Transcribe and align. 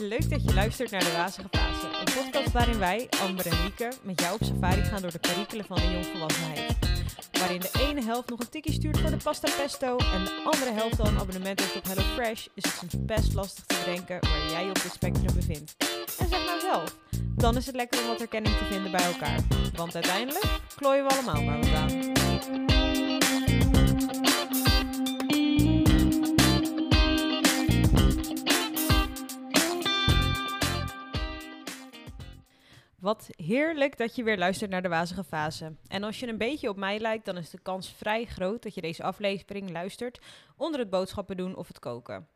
Leuk 0.00 0.30
dat 0.30 0.44
je 0.44 0.54
luistert 0.54 0.90
naar 0.90 1.00
De 1.00 1.12
Wazige 1.12 1.48
Fase. 1.50 1.86
Een 1.86 2.24
podcast 2.24 2.52
waarin 2.52 2.78
wij, 2.78 3.08
Amber 3.20 3.46
en 3.46 3.62
Lieke, 3.62 3.92
met 4.02 4.20
jou 4.20 4.34
op 4.34 4.42
safari 4.44 4.82
gaan 4.82 5.02
door 5.02 5.10
de 5.10 5.20
curricula 5.20 5.64
van 5.64 5.76
de 5.76 5.92
jongvolwassenheid. 5.92 6.76
Waarin 7.32 7.60
de 7.60 7.70
ene 7.88 8.04
helft 8.04 8.28
nog 8.30 8.40
een 8.40 8.48
tikkie 8.48 8.72
stuurt 8.72 8.98
voor 8.98 9.10
de 9.10 9.16
pasta 9.16 9.48
pesto 9.56 9.96
en 9.96 10.24
de 10.24 10.42
andere 10.44 10.72
helft 10.72 11.00
al 11.00 11.06
een 11.06 11.18
abonnement 11.18 11.60
heeft 11.60 11.76
op 11.76 11.84
HelloFresh, 11.84 12.46
is 12.54 12.64
het 12.64 12.72
soms 12.72 12.94
best 12.98 13.34
lastig 13.34 13.64
te 13.64 13.76
bedenken 13.84 14.18
waar 14.20 14.50
jij 14.50 14.68
op 14.68 14.82
het 14.82 14.92
spectrum 14.92 15.34
bevindt. 15.34 15.76
En 16.18 16.28
zeg 16.28 16.44
nou 16.46 16.60
zelf, 16.60 16.96
dan 17.36 17.56
is 17.56 17.66
het 17.66 17.74
lekker 17.74 18.00
om 18.00 18.06
wat 18.06 18.18
herkenning 18.18 18.56
te 18.56 18.64
vinden 18.64 18.90
bij 18.90 19.04
elkaar. 19.04 19.40
Want 19.74 19.94
uiteindelijk 19.94 20.44
klooien 20.76 21.04
we 21.06 21.14
allemaal 21.14 21.42
maar 21.42 21.58
wat 21.58 21.74
aan. 21.74 22.12
Wat 33.02 33.28
heerlijk 33.36 33.96
dat 33.98 34.16
je 34.16 34.22
weer 34.22 34.38
luistert 34.38 34.70
naar 34.70 34.82
de 34.82 34.88
Wazige 34.88 35.24
Fase. 35.24 35.74
En 35.88 36.02
als 36.02 36.20
je 36.20 36.26
een 36.26 36.38
beetje 36.38 36.68
op 36.68 36.76
mij 36.76 36.98
lijkt, 36.98 37.24
dan 37.24 37.36
is 37.36 37.50
de 37.50 37.58
kans 37.62 37.92
vrij 37.92 38.24
groot 38.24 38.62
dat 38.62 38.74
je 38.74 38.80
deze 38.80 39.02
aflevering 39.02 39.70
luistert 39.70 40.18
onder 40.56 40.80
het 40.80 40.90
boodschappen 40.90 41.36
doen 41.36 41.54
of 41.54 41.68
het 41.68 41.78
koken. 41.78 42.28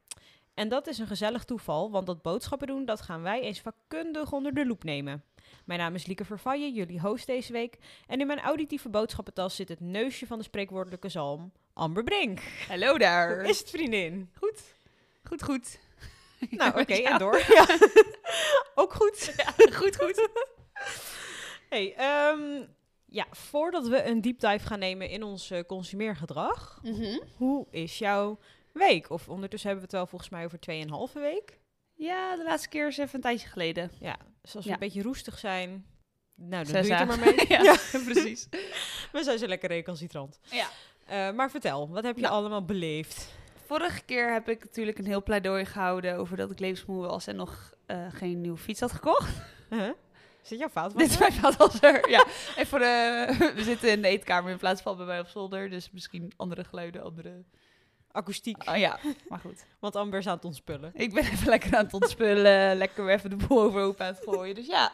En 0.54 0.68
dat 0.68 0.86
is 0.86 0.98
een 0.98 1.06
gezellig 1.06 1.44
toeval, 1.44 1.90
want 1.90 2.06
dat 2.06 2.22
boodschappen 2.22 2.66
doen, 2.66 2.84
dat 2.84 3.00
gaan 3.00 3.22
wij 3.22 3.40
eens 3.40 3.60
vakkundig 3.60 4.32
onder 4.32 4.54
de 4.54 4.66
loep 4.66 4.84
nemen. 4.84 5.24
Mijn 5.64 5.80
naam 5.80 5.94
is 5.94 6.06
Lieke 6.06 6.24
Vervaille, 6.24 6.72
jullie 6.72 7.00
host 7.00 7.26
deze 7.26 7.52
week. 7.52 7.78
En 8.06 8.20
in 8.20 8.26
mijn 8.26 8.40
auditieve 8.40 8.88
boodschappentas 8.88 9.56
zit 9.56 9.68
het 9.68 9.80
neusje 9.80 10.26
van 10.26 10.38
de 10.38 10.44
spreekwoordelijke 10.44 11.08
zalm, 11.08 11.52
Amber 11.72 12.04
Brink. 12.04 12.40
Hallo 12.68 12.98
daar. 12.98 13.38
Hoe 13.40 13.48
is 13.48 13.58
het, 13.58 13.70
vriendin? 13.70 14.30
Goed. 14.38 14.62
Goed, 15.24 15.42
goed. 15.42 15.78
Nou, 16.50 16.70
oké, 16.80 16.94
Ja. 16.94 17.10
en 17.10 17.18
door. 17.18 17.44
Ja. 17.54 17.66
Ook 18.74 18.92
goed. 18.92 19.34
goed, 19.72 19.96
goed. 19.96 20.28
Hey, 21.68 21.94
ehm, 21.96 22.62
ja, 23.06 23.26
voordat 23.30 23.88
we 23.88 24.04
een 24.04 24.20
deep 24.20 24.40
dive 24.40 24.66
gaan 24.66 24.78
nemen 24.78 25.08
in 25.08 25.22
ons 25.22 25.50
eh, 25.50 25.60
consumeergedrag, 25.66 26.78
Mhm. 26.82 27.18
hoe 27.36 27.66
is 27.70 27.98
jouw 27.98 28.38
week? 28.72 29.10
Of 29.10 29.28
ondertussen 29.28 29.68
hebben 29.70 29.88
we 29.88 29.96
het 29.96 30.00
wel 30.00 30.10
volgens 30.10 30.30
mij 30.30 30.44
over 30.44 30.58
2,5 30.60 31.12
week. 31.12 31.58
Ja, 31.94 32.36
de 32.36 32.42
laatste 32.44 32.68
keer 32.68 32.86
is 32.86 32.98
even 32.98 33.14
een 33.14 33.20
tijdje 33.20 33.48
geleden. 33.48 33.90
Ja, 34.00 34.16
dus 34.42 34.54
als 34.56 34.64
we 34.64 34.70
Ja. 34.70 34.74
een 34.76 34.80
beetje 34.86 35.02
roestig 35.02 35.38
zijn, 35.38 35.86
nou, 36.34 36.64
dan 36.64 36.66
Zes 36.72 36.86
doe 36.86 36.96
je 36.96 37.02
het 37.04 37.10
er 37.10 37.18
maar 37.18 37.34
mee. 37.34 37.46
ja, 37.64 37.76
precies. 38.12 38.48
We 39.12 39.22
zijn 39.22 39.38
zo 39.38 39.46
lekker 39.46 39.68
recalcitrant. 39.68 40.38
Ja. 40.42 40.68
Eh, 41.06 41.30
maar 41.34 41.50
vertel, 41.50 41.88
wat 41.90 42.04
heb 42.04 42.16
je 42.16 42.22
Nou. 42.22 42.34
allemaal 42.34 42.64
beleefd? 42.64 43.34
Vorige 43.66 44.02
keer 44.04 44.32
heb 44.32 44.48
ik 44.48 44.64
natuurlijk 44.64 44.98
een 44.98 45.06
heel 45.06 45.22
pleidooi 45.22 45.64
gehouden 45.64 46.16
over 46.16 46.36
dat 46.36 46.50
ik 46.50 46.58
levensmoe 46.58 47.06
was 47.06 47.26
en 47.26 47.36
nog 47.36 47.74
eh, 47.86 48.06
geen 48.12 48.40
nieuwe 48.40 48.58
fiets 48.58 48.80
had 48.80 48.92
gekocht. 48.92 49.34
Huh? 49.70 49.90
Zit 50.46 50.58
jouw 50.58 50.68
fout? 50.68 50.96
Dit 50.98 51.10
is 51.10 51.18
mijn 51.18 51.32
vaatwasser. 51.32 52.08
ja, 52.10 52.26
en 52.56 52.66
voor 52.66 52.78
de, 52.78 53.26
we 53.56 53.62
zitten 53.62 53.90
in 53.90 54.02
de 54.02 54.08
eetkamer 54.08 54.50
in 54.50 54.58
plaats 54.58 54.82
van 54.82 54.96
bij 54.96 55.06
mij 55.06 55.20
op 55.20 55.28
zolder, 55.28 55.70
dus 55.70 55.90
misschien 55.90 56.32
andere 56.36 56.64
geluiden, 56.64 57.02
andere... 57.02 57.44
Akoestiek, 58.10 58.68
Oh 58.68 58.76
ja, 58.76 58.98
maar 59.28 59.38
goed. 59.38 59.66
want 59.80 59.96
Amber 59.96 60.18
is 60.18 60.26
aan 60.26 60.34
het 60.36 60.44
ontspullen. 60.44 60.90
Ik 60.94 61.14
ben 61.14 61.24
even 61.24 61.48
lekker 61.48 61.76
aan 61.76 61.84
het 61.84 61.94
ontspullen, 61.94 62.76
lekker 62.76 63.08
even 63.08 63.30
de 63.30 63.36
boel 63.36 63.60
overhoop 63.62 64.00
aan 64.00 64.14
het 64.14 64.22
gooien. 64.24 64.54
Dus 64.54 64.66
ja, 64.66 64.92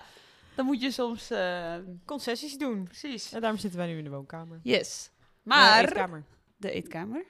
dan 0.54 0.66
moet 0.66 0.80
je 0.82 0.90
soms... 0.90 1.30
eh, 1.30 1.74
Concessies 2.04 2.58
doen. 2.58 2.84
precies. 2.84 3.32
En 3.32 3.40
daarom 3.40 3.58
zitten 3.58 3.78
wij 3.78 3.88
nu 3.88 3.98
in 3.98 4.04
de 4.04 4.10
woonkamer. 4.10 4.60
Yes. 4.62 5.10
Eh, 5.14 5.22
Maar... 5.42 5.84
eetkamer. 5.84 6.24
de 6.56 6.70
eetkamer. 6.70 7.24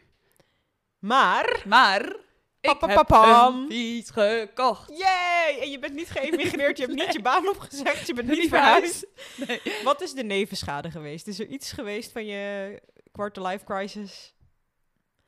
Maar, 0.98 1.62
Maar 1.66 2.16
ik 2.62 2.80
heb 2.80 3.10
een 3.10 3.66
fiets 3.68 4.10
gekocht. 4.10 4.98
yay! 4.98 5.58
En 5.60 5.70
je 5.70 5.78
bent 5.78 5.94
niet 5.94 6.10
geëmigreerd, 6.10 6.78
je 6.78 6.84
hebt 6.84 6.98
niet 6.98 7.12
je 7.18 7.22
baan 7.22 7.48
opgezegd, 7.48 8.06
je 8.06 8.14
bent 8.14 8.28
niet 8.28 8.38
Niet 8.38 8.48
verhuisd. 8.48 9.06
Nee. 9.46 9.60
Wat 9.84 10.02
is 10.02 10.12
de 10.12 10.24
nevenschade 10.24 10.90
geweest? 10.90 11.26
Is 11.26 11.40
er 11.40 11.46
iets 11.46 11.72
geweest 11.72 12.12
van 12.12 12.26
je 12.26 12.80
quarter 13.12 13.46
life 13.46 13.64
crisis? 13.64 14.34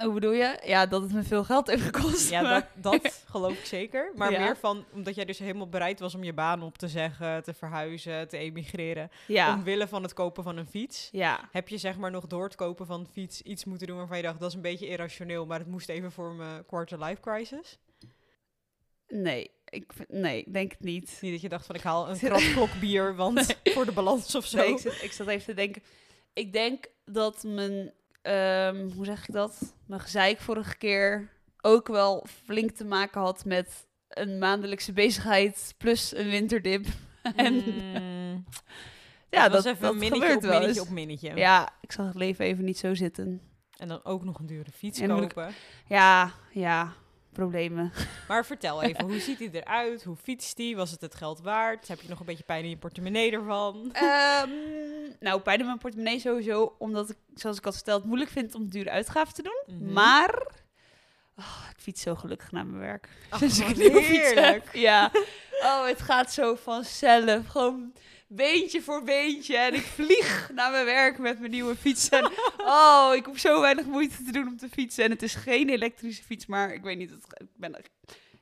Hoe 0.05 0.13
bedoel 0.15 0.33
je? 0.33 0.59
Ja, 0.65 0.87
dat 0.87 1.03
het 1.03 1.13
me 1.13 1.23
veel 1.23 1.45
geld 1.45 1.67
heeft 1.67 1.83
gekost. 1.83 2.31
Ja, 2.31 2.43
dat, 2.55 2.65
dat 2.75 3.23
geloof 3.31 3.59
ik 3.59 3.65
zeker. 3.65 4.13
Maar 4.15 4.31
Ja. 4.33 4.39
meer 4.41 4.57
van, 4.57 4.85
omdat 4.93 5.15
jij 5.15 5.25
dus 5.25 5.39
helemaal 5.39 5.69
bereid 5.69 6.01
was 6.01 6.15
om 6.15 6.25
je 6.25 6.33
baan 6.33 6.63
op 6.63 6.79
te 6.79 6.89
zeggen, 6.89 7.43
te 7.43 7.55
verhuizen, 7.55 8.29
te 8.29 8.37
emigreren. 8.37 9.11
ja. 9.27 9.55
Omwille 9.55 9.89
van 9.89 10.03
het 10.03 10.13
kopen 10.13 10.43
van 10.45 10.57
een 10.57 10.67
fiets. 10.67 11.09
ja. 11.13 11.49
Heb 11.53 11.69
je 11.69 11.79
zeg 11.79 11.97
maar 11.97 12.11
nog 12.11 12.27
door 12.27 12.45
het 12.45 12.55
kopen 12.55 12.87
van 12.87 13.01
een 13.01 13.07
fiets 13.13 13.43
iets 13.43 13.65
moeten 13.65 13.87
doen 13.87 13.97
waarvan 13.97 14.17
je 14.17 14.23
dacht, 14.23 14.41
dat 14.41 14.49
is 14.49 14.55
een 14.55 14.61
beetje 14.63 14.87
irrationeel, 14.89 15.47
maar 15.47 15.59
het 15.59 15.69
moest 15.69 15.89
even 15.89 16.13
voor 16.13 16.33
mijn 16.35 16.67
quarter 16.67 17.05
life 17.05 17.21
crisis? 17.21 17.79
Nee, 19.09 19.51
ik, 19.69 19.93
nee, 20.09 20.45
denk 20.51 20.71
het 20.71 20.81
niet. 20.81 21.19
Niet 21.21 21.33
dat 21.33 21.41
je 21.41 21.49
dacht 21.49 21.67
van, 21.67 21.75
ik 21.75 21.81
haal 21.83 22.09
een 22.11 22.19
krat 22.29 22.53
klok 22.53 22.71
bier, 22.81 23.15
want 23.17 23.57
voor 23.65 23.85
de 23.85 23.93
balans 23.93 24.35
of 24.35 24.47
zo. 24.47 24.57
Nee, 24.57 24.69
ik, 24.73 24.79
zat, 24.79 25.03
ik 25.03 25.13
zat 25.13 25.27
even 25.27 25.45
te 25.45 25.55
denken. 25.55 25.83
Ik 26.33 26.53
denk 26.53 26.85
dat 27.05 27.43
mijn, 27.47 27.93
ehm, 28.25 28.89
hoe 28.97 29.05
zeg 29.05 29.29
ik 29.29 29.35
dat? 29.35 29.75
Mijn 29.87 30.01
gezeik 30.01 30.41
vorige 30.41 30.77
keer 30.77 31.33
ook 31.61 31.89
wel 31.89 32.27
flink 32.45 32.71
te 32.71 32.85
maken 32.85 33.21
had 33.21 33.45
met 33.45 33.87
een 34.09 34.39
maandelijkse 34.39 34.93
bezigheid 34.93 35.75
plus 35.79 36.15
een 36.17 36.29
winterdip. 36.31 36.87
en 37.37 37.55
Mm. 37.55 38.45
ja, 39.31 39.43
dat, 39.43 39.53
dat, 39.53 39.53
was 39.53 39.65
even 39.65 39.83
dat 39.83 39.93
een 39.93 39.99
minnetje 39.99 40.21
gebeurt 40.27 40.45
op 40.45 40.51
wel 40.51 40.59
minnetje 40.59 40.81
op 40.81 40.89
minnetje. 40.89 41.35
Ja, 41.37 41.73
ik 41.81 41.93
zag 41.93 42.07
het 42.07 42.15
leven 42.15 42.45
even 42.45 42.65
niet 42.65 42.79
zo 42.79 42.95
zitten. 42.95 43.41
En 43.79 43.89
dan 43.89 44.05
ook 44.05 44.25
nog 44.25 44.39
een 44.39 44.47
dure 44.47 44.71
fiets 44.73 45.01
En 45.01 45.11
ik- 45.11 45.17
kopen. 45.19 45.53
Ja, 45.89 46.31
ja, 46.53 46.93
problemen. 47.35 47.93
Maar 48.29 48.45
vertel 48.47 48.83
even, 48.83 49.05
hoe 49.05 49.21
ziet 49.21 49.39
hij 49.39 49.51
eruit? 49.53 50.05
Hoe 50.05 50.17
fietst 50.17 50.59
hij? 50.59 50.77
Was 50.77 50.91
het 50.91 51.01
het 51.01 51.15
geld 51.15 51.41
waard? 51.41 51.89
Heb 51.89 52.01
je 52.01 52.09
nog 52.09 52.21
een 52.21 52.27
beetje 52.27 52.45
pijn 52.45 52.63
in 52.65 52.71
je 52.71 52.77
portemonnee 52.77 53.31
ervan? 53.33 53.91
Ehm, 53.93 54.51
nou, 55.21 55.41
pijn 55.41 55.59
in 55.61 55.67
mijn 55.67 55.79
portemonnee 55.79 56.19
sowieso, 56.19 56.75
omdat 56.79 57.11
ik, 57.11 57.17
zoals 57.35 57.59
ik 57.59 57.65
had 57.65 57.75
verteld, 57.75 58.05
moeilijk 58.05 58.31
vind 58.31 58.55
om 58.55 58.69
dure 58.69 58.91
uitgaven 58.91 59.35
te 59.35 59.43
doen. 59.43 59.77
Mhm. 59.79 59.93
Maar 59.93 60.47
oh, 61.39 61.63
ik 61.71 61.81
fiets 61.83 62.03
zo 62.03 62.15
gelukkig 62.15 62.53
naar 62.53 62.67
mijn 62.67 62.81
werk. 62.83 63.09
Ach, 63.29 63.39
Sinds 63.39 63.59
ik 63.61 63.69
een 63.69 63.79
nieuwe 63.79 64.03
fiets 64.03 64.19
heerlijk. 64.23 64.65
heb. 64.65 64.75
Ja. 64.75 65.11
Oh, 65.63 65.87
het 65.87 66.03
gaat 66.03 66.33
zo 66.33 66.55
vanzelf. 66.55 67.47
Gewoon 67.49 67.93
beentje 68.29 68.83
voor 68.83 69.03
beentje. 69.03 69.57
En 69.57 69.75
ik 69.75 69.83
vlieg 69.83 70.51
naar 70.55 70.71
mijn 70.71 70.85
werk 70.85 71.19
met 71.19 71.39
mijn 71.39 71.51
nieuwe 71.51 71.77
fiets. 71.77 72.09
En, 72.09 72.25
oh, 72.59 73.11
ik 73.15 73.25
hoef 73.25 73.39
zo 73.39 73.61
weinig 73.61 73.87
moeite 73.87 74.25
te 74.25 74.33
doen 74.33 74.47
om 74.47 74.57
te 74.57 74.69
fietsen. 74.69 75.05
En 75.05 75.11
het 75.11 75.23
is 75.23 75.35
geen 75.35 75.69
elektrische 75.69 76.23
fiets, 76.23 76.47
maar 76.47 76.73
ik 76.75 76.83
weet 76.83 76.99
niet. 76.99 77.11
Het, 77.11 77.25
ik 77.41 77.47
ben, 77.57 77.75
ik 77.79 77.91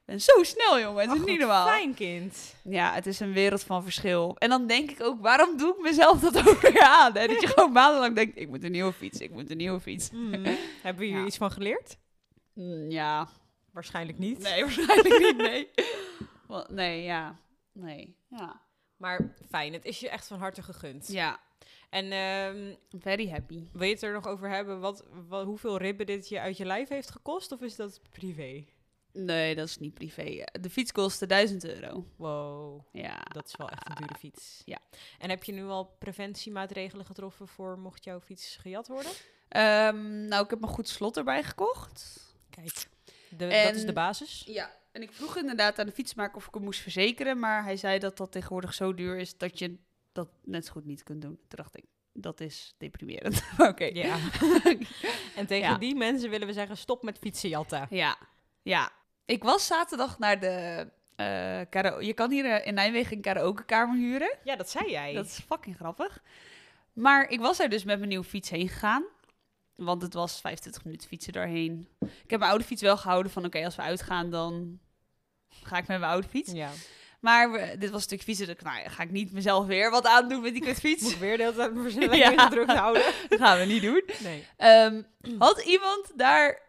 ben 0.05 0.21
zo 0.21 0.43
snel, 0.43 0.81
jongen. 0.81 1.03
Het 1.03 1.13
is 1.15 1.21
Ach, 1.21 1.27
niet 1.27 1.39
normaal. 1.39 1.67
Fijn 1.67 1.95
kind. 1.95 2.55
Ja, 2.65 2.93
het 2.95 3.07
is 3.07 3.21
een 3.21 3.33
wereld 3.33 3.63
van 3.63 3.83
verschil. 3.83 4.37
En 4.39 4.49
dan 4.49 4.67
denk 4.67 4.91
ik 4.91 5.03
ook, 5.03 5.21
waarom 5.21 5.57
doe 5.57 5.75
ik 5.77 5.83
mezelf 5.83 6.21
dat 6.21 6.49
ook 6.49 6.61
weer 6.61 6.81
aan? 6.83 7.17
Hè? 7.17 7.27
Dat 7.27 7.41
je 7.41 7.47
gewoon 7.47 7.73
maandenlang 7.73 8.15
denkt, 8.15 8.39
ik 8.39 8.49
moet 8.49 8.65
een 8.65 8.73
nieuwe 8.73 8.93
fiets, 8.93 9.21
ik 9.21 9.31
moet 9.31 9.51
een 9.51 9.57
nieuwe 9.57 9.81
fiets. 9.81 10.11
Mm. 10.11 10.45
Hebben 10.83 11.07
Ja. 11.07 11.25
iets 11.25 11.37
van 11.37 11.51
geleerd? 11.51 11.97
Mm, 12.55 12.91
ja, 12.91 13.29
Waarschijnlijk 13.73 14.19
niet. 14.19 14.39
nee, 14.39 14.61
waarschijnlijk 14.63 15.19
niet, 15.19 15.37
nee. 15.37 15.71
Nee, 16.69 17.03
ja, 17.03 17.37
nee, 17.73 18.17
ja. 18.31 18.61
Maar 19.03 19.35
fijn, 19.49 19.73
het 19.73 19.85
is 19.85 20.01
je 20.01 20.09
echt 20.09 20.27
van 20.27 20.39
harte 20.39 20.63
gegund. 20.63 21.09
Ja, 21.09 21.41
En 21.91 22.13
ehm, 22.13 22.75
very 23.01 23.31
happy. 23.31 23.69
wil 23.73 23.87
je 23.87 23.93
het 23.93 24.03
er 24.03 24.13
nog 24.13 24.27
over 24.27 24.49
hebben 24.49 24.81
wat, 24.81 25.05
wat, 25.29 25.45
hoeveel 25.45 25.77
ribben 25.77 26.07
dit 26.07 26.29
je 26.29 26.41
uit 26.41 26.57
je 26.57 26.65
lijf 26.65 26.89
heeft 26.89 27.11
gekost? 27.11 27.53
Of 27.53 27.61
is 27.61 27.77
dat 27.77 28.01
privé? 28.11 28.65
Nee, 29.13 29.55
dat 29.55 29.69
is 29.69 29.79
niet 29.79 29.95
privé. 29.95 30.45
De 30.61 30.71
fiets 30.71 30.93
kostte 30.93 31.27
1000 31.27 31.65
euro. 31.65 32.07
Wow, 32.17 32.81
Ja. 32.93 33.21
dat 33.33 33.47
is 33.47 33.57
wel 33.57 33.69
echt 33.69 33.89
een 33.89 33.95
dure 33.95 34.19
fiets. 34.19 34.63
Ja. 34.65 34.79
En 35.19 35.31
heb 35.31 35.45
je 35.45 35.53
nu 35.53 35.65
al 35.65 35.85
preventiemaatregelen 35.99 37.05
getroffen 37.07 37.49
voor 37.49 37.79
mocht 37.79 38.05
jouw 38.05 38.21
fiets 38.21 38.57
gejat 38.57 38.89
worden? 38.89 39.13
Ehm, 39.49 40.29
nou, 40.29 40.45
ik 40.45 40.51
heb 40.51 40.63
een 40.63 40.69
goed 40.69 40.89
slot 40.89 41.17
erbij 41.17 41.43
gekocht. 41.43 42.21
Kijk, 42.51 42.87
de, 43.29 43.47
En- 43.47 43.67
dat 43.67 43.75
is 43.75 43.85
de 43.87 43.93
basis. 43.93 44.43
Ja, 44.47 44.71
en 44.93 45.03
ik 45.03 45.13
vroeg 45.13 45.37
inderdaad 45.37 45.79
aan 45.79 45.87
de 45.87 45.93
fietsmaker 45.93 46.37
of 46.37 46.47
ik 46.47 46.55
hem 46.55 46.63
moest 46.63 46.81
verzekeren. 46.81 47.39
Maar 47.39 47.65
hij 47.65 47.77
zei 47.77 47.99
dat 47.99 48.17
dat 48.17 48.33
tegenwoordig 48.33 48.75
zo 48.75 48.95
duur 48.95 49.19
is 49.19 49.37
dat 49.39 49.59
je 49.59 49.77
dat 50.13 50.29
net 50.45 50.67
zo 50.67 50.73
goed 50.73 50.85
niet 50.85 51.03
kunt 51.03 51.23
doen. 51.23 51.37
Toen 51.37 51.47
dacht 51.49 51.77
ik, 51.77 51.85
dat 52.13 52.41
is 52.41 52.75
deprimerend. 52.79 53.43
Oké. 53.71 53.85
Ja. 53.85 54.17
en 55.37 55.47
tegen 55.47 55.71
Ja. 55.71 55.79
die 55.79 55.95
mensen 55.95 56.31
willen 56.31 56.47
we 56.47 56.53
zeggen, 56.53 56.77
stop 56.77 57.03
met 57.03 57.19
fietsen 57.19 57.49
jatten. 57.49 57.87
Ja, 57.91 58.17
ja. 58.63 58.91
Ik 59.25 59.43
was 59.43 59.67
zaterdag 59.67 60.19
naar 60.19 60.41
de 60.41 60.87
karaoke. 61.71 62.05
Je 62.05 62.13
kan 62.15 62.31
hier 62.31 62.45
eh, 62.45 62.67
in 62.67 62.75
Nijmegen 62.75 63.17
een 63.17 63.23
karaokekamer 63.23 63.97
huren. 63.97 64.37
Ja, 64.45 64.57
dat 64.57 64.71
zei 64.71 64.91
jij. 64.91 65.13
Dat 65.15 65.27
is 65.27 65.39
fucking 65.47 65.77
grappig. 65.77 66.23
Maar 66.93 67.29
ik 67.31 67.41
was 67.41 67.61
er 67.61 67.69
dus 67.69 67.85
met 67.85 67.97
mijn 67.97 68.09
nieuwe 68.09 68.25
fiets 68.25 68.51
heen 68.51 68.69
gegaan. 68.69 69.05
Want 69.77 70.03
het 70.03 70.15
was 70.15 70.41
25 70.41 70.85
minuten 70.85 71.09
fietsen 71.09 71.33
daarheen. 71.33 71.89
Ik 72.01 72.31
heb 72.31 72.39
mijn 72.39 72.51
oude 72.51 72.65
fiets 72.65 72.83
wel 72.83 72.97
gehouden 72.97 73.33
van... 73.33 73.45
Oké, 73.45 73.65
als 73.65 73.77
we 73.77 73.83
uitgaan, 73.83 74.31
dan 74.31 74.79
ga 75.63 75.77
ik 75.77 75.87
met 75.87 75.99
mijn 75.99 76.11
oude 76.13 76.29
fiets. 76.29 76.53
Ja. 76.53 76.71
Maar 77.21 77.53
we- 77.53 77.77
dit 77.79 77.91
was 77.91 77.99
een 77.99 78.07
stuk 78.07 78.23
fietsen. 78.23 78.47
Dus 78.47 78.57
nou 78.63 78.89
ga 78.89 79.03
ik 79.03 79.11
niet 79.11 79.33
mezelf 79.33 79.67
weer 79.67 79.91
wat 79.91 80.07
aandoen 80.07 80.43
met 80.43 80.53
die 80.53 80.63
kutfiets. 80.63 81.03
Moet 81.03 81.13
ik 81.13 81.19
weer 81.19 81.37
de 81.37 81.43
hele 81.43 81.55
tijd 81.57 81.71
mijn 81.73 81.83
versnelling 81.85 82.23
Ja. 82.25 82.45
gedrukt 82.45 82.73
houden? 82.73 83.03
Dat 83.29 83.39
gaan 83.39 83.59
we 83.59 83.65
niet 83.65 83.83
doen. 83.83 84.03
Nee. 84.23 84.47
Ehm, 84.57 85.03
had 85.39 85.63
iemand 85.65 86.13
daar 86.17 86.61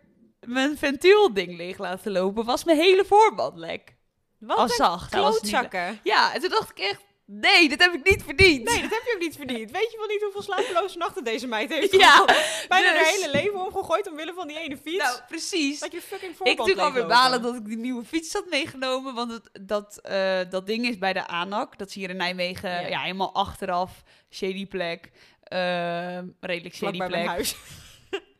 mijn 0.45 0.77
ventielding 0.77 1.57
leeg 1.57 1.77
laten 1.77 2.11
lopen, 2.11 2.45
was 2.45 2.63
mijn 2.63 2.77
hele 2.77 3.05
voorband 3.05 3.57
lek. 3.57 3.95
Wat 4.39 4.57
Al 4.57 4.63
een 4.63 4.69
zacht. 4.69 5.09
klootzakken. 5.11 5.99
Ja, 6.03 6.33
en 6.33 6.41
toen 6.41 6.49
dacht 6.49 6.69
ik 6.69 6.77
echt, 6.79 7.01
nee, 7.25 7.69
dit 7.69 7.83
heb 7.83 7.93
ik 7.93 8.09
niet 8.09 8.23
verdiend. 8.23 8.63
Nee, 8.63 8.81
dat 8.81 8.89
heb 8.89 9.01
je 9.05 9.11
ook 9.13 9.21
niet 9.21 9.35
verdiend. 9.35 9.71
Weet 9.71 9.91
je 9.91 9.97
wel 9.97 10.07
niet 10.07 10.21
hoeveel 10.21 10.41
slapeloze 10.41 10.97
nachten 10.97 11.23
deze 11.23 11.47
meid 11.47 11.69
heeft 11.69 11.91
Ja? 11.91 12.25
Bijna 12.67 12.91
dus- 12.91 13.01
haar 13.01 13.11
hele 13.11 13.31
leven 13.31 13.65
omgegooid 13.65 14.09
omwille 14.09 14.33
van 14.33 14.47
die 14.47 14.59
ene 14.59 14.77
fiets. 14.77 15.03
Nou, 15.03 15.19
precies. 15.27 15.79
dat 15.79 15.91
je 15.91 16.01
fucking 16.01 16.39
Ik 16.39 16.57
toen 16.57 16.79
alweer 16.79 17.07
balen 17.07 17.41
dat 17.41 17.55
ik 17.55 17.65
die 17.65 17.77
nieuwe 17.77 18.03
fiets 18.03 18.33
had 18.33 18.45
meegenomen. 18.49 19.13
Want 19.13 19.31
het, 19.31 19.49
dat, 19.67 19.99
eh, 20.01 20.39
dat 20.49 20.67
ding 20.67 20.85
is 20.85 20.97
bij 20.97 21.13
de 21.13 21.27
ANAC. 21.27 21.77
Dat 21.77 21.91
zie 21.91 22.01
je 22.01 22.07
in 22.07 22.17
Nijmegen. 22.17 22.69
Ja. 22.69 22.87
Ja, 22.87 23.01
helemaal 23.01 23.33
achteraf. 23.33 24.03
Shady 24.29 24.67
plek. 24.67 25.11
Ehm, 25.43 26.27
redelijk 26.39 26.75
shady 26.75 26.97
bij 26.97 27.07
plek. 27.07 27.19
mijn 27.19 27.27
huis. 27.27 27.55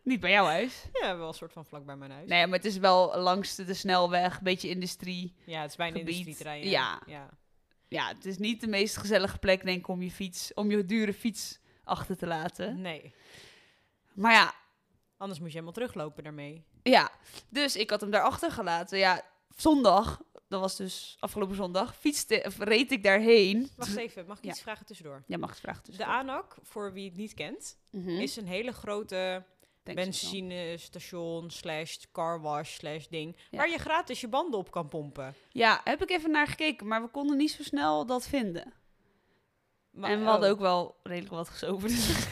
Niet 0.04 0.20
bij 0.20 0.32
jouw 0.32 0.46
huis. 0.46 0.84
Ja, 0.94 1.18
wel 1.18 1.28
een 1.28 1.34
soort 1.34 1.54
van 1.54 1.66
vlak 1.66 1.86
bij 1.86 1.96
mijn 1.96 2.12
huis. 2.12 2.30
Nee, 2.30 2.48
maar 2.48 2.58
het 2.58 2.68
is 2.68 2.78
wel 2.78 3.18
langs 3.18 3.56
de, 3.56 3.64
de 3.64 3.74
snelweg. 3.74 4.38
Een 4.38 4.44
beetje 4.44 4.70
industrie. 4.70 5.36
Ja, 5.46 5.62
het 5.62 5.70
is 5.70 5.76
bijna 5.76 5.98
industrieterrein. 5.98 6.70
Ja. 6.70 7.02
ja. 7.06 7.30
Ja, 7.94 8.08
het 8.08 8.26
is 8.26 8.38
niet 8.38 8.62
de 8.62 8.68
meest 8.68 8.98
gezellige 8.98 9.38
plek, 9.38 9.64
denk 9.64 9.78
ik, 9.80 9.88
om 9.88 10.02
je 10.02 10.12
fiets, 10.12 10.54
om 10.54 10.72
je 10.72 10.86
dure 10.86 11.14
fiets 11.14 11.60
achter 11.84 12.18
te 12.18 12.28
laten. 12.28 12.82
Nee. 12.82 13.14
Maar 14.14 14.34
ja, 14.34 14.54
Anders 15.18 15.40
moet 15.40 15.50
je 15.50 15.54
helemaal 15.58 15.74
teruglopen 15.76 16.24
daarmee. 16.24 16.64
ja. 16.84 17.12
Dus 17.50 17.76
ik 17.76 17.90
had 17.90 18.02
hem 18.02 18.12
daar 18.12 18.22
achter 18.22 18.52
gelaten. 18.52 18.98
Ja, 18.98 19.22
zondag, 19.56 20.22
dat 20.48 20.60
was 20.62 20.76
dus 20.76 21.18
afgelopen 21.20 21.56
zondag, 21.56 21.96
fietste, 21.98 22.44
of 22.46 22.58
reed 22.60 22.92
ik 22.92 23.04
daarheen. 23.04 23.70
Wacht 23.76 23.96
even, 23.96 24.26
mag 24.26 24.38
ik 24.38 24.44
Ja. 24.44 24.50
iets 24.52 24.62
vragen 24.62 24.86
tussendoor? 24.86 25.24
Ja, 25.28 25.38
mag 25.38 25.50
het 25.50 25.60
vragen 25.60 25.84
dus. 25.84 25.98
De 25.98 26.06
ANAC, 26.06 26.56
voor 26.64 26.94
wie 26.94 27.06
het 27.06 27.16
niet 27.18 27.34
kent, 27.34 27.78
Mhm. 27.92 28.10
is 28.10 28.36
een 28.36 28.48
hele 28.48 28.72
grote 28.72 29.44
benzinestation 29.84 31.50
slash 31.52 31.98
carwash 32.12 32.74
slash 32.74 33.08
ding. 33.08 33.36
Ja. 33.50 33.58
Waar 33.58 33.70
je 33.70 33.78
gratis 33.78 34.22
je 34.22 34.28
banden 34.28 34.60
op 34.60 34.72
kan 34.72 34.88
pompen. 34.88 35.36
Ja, 35.50 35.82
heb 35.84 36.02
ik 36.02 36.10
even 36.10 36.32
naar 36.32 36.48
gekeken, 36.48 36.88
maar 36.88 37.02
we 37.02 37.08
konden 37.08 37.38
niet 37.38 37.52
zo 37.52 37.64
snel 37.64 38.06
dat 38.06 38.28
vinden. 38.28 38.74
Maar- 39.94 40.10
en 40.10 40.20
we 40.20 40.26
hadden 40.26 40.50
oh. 40.50 40.56
ook 40.56 40.62
wel 40.62 40.96
redelijk 41.04 41.34
wat 41.34 41.50
gezopen. 41.50 41.88
Dus 41.88 42.28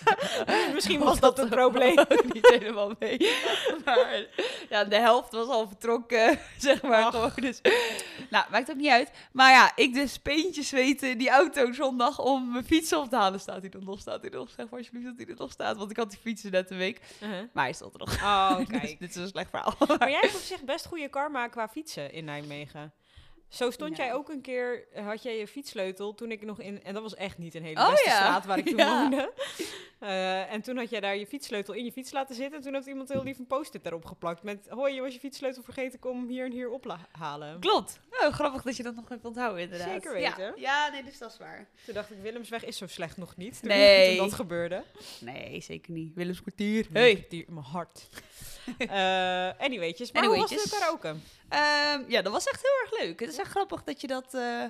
Misschien 0.74 1.00
was 1.00 1.20
dat 1.20 1.36
het 1.36 1.48
probleem. 1.48 1.96
niet 2.32 2.48
helemaal 2.48 2.92
mee. 2.98 3.16
Maar 3.84 4.26
ja, 4.68 4.84
de 4.84 4.96
helft 4.96 5.32
was 5.32 5.48
al 5.48 5.68
vertrokken, 5.68 6.38
zeg 6.58 6.82
maar. 6.82 7.02
Ach. 7.04 7.10
Gewoon. 7.10 7.30
Dus, 7.34 7.60
nou, 8.30 8.44
maakt 8.50 8.70
ook 8.70 8.76
niet 8.76 8.90
uit. 8.90 9.10
Maar 9.32 9.50
ja, 9.52 9.72
ik 9.74 9.94
dus 9.94 10.18
peentjes 10.18 10.70
weten 10.70 11.10
in 11.10 11.18
die 11.18 11.30
auto 11.30 11.72
zondag 11.72 12.18
om 12.20 12.52
mijn 12.52 12.64
fiets 12.64 12.92
op 12.92 13.08
te 13.08 13.16
halen. 13.16 13.40
Staat 13.40 13.60
hij 13.60 13.70
er 13.70 13.84
nog? 13.84 14.00
Staat 14.00 14.20
hij 14.20 14.30
er 14.30 14.36
nog? 14.36 14.50
Zeg 14.50 14.68
maar 14.70 14.78
alsjeblieft 14.78 15.06
dat 15.06 15.16
hij 15.16 15.26
er 15.26 15.40
nog 15.40 15.50
staat. 15.52 15.76
Want 15.76 15.90
ik 15.90 15.96
had 15.96 16.10
die 16.10 16.18
fietsen 16.18 16.50
net 16.50 16.70
een 16.70 16.78
week. 16.78 17.00
Uh-huh. 17.22 17.38
Maar 17.52 17.64
hij 17.64 17.72
stond 17.72 17.92
er 17.92 17.98
nog. 17.98 18.14
Oh, 18.22 18.56
Dus 18.56 18.66
kijk. 18.66 18.98
dit 18.98 19.10
is 19.10 19.16
een 19.16 19.28
slecht 19.28 19.50
verhaal. 19.50 19.74
Maar 19.98 20.10
jij 20.10 20.20
hebt 20.20 20.34
op 20.34 20.40
zich 20.40 20.64
best 20.64 20.86
goede 20.86 21.08
karma 21.08 21.48
qua 21.48 21.68
fietsen 21.68 22.12
in 22.12 22.24
Nijmegen. 22.24 22.92
Zo 23.48 23.70
stond 23.70 23.96
Ja. 23.96 24.04
jij 24.04 24.14
ook 24.14 24.28
een 24.28 24.40
keer, 24.40 24.86
eh, 24.92 25.06
had 25.06 25.22
jij 25.22 25.38
je 25.38 25.46
fietssleutel 25.46 26.14
toen 26.14 26.30
ik 26.30 26.44
nog 26.44 26.60
in, 26.60 26.82
en 26.82 26.94
dat 26.94 27.02
was 27.02 27.14
echt 27.14 27.38
niet 27.38 27.54
een 27.54 27.62
hele 27.62 27.80
Oh, 27.80 27.90
beste 27.90 28.08
ja. 28.08 28.16
straat 28.16 28.44
waar 28.44 28.58
ik 28.58 28.66
toen 28.66 28.76
Ja. 28.86 29.00
woonde. 29.00 29.32
Eh, 29.98 30.52
en 30.52 30.62
toen 30.62 30.76
had 30.76 30.90
jij 30.90 31.00
daar 31.00 31.16
je 31.16 31.26
fietssleutel 31.26 31.74
in 31.74 31.84
je 31.84 31.92
fiets 31.92 32.12
laten 32.12 32.34
zitten 32.34 32.56
en 32.56 32.62
toen 32.64 32.74
heeft 32.74 32.86
iemand 32.86 33.08
heel 33.08 33.22
lief 33.22 33.38
een 33.38 33.46
post-it 33.46 33.86
erop 33.86 34.04
geplakt 34.04 34.42
met, 34.42 34.66
hoi, 34.68 34.94
je 34.94 35.00
was 35.00 35.12
je 35.12 35.18
fietssleutel 35.18 35.62
vergeten, 35.62 35.98
kom 35.98 36.28
hier 36.28 36.44
en 36.44 36.52
hier 36.52 36.70
ophalen. 36.70 37.60
Klopt. 37.60 38.00
Oh, 38.10 38.32
grappig 38.32 38.62
dat 38.62 38.76
je 38.76 38.82
dat 38.82 38.94
nog 38.94 39.08
hebt 39.08 39.24
onthouden, 39.24 39.62
inderdaad. 39.62 39.88
Zeker 39.88 40.12
weten. 40.12 40.44
Ja, 40.44 40.52
ja 40.56 40.88
nee, 40.90 41.04
dus 41.04 41.18
dat 41.18 41.30
is 41.32 41.38
waar. 41.38 41.68
Toen 41.84 41.94
dacht 41.94 42.10
ik, 42.10 42.16
Willemsweg 42.22 42.64
is 42.64 42.76
zo 42.76 42.86
slecht 42.86 43.16
nog 43.16 43.36
niet. 43.36 43.60
Toen, 43.60 43.68
Nee. 43.76 44.16
toen 44.16 44.26
dat 44.28 44.34
gebeurde. 44.34 44.82
Nee, 45.20 45.60
zeker 45.60 45.92
niet. 45.92 46.14
Willems 46.14 46.40
kwartier. 46.42 46.86
Hey. 46.92 47.26
Die 47.28 47.44
in 47.46 47.54
mijn 47.54 47.66
hart. 47.66 48.08
Eh 48.78 49.50
anywaytjes, 49.58 50.12
maar 50.12 50.24
hoe 50.24 50.36
was 50.36 50.50
de 50.50 50.66
karaoke? 50.70 51.14
Ehm, 51.48 52.10
ja, 52.10 52.22
dat 52.22 52.32
was 52.32 52.46
echt 52.46 52.62
heel 52.62 52.80
erg 52.82 53.04
leuk. 53.06 53.20
Het 53.20 53.28
is 53.28 53.38
echt 53.38 53.50
grappig 53.50 53.82
dat 53.84 54.00
je 54.00 54.06
dat... 54.06 54.34
eh, 54.34 54.64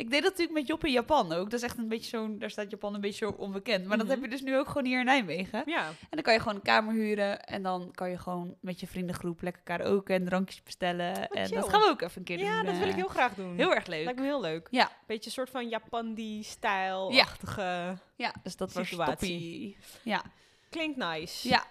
ik 0.00 0.10
deed 0.10 0.22
dat 0.22 0.30
natuurlijk 0.30 0.58
met 0.58 0.66
Job 0.66 0.84
in 0.84 0.92
Japan 0.92 1.32
ook. 1.32 1.50
Dat 1.50 1.60
is 1.60 1.66
echt 1.66 1.78
een 1.78 1.88
beetje 1.88 2.08
zo'n... 2.08 2.38
Daar 2.38 2.50
staat 2.50 2.70
Japan 2.70 2.94
een 2.94 3.00
beetje 3.00 3.26
zo 3.26 3.30
onbekend. 3.36 3.86
Maar 3.86 3.96
Mhm. 3.96 4.06
dat 4.06 4.14
heb 4.16 4.24
je 4.24 4.30
dus 4.30 4.42
nu 4.42 4.58
ook 4.58 4.66
gewoon 4.66 4.84
hier 4.84 4.98
in 4.98 5.04
Nijmegen. 5.04 5.62
Ja, 5.66 5.86
En 5.88 5.94
dan 6.10 6.22
kan 6.22 6.32
je 6.32 6.38
gewoon 6.38 6.54
een 6.54 6.62
kamer 6.62 6.94
huren. 6.94 7.44
En 7.44 7.62
dan 7.62 7.90
kan 7.94 8.10
je 8.10 8.18
gewoon 8.18 8.54
met 8.60 8.80
je 8.80 8.86
vriendengroep 8.86 9.42
lekker 9.42 9.62
karaoke 9.62 10.12
en 10.12 10.24
drankjes 10.24 10.62
bestellen. 10.62 11.30
en 11.30 11.46
chill. 11.46 11.56
dat 11.60 11.68
gaan 11.68 11.80
we 11.80 11.86
ook 11.88 12.00
even 12.02 12.18
een 12.18 12.24
keer 12.24 12.36
doen. 12.36 12.46
ja 12.46 12.62
dat 12.62 12.74
wil 12.76 12.84
ik 12.86 12.90
eh. 12.90 12.96
heel 12.96 13.08
graag 13.08 13.34
doen. 13.34 13.56
Heel 13.56 13.74
erg 13.74 13.86
leuk. 13.86 14.04
Lijkt 14.04 14.18
me 14.18 14.24
heel 14.24 14.40
leuk. 14.40 14.68
Ja. 14.70 14.90
Beetje 15.06 15.26
een 15.26 15.32
soort 15.32 15.50
van 15.50 15.68
Japandi-stijl-achtige... 15.68 17.98
Ja, 18.16 18.34
dus 18.42 18.56
dat 18.56 18.72
was 18.72 18.88
Situatie. 18.88 19.76
Ja. 20.04 20.22
Klinkt 20.70 20.96
nice. 20.96 21.48
ja. 21.48 21.64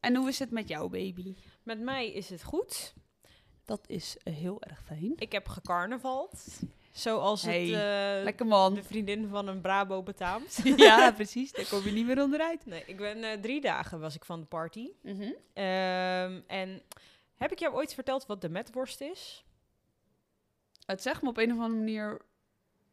En 0.00 0.16
hoe 0.16 0.28
is 0.28 0.38
het 0.38 0.50
met 0.50 0.68
jou, 0.68 0.90
baby? 0.90 1.34
Met 1.62 1.80
mij 1.80 2.12
is 2.12 2.28
het 2.30 2.42
goed. 2.42 2.94
Dat 3.64 3.80
is 3.86 4.16
heel 4.22 4.62
erg 4.62 4.82
fijn. 4.86 5.12
Ik 5.16 5.32
heb 5.32 5.48
gecarnavald. 5.48 6.44
Zoals 6.98 7.42
Hey, 7.42 7.66
het 7.66 8.18
eh, 8.18 8.24
Lekker 8.24 8.46
man. 8.46 8.74
de 8.74 8.82
vriendin 8.82 9.28
van 9.28 9.48
een 9.48 9.60
Brabo 9.60 10.02
betaamt. 10.02 10.60
ja, 10.76 11.12
precies. 11.20 11.52
Daar 11.52 11.68
kom 11.68 11.84
je 11.84 11.90
niet 11.90 12.06
meer 12.06 12.22
onderuit. 12.22 12.66
Nee, 12.66 12.82
ik 12.86 12.96
ben 12.96 13.24
eh, 13.24 13.40
drie 13.40 13.60
dagen 13.60 14.00
was 14.00 14.14
ik 14.14 14.24
van 14.24 14.40
de 14.40 14.46
party. 14.46 14.88
Mhm. 15.02 15.32
Ehm, 15.52 16.40
en 16.46 16.82
heb 17.36 17.52
ik 17.52 17.58
jou 17.58 17.74
ooit 17.74 17.94
verteld 17.94 18.26
wat 18.26 18.40
de 18.40 18.48
metworst 18.48 19.00
is? 19.00 19.44
Het 20.86 21.02
zegt 21.02 21.22
me 21.22 21.28
op 21.28 21.36
een 21.36 21.52
of 21.52 21.58
andere 21.58 21.78
manier 21.78 22.20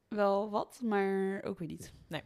wel 0.08 0.50
wat, 0.50 0.80
maar 0.84 1.44
ook 1.44 1.60
weer 1.60 1.68
niet. 1.68 1.94
Nee, 2.08 2.22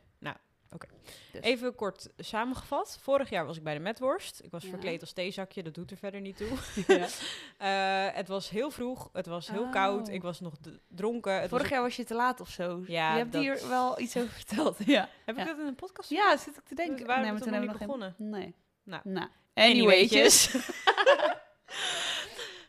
oké. 0.71 0.87
Dus. 1.31 1.41
Even 1.41 1.75
kort 1.75 2.09
samengevat. 2.17 2.97
Vorig 3.01 3.29
jaar 3.29 3.45
was 3.45 3.57
ik 3.57 3.63
bij 3.63 3.73
de 3.73 3.79
metworst. 3.79 4.39
Ik 4.43 4.51
was 4.51 4.63
Ja. 4.63 4.69
verkleed 4.69 5.01
als 5.01 5.11
theezakje, 5.13 5.63
dat 5.63 5.73
doet 5.73 5.91
er 5.91 5.97
verder 5.97 6.21
niet 6.21 6.37
toe. 6.37 6.47
Ja. 6.97 7.07
Eh, 7.57 8.15
het 8.15 8.27
was 8.27 8.49
heel 8.49 8.71
vroeg, 8.71 9.09
het 9.13 9.25
was 9.25 9.47
heel 9.49 9.61
Oh. 9.63 9.71
koud, 9.71 10.07
ik 10.09 10.21
was 10.21 10.39
nog 10.39 10.53
dronken. 10.87 11.33
Het 11.41 11.49
Vorig 11.49 11.63
was 11.63 11.71
jaar 11.73 11.81
was 11.81 11.95
je 11.95 12.03
te 12.03 12.13
laat 12.13 12.39
of 12.41 12.49
zo. 12.49 12.83
Ja, 12.87 13.11
je 13.11 13.17
hebt 13.17 13.31
dat- 13.31 13.41
hier 13.41 13.67
wel 13.67 13.99
iets 13.99 14.17
over 14.17 14.29
verteld. 14.29 14.77
Ja, 14.85 15.09
Heb 15.25 15.37
ik 15.37 15.45
dat 15.45 15.57
in 15.59 15.65
een 15.65 15.75
podcast 15.75 16.09
ja 16.09 16.37
zit 16.37 16.57
ik 16.57 16.63
te 16.67 16.75
denken. 16.75 16.97
We 16.97 17.05
waren 17.05 17.21
nee, 17.23 17.31
maar 17.31 17.41
toen 17.41 17.51
hebben 17.53 17.69
niet 17.69 17.79
we 17.79 17.85
begonnen. 17.85 18.15
Nee. 18.17 18.55
Nou. 18.83 19.01
nou. 19.05 19.27
Anywaytjes. 19.53 20.55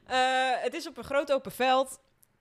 Eh, 0.06 0.50
het 0.62 0.74
is 0.74 0.86
op 0.86 0.96
een 0.96 1.04
groot 1.04 1.32
open 1.32 1.52
veld. 1.52 2.00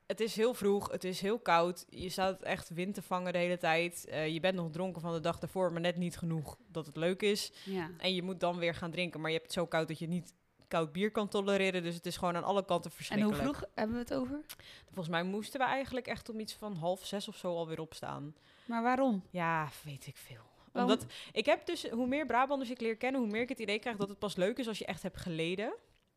Het 0.10 0.20
is 0.20 0.36
heel 0.36 0.54
vroeg, 0.54 0.92
het 0.92 1.04
is 1.04 1.22
heel 1.22 1.40
koud. 1.40 1.86
Je 1.90 2.10
staat 2.10 2.42
echt 2.42 2.70
wind 2.70 2.94
te 2.94 3.02
vangen 3.02 3.34
de 3.34 3.40
hele 3.40 3.58
tijd. 3.58 4.06
Eh, 4.06 4.28
je 4.28 4.40
bent 4.40 4.56
nog 4.56 4.72
dronken 4.72 5.02
van 5.02 5.14
de 5.14 5.20
dag 5.20 5.40
daarvoor, 5.40 5.72
maar 5.72 5.82
net 5.82 5.96
niet 5.98 6.18
genoeg 6.18 6.58
dat 6.68 6.86
het 6.86 6.96
leuk 6.98 7.22
is. 7.22 7.52
Ja. 7.66 7.90
En 7.98 8.16
je 8.16 8.24
moet 8.24 8.40
dan 8.40 8.58
weer 8.58 8.76
gaan 8.76 8.92
drinken, 8.92 9.20
maar 9.20 9.30
je 9.30 9.36
hebt 9.36 9.50
het 9.50 9.58
zo 9.60 9.66
koud 9.66 9.88
dat 9.88 10.00
je 10.00 10.08
niet 10.08 10.34
koud 10.68 10.92
bier 10.92 11.12
kan 11.12 11.28
tolereren. 11.28 11.84
Dus 11.84 11.96
het 11.96 12.06
is 12.06 12.18
gewoon 12.18 12.36
aan 12.36 12.44
alle 12.44 12.66
kanten 12.66 12.90
En 12.90 12.96
verschrikkelijk. 12.96 13.42
hoe 13.42 13.54
vroeg 13.54 13.70
hebben 13.76 13.96
we 13.96 14.02
het 14.02 14.14
over? 14.14 14.40
Volgens 14.86 15.08
mij 15.10 15.24
moesten 15.24 15.60
we 15.60 15.66
eigenlijk 15.66 16.08
echt 16.08 16.30
om 16.30 16.40
iets 16.40 16.54
van 16.54 16.76
half 16.76 17.06
zes 17.06 17.28
of 17.28 17.36
zo 17.36 17.56
alweer 17.56 17.80
opstaan. 17.80 18.36
Maar 18.66 18.84
waarom? 18.84 19.24
Ja, 19.30 19.70
weet 19.84 20.08
ik 20.08 20.18
veel. 20.18 20.42
Waarom? 20.72 20.92
Omdat 20.92 21.12
ik 21.32 21.46
heb 21.46 21.66
dus, 21.66 21.90
hoe 21.90 22.08
meer 22.08 22.26
Brabanders 22.26 22.70
ik 22.70 22.80
leer 22.82 22.98
kennen, 22.98 23.22
hoe 23.22 23.30
meer 23.30 23.42
ik 23.42 23.50
het 23.50 23.60
idee 23.60 23.80
krijg 23.80 23.98
dat 23.98 24.10
het 24.10 24.20
pas 24.20 24.36
leuk 24.36 24.58
is 24.58 24.68
als 24.68 24.78
je 24.80 24.86
echt 24.86 25.04
hebt 25.04 25.18
geleden. 25.18 25.74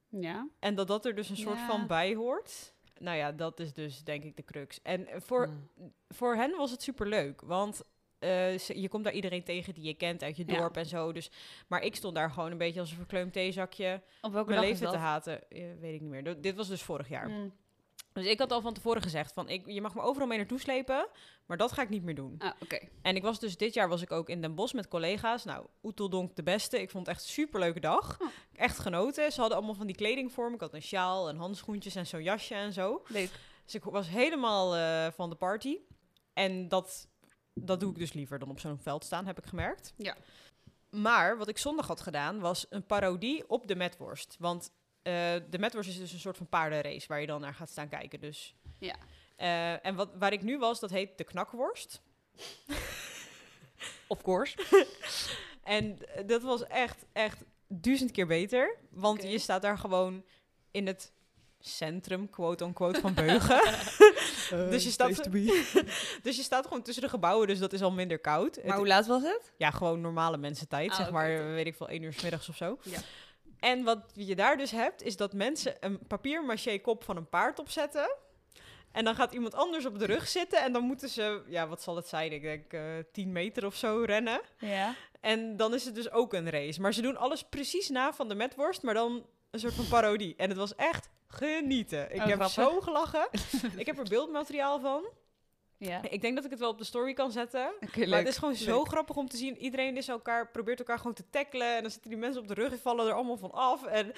Ja. 0.09 0.49
En 0.59 0.75
dat 0.75 0.87
dat 0.87 1.05
er 1.05 1.15
dus 1.15 1.29
een 1.29 1.37
soort 1.37 1.59
Ja. 1.59 1.67
van 1.67 1.87
bij 1.87 2.15
hoort. 2.15 2.73
Nou 3.03 3.17
ja, 3.17 3.33
dat 3.33 3.61
is 3.61 3.73
dus 3.73 4.05
denk 4.05 4.25
ik 4.25 4.37
de 4.37 4.45
crux. 4.45 4.83
En 4.83 5.07
eh, 5.07 5.21
voor, 5.21 5.45
Hmm. 5.47 5.93
voor 6.09 6.35
hen 6.35 6.57
was 6.57 6.71
het 6.71 6.83
super 6.83 7.07
leuk. 7.09 7.41
Want 7.41 7.83
eh, 8.19 8.59
ze- 8.59 8.81
je 8.81 8.89
komt 8.89 9.05
daar 9.05 9.13
iedereen 9.13 9.45
tegen 9.45 9.75
die 9.75 9.85
je 9.85 9.95
kent 9.95 10.23
uit 10.23 10.37
je 10.37 10.45
Ja. 10.47 10.57
dorp 10.59 10.77
en 10.77 10.87
zo. 10.87 11.13
Dus, 11.13 11.31
maar 11.69 11.83
ik 11.83 11.95
stond 11.97 12.15
daar 12.15 12.31
gewoon 12.31 12.51
een 12.51 12.59
beetje 12.59 12.81
als 12.81 12.91
een 12.91 12.97
verkleumd 12.97 13.33
theezakje. 13.33 14.03
Op 14.21 14.33
welke 14.33 14.49
Mijn 14.49 14.61
dag 14.63 14.71
is 14.71 14.79
leven 14.81 14.93
te 14.95 15.01
haten. 15.01 15.41
Weet 15.81 15.95
ik 15.95 16.01
niet 16.01 16.11
meer. 16.11 16.35
D- 16.35 16.43
dit 16.43 16.57
was 16.57 16.69
dus 16.69 16.83
vorig 16.83 17.09
jaar. 17.09 17.29
Mm. 17.29 17.53
Dus 18.13 18.27
ik 18.27 18.39
had 18.39 18.53
al 18.53 18.61
van 18.61 18.75
tevoren 18.75 19.03
gezegd 19.03 19.33
van 19.33 19.49
ik, 19.49 19.67
je 19.67 19.81
mag 19.81 19.95
me 19.95 20.01
overal 20.01 20.29
mee 20.29 20.39
naartoe 20.39 20.61
slepen. 20.61 21.09
Maar 21.47 21.57
dat 21.57 21.73
ga 21.73 21.83
ik 21.83 21.89
niet 21.89 22.03
meer 22.03 22.15
doen. 22.15 22.35
Ah, 22.39 22.53
oké. 22.61 22.79
En 23.03 23.17
ik 23.17 23.23
was 23.23 23.41
dus 23.41 23.57
dit 23.57 23.75
jaar 23.75 23.89
was 23.89 24.03
ik 24.03 24.13
ook 24.13 24.29
in 24.29 24.41
Den 24.41 24.55
Bosch 24.55 24.75
met 24.75 24.89
collega's. 24.89 25.45
Nou, 25.45 25.67
Oeteldonk 25.83 26.37
de 26.37 26.43
beste. 26.43 26.81
Ik 26.81 26.91
vond 26.91 27.07
het 27.07 27.17
echt 27.17 27.25
een 27.25 27.33
superleuke 27.33 27.81
dag. 27.81 28.21
Oh. 28.21 28.29
Echt 28.53 28.79
genoten. 28.79 29.33
Ze 29.33 29.41
hadden 29.41 29.59
allemaal 29.59 29.77
van 29.77 29.87
die 29.87 29.97
kleding 29.97 30.33
voor 30.33 30.49
me. 30.49 30.55
Ik 30.55 30.61
had 30.61 30.75
een 30.75 30.83
sjaal 30.83 31.29
en 31.29 31.37
handschoentjes 31.37 31.95
en 31.95 32.07
zo'n 32.07 32.23
jasje 32.23 32.55
en 32.55 32.73
zo. 32.73 33.03
Leuk. 33.09 33.31
Dus 33.65 33.75
ik 33.75 33.85
was 33.85 34.09
helemaal 34.09 34.77
eh, 34.77 35.13
van 35.13 35.31
de 35.31 35.37
party. 35.37 35.79
En 36.33 36.69
dat, 36.69 37.09
dat 37.55 37.81
doe 37.81 37.91
ik 37.91 37.99
dus 37.99 38.13
liever 38.13 38.39
dan 38.39 38.51
op 38.51 38.61
zo'n 38.61 38.79
veld 38.79 39.05
staan, 39.05 39.27
heb 39.27 39.39
ik 39.39 39.47
gemerkt. 39.47 39.93
Ja. 39.97 40.17
Maar 40.91 41.39
wat 41.39 41.49
ik 41.49 41.59
zondag 41.59 41.87
had 41.87 42.01
gedaan, 42.01 42.41
was 42.41 42.67
een 42.69 42.87
parodie 42.87 43.49
op 43.49 43.67
de 43.67 43.75
metworst. 43.75 44.37
Want 44.39 44.71
de 45.03 45.59
metworst 45.59 45.89
is 45.91 45.99
dus 45.99 46.13
een 46.13 46.19
soort 46.19 46.37
van 46.37 46.49
paardenrace 46.49 47.07
waar 47.09 47.21
je 47.21 47.27
dan 47.27 47.41
naar 47.41 47.55
gaat 47.55 47.71
staan 47.71 47.89
kijken. 47.89 48.21
Dus. 48.21 48.55
Ja. 48.79 48.95
Eh, 49.37 49.87
en 49.87 49.95
wat, 49.95 50.09
waar 50.19 50.33
ik 50.33 50.43
nu 50.43 50.59
was, 50.59 50.81
dat 50.81 50.91
heet 50.91 51.19
de 51.19 51.25
knakworst. 51.25 52.03
Of 54.07 54.23
course. 54.23 54.57
En 55.63 55.99
eh, 56.15 56.27
dat 56.27 56.43
was 56.43 56.67
echt, 56.67 57.05
echt 57.13 57.45
duizend 57.69 58.11
keer 58.11 58.27
beter. 58.27 58.77
Want 58.91 59.23
je 59.23 59.39
staat 59.39 59.63
daar 59.63 59.79
gewoon 59.79 60.25
in 60.71 60.87
het 60.87 61.13
centrum, 61.61 62.31
quote-unquote, 62.31 63.01
van 63.01 63.15
Beugen. 63.25 63.61
dus, 64.71 64.85
je 64.85 64.91
staat, 64.91 65.33
dus 66.23 66.37
je 66.37 66.43
staat 66.43 66.67
gewoon 66.67 66.83
tussen 66.83 67.03
de 67.03 67.09
gebouwen, 67.09 67.47
dus 67.47 67.59
dat 67.59 67.73
is 67.73 67.83
al 67.83 67.91
minder 67.93 68.19
koud. 68.19 68.57
Maar 68.57 68.65
Het- 68.65 68.75
hoe 68.75 68.87
laat 68.87 69.07
was 69.07 69.23
het? 69.23 69.53
ja, 69.57 69.71
gewoon 69.71 70.01
normale 70.01 70.37
mensentijd, 70.37 70.91
Ah, 70.91 70.97
zeg 70.97 71.11
maar, 71.11 71.29
weet 71.53 71.67
ik 71.67 71.75
veel, 71.77 71.89
één 71.89 72.03
uur 72.03 72.13
's 72.13 72.23
middags 72.23 72.49
of 72.49 72.57
zo. 72.57 72.79
Ja. 72.83 72.99
En 73.63 73.83
wat 73.85 73.99
je 74.15 74.37
daar 74.37 74.57
dus 74.57 74.71
hebt, 74.71 75.03
is 75.03 75.17
dat 75.17 75.33
mensen 75.33 75.77
een 75.81 75.99
papier 76.07 76.81
kop 76.81 77.05
van 77.05 77.17
een 77.17 77.29
paard 77.29 77.59
opzetten. 77.59 78.17
En 78.93 79.05
dan 79.05 79.15
gaat 79.15 79.33
iemand 79.33 79.55
anders 79.55 79.87
op 79.87 79.99
de 79.99 80.05
rug 80.07 80.29
zitten. 80.29 80.59
En 80.63 80.73
dan 80.73 80.83
moeten 80.83 81.09
ze, 81.09 81.43
ja, 81.47 81.69
wat 81.69 81.83
zal 81.83 81.97
het 81.97 82.07
zijn? 82.09 82.33
Ik 82.33 82.43
denk 82.43 82.73
eh 82.73 82.81
10 83.13 83.33
meter 83.33 83.67
of 83.67 83.75
zo 83.75 84.03
rennen. 84.07 84.41
Ja. 84.59 84.95
En 85.21 85.57
dan 85.57 85.75
is 85.75 85.85
het 85.85 85.95
dus 85.95 86.11
ook 86.11 86.33
een 86.33 86.51
race. 86.51 86.81
Maar 86.81 86.95
ze 86.95 87.03
doen 87.03 87.17
alles 87.17 87.43
precies 87.43 87.89
na 87.89 88.13
van 88.13 88.29
de 88.29 88.35
metworst, 88.35 88.83
maar 88.83 88.95
dan 88.95 89.27
een 89.51 89.61
soort 89.61 89.75
van 89.75 89.89
parodie. 89.89 90.35
En 90.37 90.49
het 90.49 90.59
was 90.59 90.75
echt 90.75 91.09
genieten. 91.29 92.11
Ik 92.15 92.21
Oh, 92.21 92.27
heb 92.27 92.35
grappig. 92.43 92.51
zo 92.73 92.81
gelachen. 92.81 93.29
ik 93.77 93.87
heb 93.87 93.99
er 93.99 94.09
beeldmateriaal 94.09 94.81
van. 94.81 95.05
Ja. 95.85 96.01
Ik 96.11 96.21
denk 96.21 96.35
dat 96.35 96.45
ik 96.45 96.51
het 96.51 96.61
wel 96.61 96.71
op 96.71 96.79
de 96.79 96.85
story 96.85 97.13
kan 97.13 97.33
zetten. 97.33 97.73
Maar 98.09 98.19
het 98.19 98.29
is 98.29 98.37
gewoon 98.37 98.55
zo 98.55 98.85
grappig 98.85 99.17
om 99.17 99.29
te 99.29 99.37
zien. 99.37 99.57
Iedereen 99.57 99.97
is 99.97 100.09
elkaar, 100.09 100.51
probeert 100.51 100.79
elkaar 100.79 100.97
gewoon 100.97 101.15
te 101.15 101.25
tackelen. 101.31 101.77
En 101.77 101.83
dan 101.83 101.91
zitten 101.91 102.11
die 102.11 102.19
mensen 102.19 102.41
op 102.41 102.49
de 102.49 102.55
rug 102.55 102.73
en 102.73 102.79
vallen 102.79 103.07
er 103.07 103.13
allemaal 103.13 103.37
van 103.37 103.53
af. 103.53 103.85
En, 103.85 104.13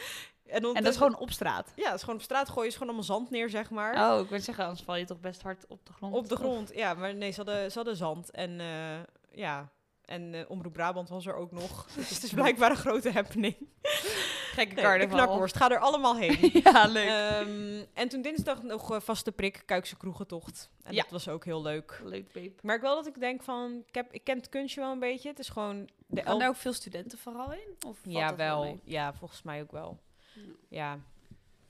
en, 0.47 0.63
dan 0.63 0.77
En 0.77 0.83
dat 0.83 0.93
is 0.93 0.99
gewoon 0.99 1.19
op 1.19 1.31
straat. 1.31 1.73
Ja, 1.77 1.87
het 1.87 1.95
is 1.95 2.01
gewoon 2.01 2.17
op 2.17 2.23
straat 2.23 2.49
gooien. 2.49 2.69
is 2.69 2.73
gewoon 2.73 2.89
allemaal 2.89 3.17
zand 3.17 3.31
neer, 3.31 3.51
zeg 3.51 3.71
maar. 3.71 4.13
Oh, 4.13 4.21
ik 4.21 4.29
wil 4.29 4.41
zeggen, 4.41 4.65
anders 4.65 4.83
val 4.83 4.97
je 4.97 5.05
toch 5.05 5.21
best 5.21 5.43
hard 5.43 5.65
op 5.69 5.87
de 5.87 5.93
grond. 5.93 6.15
Op 6.15 6.29
de 6.29 6.37
grond, 6.37 6.71
ja. 6.75 6.95
Maar 6.95 7.15
nee, 7.15 7.31
ze 7.31 7.37
hadden, 7.37 7.71
ze 7.71 7.77
hadden 7.77 7.97
zand. 7.97 8.31
En 8.31 8.61
eh, 8.61 8.99
ja... 9.31 9.73
En 10.07 10.35
eh, 10.35 10.51
Omroep 10.51 10.73
Brabant 10.73 11.09
was 11.09 11.27
er 11.27 11.35
ook 11.35 11.53
nog. 11.53 11.87
Dus 11.97 12.11
het 12.11 12.23
is 12.23 12.33
blijkbaar 12.33 12.71
een 12.71 12.77
grote 12.77 13.11
happening. 13.13 13.57
Gekke 13.83 14.75
Nee, 14.75 14.75
de 14.75 14.81
carnaval. 14.83 15.09
knakworst, 15.27 15.57
ga 15.57 15.71
er 15.71 15.79
allemaal 15.79 16.17
heen. 16.17 16.51
ja, 16.65 16.87
leuk. 16.87 17.09
Ehm, 17.09 17.85
en 17.95 18.09
toen 18.09 18.23
dinsdag 18.23 18.63
nog 18.63 18.93
eh, 18.95 19.01
vaste 19.01 19.33
prik, 19.33 19.63
Kuikse 19.67 19.97
kroegentocht. 19.97 20.71
En 20.83 20.95
Ja. 20.95 21.03
dat 21.03 21.11
was 21.11 21.29
ook 21.29 21.45
heel 21.45 21.63
leuk. 21.63 22.01
leuk, 22.05 22.33
babe. 22.33 22.47
Ik 22.47 22.63
merk 22.63 22.81
wel 22.83 22.95
dat 22.95 23.07
ik 23.07 23.21
denk 23.21 23.43
van, 23.43 23.83
ik, 23.87 23.95
heb, 23.95 24.13
ik 24.13 24.25
ken 24.25 24.37
het 24.37 24.49
kunstje 24.49 24.81
wel 24.81 24.93
een 24.93 24.99
beetje. 24.99 25.29
Het 25.29 25.39
is 25.39 25.49
gewoon 25.49 25.89
de 26.07 26.23
Gaan 26.23 26.39
daar 26.39 26.49
ook 26.49 26.57
veel 26.57 26.73
studenten 26.73 27.19
vooral 27.19 27.53
in? 27.53 27.77
Of 27.87 27.99
Ja, 28.03 28.37
wel. 28.37 28.63
mee? 28.63 28.81
Ja, 28.85 29.15
volgens 29.15 29.43
mij 29.43 29.61
ook 29.63 29.73
wel. 29.73 30.01
Ja. 30.35 30.41
Ja. 30.69 30.99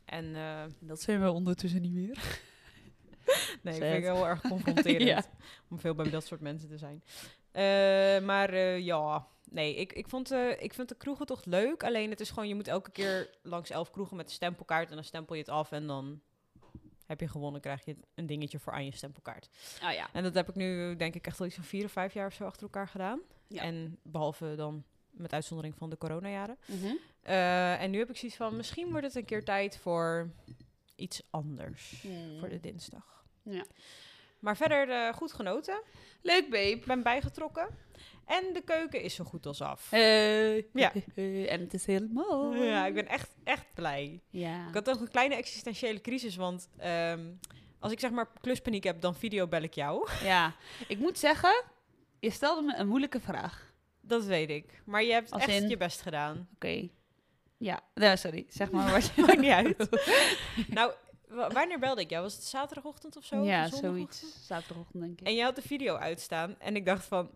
En 0.05 0.35
eh, 0.37 0.63
Dat 0.81 1.01
zijn 1.01 1.23
we 1.23 1.31
ondertussen 1.31 1.81
niet 1.83 1.93
meer. 1.93 2.19
nee, 3.63 3.75
Sad. 3.75 3.83
vind 3.83 3.97
ik 3.97 4.03
heel 4.05 4.27
erg 4.27 4.41
confronterend. 4.41 5.03
Ja. 5.03 5.23
Om 5.71 5.79
veel 5.79 5.95
bij 5.95 6.11
dat 6.11 6.25
soort 6.25 6.41
mensen 6.41 6.69
te 6.69 6.79
zijn. 6.79 7.03
Eh, 7.55 8.25
maar 8.25 8.51
eh, 8.51 8.79
ja, 8.79 9.27
nee, 9.51 9.75
ik, 9.75 9.93
ik, 9.93 10.09
vond, 10.09 10.31
eh, 10.31 10.63
ik 10.63 10.75
vind 10.75 10.89
de 10.89 10.95
kroegentocht 10.95 11.47
leuk. 11.47 11.85
Alleen 11.85 12.11
het 12.11 12.21
is 12.21 12.31
gewoon, 12.31 12.49
je 12.49 12.55
moet 12.55 12.69
elke 12.69 12.91
keer 12.91 13.31
langs 13.43 13.71
elf 13.71 13.91
kroegen 13.91 14.17
met 14.17 14.27
een 14.27 14.33
stempelkaart. 14.33 14.89
En 14.89 14.95
dan 14.95 15.05
stempel 15.05 15.35
je 15.35 15.41
het 15.41 15.51
af 15.51 15.73
en 15.73 15.87
dan 15.87 16.21
heb 17.07 17.21
je 17.21 17.29
gewonnen. 17.29 17.61
krijg 17.61 17.85
je 17.85 17.97
een 18.15 18.27
dingetje 18.27 18.59
voor 18.59 18.73
aan 18.73 18.85
je 18.85 18.97
stempelkaart. 18.97 19.49
Ah 19.83 19.93
ja. 19.93 20.09
En 20.13 20.23
dat 20.23 20.35
heb 20.35 20.49
ik 20.49 20.55
nu 20.55 20.97
denk 20.97 21.15
ik 21.15 21.27
echt 21.27 21.41
al 21.41 21.47
iets 21.47 21.55
van 21.55 21.65
vier 21.65 21.85
of 21.85 21.93
vijf 21.93 22.15
jaar 22.15 22.27
of 22.27 22.35
zo 22.35 22.45
achter 22.45 22.63
elkaar 22.63 22.89
gedaan. 22.89 23.21
Ja. 23.47 23.63
En 23.63 23.99
behalve 24.03 24.55
dan 24.57 24.85
met 25.11 25.33
uitzondering 25.33 25.75
van 25.77 25.91
de 25.91 25.99
coronajaren. 25.99 26.59
Mhm. 26.67 26.95
Eh, 27.23 27.83
en 27.83 27.91
nu 27.91 27.99
heb 27.99 28.11
ik 28.11 28.17
zoiets 28.17 28.37
van, 28.39 28.57
misschien 28.57 28.91
wordt 28.91 29.07
het 29.07 29.15
een 29.15 29.25
keer 29.25 29.45
tijd 29.45 29.79
voor 29.79 30.31
iets 30.97 31.23
anders. 31.31 32.05
Voor 32.39 32.49
de 32.49 32.61
dinsdag. 32.61 33.25
Ja. 33.43 33.65
Maar 34.45 34.57
verder 34.57 34.91
eh, 34.91 35.15
goed 35.15 35.33
genoten. 35.33 35.83
Leuk, 36.23 36.43
babe. 36.43 36.71
Ik 36.71 36.85
ben 36.85 37.03
bijgetrokken. 37.03 37.69
En 38.27 38.53
de 38.53 38.63
keuken 38.65 39.03
is 39.03 39.15
zo 39.15 39.25
goed 39.25 39.47
als 39.47 39.61
af. 39.61 39.91
Hey. 39.91 40.67
Ja. 40.73 40.93
en 41.47 41.61
het 41.61 41.75
is 41.75 41.87
helemaal. 41.87 42.55
Ja, 42.55 42.87
ik 42.87 42.95
ben 42.95 43.07
echt, 43.07 43.31
echt 43.45 43.67
blij. 43.75 44.21
Ja. 44.31 44.69
Ik 44.69 44.75
had 44.75 44.91
ook 44.91 45.01
een 45.01 45.09
kleine 45.11 45.35
existentiële 45.35 46.01
crisis, 46.01 46.37
want 46.37 46.69
ehm, 46.77 47.33
als 47.79 47.93
ik 47.93 48.01
zeg 48.01 48.11
maar 48.11 48.29
kluspaniek 48.41 48.85
heb, 48.85 49.01
dan 49.01 49.15
videobel 49.15 49.63
ik 49.63 49.75
jou. 49.75 50.09
ja. 50.23 50.55
Ik 50.89 50.99
moet 50.99 51.19
zeggen, 51.19 51.65
je 52.21 52.31
stelde 52.31 52.63
me 52.63 52.77
een 52.77 52.89
moeilijke 52.89 53.21
vraag. 53.21 53.73
Dat 54.01 54.25
weet 54.25 54.51
ik. 54.51 54.83
Maar 54.85 55.03
je 55.03 55.13
hebt 55.13 55.31
Als 55.31 55.43
echt 55.43 55.63
in? 55.63 55.69
je 55.69 55.77
best 55.77 56.01
gedaan. 56.01 56.49
Oké. 56.55 56.89
Ja. 57.57 57.81
Nou, 57.95 58.17
sorry. 58.17 58.47
Zeg 58.49 58.71
maar 58.71 58.91
wat 58.91 59.07
je... 59.15 59.23
Maakt 59.27 59.41
niet 59.41 59.51
uit. 59.51 59.89
nou, 60.69 60.93
wa- 61.29 61.49
wanneer 61.51 61.79
belde 61.79 62.01
ik 62.01 62.11
jou? 62.11 62.23
Was 62.23 62.35
het 62.35 62.45
zaterdagochtend 62.45 63.17
of 63.17 63.25
zo? 63.25 63.43
ja, 63.45 63.65
Of 63.65 63.75
zoiets. 63.75 64.47
Zaterdagochtend, 64.47 65.03
denk 65.03 65.21
ik. 65.21 65.27
En 65.27 65.35
je 65.35 65.43
had 65.43 65.57
de 65.57 65.63
video 65.63 65.95
uitstaan 65.97 66.55
en 66.59 66.77
ik 66.77 66.87
dacht 66.87 67.05
van, 67.05 67.31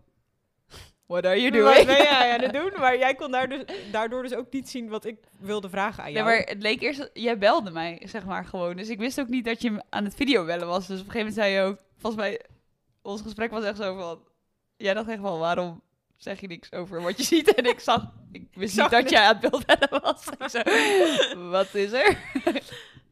What 1.05 1.25
are 1.25 1.41
you 1.41 1.61
wat 1.63 1.85
ben 1.85 1.97
jij 1.97 2.31
aan 2.33 2.41
het 2.41 2.53
doen? 2.61 2.71
Maar 2.77 2.97
jij 2.97 3.15
kon 3.15 3.31
daar 3.31 3.49
dus, 3.49 3.63
daardoor 3.91 4.23
dus 4.23 4.33
ook 4.33 4.51
niet 4.51 4.69
zien 4.69 4.89
wat 4.89 5.05
ik 5.05 5.17
wilde 5.39 5.69
vragen 5.69 5.99
aan 6.03 6.05
Nee, 6.13 6.13
jou. 6.23 6.25
maar 6.25 6.37
het 6.39 6.61
leek 6.61 6.81
eerst... 6.81 7.09
Jij 7.13 7.37
belde 7.37 7.71
mij, 7.71 8.01
zeg 8.05 8.25
maar, 8.25 8.45
gewoon. 8.45 8.75
Dus 8.75 8.89
ik 8.89 8.97
wist 8.99 9.19
ook 9.19 9.27
niet 9.27 9.45
dat 9.45 9.61
je 9.61 9.83
aan 9.89 10.03
het 10.03 10.15
videobellen 10.15 10.67
was. 10.67 10.87
Dus 10.87 10.99
op 10.99 11.05
een 11.05 11.11
gegeven 11.11 11.33
moment 11.33 11.35
zei 11.35 11.53
je 11.53 11.61
ook... 11.61 11.79
Volgens 11.97 12.21
mij, 12.21 12.41
ons 13.01 13.21
gesprek 13.21 13.51
was 13.51 13.63
echt 13.63 13.77
zo 13.77 13.97
van... 13.97 14.23
Jij 14.77 14.93
dacht 14.93 15.09
echt 15.09 15.21
van, 15.21 15.39
waarom 15.39 15.81
zeg 16.17 16.39
je 16.41 16.47
niks 16.47 16.71
over 16.71 17.01
wat 17.01 17.17
je 17.17 17.23
ziet? 17.23 17.53
En 17.53 17.65
ik 17.65 17.79
zag... 17.79 18.11
Ik 18.31 18.47
wist 18.53 18.73
zag 18.75 18.91
niet 18.91 19.01
dat 19.01 19.09
jij 19.09 19.21
aan 19.21 19.37
het 19.41 19.49
beeldbellen 19.49 20.01
was. 20.01 20.27
Ik 20.39 20.49
zo, 20.49 21.49
wat 21.49 21.73
is 21.73 21.91
er? 21.91 22.17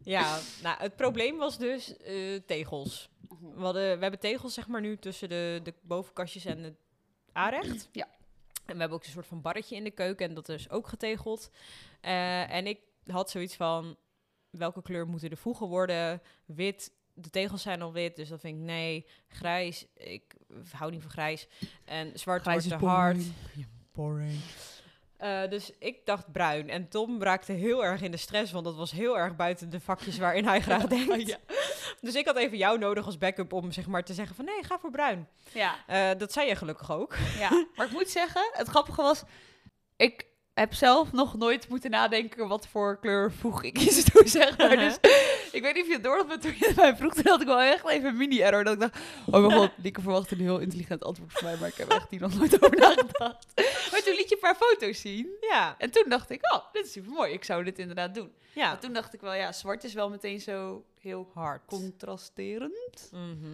Ja, 0.07 0.39
nou, 0.63 0.77
het 0.79 0.95
probleem 0.95 1.37
was 1.37 1.57
dus 1.57 1.97
eh, 1.97 2.35
tegels. 2.45 3.09
We, 3.39 3.61
hadden, 3.63 3.95
we 3.95 4.01
hebben 4.01 4.19
tegels 4.19 4.53
zeg 4.53 4.67
maar 4.67 4.81
nu 4.81 4.97
tussen 4.97 5.29
de, 5.29 5.59
de 5.63 5.73
bovenkastjes 5.81 6.45
en 6.45 6.63
het 6.63 6.77
aanrecht. 7.31 7.89
Ja. 7.91 8.07
En 8.65 8.73
we 8.73 8.79
hebben 8.79 8.97
ook 8.97 9.03
een 9.03 9.11
soort 9.11 9.27
van 9.27 9.41
barretje 9.41 9.75
in 9.75 9.83
de 9.83 9.91
keuken 9.91 10.27
en 10.29 10.33
dat 10.33 10.49
is 10.49 10.69
ook 10.69 10.87
getegeld. 10.87 11.49
Eh, 12.01 12.53
en 12.53 12.67
ik 12.67 12.79
had 13.05 13.29
zoiets 13.29 13.55
van, 13.55 13.97
welke 14.49 14.81
kleur 14.81 15.07
moeten 15.07 15.29
de 15.29 15.35
voegen 15.35 15.67
worden? 15.67 16.21
Wit, 16.45 16.91
de 17.13 17.29
tegels 17.29 17.61
zijn 17.61 17.81
al 17.81 17.93
wit, 17.93 18.15
dus 18.15 18.29
dat 18.29 18.39
vind 18.39 18.57
ik 18.57 18.63
nee. 18.63 19.05
Grijs, 19.27 19.85
ik 19.93 20.35
hou 20.71 20.91
niet 20.91 21.01
van 21.01 21.11
grijs. 21.11 21.47
En 21.85 22.19
zwart 22.19 22.41
Grijs 22.41 22.67
wordt 22.67 22.83
is 22.83 22.87
te 22.87 22.93
hard. 22.93 23.17
boring. 23.17 23.33
boring. 23.93 24.39
Eh, 25.17 25.49
dus 25.49 25.71
ik 25.79 26.05
dacht 26.05 26.31
bruin. 26.31 26.69
En 26.69 26.89
Tom 26.89 27.23
raakte 27.23 27.51
heel 27.51 27.85
erg 27.85 28.01
in 28.01 28.11
de 28.11 28.17
stress, 28.17 28.51
want 28.51 28.65
dat 28.65 28.75
was 28.75 28.91
heel 28.91 29.17
erg 29.17 29.35
buiten 29.35 29.69
de 29.69 29.79
vakjes 29.79 30.17
waarin 30.17 30.45
hij 30.45 30.61
graag 30.67 30.85
denkt. 30.85 31.27
Ja. 31.27 31.37
Dus 32.01 32.15
ik 32.15 32.25
had 32.25 32.37
even 32.37 32.57
jou 32.57 32.79
nodig 32.79 33.05
als 33.05 33.17
backup 33.17 33.53
om 33.53 33.71
zeg 33.71 33.87
maar 33.87 34.03
te 34.03 34.13
zeggen 34.13 34.35
van 34.35 34.45
nee, 34.45 34.63
ga 34.63 34.79
voor 34.79 34.91
bruin. 34.91 35.27
Ja. 35.53 35.75
Eh, 35.87 36.17
dat 36.17 36.31
zei 36.31 36.47
je 36.47 36.55
gelukkig 36.55 36.91
ook. 36.91 37.15
Ja, 37.37 37.65
maar 37.75 37.85
ik 37.85 37.91
moet 37.91 38.09
zeggen, 38.09 38.49
het 38.51 38.67
grappige 38.67 39.01
was, 39.01 39.23
ik 39.95 40.25
heb 40.59 40.73
zelf 40.73 41.11
nog 41.11 41.37
nooit 41.37 41.69
moeten 41.69 41.91
nadenken 41.91 42.47
wat 42.47 42.67
voor 42.67 42.99
kleur 42.99 43.31
voeg 43.31 43.63
ik 43.63 43.73
kies 43.73 44.03
toe, 44.03 44.27
zeg 44.27 44.57
maar. 44.57 44.75
Dus 44.77 44.97
ik 45.51 45.61
weet 45.61 45.73
niet 45.73 45.81
of 45.83 45.87
je 45.87 45.93
het 45.93 46.03
door 46.03 46.15
had, 46.17 46.27
maar 46.27 46.39
toen 46.39 46.55
je 46.59 46.73
mij 46.75 46.95
vroeg, 46.95 47.13
toen 47.13 47.27
had 47.27 47.41
ik 47.41 47.47
wel 47.47 47.61
echt 47.61 47.87
even 47.87 48.09
een 48.09 48.17
mini-error. 48.17 48.63
Dat 48.63 48.73
ik 48.73 48.79
dacht, 48.79 48.97
oh 49.25 49.47
mijn 49.47 49.51
god, 49.59 49.71
verwacht 50.03 50.31
een 50.31 50.39
heel 50.39 50.59
intelligent 50.59 51.03
antwoord 51.03 51.31
van 51.31 51.43
mij, 51.43 51.57
maar 51.57 51.69
ik 51.69 51.75
heb 51.75 51.89
echt 51.89 52.09
hier 52.09 52.19
nog 52.21 52.33
nooit 52.33 52.63
over 52.63 52.77
nagedacht. 52.79 53.45
Maar 53.91 54.01
toen 54.03 54.15
liet 54.15 54.29
je 54.29 54.35
een 54.35 54.41
paar 54.41 54.55
foto's 54.55 55.01
zien. 55.01 55.27
Ja, 55.41 55.75
En 55.77 55.91
toen 55.91 56.05
dacht 56.09 56.29
ik, 56.29 56.53
oh, 56.53 56.73
dit 56.73 56.85
is 56.85 56.91
super 56.91 57.11
mooi. 57.11 57.31
Ik 57.33 57.43
zou 57.43 57.63
dit 57.63 57.79
inderdaad 57.79 58.15
doen. 58.15 58.31
ja. 58.53 58.67
Maar 58.67 58.79
toen 58.79 58.93
dacht 58.93 59.13
ik 59.13 59.21
wel, 59.21 59.33
ja, 59.33 59.51
zwart 59.51 59.83
is 59.83 59.93
wel 59.93 60.09
meteen 60.09 60.39
zo 60.39 60.83
heel 60.99 61.29
hard. 61.33 61.61
contrasterend. 61.65 63.09
Mhm. 63.11 63.47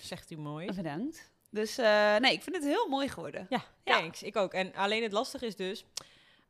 Zegt 0.00 0.30
u 0.30 0.36
mooi. 0.36 0.72
Bedankt. 0.74 1.30
Dus 1.50 1.78
eh, 1.78 2.16
nee, 2.16 2.32
ik 2.32 2.42
vind 2.42 2.56
het 2.56 2.64
heel 2.64 2.86
mooi 2.88 3.08
geworden. 3.08 3.46
Ja, 3.50 3.64
Ja. 3.84 3.98
thanks. 3.98 4.22
Ik 4.22 4.36
ook. 4.36 4.52
En 4.52 4.74
alleen 4.74 5.02
het 5.02 5.12
lastige 5.12 5.46
is 5.46 5.56
dus, 5.56 5.84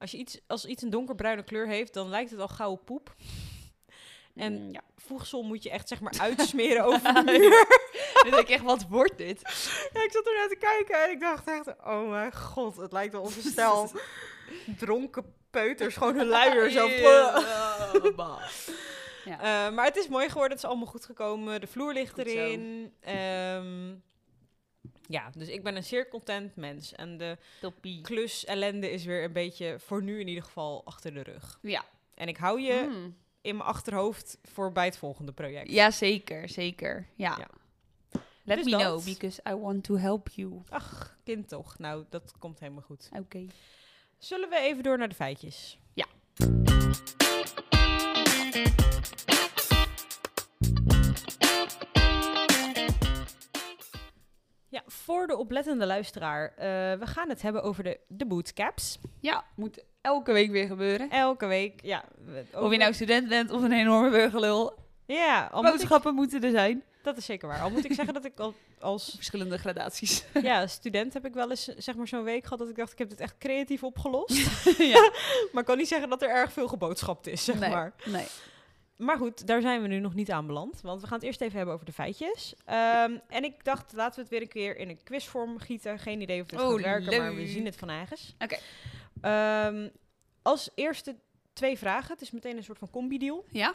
als, 0.03 0.11
je 0.11 0.17
iets, 0.17 0.41
als 0.47 0.65
iets 0.65 0.83
een 0.83 0.91
donkerbruine 0.91 1.43
kleur 1.43 1.67
heeft, 1.67 1.95
dan 1.95 2.09
lijkt 2.09 2.31
het 2.31 2.41
al 2.41 2.49
gauw 2.49 2.71
op 2.71 2.85
poep. 2.85 3.15
En 4.35 4.53
Mm, 4.53 4.73
ja. 4.73 4.81
voegsel 4.97 5.43
moet 5.43 5.63
je 5.63 5.71
echt 5.71 5.89
zeg 5.89 6.01
maar 6.01 6.15
uitsmeren 6.29 6.85
over 6.85 7.15
de 7.15 7.23
muur. 7.25 7.67
Dan 8.23 8.31
denk 8.31 8.43
ik 8.43 8.49
echt, 8.49 8.63
wat 8.63 8.87
wordt 8.89 9.19
dit? 9.19 9.41
Ja, 9.93 10.03
ik 10.03 10.13
zat 10.13 10.27
er 10.27 10.35
naar 10.35 10.49
te 10.49 10.57
kijken 10.61 11.05
en 11.05 11.11
ik 11.11 11.21
dacht 11.21 11.49
echt, 11.49 11.67
oh 11.67 12.09
mijn 12.11 12.35
god, 12.37 12.77
het 12.77 12.93
lijkt 12.93 13.13
wel 13.13 13.23
onze 13.23 13.43
stel 13.43 13.91
dronken 14.79 15.35
peuters, 15.51 15.97
gewoon 15.97 16.17
hun 16.17 16.27
luier 16.27 16.71
zo. 16.71 16.87
Ja. 19.25 19.41
Eh, 19.41 19.75
maar 19.75 19.85
het 19.85 19.97
is 19.97 20.09
mooi 20.09 20.29
geworden, 20.29 20.51
het 20.51 20.63
is 20.65 20.69
allemaal 20.71 20.87
goed 20.87 21.05
gekomen. 21.05 21.61
De 21.61 21.67
vloer 21.67 21.93
ligt 21.93 22.13
Goed 22.13 22.27
erin. 22.27 22.93
Ehm, 23.01 23.95
ja, 25.13 25.31
dus 25.37 25.49
ik 25.49 25.63
ben 25.63 25.77
een 25.77 25.85
zeer 25.85 26.09
content 26.09 26.57
mens. 26.57 26.93
En 26.93 27.17
de 27.19 27.37
Toppie. 27.61 28.01
klus 28.01 28.45
ellende 28.45 28.91
is 28.91 29.05
weer 29.05 29.25
een 29.25 29.33
beetje, 29.33 29.77
voor 29.79 30.03
nu 30.03 30.21
in 30.21 30.29
ieder 30.29 30.45
geval, 30.45 30.83
achter 30.85 31.15
de 31.15 31.23
rug. 31.23 31.59
Ja. 31.63 31.85
En 32.15 32.29
ik 32.29 32.37
hou 32.37 32.61
je 32.61 32.87
Mm. 32.91 33.17
in 33.41 33.57
mijn 33.57 33.69
achterhoofd 33.69 34.39
voor 34.43 34.73
bij 34.73 34.85
het 34.85 34.97
volgende 34.97 35.33
project. 35.33 35.71
ja, 35.71 35.91
zeker, 35.91 36.49
zeker. 36.49 37.07
Ja. 37.15 37.37
Ja. 37.39 37.49
Let 38.45 38.57
Dus 38.57 38.65
me 38.65 38.71
dat. 38.71 38.81
know, 38.81 39.05
because 39.05 39.41
I 39.49 39.55
want 39.55 39.85
to 39.85 39.97
help 39.97 40.29
you. 40.29 40.63
Ach, 40.69 41.17
kind 41.25 41.49
toch. 41.49 41.79
Nou, 41.79 42.05
dat 42.11 42.33
komt 42.39 42.61
helemaal 42.61 42.83
goed. 42.83 43.09
Oké. 43.19 43.47
Zullen 44.19 44.49
we 44.49 44.57
even 44.59 44.83
door 44.83 44.99
naar 44.99 45.09
de 45.09 45.15
feitjes? 45.15 45.79
Ja. 45.93 46.07
Ja, 54.73 54.83
voor 54.87 55.27
de 55.27 55.37
oplettende 55.37 55.87
luisteraar. 55.87 56.49
eh, 56.49 56.65
we 56.99 57.07
gaan 57.07 57.29
het 57.29 57.43
hebben 57.43 57.63
over 57.63 57.85
de, 57.85 57.99
de 58.09 58.27
bootcaps. 58.27 58.99
Ja, 59.21 59.45
moet 59.57 59.85
elke 60.01 60.33
week 60.33 60.51
weer 60.51 60.67
gebeuren. 60.67 61.11
Elke 61.11 61.47
week, 61.47 61.81
ja. 61.83 62.05
Of 62.53 62.71
je 62.71 62.77
nou 62.77 62.93
student 62.93 63.29
bent 63.29 63.51
of 63.51 63.63
een 63.63 63.73
enorme 63.73 64.11
burgerlul. 64.11 64.79
Ja, 65.07 65.49
al 65.53 65.63
moet 65.63 65.73
ik, 65.73 65.79
Boodschappen 65.79 66.15
moeten 66.15 66.43
er 66.43 66.51
zijn. 66.51 66.83
Dat 67.03 67.17
is 67.17 67.25
zeker 67.25 67.49
waar. 67.49 67.61
Al 67.61 67.71
moet 67.71 67.85
ik 67.85 67.93
zeggen 67.93 68.15
dat 68.15 68.25
ik 68.25 68.41
al, 68.41 68.55
als 68.81 69.13
Verschillende 69.15 69.59
gradaties. 69.59 70.25
ja, 70.43 70.67
student 70.67 71.13
heb 71.13 71.25
ik 71.27 71.35
wel 71.35 71.51
eens 71.51 71.65
zeg 71.65 71.95
maar 71.95 72.09
zo'n 72.09 72.25
week 72.25 72.43
gehad 72.43 72.59
dat 72.59 72.69
ik 72.69 72.77
dacht 72.77 72.93
ik 72.93 72.99
heb 72.99 73.09
dit 73.09 73.21
echt 73.21 73.39
creatief 73.39 73.83
opgelost. 73.85 74.37
ja. 74.95 75.11
maar 75.53 75.61
ik 75.61 75.65
kan 75.65 75.77
niet 75.77 75.89
zeggen 75.89 76.09
dat 76.09 76.23
er 76.23 76.31
erg 76.31 76.53
veel 76.53 76.69
geboodschapt 76.69 77.27
is, 77.27 77.45
zeg 77.45 77.59
nee, 77.59 77.71
maar. 77.71 77.93
nee. 78.05 78.27
Maar 79.03 79.17
goed, 79.17 79.47
daar 79.47 79.61
zijn 79.61 79.83
we 79.83 79.89
nu 79.89 79.99
nog 79.99 80.15
niet 80.15 80.31
aan 80.31 80.47
beland. 80.47 80.81
Want 80.81 81.01
we 81.01 81.07
gaan 81.07 81.19
het 81.19 81.27
eerst 81.27 81.41
even 81.41 81.57
hebben 81.57 81.75
over 81.75 81.87
de 81.87 81.93
feitjes. 81.93 82.55
Ehm, 82.65 83.19
en 83.29 83.45
ik 83.45 83.65
dacht, 83.65 83.93
laten 83.93 84.15
we 84.15 84.21
het 84.21 84.31
weer 84.31 84.41
een 84.41 84.49
keer 84.49 84.77
in 84.77 84.89
een 84.89 85.03
quizvorm 85.03 85.59
gieten. 85.59 85.99
Geen 85.99 86.21
idee 86.21 86.41
of 86.41 86.47
dit 86.47 86.61
Oh, 86.61 86.71
gaat 86.71 86.81
werken, 86.81 87.19
maar 87.19 87.35
we 87.35 87.47
zien 87.47 87.65
het 87.65 87.77
van 87.77 87.89
eigens. 87.89 88.35
Oké. 88.39 88.59
Ehm, 89.21 89.89
als 90.43 90.71
eerste 90.75 91.17
twee 91.53 91.79
vragen. 91.79 92.13
Het 92.13 92.21
is 92.21 92.31
meteen 92.31 92.57
een 92.57 92.65
soort 92.65 92.79
van 92.79 92.91
combi-deal. 92.91 93.45
Ja? 93.49 93.75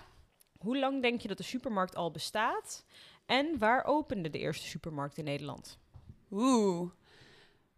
Hoe 0.57 0.77
lang 0.77 1.01
denk 1.01 1.21
je 1.21 1.27
dat 1.27 1.37
de 1.37 1.43
supermarkt 1.43 1.95
al 1.95 2.11
bestaat? 2.11 2.85
En 3.25 3.57
waar 3.57 3.83
opende 3.85 4.29
de 4.29 4.39
eerste 4.39 4.67
supermarkt 4.67 5.17
in 5.17 5.23
Nederland? 5.23 5.77
Oeh. 6.31 6.89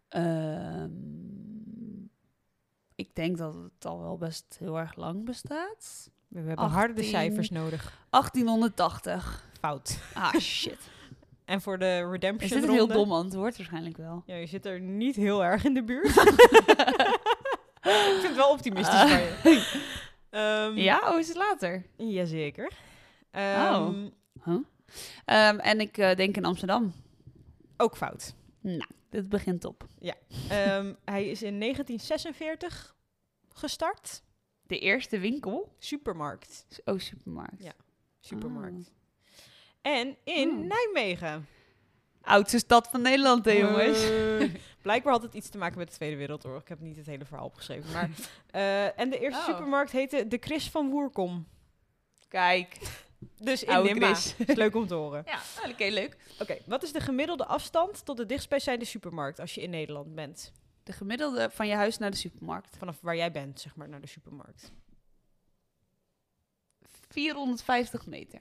Ehm, 0.08 0.90
ik 2.94 3.14
denk 3.14 3.38
dat 3.38 3.54
het 3.54 3.84
al 3.84 4.00
wel 4.00 4.16
best 4.16 4.56
heel 4.58 4.78
erg 4.78 4.96
lang 4.96 5.24
bestaat. 5.24 6.10
We 6.30 6.38
hebben 6.40 6.66
harde 6.68 6.92
18. 6.94 7.10
cijfers 7.10 7.50
nodig. 7.50 7.92
1880. 8.10 9.44
Fout. 9.60 9.98
Ah, 10.14 10.34
shit. 10.58 10.78
En 11.44 11.60
voor 11.60 11.78
de 11.78 12.10
redemption 12.10 12.50
Is 12.50 12.56
dit 12.56 12.62
een 12.64 12.70
heel 12.74 12.86
dom 12.86 13.12
antwoord? 13.12 13.56
Waarschijnlijk 13.56 13.96
wel. 13.96 14.22
Ja, 14.26 14.34
je 14.34 14.46
zit 14.46 14.66
er 14.66 14.80
niet 14.80 15.16
heel 15.16 15.44
erg 15.44 15.64
in 15.64 15.74
de 15.74 15.82
buurt. 15.84 16.16
ik 17.82 18.08
vind 18.10 18.22
het 18.22 18.36
wel 18.36 18.50
optimistisch 18.50 18.94
Ah. 18.94 19.08
van 19.10 19.18
je. 19.52 19.80
Ehm, 20.30 20.76
Ja? 20.78 21.00
Oh, 21.12 21.18
is 21.18 21.28
het 21.28 21.36
later? 21.36 21.86
Jazeker. 21.96 22.70
Oh. 23.32 23.40
Ehm, 23.40 24.08
Ehm, 25.24 25.58
en 25.58 25.80
ik 25.80 25.98
eh, 25.98 26.16
denk 26.16 26.36
in 26.36 26.44
Amsterdam. 26.44 26.92
Ook 27.76 27.96
fout. 27.96 28.34
Nou, 28.60 28.90
dit 29.10 29.28
begint 29.28 29.64
op. 29.64 29.86
Ehm, 30.48 30.92
hij 31.04 31.28
is 31.28 31.42
in 31.42 31.58
1946 31.58 32.94
gestart. 33.54 34.22
De 34.70 34.78
eerste 34.78 35.18
winkel? 35.18 35.74
Supermarkt. 35.78 36.66
Oh, 36.84 36.98
supermarkt. 36.98 37.62
Ja. 37.62 37.72
Supermarkt. 38.20 38.92
En 39.82 40.16
in 40.24 40.48
Oh. 40.48 40.66
Nijmegen. 40.66 41.46
Oudste 42.22 42.58
stad 42.58 42.88
van 42.88 43.02
Nederland, 43.02 43.44
hè, 43.44 43.50
jongens. 43.52 44.10
Eh, 44.10 44.50
blijkbaar 44.82 45.12
had 45.12 45.22
het 45.22 45.34
iets 45.34 45.48
te 45.48 45.58
maken 45.58 45.78
met 45.78 45.88
de 45.88 45.94
Tweede 45.94 46.16
Wereldoorlog. 46.16 46.60
Ik 46.62 46.68
heb 46.68 46.80
niet 46.80 46.96
het 46.96 47.06
hele 47.06 47.24
verhaal 47.24 47.44
opgeschreven. 47.46 47.92
Maar, 47.92 48.10
eh, 48.50 48.98
en 48.98 49.10
de 49.10 49.18
eerste 49.18 49.40
Oh. 49.40 49.46
supermarkt 49.46 49.90
heette 49.92 50.28
de 50.28 50.36
Chris 50.40 50.70
van 50.70 50.90
Woerkom. 50.90 51.46
Kijk. 52.28 52.76
Dus 53.42 53.62
in 53.64 53.70
Oude 53.74 53.88
Nimma. 53.90 54.06
Chris. 54.14 54.34
Is 54.46 54.54
leuk 54.54 54.74
om 54.74 54.86
te 54.86 54.94
horen. 54.94 55.22
Ja, 55.26 55.40
heel 55.76 55.90
leuk. 55.90 56.16
Oké, 56.40 56.56
wat 56.66 56.82
is 56.82 56.92
de 56.92 57.00
gemiddelde 57.00 57.44
afstand 57.46 58.04
tot 58.04 58.16
de 58.16 58.26
dichtstbijzijnde 58.26 58.84
supermarkt 58.84 59.38
als 59.40 59.54
je 59.54 59.60
in 59.60 59.70
Nederland 59.70 60.14
bent? 60.14 60.52
De 60.90 60.96
gemiddelde 60.96 61.50
van 61.50 61.66
je 61.66 61.74
huis 61.74 61.98
naar 61.98 62.10
de 62.10 62.16
supermarkt. 62.16 62.76
Vanaf 62.76 63.00
waar 63.00 63.16
jij 63.16 63.32
bent, 63.32 63.60
zeg 63.60 63.76
maar, 63.76 63.88
naar 63.88 64.00
de 64.00 64.06
supermarkt. 64.06 64.72
450 67.08 68.06
meter. 68.06 68.40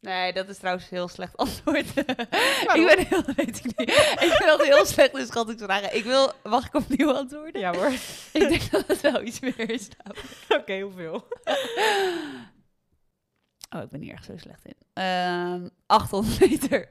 Nee, 0.00 0.32
dat 0.32 0.48
is 0.48 0.58
trouwens 0.58 0.84
een 0.84 0.96
heel 0.96 1.08
slecht 1.08 1.36
antwoord. 1.36 1.96
ik 2.76 2.84
ben 2.86 3.06
heel, 3.06 3.22
weet 3.36 3.58
ik 3.58 3.64
niet. 3.64 3.90
Ik 4.20 4.36
ben 4.38 4.50
altijd 4.50 4.74
heel 4.74 4.86
slecht 4.86 5.16
in 5.16 5.26
schattingsvragen. 5.26 5.96
Ik 5.96 6.04
wil, 6.04 6.32
mag 6.42 6.66
ik 6.66 6.74
opnieuw 6.74 7.12
antwoorden? 7.12 7.60
Ja 7.60 7.74
hoor. 7.74 7.92
Ik 8.42 8.48
denk 8.48 8.70
dat 8.70 8.86
het 8.86 9.00
wel 9.00 9.22
iets 9.22 9.40
meer 9.40 9.70
is. 9.70 9.88
Oké, 10.48 10.80
hoeveel? 10.80 11.28
Oh, 13.70 13.82
ik 13.82 13.88
ben 13.88 14.00
hier 14.00 14.12
echt 14.12 14.24
zo 14.24 14.36
slecht 14.36 14.64
in. 14.64 14.76
Ehm 14.92 15.68
800 15.86 16.40
meter. 16.40 16.88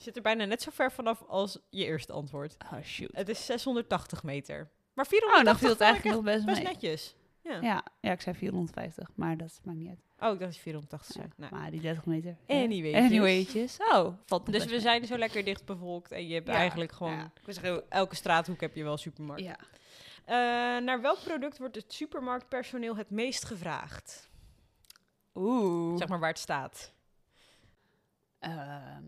Je 0.00 0.06
zit 0.06 0.16
er 0.16 0.22
bijna 0.22 0.44
net 0.44 0.62
zo 0.62 0.70
ver 0.74 0.92
vanaf 0.92 1.22
als 1.26 1.58
je 1.70 1.84
eerste 1.84 2.12
antwoord. 2.12 2.56
Oh, 2.72 2.82
shoot. 2.82 3.10
Het 3.12 3.28
is 3.28 3.46
680 3.46 4.22
meter. 4.22 4.70
Maar 4.94 5.04
Oh, 5.04 5.10
480 5.10 5.44
dan 5.44 5.56
viel 5.58 5.68
het 5.68 5.80
eigenlijk 5.80 6.14
nog 6.14 6.24
best 6.24 6.46
best 6.46 6.62
netjes. 6.62 7.14
Ja. 7.42 7.60
Ja, 7.60 7.84
ja, 8.00 8.12
ik 8.12 8.20
zei 8.20 8.36
450, 8.36 9.10
maar 9.14 9.36
dat 9.36 9.60
maakt 9.64 9.78
niet 9.78 9.88
uit. 9.88 9.98
Oh, 9.98 10.32
ik 10.32 10.38
dacht 10.38 10.38
dat 10.38 10.54
je 10.54 10.60
480 10.60 11.14
Ja, 11.14 11.20
zei. 11.20 11.32
Nou. 11.36 11.54
Maar 11.54 11.70
die 11.70 11.80
30 11.80 12.04
meter. 12.06 12.36
Anywaytjes. 12.46 13.04
Anywaytjes. 13.04 13.76
Oh, 13.92 14.14
valt 14.26 14.52
Dus 14.52 14.64
we 14.64 14.80
zijn 14.80 15.06
zo 15.06 15.18
lekker 15.18 15.44
dicht 15.44 15.64
bevolkt 15.64 16.12
en 16.12 16.26
je 16.26 16.34
hebt 16.34 16.46
Ja, 16.46 16.54
eigenlijk 16.54 16.92
gewoon... 16.92 17.20
Ik 17.44 17.54
zeggen, 17.54 17.90
elke 17.90 18.14
straathoek 18.14 18.60
heb 18.60 18.74
je 18.74 18.82
wel 18.82 18.96
supermarkt. 18.96 19.42
Ja. 19.42 19.56
Eh, 20.24 20.82
naar 20.82 21.00
welk 21.00 21.18
product 21.24 21.58
wordt 21.58 21.76
het 21.76 21.92
supermarktpersoneel 21.92 22.96
het 22.96 23.10
meest 23.10 23.44
gevraagd? 23.44 24.30
Oeh. 25.34 25.98
Zeg 25.98 26.08
maar 26.08 26.18
waar 26.18 26.28
het 26.28 26.38
staat. 26.38 26.92
Ehm, 28.38 29.04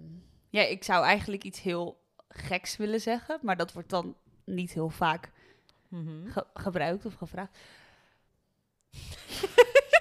ja, 0.52 0.62
ik 0.62 0.84
zou 0.84 1.04
eigenlijk 1.04 1.44
iets 1.44 1.60
heel 1.60 2.00
geks 2.28 2.76
willen 2.76 3.00
zeggen, 3.00 3.38
maar 3.42 3.56
dat 3.56 3.72
wordt 3.72 3.88
dan 3.88 4.16
niet 4.44 4.72
heel 4.72 4.88
vaak 4.90 5.30
Mhm. 5.88 6.30
ge- 6.30 6.46
gebruikt 6.54 7.04
of 7.06 7.14
gevraagd. 7.14 7.58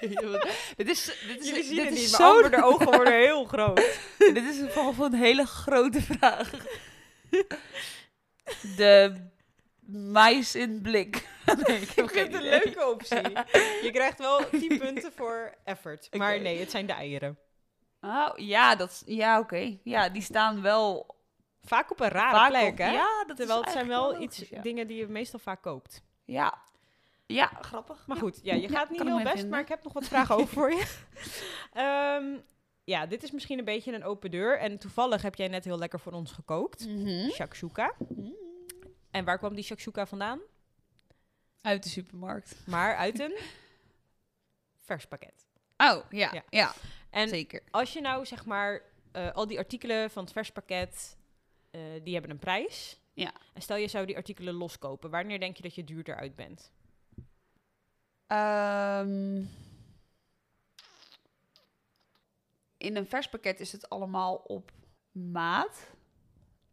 dit 0.76 0.88
is, 0.88 1.04
dit 1.26 1.40
is, 1.40 1.48
Jullie 1.48 1.64
zien 1.64 1.76
dit 1.76 1.84
het 1.84 1.94
is 1.94 2.00
niet, 2.00 2.08
zo- 2.08 2.16
maar 2.40 2.50
de 2.50 2.64
ogen 2.64 2.86
worden 2.86 3.12
heel 3.18 3.44
groot. 3.54 3.98
dit 4.18 4.36
is 4.44 4.58
mij 4.60 5.04
een 5.12 5.14
hele 5.14 5.46
grote 5.46 6.02
vraag. 6.02 6.50
De 8.76 9.14
mais 9.86 10.54
in 10.54 10.80
blik. 10.82 11.30
Nee, 11.66 11.80
ik, 11.80 11.88
heb 11.90 12.06
geen 12.08 12.24
het 12.24 12.34
een 12.34 12.42
leuke 12.42 12.86
optie. 12.90 13.20
Je 13.82 13.88
krijgt 13.92 14.18
wel 14.18 14.48
10 14.50 14.78
punten 14.78 15.12
voor 15.12 15.54
effort. 15.64 16.08
Maar 16.16 16.40
nee, 16.40 16.58
het 16.58 16.70
zijn 16.70 16.86
de 16.86 16.92
eieren. 16.92 17.38
Oh, 18.04 18.30
ja, 18.36 18.74
dat, 18.76 19.02
ja 19.06 19.38
oké. 19.38 19.78
Ja, 19.82 20.08
die 20.08 20.22
staan 20.22 20.62
wel 20.62 21.16
Vaak 21.64 21.90
op 21.90 22.00
een 22.00 22.08
rare 22.08 22.36
vaak 22.36 22.48
plek, 22.48 22.70
op- 22.72 22.78
hè? 22.78 22.90
Ja, 22.90 23.24
dat 23.26 23.36
Terwijl 23.36 23.58
is 23.58 23.64
het 23.64 23.74
zijn 23.74 23.88
wel 23.88 24.20
iets 24.20 24.48
ja. 24.48 24.62
dingen 24.62 24.86
die 24.86 24.96
je 24.96 25.06
meestal 25.06 25.38
vaak 25.38 25.62
koopt. 25.62 26.02
Ja. 26.24 26.58
Ja, 27.26 27.46
grappig. 27.46 28.06
Maar 28.06 28.16
goed, 28.16 28.40
ja, 28.42 28.54
je 28.54 28.60
Ja, 28.60 28.68
gaat 28.68 28.90
niet 28.90 29.02
heel 29.02 29.16
best, 29.16 29.28
vinden. 29.32 29.48
maar 29.48 29.60
ik 29.60 29.68
heb 29.68 29.82
nog 29.84 29.92
wat 29.92 30.04
vragen 30.04 30.34
over 30.34 30.48
voor 30.52 30.70
je. 30.72 30.84
Ehm, 31.72 32.38
ja, 32.84 33.06
dit 33.06 33.22
is 33.22 33.30
misschien 33.30 33.58
een 33.58 33.64
beetje 33.64 33.92
een 33.92 34.04
open 34.04 34.30
deur. 34.30 34.58
En 34.58 34.78
toevallig 34.78 35.22
heb 35.22 35.34
jij 35.34 35.48
net 35.48 35.64
heel 35.64 35.78
lekker 35.78 36.00
voor 36.00 36.12
ons 36.12 36.32
gekookt. 36.32 36.86
Mhm. 36.88 37.28
Shakshuka. 37.30 37.94
En 39.10 39.24
waar 39.24 39.38
kwam 39.38 39.54
die 39.54 39.64
shakshuka 39.64 40.06
vandaan? 40.06 40.40
Uit 41.60 41.82
de 41.82 41.88
supermarkt. 41.88 42.56
Maar 42.66 42.96
uit 42.96 43.20
een 43.20 43.38
vers 44.84 45.06
pakket. 45.06 45.46
Oh, 45.76 45.96
ja. 46.10 46.30
Ja. 46.32 46.42
Ja, 46.48 46.72
En 47.12 47.28
zeker. 47.28 47.62
als 47.70 47.92
je 47.92 48.00
nou 48.00 48.26
zeg 48.26 48.44
maar 48.44 48.82
eh, 49.12 49.32
al 49.32 49.46
die 49.46 49.58
artikelen 49.58 50.10
van 50.10 50.22
het 50.22 50.32
vers 50.32 50.52
pakket, 50.52 51.16
eh, 51.70 51.80
die 52.02 52.12
hebben 52.12 52.30
een 52.30 52.38
prijs. 52.38 53.00
Ja. 53.12 53.32
En 53.54 53.62
stel 53.62 53.76
je 53.76 53.88
zou 53.88 54.06
die 54.06 54.16
artikelen 54.16 54.54
loskopen, 54.54 55.10
wanneer 55.10 55.40
denk 55.40 55.56
je 55.56 55.62
dat 55.62 55.74
je 55.74 55.84
duurder 55.84 56.16
uit 56.16 56.36
bent? 56.36 56.72
Ehm, 58.26 59.44
in 62.76 62.96
een 62.96 63.06
vers 63.06 63.28
pakket 63.28 63.60
is 63.60 63.72
het 63.72 63.88
allemaal 63.88 64.34
op 64.34 64.72
maat. 65.10 65.90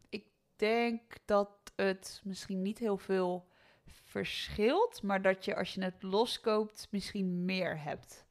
Ik 0.08 0.26
denk 0.56 1.16
dat 1.24 1.50
het 1.76 2.20
misschien 2.24 2.62
niet 2.62 2.78
heel 2.78 2.98
veel 2.98 3.48
verschilt, 3.84 5.02
maar 5.02 5.22
dat 5.22 5.44
je 5.44 5.56
als 5.56 5.74
je 5.74 5.82
het 5.82 6.02
loskoopt 6.02 6.88
misschien 6.90 7.44
meer 7.44 7.82
hebt. 7.82 8.24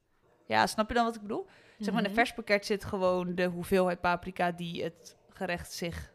Ja, 0.46 0.66
snap 0.66 0.88
je 0.88 0.94
dan 0.94 1.04
wat 1.04 1.14
ik 1.14 1.22
bedoel? 1.22 1.46
Zeg 1.80 1.94
maar, 1.94 2.02
in 2.02 2.08
een 2.08 2.14
vers 2.14 2.32
pakket 2.34 2.66
zit 2.66 2.84
gewoon 2.84 3.34
de 3.34 3.44
hoeveelheid 3.44 4.00
paprika 4.00 4.50
die 4.52 4.82
het 4.82 5.16
gerecht 5.28 5.72
zich 5.72 6.12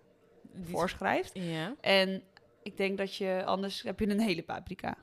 Die- 0.53 0.65
voorschrijft. 0.65 1.31
Ja. 1.33 1.75
En 1.81 2.23
ik 2.63 2.77
denk 2.77 2.97
dat 2.97 3.15
je 3.15 3.43
anders 3.45 3.81
heb 3.81 3.99
je 3.99 4.09
een 4.09 4.19
hele 4.19 4.43
paprika. 4.43 4.97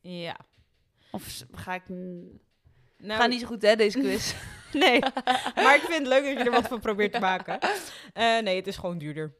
Ja. 0.00 0.36
Of 1.10 1.44
ga 1.52 1.74
ik. 1.74 1.88
Nou, 1.88 3.20
Ga 3.20 3.26
niet 3.26 3.40
zo 3.40 3.46
goed, 3.46 3.62
hè, 3.62 3.76
deze 3.76 3.98
quiz. 3.98 4.34
Nee, 4.72 5.00
maar 5.64 5.74
ik 5.74 5.80
vind 5.82 5.98
het 5.98 6.06
leuk 6.06 6.24
dat 6.24 6.32
je 6.32 6.44
er 6.44 6.50
wat 6.50 6.68
van 6.68 6.80
probeert 6.80 7.12
te 7.12 7.18
maken. 7.18 7.58
Eh, 8.12 8.38
nee, 8.38 8.56
het 8.56 8.66
is 8.66 8.76
gewoon 8.76 8.98
duurder. 8.98 9.34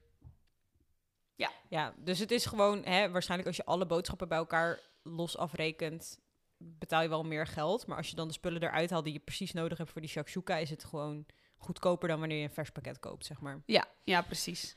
Ja. 1.35 1.51
Ja, 1.69 1.95
dus 1.97 2.19
het 2.19 2.31
is 2.31 2.47
gewoon, 2.47 2.85
hè, 2.85 3.11
waarschijnlijk 3.11 3.49
als 3.49 3.57
je 3.57 3.64
alle 3.64 3.87
boodschappen 3.87 4.29
bij 4.29 4.38
elkaar 4.38 4.81
los 5.03 5.37
afrekent, 5.37 6.19
betaal 6.59 7.03
je 7.03 7.09
wel 7.09 7.25
meer 7.25 7.47
geld. 7.47 7.87
Maar 7.87 7.97
als 7.97 8.09
je 8.09 8.16
dan 8.16 8.27
de 8.27 8.35
spullen 8.35 8.62
eruit 8.62 8.90
haalt 8.90 9.05
die 9.05 9.12
je 9.12 9.18
precies 9.18 9.53
nodig 9.53 9.79
hebt 9.79 9.90
voor 9.90 10.01
die 10.01 10.11
shakshuka, 10.11 10.57
is 10.57 10.71
het 10.71 10.85
gewoon 10.85 11.27
goedkoper 11.57 12.09
dan 12.09 12.18
wanneer 12.18 12.38
je 12.38 12.44
een 12.44 12.51
vers 12.55 12.71
pakket 12.71 12.99
koopt, 12.99 13.27
zeg 13.27 13.40
maar. 13.40 13.62
ja, 13.66 13.85
ja, 14.05 14.23
precies. 14.23 14.77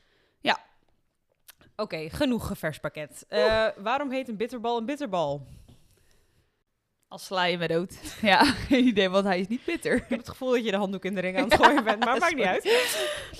Oké, 1.76 2.10
genoeg 2.10 2.46
gevers 2.46 2.78
pakket. 2.78 3.24
Eh, 3.28 3.66
waarom 3.76 4.10
heet 4.10 4.28
een 4.28 4.36
bitterbal 4.36 4.78
een 4.78 4.86
bitterbal? 4.86 5.46
Als 7.12 7.24
sla 7.24 7.44
je 7.44 7.58
me 7.58 7.68
dood. 7.68 8.16
Ja, 8.22 8.44
geen 8.44 8.86
idee, 8.86 9.08
want 9.08 9.24
hij 9.24 9.40
is 9.40 9.46
niet 9.48 9.64
bitter. 9.64 9.94
Ik 9.96 10.04
heb 10.08 10.18
het 10.18 10.28
gevoel 10.28 10.50
dat 10.50 10.64
je 10.64 10.70
de 10.70 10.76
handdoek 10.76 11.04
in 11.04 11.14
de 11.14 11.20
ring 11.20 11.36
aan 11.38 11.44
het 11.44 11.54
gooien 11.54 11.84
bent, 11.84 12.04
maar 12.04 12.18
maakt 12.18 12.34
niet 12.34 12.44
uit. 12.44 12.64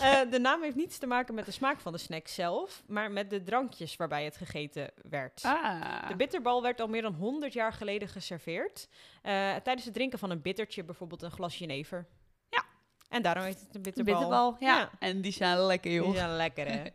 Eh, 0.00 0.30
de 0.30 0.38
naam 0.38 0.62
heeft 0.62 0.76
niets 0.76 0.98
te 0.98 1.06
maken 1.06 1.35
met 1.35 1.44
de 1.44 1.50
smaak 1.50 1.80
van 1.80 1.92
de 1.92 1.98
snack 1.98 2.28
zelf, 2.28 2.82
maar 2.87 3.11
met 3.11 3.30
de 3.30 3.42
drankjes 3.42 3.96
waarbij 3.96 4.24
het 4.24 4.37
gegeten 4.37 4.90
werd. 5.11 5.42
Ah. 5.44 6.08
De 6.08 6.16
bitterbal 6.16 6.62
werd 6.62 6.80
al 6.80 6.88
meer 6.88 7.02
dan 7.02 7.14
100 7.14 7.52
jaar 7.52 7.72
geleden 7.72 8.08
geserveerd. 8.08 8.88
eh, 9.22 9.32
tijdens 9.54 9.85
het 9.85 9.94
drinken 9.94 10.18
van 10.18 10.30
een 10.30 10.42
bittertje, 10.42 10.85
bijvoorbeeld 10.85 11.22
een 11.22 11.30
glas 11.30 11.58
jenever. 11.58 12.06
Ja. 12.48 12.64
En 13.08 13.22
daarom 13.22 13.44
heet 13.44 13.61
het 13.61 13.68
een 13.68 13.74
Een 13.76 13.82
bitterbal. 13.82 14.14
bitterbal, 14.14 14.56
ja. 14.61 14.78
Ja. 14.78 14.90
En 14.98 15.20
die 15.20 15.32
zijn 15.32 15.58
lekker, 15.58 15.92
joh. 15.92 16.04
Die 16.06 16.14
zijn 16.16 16.37
lekker, 16.37 16.66
hè? 16.66 16.82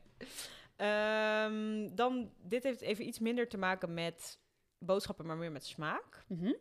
Ehm, 0.77 1.95
dan, 1.95 2.31
dit 2.43 2.63
heeft 2.63 2.81
even 2.81 3.07
iets 3.07 3.19
minder 3.19 3.47
te 3.47 3.57
maken 3.57 3.93
met 3.93 4.39
boodschappen, 4.79 5.25
maar 5.25 5.37
meer 5.37 5.51
met 5.51 5.65
smaak. 5.65 6.23
Mhm. 6.27 6.53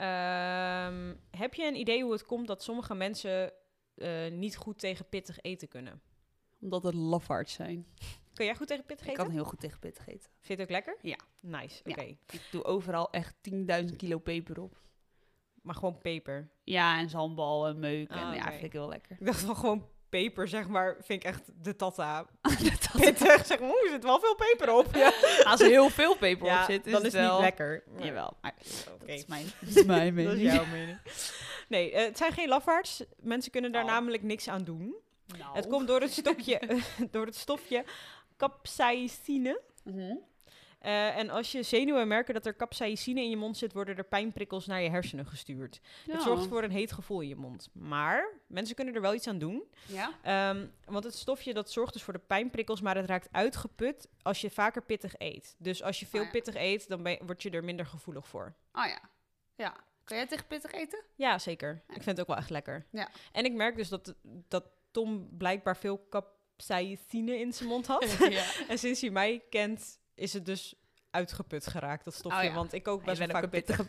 Ehm, 0.00 1.14
heb 1.30 1.54
je 1.54 1.66
een 1.66 1.76
idee 1.76 2.02
hoe 2.02 2.12
het 2.12 2.24
komt 2.26 2.46
dat 2.46 2.62
sommige 2.62 2.94
mensen 2.94 3.52
eh, 3.94 4.30
niet 4.30 4.56
goed 4.56 4.78
tegen 4.78 5.08
pittig 5.08 5.38
eten 5.40 5.68
kunnen? 5.68 6.00
Omdat 6.60 6.82
het 6.82 6.94
lafaards 6.94 7.52
zijn. 7.52 7.86
Kun 8.34 8.44
jij 8.44 8.54
goed 8.54 8.66
tegen 8.66 8.84
pittig 8.84 9.06
Ik 9.06 9.12
eten? 9.12 9.24
kan 9.24 9.32
heel 9.34 9.44
goed 9.44 9.60
tegen 9.60 9.78
pittig 9.78 10.06
eten. 10.06 10.30
Vind 10.40 10.46
je 10.46 10.52
het 10.52 10.62
ook 10.62 10.70
lekker? 10.70 10.96
Ja. 11.02 11.16
Nice, 11.40 11.80
Ja. 11.84 11.90
oké. 11.92 12.02
Ik 12.30 12.48
doe 12.50 12.64
overal 12.64 13.10
echt 13.10 13.34
10.000 13.40 13.96
kilo 13.96 14.18
peper 14.18 14.60
op. 14.60 14.80
Maar 15.62 15.74
gewoon 15.74 15.98
peper. 15.98 16.50
Ja, 16.64 16.98
en 16.98 17.08
zalmbal 17.10 17.66
en 17.66 17.78
meuk. 17.78 18.08
en 18.10 18.18
Ah, 18.18 18.34
ja, 18.36 18.50
vind 18.50 18.62
ik 18.64 18.72
heel 18.72 18.88
lekker. 18.88 19.16
Ik 19.20 19.26
dacht 19.26 19.40
van 19.40 19.56
gewoon 19.56 19.88
peper, 20.10 20.48
zeg 20.48 20.68
maar, 20.68 20.96
vind 21.02 21.24
ik 21.24 21.28
echt 21.28 21.42
de 21.62 21.76
tata. 21.76 22.26
Pittig, 23.00 23.46
zeg 23.46 23.60
maar, 23.60 23.68
oeh, 23.68 23.82
er 23.84 23.90
zit 23.90 24.02
wel 24.04 24.20
veel 24.20 24.34
peper 24.34 24.74
op. 24.74 24.94
Ja, 24.94 25.12
Als 25.44 25.60
er 25.60 25.66
heel 25.68 25.90
veel 25.90 26.16
peper 26.16 26.46
Ja, 26.46 26.60
op 26.60 26.70
zit, 26.70 26.86
is 26.86 26.92
dan 26.92 27.02
het 27.02 27.12
is 27.12 27.18
het 27.18 27.22
wel... 27.28 27.32
niet 27.34 27.44
lekker. 27.44 27.82
Maar- 27.94 28.04
Jawel, 28.06 28.36
maar 28.40 28.54
dat 28.98 29.08
is 29.08 29.26
mijn, 29.26 29.46
dat 29.60 29.76
is 29.76 29.84
mijn 29.84 30.14
Dat 30.16 30.24
mening. 30.24 30.46
is 30.48 30.52
jouw 30.54 30.64
mening. 30.66 30.98
Nee, 31.68 31.92
eh, 31.92 32.04
het 32.04 32.18
zijn 32.18 32.32
geen 32.32 32.48
lafaards. 32.48 33.04
Mensen 33.20 33.50
kunnen 33.52 33.72
daar 33.72 33.84
Oh. 33.84 33.88
namelijk 33.90 34.22
niks 34.22 34.48
aan 34.48 34.64
doen. 34.64 34.94
Nou. 35.38 35.56
Het 35.56 35.66
komt 35.66 35.86
door 35.88 36.00
het, 36.00 36.12
stokje, 36.12 36.60
door 37.10 37.26
het 37.26 37.36
stofje 37.36 37.84
capsaicine. 38.36 39.60
Mhm. 39.84 40.14
Eh, 40.80 41.16
en 41.16 41.30
als 41.30 41.52
je 41.52 41.62
zenuwen 41.62 42.08
merken 42.08 42.34
dat 42.34 42.46
er 42.46 42.56
capsaicine 42.56 43.20
in 43.20 43.30
je 43.30 43.36
mond 43.36 43.56
zit, 43.56 43.72
worden 43.72 43.96
er 43.96 44.04
pijnprikkels 44.04 44.66
naar 44.66 44.80
je 44.82 44.90
hersenen 44.90 45.26
gestuurd. 45.26 45.80
Het 46.04 46.14
Ja. 46.14 46.20
zorgt 46.20 46.46
voor 46.46 46.62
een 46.62 46.70
heet 46.70 46.92
gevoel 46.92 47.20
in 47.20 47.28
je 47.28 47.36
mond. 47.36 47.68
Maar 47.72 48.28
mensen 48.46 48.74
kunnen 48.74 48.94
er 48.94 49.00
wel 49.00 49.14
iets 49.14 49.26
aan 49.28 49.38
doen. 49.38 49.62
Ja? 49.86 50.10
Ehm, 50.22 50.66
want 50.84 51.04
het 51.04 51.14
stofje 51.14 51.54
dat 51.54 51.70
zorgt 51.70 51.92
dus 51.92 52.02
voor 52.02 52.12
de 52.12 52.18
pijnprikkels, 52.18 52.80
maar 52.80 52.96
het 52.96 53.06
raakt 53.06 53.28
uitgeput 53.30 54.08
als 54.22 54.40
je 54.40 54.50
vaker 54.50 54.82
pittig 54.82 55.14
eet. 55.18 55.54
Dus 55.58 55.82
als 55.82 56.00
je 56.00 56.06
veel 56.06 56.20
Oh 56.20 56.26
ja. 56.26 56.32
pittig 56.32 56.54
eet, 56.54 56.88
dan 56.88 57.02
ben 57.02 57.18
word 57.26 57.42
je 57.42 57.50
er 57.50 57.64
minder 57.64 57.86
gevoelig 57.86 58.28
voor. 58.28 58.54
Oh 58.72 58.86
ja. 58.86 59.00
Ja. 59.56 59.76
Kan 60.04 60.16
jij 60.16 60.26
tegen 60.26 60.46
pittig 60.46 60.72
eten? 60.72 61.02
Ja, 61.14 61.38
zeker. 61.38 61.82
Ik 61.88 61.94
vind 62.02 62.04
het 62.04 62.20
ook 62.20 62.26
wel 62.26 62.36
echt 62.36 62.50
lekker. 62.50 62.86
Ja. 62.90 63.08
En 63.32 63.44
ik 63.44 63.52
merk 63.52 63.76
dus 63.76 63.88
dat, 63.88 64.14
dat 64.48 64.64
Tom 64.90 65.28
blijkbaar 65.38 65.76
veel 65.76 66.06
capsaicine 66.10 67.38
in 67.38 67.52
zijn 67.52 67.68
mond 67.68 67.86
had. 67.86 68.16
ja. 68.30 68.44
en 68.68 68.78
sinds 68.78 69.00
hij 69.00 69.10
mij 69.10 69.42
kent, 69.50 69.98
is 70.20 70.32
het 70.32 70.46
dus 70.46 70.74
uitgeput 71.10 71.66
geraakt, 71.66 72.04
dat 72.04 72.14
stofje. 72.14 72.38
Oh 72.38 72.44
ja. 72.44 72.54
Want 72.54 72.72
ik 72.72 72.88
ook 72.88 73.04
best 73.04 73.18
wel 73.18 73.28
vaak 73.28 73.42
een 73.42 73.48
pittige 73.48 73.84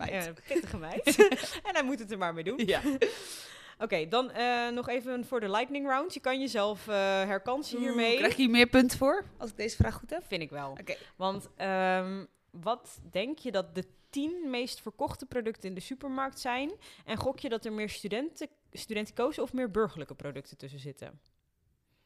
pittige 0.48 0.78
meid. 0.78 1.18
en 1.68 1.74
hij 1.74 1.84
moet 1.84 2.00
het 2.00 2.12
er 2.12 2.18
maar 2.18 2.34
mee 2.34 2.44
doen. 2.44 2.62
Ja. 2.66 2.82
Oké, 3.80 4.08
dan 4.08 4.32
eh, 4.32 4.70
nog 4.70 4.90
even 4.90 5.26
voor 5.26 5.40
de 5.40 5.50
lightning 5.50 5.88
round. 5.88 6.14
Je 6.14 6.20
kan 6.20 6.40
jezelf 6.40 6.88
eh 6.88 6.96
herkansen 7.24 7.80
hiermee. 7.80 8.18
Krijg 8.18 8.36
je 8.36 8.42
hier 8.42 8.52
meer 8.52 8.68
punten 8.68 8.98
voor, 8.98 9.26
als 9.38 9.50
ik 9.50 9.58
deze 9.58 9.76
vraag 9.76 9.96
goed 9.96 10.10
heb? 10.10 10.28
Vind 10.28 10.42
ik 10.42 10.50
wel. 10.50 10.72
Oké. 10.72 10.96
Want 11.16 11.50
ehm, 11.56 12.26
wat 12.52 13.00
denk 13.12 13.38
je 13.40 13.52
dat 13.52 13.76
de 13.76 13.86
tien 14.10 14.50
meest 14.50 14.82
verkochte 14.82 15.26
producten 15.26 15.70
in 15.70 15.76
de 15.76 15.82
supermarkt 15.82 16.40
zijn? 16.40 16.72
En 17.06 17.18
gok 17.18 17.40
je 17.40 17.50
dat 17.50 17.66
er 17.66 17.74
meer 17.74 17.90
studenten, 17.90 18.48
studentico's 18.72 19.38
of 19.38 19.54
meer 19.54 19.72
burgerlijke 19.72 20.16
producten 20.16 20.58
tussen 20.58 20.80
zitten? 20.80 21.20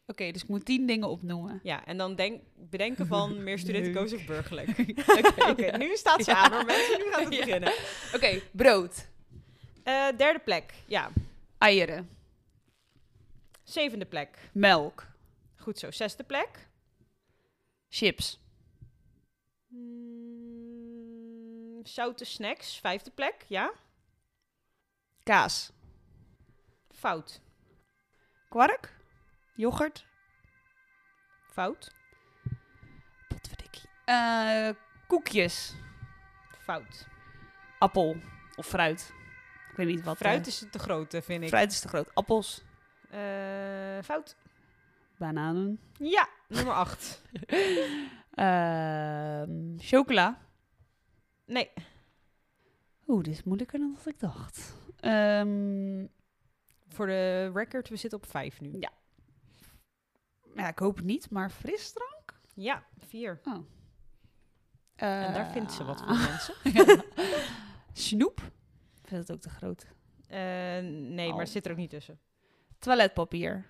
Oké, 0.07 0.31
dus 0.31 0.43
ik 0.43 0.49
moet 0.49 0.65
tien 0.65 0.85
dingen 0.87 1.09
opnoemen. 1.09 1.59
Ja, 1.63 1.85
en 1.85 1.97
dan 1.97 2.15
denk, 2.15 2.41
bedenken 2.55 3.07
van 3.07 3.43
meer 3.43 3.59
studentico's 3.59 4.13
of 4.19 4.25
burgerlijk. 4.25 4.79
Oké, 5.49 5.65
ja. 5.71 5.77
nu 5.77 5.95
staat 5.95 6.23
ze 6.23 6.31
Ja. 6.31 6.37
aan 6.43 6.51
hoor 6.53 6.65
mensen. 6.65 6.97
Nu 6.99 7.11
gaat 7.11 7.23
het 7.23 7.33
Ja. 7.33 7.39
beginnen. 7.45 7.73
Oké, 8.13 8.41
brood. 8.51 9.07
Eh, 9.83 10.07
derde 10.17 10.39
plek, 10.39 10.73
ja. 10.87 11.11
Eieren. 11.57 12.09
Zevende 13.63 14.05
plek. 14.05 14.49
Melk. 14.53 15.07
Goed 15.55 15.79
zo. 15.79 15.91
Zesde 15.91 16.23
plek. 16.23 16.67
Chips. 17.89 18.39
Mm, 19.67 21.85
zoute 21.85 22.25
snacks. 22.25 22.79
Vijfde 22.79 23.11
plek, 23.11 23.45
ja. 23.47 23.73
Kaas. 25.23 25.71
Fout. 26.91 27.41
Kwark. 28.49 28.94
Yoghurt. 29.55 30.05
Fout. 31.51 31.91
Potverdikkie. 33.27 33.89
Eh 34.05 34.69
koekjes. 35.07 35.75
Fout. 36.59 37.07
Appel. 37.79 38.15
Of 38.55 38.67
fruit. 38.67 39.13
Ik 39.69 39.75
weet 39.75 39.87
niet 39.87 40.03
wat. 40.03 40.17
Fruit 40.17 40.41
eh, 40.41 40.47
is 40.47 40.65
te 40.71 40.79
groot, 40.79 41.13
eh, 41.13 41.21
vind 41.21 41.43
ik. 41.43 41.47
fruit 41.49 41.71
is 41.71 41.79
te 41.79 41.87
groot. 41.87 42.09
Appels. 42.13 42.63
Fout. 44.03 44.35
Bananen. 45.17 45.79
Ja, 45.97 46.29
nummer 46.47 46.73
8. 46.73 47.21
Ehm, 48.35 49.77
chocola. 49.77 50.41
Nee, 51.45 51.71
Oeh, 53.07 53.23
dit 53.23 53.33
is 53.33 53.43
moeilijker 53.43 53.79
dan 53.79 53.93
wat 53.97 54.05
ik 54.13 54.19
dacht. 54.19 54.75
Ehm, 54.99 56.05
voor 56.87 57.05
de 57.05 57.51
record, 57.53 57.89
we 57.89 57.95
zitten 57.95 58.19
op 58.19 58.29
5 58.29 58.61
nu. 58.61 58.77
Ja. 58.79 58.91
Ja, 60.55 60.67
ik 60.67 60.79
hoop 60.79 60.95
het 60.95 61.05
niet, 61.05 61.29
maar 61.29 61.49
frisdrank? 61.49 62.39
Ja, 62.53 62.83
4. 62.97 63.39
Oh. 63.43 63.53
En 64.95 65.33
daar 65.33 65.45
Eh, 65.45 65.51
vindt 65.51 65.71
ze 65.73 65.83
wat 65.83 65.99
voor 66.03 66.15
mensen. 66.17 66.55
Snoep? 67.93 68.41
Ik 69.01 69.07
vind 69.07 69.21
het 69.27 69.31
ook 69.31 69.41
te 69.41 69.49
groot. 69.49 69.85
Eh, 70.27 70.37
nee, 70.37 71.15
maar 71.27 71.33
Oh. 71.33 71.39
het 71.39 71.49
zit 71.49 71.65
er 71.65 71.71
ook 71.71 71.77
niet 71.77 71.89
tussen. 71.89 72.19
Toiletpapier. 72.79 73.65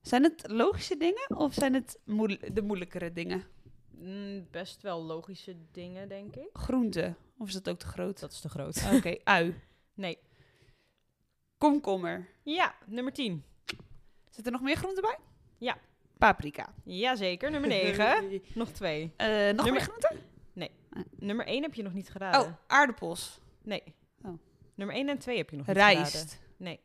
Zijn 0.00 0.22
het 0.22 0.44
logische 0.50 0.96
dingen 0.96 1.36
of 1.36 1.54
zijn 1.54 1.74
het 1.74 1.98
de 2.52 2.62
moeilijkere 2.62 3.12
dingen? 3.12 3.44
Mm, 3.90 4.46
best 4.50 4.82
wel 4.82 5.02
logische 5.02 5.56
dingen, 5.72 6.08
denk 6.08 6.36
ik. 6.36 6.48
Groente. 6.52 7.14
Of 7.38 7.48
is 7.48 7.54
dat 7.54 7.68
ook 7.68 7.78
te 7.78 7.86
groot? 7.86 8.20
Dat 8.20 8.32
is 8.32 8.40
te 8.40 8.48
groot. 8.48 8.82
Oké, 8.94 9.16
ui. 9.24 9.60
Nee. 9.94 10.18
Komkommer. 11.58 12.28
Ja, 12.42 12.74
nummer 12.86 13.12
10. 13.12 13.44
Zit 14.32 14.46
er 14.46 14.52
nog 14.52 14.60
meer 14.60 14.76
groente 14.76 15.00
bij? 15.00 15.18
Ja. 15.58 15.76
Paprika. 16.18 16.72
Jazeker, 16.84 17.50
nummer 17.50 17.68
9. 17.82 18.40
nog 18.54 18.68
twee. 18.70 19.12
Eh, 19.16 19.26
nog 19.26 19.36
Nummer- 19.36 19.72
meer 19.72 19.80
groente? 19.80 20.16
Nummer 21.16 21.46
1 21.46 21.62
heb 21.62 21.74
je 21.74 21.82
nog 21.82 21.92
niet 21.92 22.10
geraden. 22.10 22.40
Oh, 22.40 22.52
aardappels. 22.66 23.40
Nee. 23.62 23.82
Oh. 24.24 24.38
Nummer 24.74 24.96
1 24.96 25.08
en 25.08 25.18
2 25.18 25.36
heb 25.36 25.50
je 25.50 25.56
nog 25.56 25.66
niet 25.66 25.76
geraden. 25.76 25.98
Rijst. 26.02 26.40
Nee. 26.56 26.80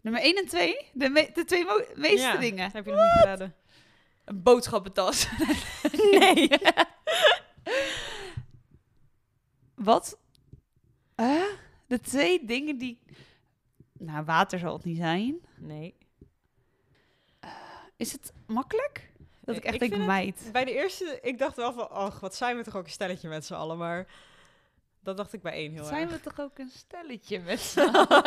Nummer 0.00 0.22
1 0.22 0.36
en 0.36 0.46
2? 0.46 0.76
De, 0.92 1.08
me- 1.08 1.30
de 1.34 1.44
twee 1.44 1.64
meeste 1.94 2.26
Ja, 2.26 2.36
dingen. 2.36 2.70
heb 2.72 2.84
je 2.84 2.90
nog 2.90 3.00
niet 3.00 3.10
geraden. 3.20 3.54
Een 4.24 4.42
boodschappentas. 4.42 5.28
Nee. 6.18 6.48
Wat? 9.74 10.18
Huh? 11.16 11.42
De 11.86 12.00
twee 12.00 12.44
dingen 12.44 12.78
die... 12.78 13.00
Nou, 13.98 14.24
water 14.24 14.58
zal 14.58 14.72
het 14.72 14.84
niet 14.84 14.96
zijn. 14.96 15.36
Nee. 15.58 15.94
Is 18.00 18.12
het 18.12 18.32
makkelijk? 18.46 19.10
Dat 19.40 19.56
ik 19.56 19.62
Nee, 19.62 19.72
echt 19.72 19.74
ik 19.74 19.80
denk, 19.80 19.92
vind 19.92 20.06
meid. 20.06 20.48
Bij 20.52 20.64
de 20.64 20.72
eerste, 20.72 21.18
ik 21.22 21.38
dacht 21.38 21.56
wel 21.56 21.72
van, 21.72 21.90
ach, 21.90 22.20
wat 22.20 22.34
zijn 22.34 22.56
we 22.56 22.64
toch 22.64 22.76
ook 22.76 22.84
een 22.84 22.90
stelletje 22.90 23.28
met 23.28 23.44
z'n 23.44 23.54
allen, 23.54 23.78
maar 23.78 24.06
dat 25.02 25.16
dacht 25.16 25.32
ik 25.32 25.42
bij 25.42 25.52
één 25.52 25.72
heel 25.72 25.84
Zijn 25.84 26.02
erg. 26.02 26.10
we 26.10 26.20
toch 26.20 26.40
ook 26.40 26.58
een 26.58 26.70
stelletje 26.70 27.40
met 27.40 27.60
z'n 27.60 27.80
allen? 27.96 28.22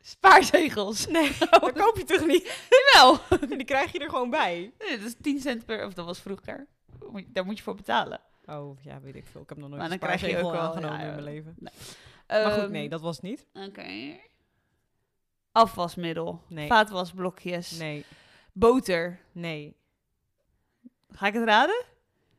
Spaarzegels. 0.00 1.06
Nee, 1.06 1.30
dat 1.50 1.72
koop 1.72 1.96
je 1.96 2.04
toch 2.04 2.26
niet? 2.26 2.66
Jawel. 2.70 3.18
Die 3.56 3.64
krijg 3.64 3.92
je 3.92 3.98
er 3.98 4.08
gewoon 4.08 4.30
bij. 4.30 4.72
Nee, 4.78 4.98
dat 4.98 5.06
is 5.06 5.14
10 5.20 5.40
cent 5.40 5.64
per... 5.64 5.86
Of 5.86 5.92
dat 5.92 6.06
was 6.06 6.20
vroeger. 6.20 6.66
Daar 7.26 7.44
moet 7.44 7.56
je 7.56 7.62
voor 7.62 7.74
betalen. 7.74 8.20
Oh, 8.46 8.78
ja, 8.82 9.00
weet 9.00 9.14
ik 9.16 9.26
veel. 9.26 9.40
Ik 9.40 9.48
heb 9.48 9.58
nog 9.58 9.68
nooit 9.68 9.80
Maar 9.82 9.90
een 9.92 9.98
dan 9.98 10.08
krijg 10.08 10.20
je 10.20 10.26
spaarzegel 10.26 10.52
ook 10.52 10.60
wel, 10.60 10.68
aangenomen 10.70 10.98
ja, 10.98 11.06
in 11.06 11.12
mijn 11.12 11.24
leven. 11.24 11.56
maar 11.58 11.72
Ehm, 12.26 12.60
goed, 12.60 12.70
nee, 12.70 12.88
dat 12.88 13.00
was 13.00 13.16
het 13.16 13.24
niet. 13.24 13.46
Oké. 13.52 14.16
Afwasmiddel. 15.54 16.42
Nee. 16.48 16.66
Vaatwasblokjes. 16.66 17.70
Nee, 17.78 18.04
Boter. 18.52 19.20
nee. 19.32 19.76
Ga 21.10 21.26
ik 21.26 21.34
het 21.34 21.44
raden? 21.44 21.84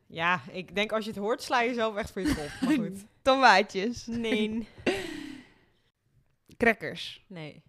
Ja, 0.07 0.41
ik 0.51 0.75
denk 0.75 0.91
als 0.91 1.03
je 1.05 1.09
het 1.11 1.19
hoort, 1.19 1.41
sla 1.41 1.61
je 1.61 1.67
jezelf 1.69 1.95
echt 1.95 2.11
voor 2.11 2.21
je 2.21 2.35
kop. 2.35 2.49
Maar 2.61 2.77
goed. 2.77 3.05
Tomaatjes. 3.21 4.05
Nee. 4.05 4.67
Crackers. 6.57 7.25
Nee. 7.27 7.63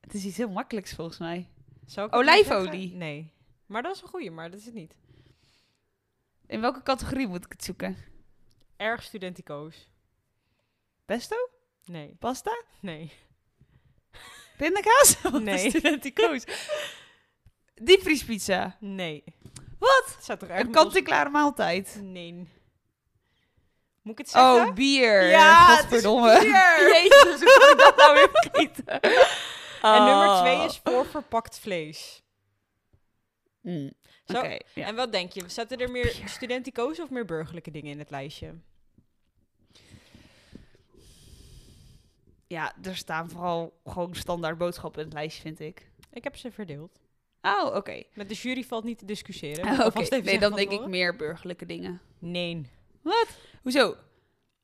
Het 0.00 0.14
is 0.14 0.24
iets 0.24 0.36
heel 0.36 0.50
makkelijks 0.50 0.94
volgens 0.94 1.18
mij. 1.18 1.48
Zou 1.86 2.06
ik 2.06 2.14
Olijfolie. 2.14 2.94
Nee. 2.94 3.32
Maar 3.66 3.82
dat 3.82 3.94
is 3.96 4.02
een 4.02 4.08
goeie, 4.08 4.30
maar 4.30 4.50
dat 4.50 4.58
is 4.60 4.64
het 4.66 4.74
niet. 4.74 4.94
In 6.46 6.60
welke 6.60 6.82
categorie 6.82 7.26
moet 7.26 7.44
ik 7.44 7.52
het 7.52 7.64
zoeken? 7.64 7.96
Erg 8.76 9.02
studenticoos. 9.02 9.88
Pesto? 11.04 11.36
Nee. 11.84 12.16
Pasta? 12.18 12.64
Nee. 12.80 13.12
Pindakaas? 14.56 15.16
Nee. 15.40 15.70
studenticoos? 15.70 16.44
Diepvriespizza. 17.74 18.76
Nee. 18.80 19.24
Wat? 19.78 20.16
Erg 20.48 20.60
Een 20.60 20.70
kant-en-klare 20.70 21.28
maaltijd. 21.30 21.98
Nee. 22.02 22.32
Moet 24.02 24.12
ik 24.12 24.18
het 24.18 24.28
zeggen? 24.30 24.66
Oh, 24.68 24.72
bier. 24.74 25.22
Ja, 25.28 25.66
het 25.66 25.76
is 25.78 25.80
Godverdomme. 25.82 26.40
bier. 26.40 26.92
Jezus, 26.94 27.40
hoe 27.40 27.58
kan 27.60 27.70
ik 27.72 27.78
dat 27.78 27.96
nou 27.96 28.14
weer 28.14 28.28
vergeten? 28.32 29.00
En 29.82 30.04
nummer 30.04 30.28
Oh. 30.28 30.40
twee 30.40 30.64
is 30.64 30.80
voorverpakt 30.84 31.58
vlees. 31.58 32.22
Mm. 33.60 33.92
Oké, 34.26 34.58
ja. 34.74 34.86
En 34.86 34.94
wat 34.94 35.12
denk 35.12 35.32
je? 35.32 35.42
Zaten 35.46 35.78
er 35.78 35.90
meer 35.90 36.16
studentico's 36.24 36.98
of 36.98 37.10
meer 37.10 37.24
burgerlijke 37.24 37.70
dingen 37.70 37.92
in 37.92 37.98
het 37.98 38.10
lijstje? 38.10 38.54
Ja, 42.54 42.72
er 42.82 42.96
staan 42.96 43.30
vooral 43.30 43.80
gewoon 43.84 44.14
standaard 44.14 44.58
boodschappen 44.58 45.00
in 45.00 45.06
het 45.06 45.14
lijstje, 45.14 45.42
vind 45.42 45.60
ik. 45.60 45.90
Ik 46.12 46.24
heb 46.24 46.36
ze 46.36 46.50
verdeeld. 46.50 47.00
Oh, 47.42 47.74
oké. 47.74 48.02
Met 48.14 48.28
de 48.28 48.34
jury 48.34 48.62
valt 48.64 48.84
niet 48.84 48.98
te 48.98 49.04
discussiëren. 49.04 49.78
Alvast 49.78 50.12
even 50.12 50.24
nee, 50.24 50.38
dan 50.38 50.54
denk 50.54 50.70
ik 50.70 50.86
meer 50.86 51.16
burgerlijke 51.16 51.66
dingen. 51.66 52.00
Nee. 52.18 52.66
Hoezo? 53.62 53.96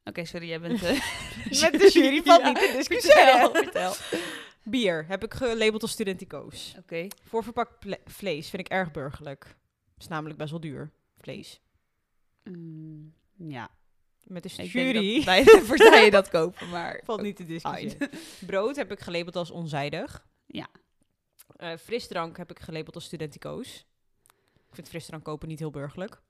Oké, 0.04 0.24
sorry, 0.24 0.48
jij 0.48 0.60
bent... 0.60 0.82
eh, 0.82 0.90
Met 1.62 1.72
de 1.80 1.90
jury 1.92 2.22
valt 2.22 2.40
Ja. 2.40 2.48
niet 2.48 2.58
te 2.58 2.72
discussiëren. 2.76 3.50
Vertel, 3.54 3.92
vertel. 3.92 4.20
Bier 4.64 5.04
heb 5.08 5.24
ik 5.24 5.34
gelabeld 5.34 5.82
als 5.82 5.90
studentico's. 5.90 6.74
Oké. 6.78 7.06
Voorverpakt 7.24 7.86
vlees 8.04 8.50
vind 8.50 8.62
ik 8.66 8.72
erg 8.72 8.90
burgerlijk. 8.90 9.56
is 9.98 10.08
namelijk 10.08 10.38
best 10.38 10.50
wel 10.50 10.60
duur, 10.60 10.90
vlees. 11.18 11.60
Mm, 12.44 13.14
ja. 13.36 13.70
Met 14.30 14.42
de 14.42 14.48
jury 14.66 15.14
dat 15.14 15.24
beide 15.24 15.64
partijen 15.68 16.10
dat 16.10 16.28
kopen, 16.28 16.68
maar... 16.68 17.00
valt 17.04 17.22
niet 17.22 17.36
te 17.36 17.44
discussiëren. 17.46 18.10
Brood 18.46 18.76
heb 18.76 18.92
ik 18.92 19.00
gelabeld 19.00 19.36
als 19.36 19.50
onzijdig. 19.50 20.26
Ja. 20.46 20.68
Eh, 21.56 21.76
frisdrank 21.76 22.36
heb 22.36 22.50
ik 22.50 22.58
gelabeld 22.58 22.94
als 22.94 23.04
studentico's. 23.04 23.86
Ik 24.68 24.74
vind 24.74 24.88
frisdrank 24.88 25.24
kopen 25.24 25.48
niet 25.48 25.58
heel 25.58 25.70
burgerlijk. 25.70 26.20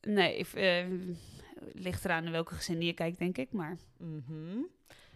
Nee, 0.00 0.36
ik, 0.36 0.52
eh, 0.52 0.86
ligt 1.72 2.04
eraan 2.04 2.24
in 2.24 2.32
welke 2.32 2.54
gezin 2.54 2.82
je 2.82 2.92
kijkt, 2.92 3.18
denk 3.18 3.38
ik, 3.38 3.52
maar... 3.52 3.76
Mhm. 3.98 4.58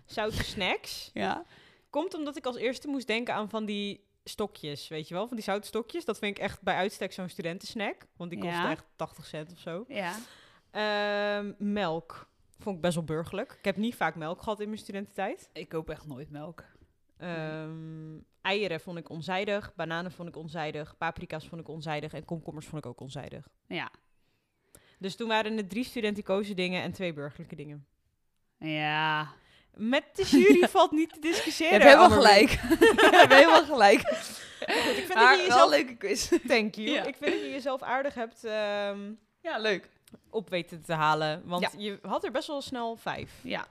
Zoute 0.04 0.44
snacks. 0.44 1.10
Ja. 1.14 1.44
Komt 1.90 2.14
omdat 2.14 2.36
ik 2.36 2.46
als 2.46 2.56
eerste 2.56 2.88
moest 2.88 3.06
denken 3.06 3.34
aan 3.34 3.48
van 3.50 3.64
die 3.64 4.04
stokjes, 4.24 4.88
weet 4.88 5.08
je 5.08 5.14
wel? 5.14 5.26
Van 5.26 5.36
die 5.36 5.44
zoute 5.44 5.66
stokjes. 5.66 6.04
Dat 6.04 6.18
vind 6.18 6.36
ik 6.36 6.42
echt 6.42 6.62
bij 6.62 6.74
uitstek 6.74 7.12
zo'n 7.12 7.28
studentensnack. 7.28 8.06
Want 8.16 8.30
die 8.30 8.38
kost 8.38 8.52
Ja. 8.52 8.70
echt 8.70 8.84
80 8.96 9.26
cent 9.26 9.52
of 9.52 9.58
zo. 9.58 9.84
Ja. 9.88 10.16
Ehm, 10.70 11.52
melk. 11.58 12.28
Vond 12.58 12.76
ik 12.76 12.82
best 12.82 12.94
wel 12.94 13.04
burgerlijk. 13.04 13.52
Ik 13.58 13.64
heb 13.64 13.76
niet 13.76 13.94
vaak 13.94 14.14
melk 14.14 14.42
gehad 14.42 14.60
in 14.60 14.66
mijn 14.66 14.80
studententijd. 14.80 15.50
Ik 15.52 15.68
koop 15.68 15.90
echt 15.90 16.06
nooit 16.06 16.30
melk. 16.30 16.64
Ehm, 17.16 18.18
eieren 18.42 18.80
vond 18.80 18.98
ik 18.98 19.08
onzijdig. 19.08 19.74
Bananen 19.74 20.12
vond 20.12 20.28
ik 20.28 20.36
onzijdig. 20.36 20.96
Paprika's 20.96 21.48
vond 21.48 21.60
ik 21.60 21.68
onzijdig. 21.68 22.12
En 22.12 22.24
komkommers 22.24 22.66
vond 22.66 22.84
ik 22.84 22.90
ook 22.90 23.00
onzijdig. 23.00 23.48
Ja. 23.66 23.90
Dus 24.98 25.16
toen 25.16 25.28
waren 25.28 25.56
er 25.56 25.68
drie 25.68 25.84
studenticoze 25.84 26.54
dingen 26.54 26.82
en 26.82 26.92
twee 26.92 27.12
burgerlijke 27.12 27.56
dingen. 27.56 27.86
Ja. 28.58 29.28
Met 29.74 30.04
de 30.14 30.24
jury 30.24 30.68
valt 30.76 30.92
niet 30.92 31.12
te 31.12 31.20
discussiëren. 31.20 31.78
Je 31.78 31.84
hebt 31.84 31.96
helemaal 31.96 32.18
gelijk. 32.18 32.50
je 33.10 33.16
hebt 33.16 33.32
helemaal 33.32 33.64
gelijk. 33.64 34.00
Goed, 34.58 34.96
ik 34.96 35.04
vind 35.04 35.14
Maar 35.14 35.36
dat 35.36 35.38
je 35.38 35.46
jezelf... 35.46 35.72
een 35.72 35.78
leuke 35.78 35.96
quiz. 35.96 36.28
Thank 36.46 36.74
you. 36.74 36.90
Ja. 36.90 37.04
Ik 37.04 37.16
vind 37.16 37.32
dat 37.32 37.40
je 37.40 37.50
jezelf 37.50 37.82
aardig 37.82 38.14
hebt 38.14 38.44
ehm, 38.44 39.12
Ja, 39.40 39.58
leuk. 39.58 39.90
Op 40.30 40.48
weten 40.50 40.82
te 40.82 40.92
halen. 40.92 41.42
Want 41.44 41.62
Ja. 41.62 41.70
je 41.76 41.98
had 42.02 42.24
er 42.24 42.30
best 42.30 42.46
wel 42.48 42.60
snel 42.62 42.96
vijf. 42.96 43.30
Ja. 43.42 43.66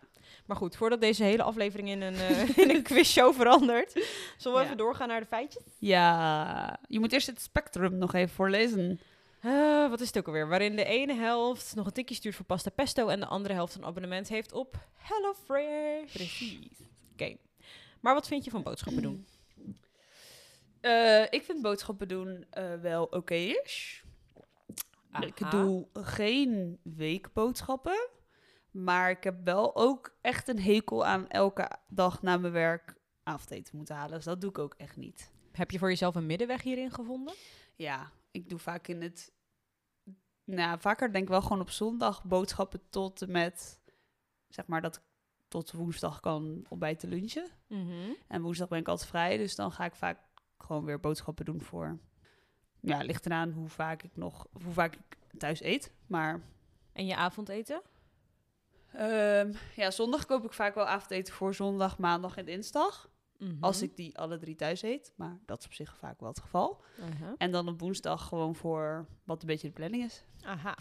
Maar 0.45 0.57
goed, 0.57 0.75
voordat 0.75 1.01
deze 1.01 1.23
hele 1.23 1.43
aflevering 1.43 1.89
in 1.89 2.01
een, 2.01 2.15
eh, 2.15 2.57
in 2.63 2.69
een 2.69 2.83
quizshow 2.83 3.33
verandert... 3.33 3.91
zullen 4.37 4.57
we 4.57 4.59
Ja. 4.59 4.63
even 4.63 4.77
doorgaan 4.77 5.07
naar 5.07 5.19
de 5.19 5.25
feitjes? 5.25 5.63
Ja. 5.79 6.79
Je 6.87 6.99
moet 6.99 7.11
eerst 7.13 7.27
het 7.27 7.41
spectrum 7.41 7.97
nog 7.97 8.13
even 8.13 8.35
voorlezen. 8.35 8.99
Eh, 9.41 9.89
wat 9.89 9.99
is 10.01 10.07
het 10.07 10.17
ook 10.17 10.25
alweer? 10.27 10.47
Waarin 10.47 10.75
de 10.75 10.83
ene 10.85 11.13
helft 11.13 11.75
nog 11.75 11.85
een 11.85 11.91
tikje 11.91 12.15
stuurt 12.15 12.35
voor 12.35 12.45
pasta 12.45 12.69
pesto... 12.69 13.07
en 13.07 13.19
de 13.19 13.25
andere 13.25 13.53
helft 13.53 13.75
een 13.75 13.85
abonnement 13.85 14.27
heeft 14.29 14.51
op 14.53 14.75
HelloFresh. 14.95 16.11
Precies. 16.13 16.67
Oké. 17.13 17.35
Maar 17.99 18.13
wat 18.13 18.27
vind 18.27 18.43
je 18.43 18.51
van 18.51 18.63
boodschappen 18.63 19.01
doen? 19.01 19.25
Eh, 20.81 21.21
ik 21.29 21.43
vind 21.43 21.61
boodschappen 21.61 22.07
doen 22.07 22.45
wel 22.81 23.03
oké-ish. 23.03 23.99
Ik 23.99 24.06
Aha. 25.23 25.49
doe 25.49 25.87
geen 25.93 26.79
weekboodschappen. 26.83 28.09
Maar 28.71 29.09
ik 29.09 29.23
heb 29.23 29.43
wel 29.43 29.75
ook 29.75 30.17
echt 30.21 30.47
een 30.47 30.61
hekel 30.61 31.05
aan 31.05 31.27
elke 31.27 31.69
dag 31.87 32.21
na 32.21 32.37
mijn 32.37 32.53
werk 32.53 32.95
avondeten 33.23 33.77
moeten 33.77 33.95
halen. 33.95 34.15
Dus 34.15 34.25
dat 34.25 34.41
doe 34.41 34.49
ik 34.49 34.57
ook 34.57 34.73
echt 34.77 34.97
niet. 34.97 35.31
Heb 35.51 35.71
je 35.71 35.79
voor 35.79 35.89
jezelf 35.89 36.15
een 36.15 36.25
middenweg 36.25 36.61
hierin 36.61 36.91
gevonden? 36.91 37.33
Ja, 37.75 38.11
ik 38.31 38.49
doe 38.49 38.59
vaak 38.59 38.87
in 38.87 39.01
het... 39.01 39.33
Nou, 40.43 40.79
vaker 40.79 41.11
denk 41.11 41.23
ik 41.23 41.29
wel 41.29 41.41
gewoon 41.41 41.61
op 41.61 41.69
zondag 41.69 42.23
boodschappen 42.23 42.81
tot 42.89 43.21
en 43.21 43.31
met... 43.31 43.79
Zeg 44.47 44.67
maar 44.67 44.81
dat 44.81 44.95
ik 44.95 45.01
tot 45.47 45.71
woensdag 45.71 46.19
kan 46.19 46.65
ontbijten 46.69 47.09
lunchen. 47.09 47.47
En 48.27 48.41
woensdag 48.41 48.67
ben 48.67 48.79
ik 48.79 48.87
altijd 48.87 49.09
vrij, 49.09 49.37
dus 49.37 49.55
dan 49.55 49.71
ga 49.71 49.85
ik 49.85 49.95
vaak 49.95 50.19
gewoon 50.57 50.85
weer 50.85 50.99
boodschappen 50.99 51.45
doen 51.45 51.61
voor... 51.61 51.99
Ja, 52.87 53.01
ligt 53.01 53.25
eraan 53.25 53.51
hoe 53.51 53.69
vaak 53.69 54.03
ik 54.03 54.11
nog... 54.13 54.47
Hoe 54.63 54.73
vaak 54.73 54.95
ik 54.95 55.17
thuis 55.37 55.61
eet, 55.61 55.91
maar... 56.07 56.41
En 56.93 57.05
je 57.05 57.15
avondeten? 57.15 57.81
Ehm, 58.93 59.53
ja, 59.75 59.91
zondag 59.91 60.25
koop 60.25 60.45
ik 60.45 60.53
vaak 60.53 60.75
wel 60.75 60.85
avondeten 60.85 61.33
voor 61.33 61.55
zondag, 61.55 61.97
maandag 61.97 62.37
en 62.37 62.45
dinsdag. 62.45 63.09
Mhm. 63.37 63.55
Als 63.59 63.81
ik 63.81 63.95
die 63.95 64.17
alle 64.17 64.37
drie 64.37 64.55
thuis 64.55 64.81
eet. 64.81 65.13
Maar 65.15 65.39
dat 65.45 65.59
is 65.59 65.65
op 65.65 65.73
zich 65.73 65.97
vaak 65.97 66.19
wel 66.19 66.29
het 66.29 66.39
geval. 66.39 66.83
Aha. 67.01 67.35
En 67.37 67.51
dan 67.51 67.67
op 67.67 67.79
woensdag 67.79 68.27
gewoon 68.27 68.55
voor 68.55 69.05
wat 69.23 69.41
een 69.41 69.47
beetje 69.47 69.67
de 69.67 69.73
planning 69.73 70.03
is. 70.03 70.23
Aha. 70.41 70.77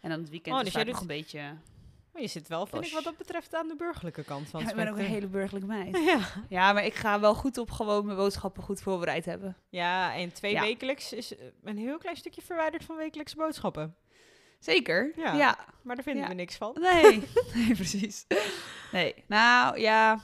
En 0.00 0.10
dan 0.10 0.18
het 0.18 0.30
weekend 0.30 0.54
Oh, 0.54 0.60
is 0.60 0.66
dus 0.66 0.82
vaak 0.82 0.86
nog 0.92 1.00
een 1.00 1.06
beetje... 1.06 1.56
Maar 2.18 2.26
je 2.26 2.32
zit 2.32 2.48
wel, 2.48 2.66
vind 2.66 2.84
ik, 2.86 2.92
wat 2.92 3.04
dat 3.04 3.16
betreft 3.16 3.54
aan 3.54 3.68
de 3.68 3.76
burgerlijke 3.76 4.24
kant 4.24 4.48
van 4.48 4.60
Ja, 4.60 4.66
het 4.66 4.76
ik 4.76 4.82
ben 4.84 4.92
ook 4.92 4.98
een 4.98 5.04
hele 5.04 5.26
burgerlijke 5.26 5.68
meid. 5.68 5.96
Ja. 6.10 6.20
Ja, 6.48 6.72
maar 6.72 6.84
ik 6.84 6.94
ga 6.94 7.20
wel 7.20 7.34
goed 7.34 7.58
op 7.58 7.70
gewoon 7.70 8.04
mijn 8.04 8.16
boodschappen 8.16 8.62
goed 8.62 8.80
voorbereid 8.80 9.24
hebben. 9.24 9.56
ja, 9.68 10.14
en 10.14 10.32
twee 10.32 10.52
Ja. 10.52 10.60
wekelijks 10.60 11.12
is 11.12 11.36
eh, 11.36 11.44
een 11.64 11.76
heel 11.78 11.98
klein 11.98 12.16
stukje 12.16 12.42
verwijderd 12.42 12.84
van 12.84 12.96
wekelijkse 12.96 13.36
boodschappen. 13.36 13.96
Zeker. 14.58 15.12
Ja. 15.16 15.32
ja. 15.34 15.58
Maar 15.82 15.94
daar 15.94 16.04
vinden 16.04 16.22
Ja. 16.22 16.28
we 16.28 16.34
niks 16.34 16.56
van. 16.56 16.76
Nee, 16.80 17.02
nee, 17.54 17.74
precies. 17.74 18.26
Nee, 18.92 19.14
nou 19.26 19.80
ja. 19.80 20.20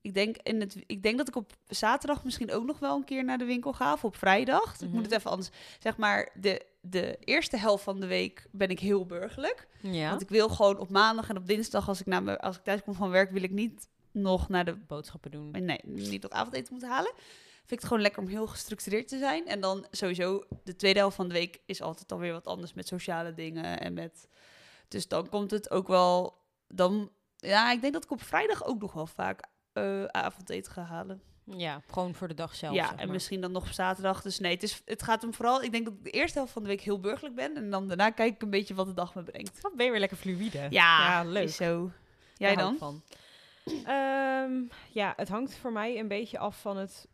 Ik 0.00 0.14
denk, 0.14 0.36
in 0.36 0.60
het, 0.60 0.76
ik 0.86 1.02
denk 1.02 1.18
dat 1.18 1.28
ik 1.28 1.36
op 1.36 1.52
zaterdag 1.66 2.24
misschien 2.24 2.52
ook 2.52 2.64
nog 2.64 2.78
wel 2.78 2.96
een 2.96 3.04
keer 3.04 3.24
naar 3.24 3.38
de 3.38 3.44
winkel 3.44 3.72
ga. 3.72 3.92
Of 3.92 4.04
op 4.04 4.16
vrijdag. 4.16 4.74
Ik 4.74 4.80
moet 4.80 4.90
Mhm. 4.92 5.02
het 5.02 5.12
even 5.12 5.30
anders. 5.30 5.50
Zeg 5.78 5.96
maar, 5.96 6.28
de, 6.34 6.66
de 6.84 7.16
eerste 7.20 7.56
helft 7.56 7.84
van 7.84 8.00
de 8.00 8.06
week 8.06 8.46
ben 8.50 8.68
ik 8.68 8.80
heel 8.80 9.06
burgerlijk. 9.06 9.68
Ja. 9.80 10.08
Want 10.08 10.20
ik 10.20 10.28
wil 10.28 10.48
gewoon 10.48 10.78
op 10.78 10.90
maandag 10.90 11.28
en 11.28 11.36
op 11.36 11.46
dinsdag, 11.46 11.88
als 11.88 12.00
ik, 12.00 12.06
naar 12.06 12.22
me, 12.22 12.40
als 12.40 12.56
ik 12.56 12.62
thuis 12.62 12.82
kom 12.82 12.94
van 12.94 13.10
werk, 13.10 13.30
wil 13.30 13.42
ik 13.42 13.50
niet 13.50 13.88
nog 14.10 14.48
naar 14.48 14.64
de. 14.64 14.74
boodschappen 14.74 15.30
doen. 15.30 15.50
Nee, 15.50 15.80
niet 15.82 16.22
nog 16.22 16.30
avondeten 16.30 16.72
moeten 16.72 16.90
halen. 16.90 17.12
Vind 17.14 17.70
ik 17.70 17.78
het 17.78 17.84
gewoon 17.84 18.02
lekker 18.02 18.22
om 18.22 18.28
heel 18.28 18.46
gestructureerd 18.46 19.08
te 19.08 19.18
zijn. 19.18 19.46
En 19.46 19.60
dan 19.60 19.86
sowieso, 19.90 20.44
de 20.64 20.76
tweede 20.76 20.98
helft 20.98 21.16
van 21.16 21.28
de 21.28 21.34
week 21.34 21.60
is 21.66 21.82
altijd 21.82 22.12
alweer 22.12 22.32
wat 22.32 22.46
anders 22.46 22.74
met 22.74 22.88
sociale 22.88 23.34
dingen 23.34 23.80
en 23.80 23.94
met. 23.94 24.28
Dus 24.88 25.08
dan 25.08 25.28
komt 25.28 25.50
het 25.50 25.70
ook 25.70 25.88
wel. 25.88 26.40
Dan, 26.68 27.10
ja, 27.36 27.72
ik 27.72 27.80
denk 27.80 27.92
dat 27.92 28.04
ik 28.04 28.10
op 28.10 28.22
vrijdag 28.22 28.64
ook 28.64 28.80
nog 28.80 28.92
wel 28.92 29.06
vaak 29.06 29.44
eh, 29.72 30.04
avondeten 30.04 30.72
ga 30.72 30.82
halen. 30.82 31.22
Ja, 31.44 31.80
gewoon 31.90 32.14
voor 32.14 32.28
de 32.28 32.34
dag 32.34 32.54
zelf. 32.54 32.74
ja, 32.74 32.82
zeg 32.82 32.90
en 32.90 32.96
maar. 32.96 33.14
misschien 33.14 33.40
dan 33.40 33.52
nog 33.52 33.62
op 33.62 33.72
zaterdag. 33.72 34.22
Dus 34.22 34.38
nee, 34.38 34.52
het, 34.52 34.62
is, 34.62 34.82
het 34.84 35.02
gaat 35.02 35.22
hem 35.22 35.34
vooral. 35.34 35.62
Ik 35.62 35.72
denk 35.72 35.84
dat 35.84 35.94
ik 35.94 36.04
de 36.04 36.10
eerste 36.10 36.38
helft 36.38 36.52
van 36.52 36.62
de 36.62 36.68
week 36.68 36.80
heel 36.80 37.00
burgerlijk 37.00 37.34
ben. 37.34 37.56
En 37.56 37.70
dan 37.70 37.88
daarna 37.88 38.10
kijk 38.10 38.34
ik 38.34 38.42
een 38.42 38.50
beetje 38.50 38.74
wat 38.74 38.86
de 38.86 38.94
dag 38.94 39.14
me 39.14 39.22
brengt. 39.22 39.60
Wat 39.60 39.74
ben 39.74 39.84
je 39.84 39.90
weer 39.90 40.00
lekker 40.00 40.18
fluïde. 40.18 40.58
Ja, 40.58 40.68
ja 40.70 41.24
leuk. 41.24 41.44
is 41.44 41.56
zo. 41.56 41.90
Jij 42.36 42.56
dan? 42.56 42.76
Van. 42.78 43.02
Ehm, 43.64 44.52
ja, 44.92 45.12
het 45.16 45.28
hangt 45.28 45.56
voor 45.56 45.72
mij 45.72 45.98
een 45.98 46.08
beetje 46.08 46.38
af 46.38 46.60
van 46.60 46.76
het 46.76 47.08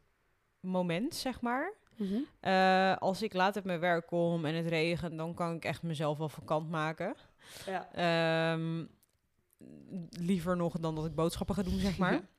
moment, 0.61 1.15
zeg 1.15 1.41
maar. 1.41 1.73
Mhm. 1.97 2.19
Eh, 2.41 2.97
als 2.97 3.23
ik 3.23 3.33
laat 3.33 3.57
uit 3.57 3.65
mijn 3.65 3.81
werk 3.81 4.07
kom 4.07 4.45
en 4.45 4.55
het 4.55 4.67
regent, 4.67 5.17
dan 5.17 5.35
kan 5.35 5.55
ik 5.55 5.65
echt 5.65 5.83
mezelf 5.83 6.19
wel 6.19 6.29
vakant 6.29 6.71
maken. 6.71 7.15
Ja. 7.67 7.89
Ehm, 7.93 8.85
liever 10.11 10.57
nog 10.57 10.79
dan 10.79 10.95
dat 10.95 11.07
ik 11.07 11.15
boodschappen 11.15 11.55
ga 11.55 11.63
doen, 11.63 11.79
zeg 11.79 11.99
maar. 11.99 12.21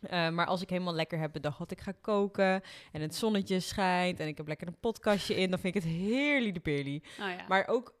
Eh, 0.00 0.28
maar 0.28 0.46
als 0.46 0.62
ik 0.62 0.70
helemaal 0.70 0.94
lekker 0.94 1.18
heb 1.18 1.32
bedacht 1.32 1.58
wat 1.58 1.70
ik 1.70 1.80
ga 1.80 1.92
koken 2.00 2.62
en 2.92 3.00
het 3.00 3.14
zonnetje 3.14 3.60
schijnt 3.60 4.20
en 4.20 4.26
ik 4.26 4.36
heb 4.36 4.48
lekker 4.48 4.66
een 4.66 4.78
podcastje 4.80 5.34
in, 5.34 5.50
dan 5.50 5.58
vind 5.58 5.74
ik 5.76 5.82
het 5.82 5.92
heerlijk 5.92 6.54
de 6.54 6.60
peerly. 6.60 7.02
Oh, 7.20 7.28
ja. 7.28 7.44
Maar 7.48 7.66
ook, 7.66 7.94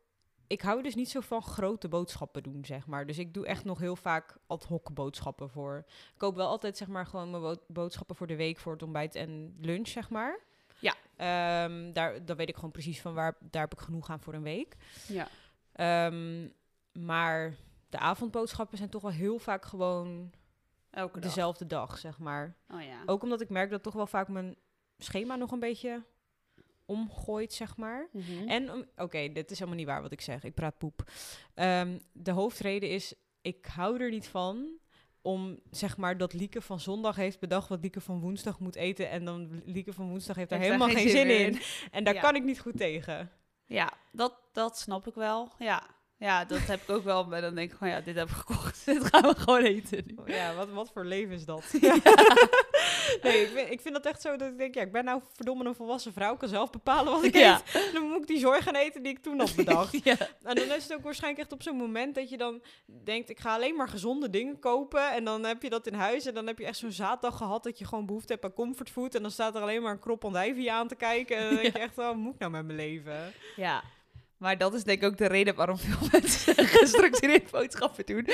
ik 0.46 0.60
hou 0.60 0.82
dus 0.82 0.94
niet 0.94 1.10
zo 1.10 1.20
van 1.20 1.42
grote 1.42 1.88
boodschappen 1.88 2.42
doen, 2.42 2.64
zeg 2.64 2.86
maar. 2.86 3.06
Dus 3.06 3.18
ik 3.18 3.34
doe 3.34 3.46
echt 3.46 3.64
nog 3.64 3.78
heel 3.78 3.96
vaak 3.96 4.36
ad 4.46 4.64
hoc 4.64 4.94
boodschappen 4.94 5.50
voor. 5.50 5.84
Ik 5.86 6.14
koop 6.16 6.36
wel 6.36 6.48
altijd, 6.48 6.76
zeg 6.76 6.88
maar, 6.88 7.06
gewoon 7.06 7.30
mijn 7.30 7.42
bo- 7.42 7.62
boodschappen 7.68 8.16
voor 8.16 8.26
de 8.26 8.36
week, 8.36 8.58
voor 8.58 8.72
het 8.72 8.82
ontbijt 8.82 9.14
en 9.14 9.56
lunch, 9.60 9.88
zeg 9.88 10.10
maar. 10.10 10.40
Ja. 10.80 10.94
Ehm, 11.16 11.92
daar, 11.92 12.24
dan 12.24 12.36
weet 12.36 12.48
ik 12.48 12.54
gewoon 12.54 12.70
precies 12.70 13.00
van 13.00 13.14
waar, 13.14 13.36
daar 13.40 13.62
heb 13.62 13.72
ik 13.72 13.80
genoeg 13.80 14.10
aan 14.10 14.20
voor 14.20 14.34
een 14.34 14.42
week. 14.42 14.76
ja. 15.08 15.28
Ehm, 15.72 16.48
maar 16.92 17.54
de 17.88 17.98
avondboodschappen 17.98 18.78
zijn 18.78 18.90
toch 18.90 19.02
wel 19.02 19.10
heel 19.10 19.38
vaak 19.38 19.64
gewoon 19.64 20.30
Elke 20.98 21.20
dag. 21.20 21.28
dezelfde 21.30 21.66
dag, 21.66 21.98
zeg 21.98 22.18
maar. 22.18 22.56
Oh 22.74 22.82
ja. 22.82 23.02
Ook 23.06 23.22
omdat 23.22 23.40
ik 23.40 23.48
merk 23.48 23.70
dat 23.70 23.82
toch 23.82 23.94
wel 23.94 24.06
vaak 24.06 24.28
mijn 24.28 24.56
schema 24.98 25.36
nog 25.36 25.50
een 25.50 25.60
beetje 25.60 26.04
omgooit, 26.84 27.52
zeg 27.52 27.76
maar. 27.76 28.08
Mhm. 28.12 28.48
En, 28.48 28.72
om- 28.72 28.84
oké, 28.96 29.32
dit 29.32 29.50
is 29.50 29.58
helemaal 29.58 29.78
niet 29.78 29.88
waar 29.88 30.02
wat 30.02 30.12
ik 30.12 30.20
zeg. 30.20 30.44
Ik 30.44 30.54
praat 30.54 30.78
poep. 30.78 31.02
Ehm, 31.54 31.98
de 32.12 32.30
hoofdreden 32.30 32.90
is, 32.90 33.14
ik 33.40 33.66
hou 33.66 34.00
er 34.02 34.10
niet 34.10 34.28
van 34.28 34.78
om, 35.22 35.60
zeg 35.70 35.96
maar, 35.96 36.16
dat 36.18 36.32
Lieke 36.32 36.60
van 36.60 36.80
zondag 36.80 37.16
heeft 37.16 37.40
bedacht 37.40 37.68
wat 37.68 37.80
Lieke 37.82 38.00
van 38.00 38.20
woensdag 38.20 38.60
moet 38.60 38.74
eten. 38.76 39.10
En 39.10 39.24
dan 39.24 39.62
Lieke 39.64 39.92
van 39.92 40.08
woensdag 40.08 40.36
heeft 40.36 40.50
daar 40.50 40.58
Heeft 40.58 40.72
helemaal 40.72 40.94
geen 40.96 41.08
geen 41.08 41.28
zin 41.28 41.46
in. 41.46 41.60
En 41.90 42.04
daar 42.04 42.14
Ja. 42.14 42.20
kan 42.20 42.34
ik 42.36 42.44
niet 42.44 42.60
goed 42.60 42.76
tegen. 42.76 43.30
Ja, 43.64 43.92
dat, 44.12 44.34
dat 44.52 44.78
snap 44.78 45.06
ik 45.06 45.14
wel. 45.14 45.52
Ja. 45.58 45.96
Ja, 46.18 46.44
dat 46.44 46.58
heb 46.58 46.82
ik 46.82 46.90
ook 46.90 47.04
wel. 47.04 47.24
Maar 47.26 47.40
dan 47.40 47.54
denk 47.54 47.70
ik 47.72 47.76
van 47.78 47.88
ja, 47.88 48.00
dit 48.00 48.16
heb 48.16 48.28
ik 48.28 48.34
gekocht. 48.34 48.84
dit 48.86 49.04
gaan 49.04 49.22
we 49.22 49.34
gewoon 49.38 49.62
eten 49.62 50.02
nu. 50.06 50.34
Ja, 50.34 50.54
wat, 50.54 50.68
wat 50.70 50.90
voor 50.92 51.04
leven 51.04 51.34
is 51.34 51.44
dat? 51.44 51.64
nee, 53.22 53.42
ik 53.42 53.48
vind, 53.54 53.70
ik 53.70 53.80
vind 53.80 53.94
dat 53.94 54.06
echt 54.06 54.20
zo 54.20 54.36
dat 54.36 54.48
ik 54.48 54.58
denk, 54.58 54.74
ja, 54.74 54.82
ik 54.82 54.92
ben 54.92 55.04
nou 55.04 55.20
verdomme 55.34 55.64
een 55.64 55.74
volwassen 55.74 56.12
vrouw. 56.12 56.32
Ik 56.32 56.38
kan 56.38 56.48
zelf 56.48 56.70
bepalen 56.70 57.12
wat 57.12 57.24
ik 57.24 57.36
Ja. 57.36 57.60
eet. 57.74 57.90
Dan 57.92 58.02
moet 58.02 58.20
ik 58.20 58.26
die 58.26 58.38
zorg 58.38 58.64
gaan 58.64 58.74
eten 58.74 59.02
die 59.02 59.12
ik 59.12 59.22
toen 59.22 59.38
had 59.38 59.54
bedacht. 59.54 60.00
ja. 60.04 60.16
En 60.42 60.54
dan 60.54 60.72
is 60.72 60.82
het 60.82 60.94
ook 60.94 61.02
waarschijnlijk 61.02 61.42
echt 61.42 61.52
op 61.52 61.62
zo'n 61.62 61.76
moment 61.76 62.14
dat 62.14 62.30
je 62.30 62.36
dan 62.36 62.62
denkt, 63.04 63.30
ik 63.30 63.40
ga 63.40 63.54
alleen 63.54 63.76
maar 63.76 63.88
gezonde 63.88 64.30
dingen 64.30 64.58
kopen. 64.58 65.12
En 65.12 65.24
dan 65.24 65.44
heb 65.44 65.62
je 65.62 65.70
dat 65.70 65.86
in 65.86 65.94
huis 65.94 66.26
en 66.26 66.34
dan 66.34 66.46
heb 66.46 66.58
je 66.58 66.66
echt 66.66 66.78
zo'n 66.78 66.92
zaaddag 66.92 67.36
gehad 67.36 67.62
dat 67.62 67.78
je 67.78 67.84
gewoon 67.86 68.06
behoefte 68.06 68.32
hebt 68.32 68.44
aan 68.44 68.52
comfortfood. 68.52 69.14
En 69.14 69.22
dan 69.22 69.30
staat 69.30 69.54
er 69.54 69.62
alleen 69.62 69.82
maar 69.82 69.92
een 69.92 69.98
krop 69.98 70.24
andijvie 70.24 70.72
aan 70.72 70.88
te 70.88 70.94
kijken. 70.96 71.36
En 71.36 71.44
dan 71.54 71.62
denk 71.62 71.72
je 71.76 71.82
echt, 71.82 71.98
oh, 71.98 72.06
wat 72.06 72.16
moet 72.16 72.34
ik 72.34 72.38
nou 72.40 72.52
met 72.52 72.64
mijn 72.64 72.78
leven? 72.78 73.32
ja. 73.56 73.82
Maar 74.38 74.58
dat 74.58 74.74
is 74.74 74.84
denk 74.84 75.02
ik 75.02 75.08
ook 75.08 75.16
de 75.16 75.26
reden 75.26 75.54
waarom 75.54 75.78
veel 75.78 76.08
mensen 76.12 76.54
gestructureerd 76.66 77.50
boodschappen 77.50 78.06
doen. 78.06 78.26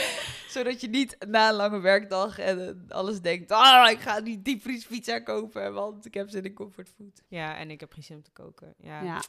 Zodat 0.49 0.81
je 0.81 0.89
niet 0.89 1.17
na 1.29 1.49
een 1.49 1.55
lange 1.55 1.81
werkdag 1.81 2.39
en 2.39 2.69
eh, 2.89 2.97
alles 2.97 3.21
denkt... 3.21 3.51
Ah, 3.53 3.91
ik 3.91 3.99
ga 4.01 4.21
die 4.21 4.43
diepvriespizza 4.43 5.19
kopen, 5.21 5.75
want 5.75 6.07
ik 6.07 6.15
heb 6.15 6.29
zin 6.31 6.45
in 6.45 6.55
comfortfood. 6.55 7.23
Ja, 7.29 7.57
en 7.57 7.71
ik 7.71 7.81
heb 7.81 7.93
geen 7.93 8.03
zin 8.03 8.17
om 8.17 8.23
te 8.23 8.31
koken. 8.31 8.75
Ja. 8.79 9.03
Ja. 9.03 9.23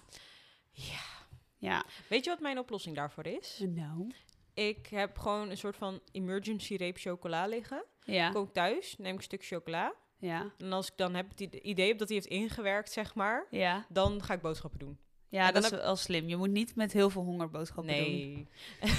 Ja. 0.71 0.99
Ja. 1.57 1.85
Weet 2.09 2.23
je 2.23 2.29
wat 2.29 2.39
mijn 2.39 2.59
oplossing 2.59 2.95
daarvoor 2.95 3.25
is? 3.25 3.61
Nou. 3.67 4.11
Ik 4.53 4.87
heb 4.87 5.17
gewoon 5.17 5.49
een 5.49 5.57
soort 5.57 5.77
van 5.77 5.99
emergency 6.11 6.75
reep 6.75 6.97
chocola 6.97 7.45
liggen. 7.47 7.83
Ja. 8.03 8.29
Kook 8.31 8.53
thuis, 8.53 8.95
neem 8.97 9.11
ik 9.11 9.17
een 9.17 9.23
stuk 9.23 9.45
chocola. 9.45 9.93
Ja. 10.19 10.51
En 10.57 10.71
als 10.73 10.87
ik 10.87 10.97
dan 10.97 11.15
heb 11.15 11.29
het 11.29 11.39
ide- 11.39 11.61
idee 11.61 11.87
heb 11.87 11.97
dat 11.97 12.07
hij 12.07 12.17
heeft 12.17 12.29
ingewerkt, 12.29 12.91
zeg 12.91 13.15
maar, 13.15 13.47
Ja. 13.49 13.85
dan 13.89 14.23
ga 14.23 14.33
ik 14.33 14.41
boodschappen 14.41 14.79
doen. 14.79 14.99
Ja, 15.29 15.51
dat 15.51 15.63
is 15.63 15.69
wel 15.69 15.95
slim. 15.95 16.27
Je 16.27 16.35
moet 16.35 16.49
niet 16.49 16.75
met 16.75 16.93
heel 16.93 17.09
veel 17.09 17.21
honger 17.21 17.49
boodschappen 17.49 17.93
doen. 17.95 18.03
Nee. 18.03 18.47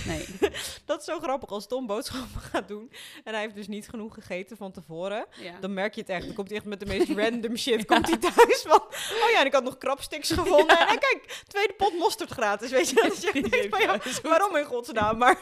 Nee. 0.07 0.27
Dat 0.85 0.99
is 0.99 1.05
zo 1.05 1.21
grappig 1.21 1.51
als 1.51 1.67
Tom 1.67 1.87
boodschappen 1.87 2.41
gaat 2.51 2.69
doen 2.69 2.93
en 3.25 3.33
hij 3.33 3.43
heeft 3.43 3.55
dus 3.55 3.69
niet 3.69 3.89
genoeg 3.89 4.15
gegeten 4.15 4.57
van 4.57 4.73
tevoren. 4.73 5.27
Ja. 5.41 5.61
Dan 5.61 5.75
merk 5.75 5.95
je 5.95 6.01
het 6.01 6.11
echt. 6.11 6.27
Dan 6.27 6.35
komt 6.35 6.49
hij 6.49 6.57
echt 6.57 6.67
met 6.67 6.81
de 6.81 6.87
meest 6.87 7.11
random 7.21 7.57
shit 7.57 7.85
komt 7.85 8.09
hij 8.09 8.17
thuis 8.19 8.63
van. 8.69 8.81
Oh 9.23 9.31
ja, 9.33 9.41
en 9.41 9.47
ik 9.47 9.53
had 9.53 9.65
nog 9.65 9.79
krabsticks 9.79 10.31
gevonden. 10.31 10.79
En 10.79 10.99
kijk, 10.99 11.43
tweede 11.47 11.73
pot 11.73 11.99
mosterd 11.99 12.31
gratis, 12.31 12.71
weet 12.71 12.89
je. 12.89 12.95
Dat 12.95 13.13
is 13.13 13.25
echt 13.25 13.35
niks 13.35 13.67
van, 13.71 13.81
ja, 13.81 13.99
waarom 14.23 14.57
in 14.57 14.65
godsnaam? 14.65 15.19
Maar 15.19 15.39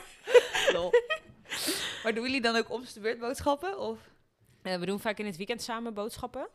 Lol. 0.73 0.93
Maar 2.03 2.15
doen 2.15 2.25
jullie 2.25 2.41
dan 2.41 2.57
ook 2.57 2.71
om 2.71 2.85
de 2.95 3.01
beurt 3.01 3.19
boodschappen? 3.19 3.79
Of? 3.79 3.99
Eh, 4.63 4.79
we 4.79 4.87
doen 4.87 5.01
vaak 5.01 5.19
in 5.19 5.27
het 5.27 5.37
weekend 5.37 5.63
samen 5.63 5.95
boodschappen. 5.95 6.49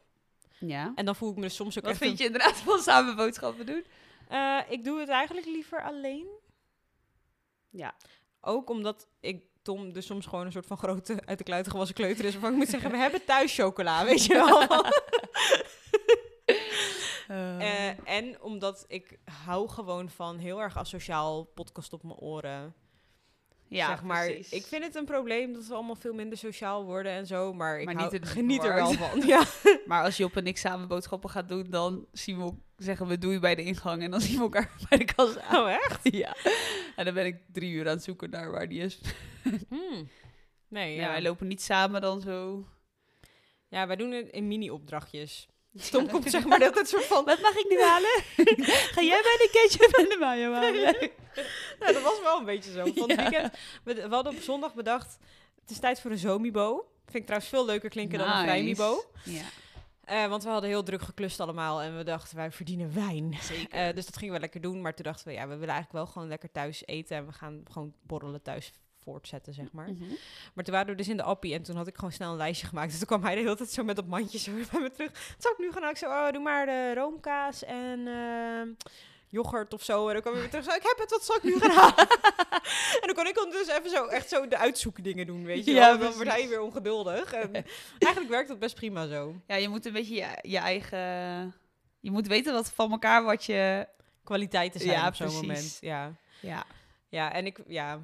Ja. 0.59 0.91
En 0.95 1.05
dan 1.05 1.15
voel 1.15 1.29
ik 1.29 1.35
me 1.35 1.41
dus 1.41 1.55
soms 1.55 1.77
ook 1.77 1.83
Wat 1.83 1.91
echt... 1.91 2.01
vind 2.01 2.17
je 2.17 2.25
inderdaad 2.25 2.57
van 2.57 2.79
samen 2.79 3.15
boodschappen 3.15 3.65
doen? 3.65 3.85
Eh, 4.29 4.59
ik 4.67 4.83
doe 4.83 4.99
het 4.99 5.09
eigenlijk 5.09 5.47
liever 5.47 5.83
alleen. 5.83 6.27
Ja. 7.69 7.95
Ook 8.41 8.69
omdat 8.69 9.07
ik 9.19 9.43
Tom 9.61 9.93
dus 9.93 10.05
soms 10.05 10.25
gewoon 10.25 10.45
een 10.45 10.51
soort 10.51 10.65
van 10.65 10.77
grote 10.77 11.21
uit 11.25 11.37
de 11.37 11.43
kluiten 11.43 11.71
gewassen 11.71 11.95
kleuter 11.95 12.25
is. 12.25 12.33
Waarvan 12.33 12.51
ik 12.51 12.57
moet 12.57 12.69
zeggen, 12.69 12.91
we 12.91 12.97
hebben 12.97 13.25
thuis 13.25 13.55
chocola, 13.55 14.03
weet 14.05 14.25
je 14.25 14.33
wel. 14.33 14.67
Eh, 17.29 18.09
en 18.09 18.41
omdat 18.41 18.85
ik 18.87 19.19
hou 19.45 19.67
gewoon 19.67 20.09
van 20.09 20.37
heel 20.37 20.61
erg 20.61 20.77
asociaal 20.77 21.43
podcast 21.43 21.93
op 21.93 22.03
mijn 22.03 22.19
oren. 22.19 22.75
Ja, 23.69 23.87
zeg 23.87 24.03
maar, 24.03 24.25
precies. 24.25 24.51
ik 24.51 24.65
vind 24.65 24.83
het 24.83 24.95
een 24.95 25.05
probleem 25.05 25.53
dat 25.53 25.65
we 25.67 25.73
allemaal 25.73 25.95
veel 25.95 26.13
minder 26.13 26.37
sociaal 26.37 26.83
worden 26.85 27.11
en 27.11 27.25
zo. 27.27 27.53
Maar 27.53 27.79
ik 27.79 27.85
Maar 27.85 27.93
hou- 27.93 28.05
niet 28.05 28.13
in 28.15 28.21
de 28.21 28.27
geniet 28.27 28.63
er 28.63 28.73
wel 28.73 28.91
van. 28.93 29.19
Ja. 29.27 29.43
Maar 29.85 30.03
als 30.03 30.17
Job 30.17 30.35
en 30.37 30.47
ik 30.47 30.57
samen 30.57 30.87
boodschappen 30.87 31.29
gaan 31.29 31.47
doen, 31.47 31.69
dan 31.69 32.05
zien 32.11 32.37
we, 32.45 32.53
zeggen 32.77 33.07
we 33.07 33.17
doei 33.17 33.39
bij 33.39 33.55
de 33.55 33.63
ingang 33.63 34.03
en 34.03 34.11
dan 34.11 34.21
zien 34.27 34.35
we 34.35 34.41
elkaar 34.41 34.71
bij 34.89 34.97
de 34.97 35.05
kassa. 35.05 35.41
aan. 35.41 35.63
Oh, 35.63 35.71
echt? 35.71 35.99
Ja. 36.15 36.35
En 36.95 37.05
dan 37.05 37.13
ben 37.13 37.25
ik 37.25 37.35
drie 37.51 37.71
uur 37.71 37.85
aan 37.85 37.95
het 37.95 38.03
zoeken 38.03 38.29
naar 38.29 38.51
waar 38.51 38.67
die 38.69 38.81
is. 38.81 38.99
Hmm. 39.69 40.09
Nee, 40.67 40.95
Ja, 40.95 41.01
ja. 41.01 41.07
wij 41.09 41.21
lopen 41.21 41.47
niet 41.47 41.61
samen 41.61 42.01
dan 42.01 42.21
zo. 42.21 42.65
ja, 43.67 43.87
wij 43.87 43.95
doen 43.95 44.11
het 44.11 44.29
in 44.29 44.47
mini-opdrachtjes. 44.47 45.47
Tom 45.91 46.09
komt 46.09 46.29
zeg 46.31 46.45
maar 46.45 46.59
dat 46.59 46.77
het 46.77 46.89
soort 46.89 47.05
van... 47.05 47.25
Wat 47.25 47.41
mag 47.41 47.55
ik 47.55 47.65
nu 47.69 47.81
halen? 47.81 48.23
Ga 48.95 49.01
jij 49.01 49.21
bij 49.21 49.37
de 49.37 49.49
ketchup 49.51 49.91
en 49.95 50.09
de 50.09 50.17
mayo 50.19 50.53
halen? 50.53 50.73
Ja, 50.79 50.93
dat 51.93 52.01
was 52.01 52.21
wel 52.21 52.37
een 52.39 52.45
beetje 52.45 52.71
zo. 52.71 52.85
Van 52.95 53.09
het 53.09 53.19
weekend, 53.29 53.53
we, 53.83 53.93
we 53.93 54.15
hadden 54.15 54.33
op 54.35 54.41
zondag 54.41 54.73
bedacht, 54.73 55.17
het 55.61 55.69
is 55.69 55.79
tijd 55.79 56.01
voor 56.01 56.11
een 56.11 56.17
zomibo. 56.17 56.91
Vind 57.05 57.15
ik 57.17 57.23
trouwens 57.25 57.49
veel 57.49 57.65
leuker 57.65 57.89
klinken 57.89 58.19
dan 58.19 58.29
een 58.29 58.43
vrijmibo. 58.43 59.03
Ja, 59.23 59.41
Eh, 60.03 60.27
want 60.27 60.43
we 60.43 60.49
hadden 60.49 60.69
heel 60.69 60.83
druk 60.83 61.01
geklust 61.01 61.39
allemaal 61.39 61.81
en 61.81 61.97
we 61.97 62.03
dachten, 62.03 62.37
wij 62.37 62.51
verdienen 62.51 62.93
wijn. 62.93 63.37
zeker. 63.41 63.69
Eh, 63.87 63.95
dus 63.95 64.05
dat 64.05 64.17
gingen 64.17 64.33
we 64.33 64.39
lekker 64.39 64.61
doen. 64.61 64.81
Maar 64.81 64.93
toen 64.95 65.05
dachten 65.05 65.27
we, 65.27 65.33
ja, 65.33 65.41
we 65.47 65.53
willen 65.53 65.73
eigenlijk 65.73 65.91
wel 65.91 66.05
gewoon 66.05 66.27
lekker 66.27 66.51
thuis 66.51 66.85
eten. 66.85 67.17
En 67.17 67.25
we 67.25 67.31
gaan 67.31 67.63
gewoon 67.71 67.93
borrelen 68.01 68.41
thuis 68.41 68.71
voortzetten, 69.09 69.53
zeg 69.53 69.71
maar. 69.71 69.89
Mhm. 69.91 70.13
Maar 70.53 70.63
toen 70.63 70.73
waren 70.73 70.89
we 70.89 70.95
dus 70.95 71.07
in 71.07 71.17
de 71.17 71.23
appie 71.23 71.53
en 71.53 71.63
toen 71.63 71.75
had 71.75 71.87
ik 71.87 71.95
gewoon 71.95 72.11
snel 72.11 72.31
een 72.31 72.37
lijstje 72.37 72.67
gemaakt. 72.67 72.89
Dus 72.89 72.97
toen 72.97 73.07
kwam 73.07 73.23
hij 73.23 73.35
de 73.35 73.41
hele 73.41 73.55
tijd 73.55 73.69
zo 73.69 73.83
met 73.83 73.95
dat 73.95 74.07
mandje 74.07 74.37
zo 74.37 74.51
bij 74.71 74.81
me 74.81 74.91
terug. 74.91 75.11
Wat 75.11 75.41
zou 75.41 75.53
ik 75.53 75.59
nu 75.59 75.71
gaan? 75.71 75.89
Ik 75.89 75.97
zo, 75.97 76.05
oh, 76.05 76.31
doe 76.31 76.41
maar 76.41 76.65
de 76.65 76.93
roomkaas 76.93 77.63
en 77.63 78.07
ehm, 78.07 78.67
yoghurt 79.27 79.73
of 79.73 79.83
zo. 79.83 80.07
En 80.07 80.13
dan 80.13 80.21
kwam 80.21 80.33
hij 80.33 80.41
weer 80.41 80.51
terug. 80.51 80.65
Zo, 80.65 80.71
ik 80.71 80.83
heb 80.83 80.97
het, 80.97 81.09
wat 81.09 81.25
zal 81.25 81.35
ik 81.35 81.43
nu 81.43 81.59
gaan 81.59 81.71
halen? 81.71 82.07
en 83.01 83.05
dan 83.05 83.13
kon 83.13 83.27
ik 83.27 83.35
dan 83.35 83.49
dus 83.49 83.67
even 83.67 83.89
zo 83.89 84.05
echt 84.05 84.29
zo 84.29 84.47
de 84.47 84.57
uitzoeken 84.57 85.03
dingen 85.03 85.25
doen, 85.25 85.43
weet 85.43 85.65
je 85.65 85.71
Ja, 85.71 85.79
wel. 85.79 85.89
Dan 85.89 85.99
wordt 85.99 86.17
precies. 86.17 86.39
hij 86.39 86.49
weer 86.49 86.61
ongeduldig. 86.61 87.33
En 87.33 87.53
eigenlijk 87.99 88.29
werkt 88.29 88.47
dat 88.47 88.59
best 88.59 88.75
prima 88.75 89.07
zo. 89.07 89.35
Ja, 89.47 89.55
je 89.55 89.69
moet 89.69 89.85
een 89.85 89.93
beetje 89.93 90.15
je, 90.15 90.27
je 90.41 90.57
eigen... 90.57 90.99
Je 92.01 92.11
moet 92.11 92.27
weten 92.27 92.53
wat 92.53 92.71
van 92.71 92.91
elkaar 92.91 93.23
wat 93.23 93.45
je... 93.45 93.87
Kwaliteiten 94.23 94.79
zijn 94.79 94.91
Ja, 94.91 95.07
op 95.07 95.15
zo'n 95.15 95.33
moment. 95.33 95.77
Ja. 95.81 96.15
Ja. 96.41 96.65
ja, 97.09 97.33
en 97.33 97.45
ik, 97.45 97.59
ja, 97.67 97.99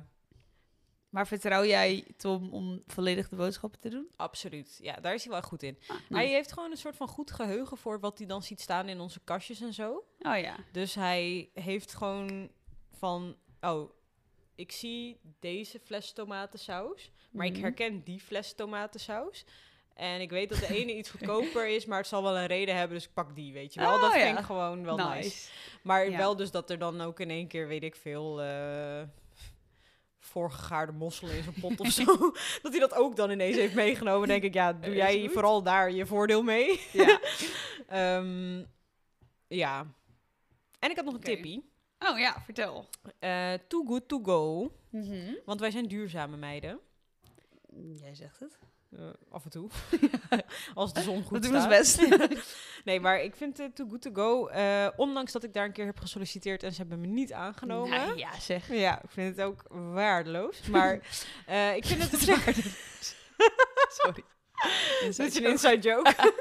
Maar 1.15 1.27
vertrouw 1.27 1.65
jij 1.65 2.03
Tom 2.17 2.53
om 2.53 2.83
volledig 2.87 3.29
de 3.29 3.35
boodschappen 3.35 3.79
te 3.79 3.89
doen? 3.89 4.07
absoluut. 4.15 4.77
Ja, 4.81 4.93
daar 4.95 5.13
is 5.13 5.23
hij 5.23 5.31
wel 5.31 5.41
goed 5.41 5.63
in. 5.63 5.77
Ah, 5.87 5.97
Hij 6.09 6.27
heeft 6.27 6.51
gewoon 6.51 6.71
een 6.71 6.77
soort 6.77 6.95
van 6.95 7.07
goed 7.07 7.31
geheugen 7.31 7.77
voor 7.77 7.99
wat 7.99 8.17
hij 8.17 8.27
dan 8.27 8.43
ziet 8.43 8.61
staan 8.61 8.87
in 8.89 8.99
onze 8.99 9.19
kastjes 9.23 9.61
en 9.61 9.73
zo. 9.73 10.03
Oh 10.19 10.37
ja. 10.39 10.55
Dus 10.71 10.95
hij 10.95 11.49
heeft 11.53 11.93
gewoon 11.93 12.49
van, 12.97 13.35
oh, 13.61 13.89
ik 14.55 14.71
zie 14.71 15.19
deze 15.39 15.79
fles 15.79 16.11
tomatensaus, 16.13 17.11
maar 17.31 17.45
ik 17.45 17.51
Mhm. 17.53 17.61
herken 17.61 18.03
die 18.03 18.19
fles 18.19 18.53
tomatensaus. 18.53 19.45
En 19.93 20.21
ik 20.21 20.29
weet 20.29 20.49
dat 20.49 20.59
de 20.59 20.75
ene 20.75 20.97
iets 20.97 21.09
goedkoper 21.09 21.67
is, 21.67 21.85
maar 21.85 21.97
het 21.97 22.07
zal 22.07 22.23
wel 22.23 22.37
een 22.37 22.45
reden 22.47 22.75
hebben, 22.75 22.97
dus 22.97 23.05
ik 23.07 23.13
pak 23.13 23.35
die, 23.35 23.53
weet 23.53 23.73
je 23.73 23.79
wel. 23.79 23.93
Oh, 23.95 24.01
dat 24.01 24.13
ja. 24.13 24.25
vind 24.25 24.39
ik 24.39 24.45
gewoon 24.45 24.83
wel 24.83 24.97
nice. 24.97 25.49
Maar 25.83 26.09
Ja. 26.09 26.17
wel 26.17 26.35
dus 26.35 26.51
dat 26.51 26.69
er 26.69 26.77
dan 26.79 27.01
ook 27.01 27.19
in 27.19 27.29
één 27.29 27.47
keer, 27.47 27.67
weet 27.67 27.83
ik 27.83 27.95
veel, 27.95 28.41
eh 28.41 29.01
voorgegaarde 30.25 30.91
mosselen 30.91 31.35
in 31.35 31.43
zijn 31.43 31.55
pot 31.61 31.79
of 31.79 31.91
zo. 32.01 32.05
dat 32.61 32.71
hij 32.71 32.79
dat 32.79 32.93
ook 32.95 33.15
dan 33.15 33.31
ineens 33.31 33.55
heeft 33.55 33.73
meegenomen. 33.75 34.27
denk 34.27 34.43
ik, 34.43 34.53
ja, 34.53 34.73
doe 34.73 34.89
Is 34.91 34.95
jij 34.95 35.21
goed. 35.21 35.31
vooral 35.31 35.63
daar 35.63 35.91
je 35.91 36.05
voordeel 36.05 36.43
mee. 36.43 36.79
Ja. 36.93 37.19
Ehm, 37.87 38.63
ja. 39.47 39.93
En 40.79 40.89
ik 40.89 40.95
had 40.95 41.05
nog 41.05 41.13
een 41.13 41.19
Oké. 41.19 41.29
tippie. 41.33 41.69
Oh 41.99 42.19
ja, 42.19 42.41
vertel. 42.41 42.85
Eh, 43.19 43.53
too 43.67 43.85
good 43.85 44.07
to 44.07 44.19
go. 44.23 44.71
Mhm. 44.89 45.33
Want 45.45 45.59
wij 45.59 45.71
zijn 45.71 45.87
duurzame 45.87 46.37
meiden. 46.37 46.79
Jij 47.95 48.15
zegt 48.15 48.39
het. 48.39 48.59
Eh, 48.97 49.03
af 49.31 49.43
en 49.43 49.49
toe. 49.49 49.69
Als 50.73 50.93
de 50.93 51.01
zon 51.01 51.23
goed 51.23 51.41
Dat 51.41 51.51
doen 51.51 51.61
staat. 51.61 51.69
best. 51.69 52.01
Nee, 52.85 52.99
maar 52.99 53.21
ik 53.21 53.35
vind 53.35 53.57
het 53.57 53.75
too 53.75 53.87
good 53.89 54.01
to 54.01 54.11
go. 54.13 54.47
eh, 54.47 54.87
ondanks 54.95 55.31
dat 55.31 55.43
ik 55.43 55.53
daar 55.53 55.65
een 55.65 55.71
keer 55.71 55.85
heb 55.85 55.99
gesolliciteerd 55.99 56.63
en 56.63 56.71
ze 56.71 56.77
hebben 56.77 57.01
me 57.01 57.07
niet 57.07 57.33
aangenomen. 57.33 57.89
Nou, 57.89 58.17
ja, 58.17 58.39
zeg. 58.39 58.67
Ja, 58.73 59.01
ik 59.03 59.09
vind 59.09 59.37
het 59.37 59.45
ook 59.45 59.63
waardeloos. 59.69 60.67
Maar 60.67 60.99
eh, 61.45 61.75
ik 61.75 61.85
vind 61.85 62.11
het... 62.11 62.19
Sorry. 63.89 64.23
Dit 65.01 65.19
is 65.19 65.35
een 65.35 65.45
inside 65.45 65.79
joke. 65.79 66.33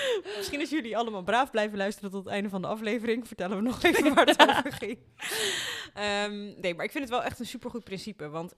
Misschien 0.36 0.60
als 0.60 0.70
jullie 0.70 0.96
allemaal 0.96 1.22
braaf 1.22 1.50
blijven 1.50 1.78
luisteren 1.78 2.10
tot 2.10 2.24
het 2.24 2.32
einde 2.32 2.48
van 2.48 2.62
de 2.62 2.68
aflevering, 2.68 3.26
vertellen 3.26 3.56
we 3.56 3.62
nog 3.62 3.82
even 3.84 4.14
waar 4.14 4.26
het 4.26 4.40
over 4.48 4.72
ging. 4.72 4.98
Ehm, 5.94 6.60
nee, 6.60 6.74
maar 6.74 6.84
ik 6.84 6.90
vind 6.90 7.04
het 7.04 7.12
wel 7.12 7.22
echt 7.22 7.38
een 7.38 7.46
supergoed 7.46 7.84
principe. 7.84 8.28
Want 8.28 8.54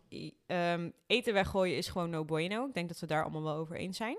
ehm, 0.47 0.91
eten 1.07 1.35
weggooien 1.35 1.77
is 1.77 1.89
gewoon 1.89 2.11
no 2.11 2.25
bueno. 2.25 2.67
Ik 2.67 2.75
denk 2.75 2.89
dat 2.89 3.01
we 3.01 3.07
daar 3.07 3.23
allemaal 3.23 3.43
wel 3.43 3.57
over 3.57 3.77
eens 3.77 3.97
zijn. 3.97 4.19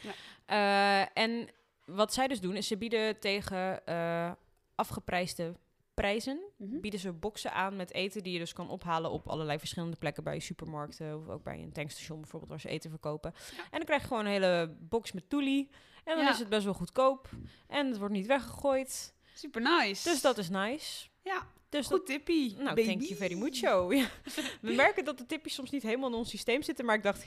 Ja. 0.00 0.12
Eh, 0.46 1.22
en 1.22 1.48
wat 1.84 2.12
zij 2.12 2.28
dus 2.28 2.40
doen, 2.40 2.56
is 2.56 2.66
ze 2.66 2.76
bieden 2.76 3.18
tegen 3.18 3.86
eh, 3.86 4.32
afgeprijsde 4.74 5.54
prijzen 6.00 6.40
Mhm. 6.56 6.80
bieden 6.80 7.00
ze 7.00 7.12
boxen 7.12 7.52
aan 7.52 7.76
met 7.76 7.92
eten 7.92 8.22
die 8.22 8.32
je 8.32 8.38
dus 8.38 8.52
kan 8.52 8.68
ophalen 8.70 9.10
op 9.10 9.28
allerlei 9.28 9.58
verschillende 9.58 9.96
plekken 9.96 10.24
bij 10.24 10.38
supermarkten 10.38 11.16
of 11.18 11.28
ook 11.28 11.42
bij 11.42 11.58
een 11.62 11.72
tankstation 11.72 12.20
bijvoorbeeld 12.20 12.50
waar 12.50 12.60
ze 12.60 12.68
eten 12.68 12.90
verkopen. 12.90 13.32
Ja. 13.56 13.62
En 13.62 13.66
dan 13.70 13.84
krijg 13.84 14.00
je 14.02 14.06
gewoon 14.08 14.24
een 14.24 14.30
hele 14.32 14.76
box 14.80 15.12
met 15.12 15.28
toelie 15.30 15.70
en 16.04 16.14
dan 16.16 16.24
Ja. 16.24 16.30
is 16.30 16.38
het 16.38 16.48
best 16.48 16.64
wel 16.64 16.74
goedkoop 16.74 17.28
en 17.68 17.86
het 17.86 17.98
wordt 17.98 18.14
niet 18.14 18.26
weggegooid. 18.26 19.14
Super 19.34 19.60
nice. 19.62 20.08
Dus 20.10 20.20
dat 20.20 20.38
is 20.38 20.48
nice. 20.48 21.08
Ja, 21.24 21.46
Dus 21.68 21.86
goed 21.86 22.06
tippie. 22.06 22.48
dat, 22.54 22.62
nou, 22.62 22.74
baby. 22.74 22.88
thank 22.88 23.02
you 23.02 23.14
very 23.16 23.34
mucho. 23.38 23.90
Ja. 23.92 24.06
We 24.60 24.72
merken 24.84 25.04
dat 25.04 25.18
de 25.18 25.26
tipjes 25.26 25.54
soms 25.54 25.70
niet 25.70 25.82
helemaal 25.82 26.08
in 26.08 26.14
ons 26.14 26.30
systeem 26.30 26.62
zitten, 26.62 26.84
maar 26.84 26.94
ik 26.96 27.02
dacht... 27.02 27.26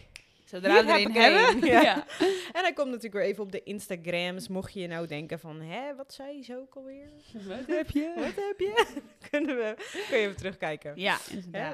Zodra 0.51 0.73
Hier 0.73 0.85
we 0.85 0.91
er 0.91 0.97
heb 0.97 1.07
ik 1.07 1.13
hebben. 1.13 1.65
Ja. 1.71 1.81
Ja. 1.81 2.05
En 2.51 2.61
hij 2.61 2.73
komt 2.73 2.87
natuurlijk 2.87 3.13
weer 3.13 3.23
even 3.23 3.43
op 3.43 3.51
de 3.51 3.63
Instagrams, 3.63 4.47
mocht 4.47 4.73
je 4.73 4.87
nou 4.87 5.07
denken 5.07 5.39
van... 5.39 5.61
Hè, 5.61 5.95
wat 5.95 6.13
zei 6.13 6.43
ze 6.43 6.57
ook 6.57 6.75
alweer? 6.75 7.09
Wat 7.47 7.67
heb 7.67 7.89
je? 7.89 8.13
Wat 8.25 8.35
heb 8.35 8.59
je? 8.59 9.01
Kunnen 9.29 9.55
we, 9.55 9.73
kun 10.07 10.17
je 10.17 10.23
even 10.23 10.37
terugkijken. 10.37 10.93
Ja, 10.95 11.17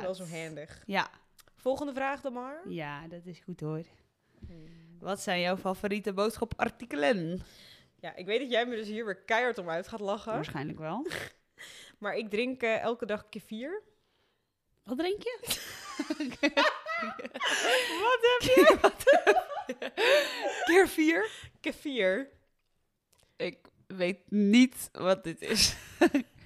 wel 0.01 0.13
zo 0.15 0.25
handig. 0.25 0.83
Ja. 0.85 1.09
Volgende 1.55 1.93
vraag 1.93 2.21
dan 2.21 2.33
maar. 2.33 2.61
ja, 2.69 3.07
dat 3.07 3.25
is 3.25 3.39
goed 3.39 3.59
hoor. 3.59 3.83
Wat 4.99 5.21
zijn 5.21 5.41
jouw 5.41 5.57
favoriete 5.57 6.13
boodschapartikelen? 6.13 7.41
Ja, 7.99 8.15
ik 8.15 8.25
weet 8.25 8.39
dat 8.39 8.51
jij 8.51 8.65
me 8.65 8.75
dus 8.75 8.87
hier 8.87 9.05
weer 9.05 9.15
keihard 9.15 9.57
om 9.57 9.69
uit 9.69 9.87
gaat 9.87 9.99
lachen. 9.99 10.33
Waarschijnlijk 10.33 10.79
wel. 10.79 11.07
Maar 11.97 12.15
ik 12.15 12.29
drink 12.29 12.61
eh, 12.61 12.81
elke 12.81 13.05
dag 13.05 13.29
kefir. 13.29 13.81
Wat 14.83 14.97
drink 14.97 15.23
je? 15.23 15.35
Wat 18.03 18.21
heb 18.21 18.41
je? 18.41 18.91
Keer 20.65 20.87
vier. 20.87 21.29
Kefir. 21.61 22.29
Ik 23.35 23.57
weet 23.87 24.31
niet 24.31 24.89
wat 24.91 25.23
dit 25.23 25.41
is. 25.41 25.75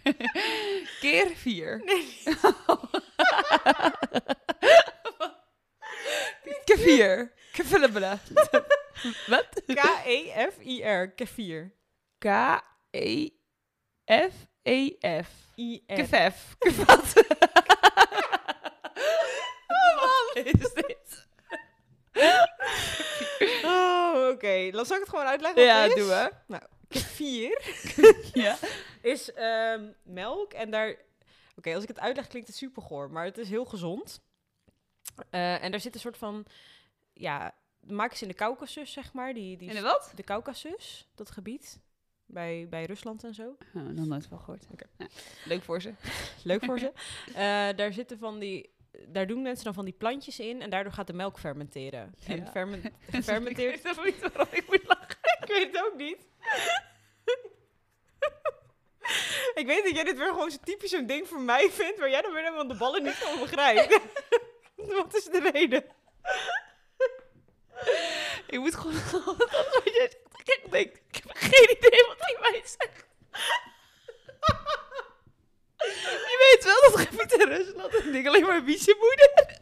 Keer 1.01 1.35
vier. 1.35 1.81
Kefir. 6.65 7.31
Kefillebele. 7.51 8.17
Wat? 9.27 9.61
K-E-F-I-R. 9.65 11.11
Kefir. 11.11 11.73
K-E-F-E-F. 12.17 13.29
I-N. 15.55 15.95
Kefef. 15.95 16.55
Wat? 16.59 17.13
Wat 20.33 20.45
is 20.45 20.73
dit? 20.73 21.27
Oké. 24.43 24.71
Dan 24.71 24.85
zal 24.85 24.95
ik 24.95 25.01
het 25.01 25.09
gewoon 25.09 25.25
uitleggen 25.25 25.63
Ja, 25.63 25.81
wat 25.81 25.89
het 25.89 25.97
is. 25.97 26.03
doe 26.03 26.13
hè. 26.13 26.27
Nou, 26.47 26.63
kefir 26.87 27.61
Ja. 28.43 28.57
is 29.01 29.33
ehm, 29.33 29.91
melk 30.03 30.53
en 30.53 30.71
daar... 30.71 30.95
Oké, 31.55 31.73
als 31.73 31.83
ik 31.83 31.89
het 31.89 31.99
uitleg 31.99 32.27
klinkt 32.27 32.47
het 32.47 32.57
super 32.57 32.81
goor, 32.81 33.11
maar 33.11 33.25
het 33.25 33.37
is 33.37 33.49
heel 33.49 33.65
gezond. 33.65 34.21
Eh, 35.29 35.63
en 35.63 35.71
daar 35.71 35.79
zit 35.79 35.93
een 35.93 35.99
soort 35.99 36.17
van... 36.17 36.45
Ja, 37.13 37.55
maken 37.79 38.17
ze 38.17 38.23
in 38.23 38.29
de 38.29 38.35
Caucasus, 38.35 38.91
zeg 38.91 39.13
maar. 39.13 39.33
Die, 39.33 39.57
die 39.57 39.69
En 39.69 39.75
de 39.75 39.81
wat? 39.81 40.11
De 40.15 40.23
Caucasus, 40.23 41.09
dat 41.15 41.31
gebied. 41.31 41.79
Bij, 42.25 42.67
bij 42.69 42.85
Rusland 42.85 43.23
en 43.23 43.33
zo. 43.33 43.57
Oh, 43.75 43.81
nog 43.87 44.05
nooit 44.05 44.25
van 44.25 44.39
gehoord. 44.39 44.65
Ja, 44.97 45.07
leuk 45.45 45.63
voor 45.63 45.81
ze. 45.81 45.93
Leuk 46.43 46.65
voor 46.65 46.79
ze. 46.79 46.91
Eh, 47.27 47.35
daar 47.75 47.93
zitten 47.93 48.17
van 48.17 48.39
die... 48.39 48.69
Daar 49.07 49.27
doen 49.27 49.41
mensen 49.41 49.65
dan 49.65 49.73
van 49.73 49.85
die 49.85 49.93
plantjes 49.93 50.39
in 50.39 50.61
en 50.61 50.69
daardoor 50.69 50.93
gaat 50.93 51.07
de 51.07 51.13
melk 51.13 51.39
fermenteren. 51.39 52.15
En 52.27 52.37
Ja. 52.37 52.51
ferment, 52.51 52.85
Ik 52.85 52.91
gefermenteerd... 53.11 53.81
weet 53.81 54.03
niet 54.05 54.19
waarom 54.19 54.47
ik 54.53 54.67
moet 54.67 54.83
lachen. 54.87 55.17
ik 55.41 55.47
weet 55.47 55.71
het 55.71 55.83
ook 55.85 55.95
niet. 55.97 56.17
ik 59.61 59.65
weet 59.65 59.83
dat 59.83 59.93
jij 59.95 60.03
dit 60.03 60.17
weer 60.17 60.27
gewoon 60.27 60.51
zo 60.51 60.57
typisch 60.63 60.89
zo'n 60.91 61.05
ding 61.05 61.27
voor 61.27 61.41
mij 61.41 61.69
vindt... 61.69 61.99
waar 61.99 62.09
jij 62.09 62.21
dan 62.21 62.33
weer 62.33 62.43
helemaal 62.43 62.67
de 62.67 62.77
ballen 62.77 63.03
niet 63.03 63.13
van 63.13 63.39
begrijpt. 63.39 63.99
Wat 64.75 65.15
is 65.15 65.23
de 65.23 65.49
reden? 65.53 65.83
Ik 68.47 68.59
moet 68.59 68.75
gewoon. 68.75 68.95
Ik 70.43 70.71
denk, 70.71 70.95
ik 71.11 71.23
heb 71.23 71.31
geen 71.33 71.77
idee 71.77 72.05
wat 72.07 72.15
hij 72.19 72.37
mij 72.41 72.61
zegt. 72.65 73.05
Je 76.31 76.37
weet 76.51 76.63
wel 76.63 76.81
dat 76.81 76.99
gebied 77.07 77.31
in 77.33 77.47
Rusland 77.47 78.15
ik 78.15 78.27
alleen 78.27 78.45
maar 78.45 78.63
wie 78.63 78.95
moeder. 78.99 79.59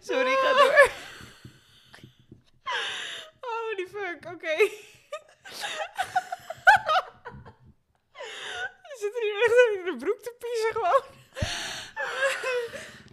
Sorry, 0.00 0.34
ga 0.34 0.52
door. 0.52 0.90
Holy 3.40 3.86
fuck, 3.88 4.32
oké. 4.34 4.54
Je 8.82 8.96
zit 8.98 9.14
er 9.14 9.22
hier 9.22 9.42
echt 9.44 9.78
in 9.78 9.84
de 9.84 9.96
broek 10.04 10.20
te 10.22 10.34
piezen 10.38 10.72
gewoon. 10.72 11.02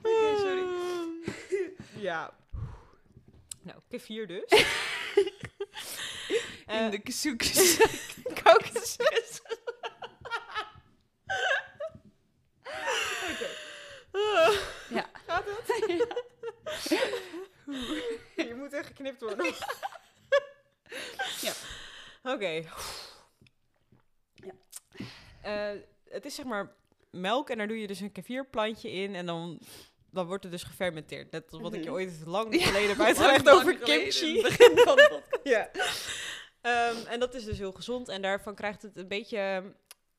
Oké, 0.04 0.38
sorry. 0.38 0.66
Ja. 2.01 2.34
Nou, 3.62 3.80
kefir 3.89 4.28
dus. 4.28 4.43
Eh, 6.66 6.80
In 6.86 6.89
de 6.91 6.99
kesoekjes. 6.99 7.78
Caucasus. 8.43 9.41
Oké. 9.43 9.53
Ja. 14.89 15.09
Gaat 15.27 15.43
het? 15.45 15.67
Je 18.47 18.55
moet 18.57 18.73
echt 18.73 18.88
geknipt 18.88 19.21
worden. 19.21 19.53
Ja. 21.41 21.53
Oké. 22.23 22.63
Ja. 24.34 24.53
Eh, 25.41 25.79
het 26.09 26.25
is 26.25 26.36
zeg 26.36 26.45
maar 26.45 26.75
melk 27.11 27.49
en 27.49 27.57
daar 27.57 27.67
doe 27.67 27.79
je 27.79 27.88
dus 27.88 27.99
een 27.99 28.11
kefirplantje 28.11 28.91
in 28.91 29.15
en 29.15 29.25
dan, 29.25 29.59
dan 30.11 30.25
wordt 30.25 30.43
het 30.43 30.51
dus 30.51 30.63
gefermenteerd. 30.63 31.31
Net 31.31 31.51
als 31.51 31.61
wat 31.61 31.73
ik 31.73 31.79
je 31.84 31.89
Mhm. 31.89 31.95
ooit 31.95 32.21
lang 32.25 32.55
geleden 32.63 32.89
heb 32.95 32.99
uitgelegd 33.05 33.49
over 33.49 33.77
kimchi. 33.77 34.41
begin 34.41 34.77
van 34.77 35.21
ja. 35.43 35.69
Ehm, 36.61 37.05
en 37.07 37.19
dat 37.19 37.34
is 37.34 37.43
dus 37.45 37.57
heel 37.57 37.71
gezond 37.71 38.09
en 38.09 38.21
daarvan 38.21 38.55
krijgt 38.55 38.81
het 38.81 38.97
een 38.97 39.07
beetje... 39.07 39.73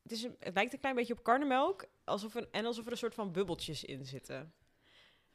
Het, 0.05 0.12
is 0.12 0.22
een- 0.22 0.36
het 0.38 0.55
lijkt 0.55 0.72
een 0.72 0.80
klein 0.80 0.94
beetje 0.94 1.12
op 1.12 1.22
karnemelk 1.22 1.84
alsof 2.05 2.34
er, 2.34 2.48
en 2.50 2.64
alsof 2.66 2.86
er 2.86 2.92
een 2.92 2.98
soort 2.98 3.14
van 3.14 3.32
bubbeltjes 3.32 3.84
in 3.84 4.05
zitten. 4.07 4.52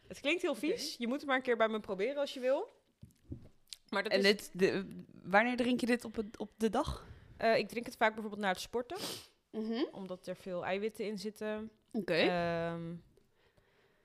Het 0.08 0.20
klinkt 0.20 0.42
heel 0.42 0.56
vies. 0.56 0.96
Je 0.98 1.08
moet 1.08 1.18
het 1.18 1.26
maar 1.26 1.36
een 1.36 1.42
keer 1.42 1.58
bij 1.58 1.68
me 1.70 1.80
proberen 1.80 2.18
als 2.18 2.34
je 2.34 2.40
wil. 2.40 2.78
Maar 3.90 4.04
dat 4.04 4.12
En 4.12 4.20
is, 4.20 4.24
dit, 4.26 4.50
de, 4.54 5.02
wanneer 5.24 5.58
drink 5.58 5.80
je 5.80 5.86
dit 5.86 6.06
op, 6.06 6.16
het, 6.16 6.38
op 6.38 6.52
de 6.58 6.70
dag? 6.70 7.08
eh, 7.38 7.58
ik 7.58 7.68
drink 7.70 7.86
het 7.86 7.96
vaak 7.96 8.12
bijvoorbeeld 8.14 8.42
na 8.42 8.50
het 8.50 8.60
sporten, 8.60 8.98
Mhm. 9.52 9.84
omdat 9.92 10.28
er 10.28 10.36
veel 10.36 10.66
eiwitten 10.66 11.06
in 11.06 11.18
zitten. 11.20 11.72
Oké. 11.92 12.14
Ehm, 12.14 12.94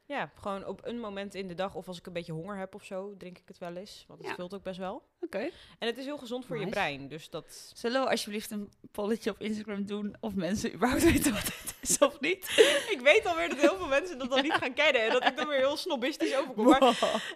ja, 0.06 0.30
gewoon 0.40 0.66
op 0.66 0.80
een 0.86 1.00
moment 1.00 1.34
in 1.34 1.48
de 1.48 1.54
dag 1.54 1.74
of 1.74 1.88
als 1.88 1.98
ik 1.98 2.06
een 2.06 2.12
beetje 2.12 2.32
honger 2.32 2.56
heb 2.56 2.74
of 2.74 2.84
zo, 2.84 3.14
drink 3.18 3.38
ik 3.38 3.48
het 3.48 3.58
wel 3.58 3.76
eens. 3.76 4.04
Want 4.08 4.20
het 4.20 4.28
Ja. 4.28 4.34
vult 4.34 4.54
ook 4.54 4.62
best 4.62 4.78
wel. 4.78 5.02
Oké. 5.20 5.38
En 5.78 5.86
het 5.86 5.98
is 5.98 6.04
heel 6.04 6.18
gezond 6.18 6.46
voor 6.46 6.58
je 6.60 6.68
brein, 6.68 7.08
dus 7.08 7.30
dat... 7.30 7.72
Zullen 7.74 8.02
we 8.02 8.10
alsjeblieft 8.10 8.50
een 8.50 8.72
polletje 8.90 9.30
op 9.30 9.40
Instagram 9.40 9.86
doen 9.86 10.16
of 10.20 10.34
mensen 10.34 10.74
überhaupt 10.74 11.02
weten 11.12 11.32
wat 11.32 11.44
dit 11.44 11.74
is 11.80 11.98
of 11.98 12.20
niet? 12.20 12.44
Ik 12.94 13.00
weet 13.02 13.26
alweer 13.26 13.48
dat 13.48 13.58
heel 13.58 13.76
veel 13.76 13.86
mensen 13.86 14.18
dat 14.18 14.30
dan 14.30 14.42
niet 14.42 14.52
gaan 14.52 14.72
kennen 14.74 15.02
en 15.02 15.10
dat 15.12 15.24
ik 15.26 15.36
dan 15.36 15.48
weer 15.48 15.58
heel 15.58 15.76
snobistisch 15.76 16.36
overkom. 16.36 16.64
Maar 16.64 16.80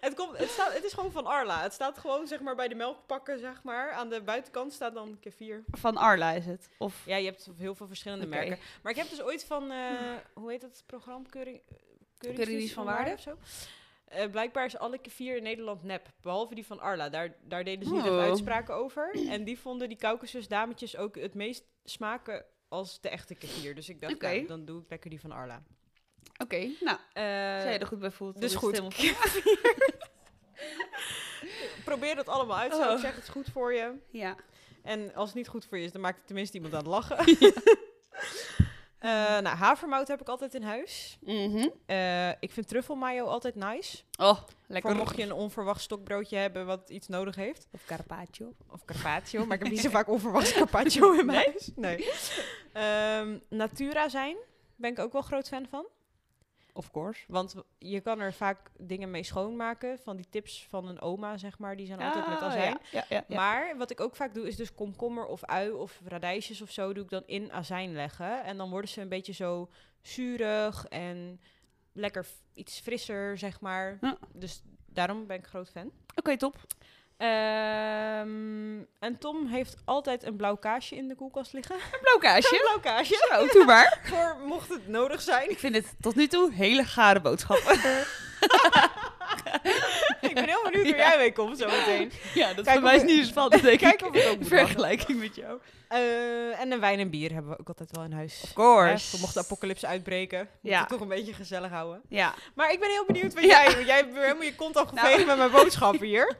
het, 0.01 0.14
komt, 0.14 0.39
het, 0.39 0.49
staat, 0.49 0.73
het 0.73 0.85
is 0.85 0.93
gewoon 0.93 1.12
van 1.12 1.27
Arla. 1.27 1.62
Het 1.62 1.73
staat 1.73 1.99
gewoon 1.99 2.27
zeg 2.27 2.41
maar 2.41 2.55
bij 2.57 2.69
de 2.69 2.75
melkpakken, 2.75 3.39
zeg 3.39 3.62
maar. 3.62 3.93
Aan 3.93 4.09
de 4.09 4.23
buitenkant 4.23 4.73
staat 4.73 4.95
dan 4.95 5.16
kefir. 5.21 5.64
Van 5.71 5.97
Arla 5.97 6.33
is 6.33 6.47
het. 6.47 6.69
Of 6.79 7.03
Ja, 7.07 7.16
je 7.16 7.25
hebt 7.27 7.49
heel 7.57 7.75
veel 7.75 7.87
verschillende 7.87 8.27
merken. 8.27 8.59
Maar 8.83 8.93
ik 8.93 8.99
heb 8.99 9.09
dus 9.11 9.23
ooit 9.23 9.45
van, 9.45 9.71
eh, 9.71 9.91
hoe 10.33 10.51
heet 10.51 10.61
dat 10.61 10.83
programma? 10.87 11.27
Keuring, 11.31 11.61
Keuringsdienst 12.19 12.73
van 12.75 12.85
Waarde? 12.85 13.12
of 13.12 13.21
zo. 13.21 13.39
Eh, 14.05 14.31
blijkbaar 14.31 14.64
is 14.64 14.77
alle 14.77 14.99
kefir 14.99 15.37
in 15.37 15.43
Nederland 15.43 15.83
nep, 15.83 16.07
behalve 16.21 16.55
die 16.55 16.66
van 16.66 16.81
Arla. 16.81 17.09
Daar, 17.09 17.35
daar 17.43 17.64
deden 17.64 17.87
ze 17.89 17.93
niet 17.95 18.03
Oh. 18.03 18.19
echt 18.19 18.29
uitspraken 18.29 18.75
over. 18.75 19.11
En 19.35 19.45
die 19.45 19.59
vonden 19.59 19.89
die 19.89 19.99
Caucasus 19.99 20.49
dametjes 20.49 20.97
ook 20.97 21.16
het 21.16 21.35
meest 21.35 21.64
smaken 21.85 22.45
als 22.69 23.01
de 23.01 23.09
echte 23.09 23.35
kefir. 23.35 23.75
Dus 23.75 23.89
ik 23.89 24.01
dacht, 24.01 24.21
nou, 24.21 24.47
dan 24.47 24.64
doe 24.64 24.81
ik 24.83 24.87
lekker 24.91 25.11
die 25.11 25.21
van 25.21 25.33
Arla. 25.33 25.62
Oké, 26.43 26.57
nou, 26.81 26.99
Eh, 27.12 27.55
als 27.55 27.62
jij 27.62 27.73
je 27.73 27.79
er 27.79 27.87
goed 27.87 27.99
bij 27.99 28.11
voelt, 28.11 28.41
dus 28.41 28.55
goed. 28.55 28.81
Probeer 31.85 32.14
dat 32.16 32.29
allemaal 32.29 32.57
uit. 32.57 32.73
Zou 32.73 32.85
ik 32.85 32.91
Oh. 32.91 32.99
zeggen, 33.01 33.14
het 33.19 33.29
is 33.29 33.35
goed 33.35 33.49
voor 33.53 33.75
je. 33.75 33.93
Ja. 34.11 34.37
En 34.83 35.14
als 35.14 35.27
het 35.29 35.37
niet 35.37 35.49
goed 35.49 35.64
voor 35.66 35.79
je 35.79 35.85
is, 35.85 35.93
dan 35.93 36.01
maakt 36.01 36.16
het 36.16 36.27
tenminste 36.27 36.57
iemand 36.57 36.75
aan 36.75 36.81
het 36.81 36.89
lachen. 36.89 37.16
Eh, 38.99 39.11
nou, 39.39 39.57
havermout 39.57 40.09
heb 40.09 40.21
ik 40.21 40.29
altijd 40.29 40.55
in 40.55 40.63
huis. 40.63 41.19
Mhm. 41.21 41.69
Eh, 41.87 42.29
ik 42.29 42.53
vind 42.53 42.69
truffelmayo 42.69 43.25
altijd 43.25 43.55
nice. 43.55 44.03
Oh, 44.21 44.39
lekker. 44.67 44.91
Voor 44.91 44.99
mocht 44.99 45.17
je 45.17 45.23
een 45.23 45.33
onverwacht 45.33 45.81
stokbroodje 45.81 46.37
hebben 46.37 46.67
wat 46.67 46.91
iets 46.91 47.09
nodig 47.09 47.35
heeft. 47.35 47.67
Of 47.73 47.85
carpaccio. 47.85 48.53
Of 48.71 48.85
carpaccio, 48.85 49.47
maar 49.47 49.57
ik 49.57 49.63
heb 49.63 49.73
niet 49.73 49.81
zo 49.81 49.91
vaak 49.91 50.09
onverwacht 50.09 50.53
carpaccio 50.53 51.13
in 51.13 51.27
mijn 51.27 51.39
huis. 51.45 51.71
Nee. 51.75 52.11
Ehm, 52.73 53.39
Natura 53.49 54.09
zijn, 54.09 54.37
ben 54.77 54.91
ik 54.91 54.99
ook 54.99 55.13
wel 55.13 55.23
groot 55.23 55.49
fan 55.49 55.67
van. 55.71 55.87
Of 56.79 56.91
course. 56.91 57.24
Want 57.29 57.55
je 57.79 58.01
kan 58.01 58.20
er 58.20 58.33
vaak 58.33 58.70
dingen 58.76 59.11
mee 59.11 59.22
schoonmaken. 59.22 59.99
Van 59.99 60.16
die 60.16 60.26
tips 60.31 60.66
van 60.68 60.89
een 60.89 61.01
oma, 61.01 61.37
zeg 61.37 61.59
maar, 61.59 61.76
die 61.76 61.87
zijn 61.87 62.01
altijd 62.01 62.29
met 62.29 62.39
Ah, 62.39 62.43
azijn. 62.45 62.70
Ja, 62.70 62.79
ja, 62.91 63.05
ja, 63.09 63.24
ja. 63.29 63.37
Maar 63.37 63.76
wat 63.76 63.91
ik 63.91 64.01
ook 64.01 64.16
vaak 64.16 64.35
doe, 64.35 64.47
is 64.47 64.57
dus 64.57 64.74
komkommer 64.74 65.26
of 65.26 65.45
ui 65.45 65.70
of 65.70 66.01
radijsjes 66.05 66.62
of 66.62 66.70
zo, 66.70 66.93
doe 66.93 67.05
ik 67.05 67.11
dan 67.11 67.22
in 67.26 67.53
azijn 67.53 67.93
leggen. 67.93 68.45
En 68.45 68.57
dan 68.57 68.70
worden 68.70 68.91
ze 68.91 69.01
een 69.01 69.09
beetje 69.09 69.33
zo 69.33 69.68
zuurig 70.01 70.87
en 70.87 71.41
lekker 71.93 72.26
iets 72.55 72.81
frisser, 72.81 73.39
zeg 73.39 73.61
maar. 73.61 73.99
Dus 74.33 74.62
daarom 74.87 75.26
ben 75.26 75.37
ik 75.37 75.47
groot 75.47 75.70
fan. 75.70 75.91
Oké, 76.14 76.37
top. 76.37 76.57
Ehm, 77.19 78.79
en 78.99 79.19
Tom 79.19 79.47
heeft 79.47 79.77
altijd 79.85 80.25
een 80.25 80.37
blauw 80.37 80.57
kaasje 80.57 80.97
in 80.97 81.09
de 81.09 81.14
koelkast 81.14 81.53
liggen. 81.53 81.75
Een 81.75 82.01
blauw 82.01 82.19
kaasje. 82.19 82.55
Een 82.55 82.61
blauw 82.61 82.95
kaasje. 82.95 83.27
Zo, 83.31 83.47
doe 83.47 83.64
maar. 83.64 84.01
Voor 84.11 84.37
mocht 84.47 84.69
het 84.69 84.89
nodig 84.89 85.21
zijn. 85.21 85.51
Ik 85.51 85.59
vind 85.59 85.75
het 85.75 85.95
tot 86.01 86.14
nu 86.14 86.27
toe 86.27 86.53
hele 86.53 86.85
gare 86.85 87.21
boodschappen. 87.21 87.79
ik 90.39 90.45
ben 90.47 90.55
heel 90.55 90.70
benieuwd 90.70 90.91
waar 90.97 90.99
jij 91.09 91.18
mee 91.18 91.32
komt 91.32 91.59
zo 91.59 91.66
meteen. 91.66 92.12
Ja, 92.34 92.55
dat 92.55 92.64
Kijk 92.64 92.78
voor 92.78 92.86
mij 92.89 92.97
is 92.97 93.03
niet 93.03 93.18
zo 93.18 93.24
spannend, 93.24 93.62
denk 93.68 93.78
Kijk 93.78 94.01
ik. 94.01 94.09
of 94.09 94.14
het 94.14 94.26
ook 94.28 94.45
vergelijking 94.47 95.18
met 95.18 95.34
jou. 95.34 95.61
Eh, 95.89 96.61
en 96.61 96.72
een 96.72 96.80
wijn 96.80 96.99
en 96.99 97.11
bier 97.11 97.32
hebben 97.32 97.51
we 97.51 97.59
ook 97.59 97.68
altijd 97.68 97.91
wel 97.97 98.05
in 98.05 98.12
huis. 98.12 98.41
Of 98.45 98.53
course. 98.53 99.18
mocht 99.20 99.34
de 99.34 99.41
apocalypse 99.41 99.86
uitbreken. 99.86 100.39
Moet 100.39 100.72
Ja. 100.72 100.78
het 100.80 100.89
toch 100.89 101.01
een 101.01 101.09
beetje 101.09 101.32
gezellig 101.32 101.70
houden. 101.70 102.03
Ja. 102.09 102.34
Maar 102.55 102.72
ik 102.72 102.80
ben 102.80 102.91
heel 102.91 103.05
benieuwd 103.07 103.34
wat 103.34 103.45
jij... 103.45 103.64
Want 103.74 103.86
jij 103.86 103.97
hebt 103.97 104.14
helemaal 104.16 104.43
je 104.43 104.55
kont 104.55 104.76
al 104.76 104.86
geveegd 104.95 105.26
met 105.26 105.36
mijn 105.36 105.51
boodschappen 105.51 106.07
hier. 106.07 106.36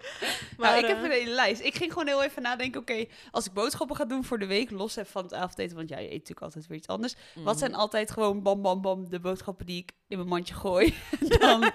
Maar, 0.57 0.71
nou, 0.71 0.83
ik 0.83 0.89
heb 0.89 0.97
eh, 0.97 1.03
een 1.05 1.11
hele 1.11 1.31
lijst. 1.31 1.63
Ik 1.63 1.75
ging 1.75 1.93
gewoon 1.93 2.07
heel 2.07 2.23
even 2.23 2.43
nadenken, 2.43 2.81
oké, 2.81 3.05
als 3.31 3.47
ik 3.47 3.53
boodschappen 3.53 3.97
ga 3.97 4.05
doen 4.05 4.25
voor 4.25 4.39
de 4.39 4.47
week, 4.47 4.71
los 4.71 4.97
even 4.97 5.11
van 5.11 5.23
het 5.23 5.35
avondeten, 5.35 5.77
want 5.77 5.89
ja, 5.89 5.99
je 5.99 6.05
eet 6.07 6.13
natuurlijk 6.13 6.43
altijd 6.43 6.67
weer 6.67 6.79
iets 6.79 6.87
anders. 6.89 7.15
Wat 7.35 7.59
zijn 7.59 7.75
altijd 7.75 8.11
gewoon 8.11 8.43
bam, 8.43 8.63
bam, 8.63 8.81
bam 8.81 9.09
de 9.11 9.21
boodschappen 9.21 9.67
die 9.67 9.79
ik 9.79 9.93
in 10.09 10.17
mijn 10.17 10.29
mandje 10.29 10.55
gooi, 10.55 10.95
dan 11.39 11.71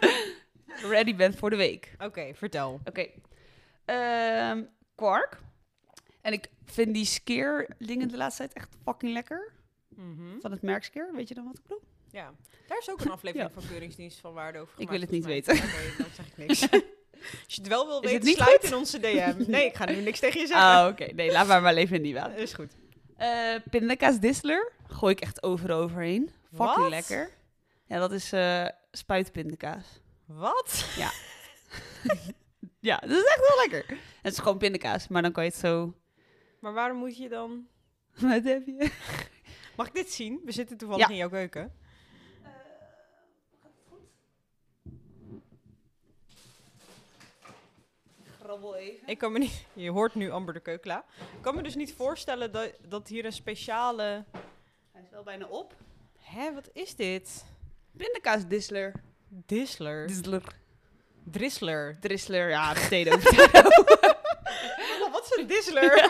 ready 0.82 1.16
ben 1.16 1.34
voor 1.34 1.50
de 1.50 1.56
week. 1.56 1.96
Oké, 2.00 2.34
vertel. 2.34 2.82
Oké. 2.86 3.08
Ehm, 3.86 4.64
kwark. 4.96 5.42
En 6.22 6.34
ik 6.34 6.50
vind 6.66 6.94
die 6.94 7.06
skeer 7.06 7.76
dingen 7.80 8.08
de 8.08 8.18
laatste 8.18 8.42
tijd 8.42 8.54
echt 8.54 8.70
fucking 8.84 9.14
lekker. 9.14 9.52
Mhm. 9.96 10.40
Van 10.40 10.52
het 10.52 10.62
merk 10.62 10.84
Skeer, 10.84 11.10
weet 11.16 11.28
je 11.28 11.34
dan 11.34 11.46
wat 11.46 11.56
ik 11.58 11.62
bedoel? 11.64 11.82
Ja, 12.12 12.34
daar 12.68 12.78
is 12.78 12.90
ook 12.90 13.02
een 13.02 13.12
aflevering 13.18 13.52
van 13.54 13.64
Keuringsdienst 13.68 14.20
van 14.20 14.34
Waarde 14.34 14.60
over 14.60 14.74
Ik 14.78 14.88
gemaakt, 14.88 14.92
wil 14.92 15.20
het 15.20 15.28
niet 15.28 15.46
mij. 15.46 15.56
Oké, 15.58 15.98
dan 15.98 16.08
zeg 16.14 16.28
ik 16.28 16.38
niks. 16.38 16.62
Als 17.46 17.56
je 17.56 17.62
het 17.62 17.68
wel 17.68 17.88
wil 17.88 18.02
Is 18.02 18.12
het 18.12 18.12
weten, 18.12 18.26
niet 18.28 18.36
sluit 18.36 18.60
goed? 18.60 18.70
in 18.70 18.76
onze 18.76 19.00
DM. 19.00 19.44
Nee, 19.52 19.66
ik 19.66 19.76
ga 19.76 19.86
nu 19.86 19.96
niks 20.02 20.20
tegen 20.20 20.40
je 20.42 20.48
zeggen. 20.48 20.66
Ah, 20.68 20.88
oké. 20.88 21.06
Nee, 21.14 21.32
laat 21.32 21.48
maar 21.48 21.62
maar 21.62 21.74
leven 21.74 21.96
in 21.96 22.02
die 22.02 22.14
waan. 22.14 22.32
Is 22.32 22.54
goed. 22.54 22.72
Eh 23.18 23.56
pindakaas 23.70 24.20
Disseler 24.20 24.72
gooi 24.88 25.14
ik 25.14 25.22
echt 25.22 25.44
overal 25.44 25.82
overheen. 25.82 26.30
Fucking 26.56 26.90
lekker. 26.90 27.30
Ja, 27.86 28.00
dat 28.00 28.12
is 28.12 28.32
eh 28.32 28.66
spuitpindakaas. 28.92 29.86
Wat? 30.26 30.86
Ja, 32.80 32.98
dat 32.98 33.10
is 33.10 33.24
echt 33.26 33.48
heel 33.48 33.58
lekker. 33.70 33.98
Het 34.22 34.34
is 34.34 34.40
gewoon 34.40 34.58
pindakaas, 34.58 35.08
maar 35.08 35.22
dan 35.22 35.32
kan 35.32 35.44
je 35.44 35.50
het 35.50 35.60
zo... 35.60 35.94
Maar 36.60 36.74
waarom 36.74 36.98
moet 36.98 37.18
je 37.18 37.30
dan... 37.30 37.68
Wat 38.20 38.44
heb 38.44 38.66
je? 38.66 38.92
Mag 39.76 39.88
ik 39.88 39.94
dit 39.94 40.12
zien? 40.12 40.42
We 40.46 40.52
zitten 40.52 40.78
toevallig 40.78 41.06
Ja. 41.06 41.12
in 41.12 41.18
jouw 41.20 41.30
keuken. 41.30 41.74
Grabbel 48.42 48.76
even. 48.76 49.08
Ik 49.08 49.18
kan 49.18 49.32
me 49.32 49.40
niet... 49.40 49.66
Je 49.74 49.90
hoort 49.92 50.16
nu 50.16 50.32
Amber 50.32 50.54
de 50.54 50.60
Keukla. 50.60 51.06
Ik 51.18 51.42
kan 51.42 51.56
me 51.56 51.62
dus 51.64 51.76
niet 51.76 51.94
voorstellen 51.94 52.52
dat, 52.52 52.72
dat 52.88 53.08
hier 53.08 53.26
een 53.26 53.34
speciale... 53.34 54.26
Hij 54.92 55.02
is 55.02 55.10
wel 55.10 55.24
bijna 55.24 55.46
op. 55.48 55.76
Hè, 56.18 56.54
wat 56.54 56.70
is 56.74 56.96
dit? 56.96 57.46
Pindakaas 57.98 58.48
Disseler. 59.34 60.08
Disler. 60.08 60.42
Disseler. 60.42 60.44
Drissler. 61.24 61.98
Drissler, 62.02 62.50
ja, 62.50 62.74
potato, 62.90 63.18
potato. 63.18 63.70
Wat 65.12 65.24
is 65.26 65.38
een 65.38 65.48
Disler? 65.48 66.08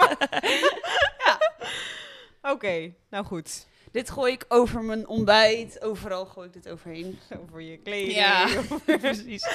Oké, 2.42 2.94
nou 3.10 3.26
goed. 3.26 3.68
dit 3.92 4.10
gooi 4.10 4.34
ik 4.34 4.46
over 4.48 4.82
mijn 4.84 5.08
ontbijt. 5.08 5.82
Overal 5.82 6.26
gooi 6.26 6.48
ik 6.48 6.54
dit 6.54 6.70
overheen. 6.70 7.20
Over 7.42 7.62
je 7.62 7.78
kleding. 7.78 8.16
Ja, 8.16 8.48
precies. 9.00 9.48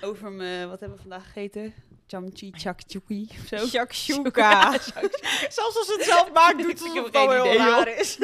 Over 0.00 0.32
mijn, 0.32 0.68
wat 0.68 0.80
hebben 0.80 0.96
we 0.96 1.02
vandaag 1.08 1.24
gegeten? 1.24 1.74
Chamchi 2.06 2.50
chakchuki 2.54 3.28
of 3.40 3.46
zo. 3.46 3.66
Shakshuka. 3.66 4.70
Zelfs 5.48 5.76
als 5.76 5.94
het 5.96 6.02
zelf 6.04 6.32
maakt, 6.32 6.58
doet 6.58 6.80
het 6.80 6.90
geen 7.10 7.10
wel 7.12 7.44
heel 7.44 7.56
raar 7.56 7.88
is. 7.98 8.18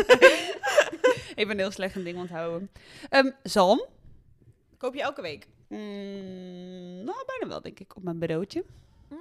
Ik 1.34 1.46
ben 1.46 1.58
heel 1.58 1.70
slecht 1.70 1.94
in 1.94 2.04
dingen 2.04 2.20
onthouden. 2.20 2.70
Ehm, 3.08 3.30
zalm. 3.42 3.86
Koop 4.78 4.94
je 4.94 5.02
elke 5.02 5.22
week? 5.22 5.46
Mm, 5.68 7.04
nou, 7.04 7.24
bijna 7.26 7.46
wel, 7.48 7.60
denk 7.62 7.80
ik, 7.80 7.96
op 7.96 8.02
mijn 8.02 8.18
bureautje. 8.18 8.64
Mm. 9.08 9.18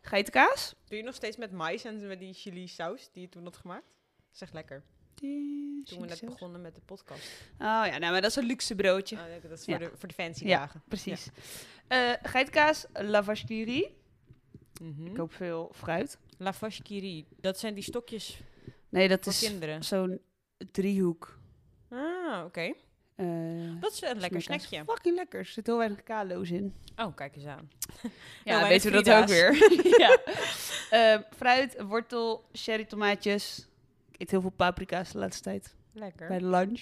Geitenkaas. 0.00 0.74
Doe 0.88 0.98
je 0.98 1.04
nog 1.04 1.14
steeds 1.14 1.36
met 1.36 1.52
mais 1.52 1.84
en 1.84 2.06
met 2.06 2.18
die 2.18 2.32
chili 2.34 2.68
saus 2.68 3.08
die 3.12 3.22
je 3.22 3.28
toen 3.28 3.44
had 3.44 3.56
gemaakt? 3.56 3.94
Echt 4.38 4.52
lekker. 4.52 4.82
Die 5.14 5.82
Toen 5.84 6.00
we 6.00 6.06
net 6.06 6.16
saus. 6.18 6.30
begonnen 6.30 6.60
met 6.60 6.74
de 6.74 6.80
podcast. 6.80 7.22
Oh 7.52 7.58
ja, 7.58 7.98
nou, 7.98 8.12
maar 8.12 8.20
dat 8.20 8.30
is 8.30 8.36
een 8.36 8.44
luxe 8.44 8.74
broodje. 8.74 9.16
Oh, 9.16 9.22
ja, 9.28 9.48
dat 9.48 9.58
is 9.58 9.64
voor, 9.64 9.72
Ja. 9.72 9.78
de, 9.78 9.90
voor 9.96 10.08
de 10.08 10.14
fancy 10.14 10.44
Ja. 10.46 10.58
dagen. 10.58 10.82
Precies. 10.88 11.28
Eh 11.88 12.12
geitenkaas, 12.22 12.86
lavash 12.92 13.44
kiri. 13.44 13.96
Mhm. 14.82 15.06
Ik 15.06 15.14
koop 15.14 15.32
veel 15.32 15.70
fruit. 15.74 16.18
La 16.36 16.52
vache 16.52 16.82
qui 16.82 17.00
rit. 17.00 17.26
Dat 17.40 17.58
zijn 17.58 17.74
die 17.74 17.82
stokjes 17.82 18.40
Nee, 18.88 19.08
dat 19.08 19.22
voor 19.22 19.32
is 19.32 19.38
kinderen. 19.40 19.84
zo'n 19.84 20.20
driehoek. 20.70 21.38
Ah, 21.88 22.44
oké. 22.44 22.72
Eh, 23.18 23.26
Dat 23.80 23.92
is 23.92 24.02
een 24.02 24.18
lekker 24.20 24.42
snackje. 24.42 24.82
Fucking 24.86 25.16
lekker. 25.16 25.38
Er 25.38 25.44
zit 25.44 25.66
heel 25.66 25.78
weinig 25.78 26.02
kalo's 26.02 26.50
in. 26.50 26.74
Oh, 26.96 27.14
kijk 27.16 27.36
eens 27.36 27.44
aan. 27.46 27.70
Ja, 28.44 28.68
weten 28.68 28.92
we 28.92 29.02
dat 29.02 29.20
ook 29.22 29.28
weer. 29.28 29.54
ja. 30.04 30.18
Eh, 30.90 31.18
fruit, 31.36 31.80
wortel, 31.82 32.48
cherry 32.52 32.84
tomaatjes. 32.84 33.68
Ik 34.10 34.20
eet 34.20 34.30
heel 34.30 34.40
veel 34.40 34.50
paprika's 34.50 35.12
de 35.12 35.18
laatste 35.18 35.42
tijd. 35.42 35.74
Lekker. 35.92 36.28
Bij 36.28 36.38
de 36.38 36.46
lunch. 36.46 36.80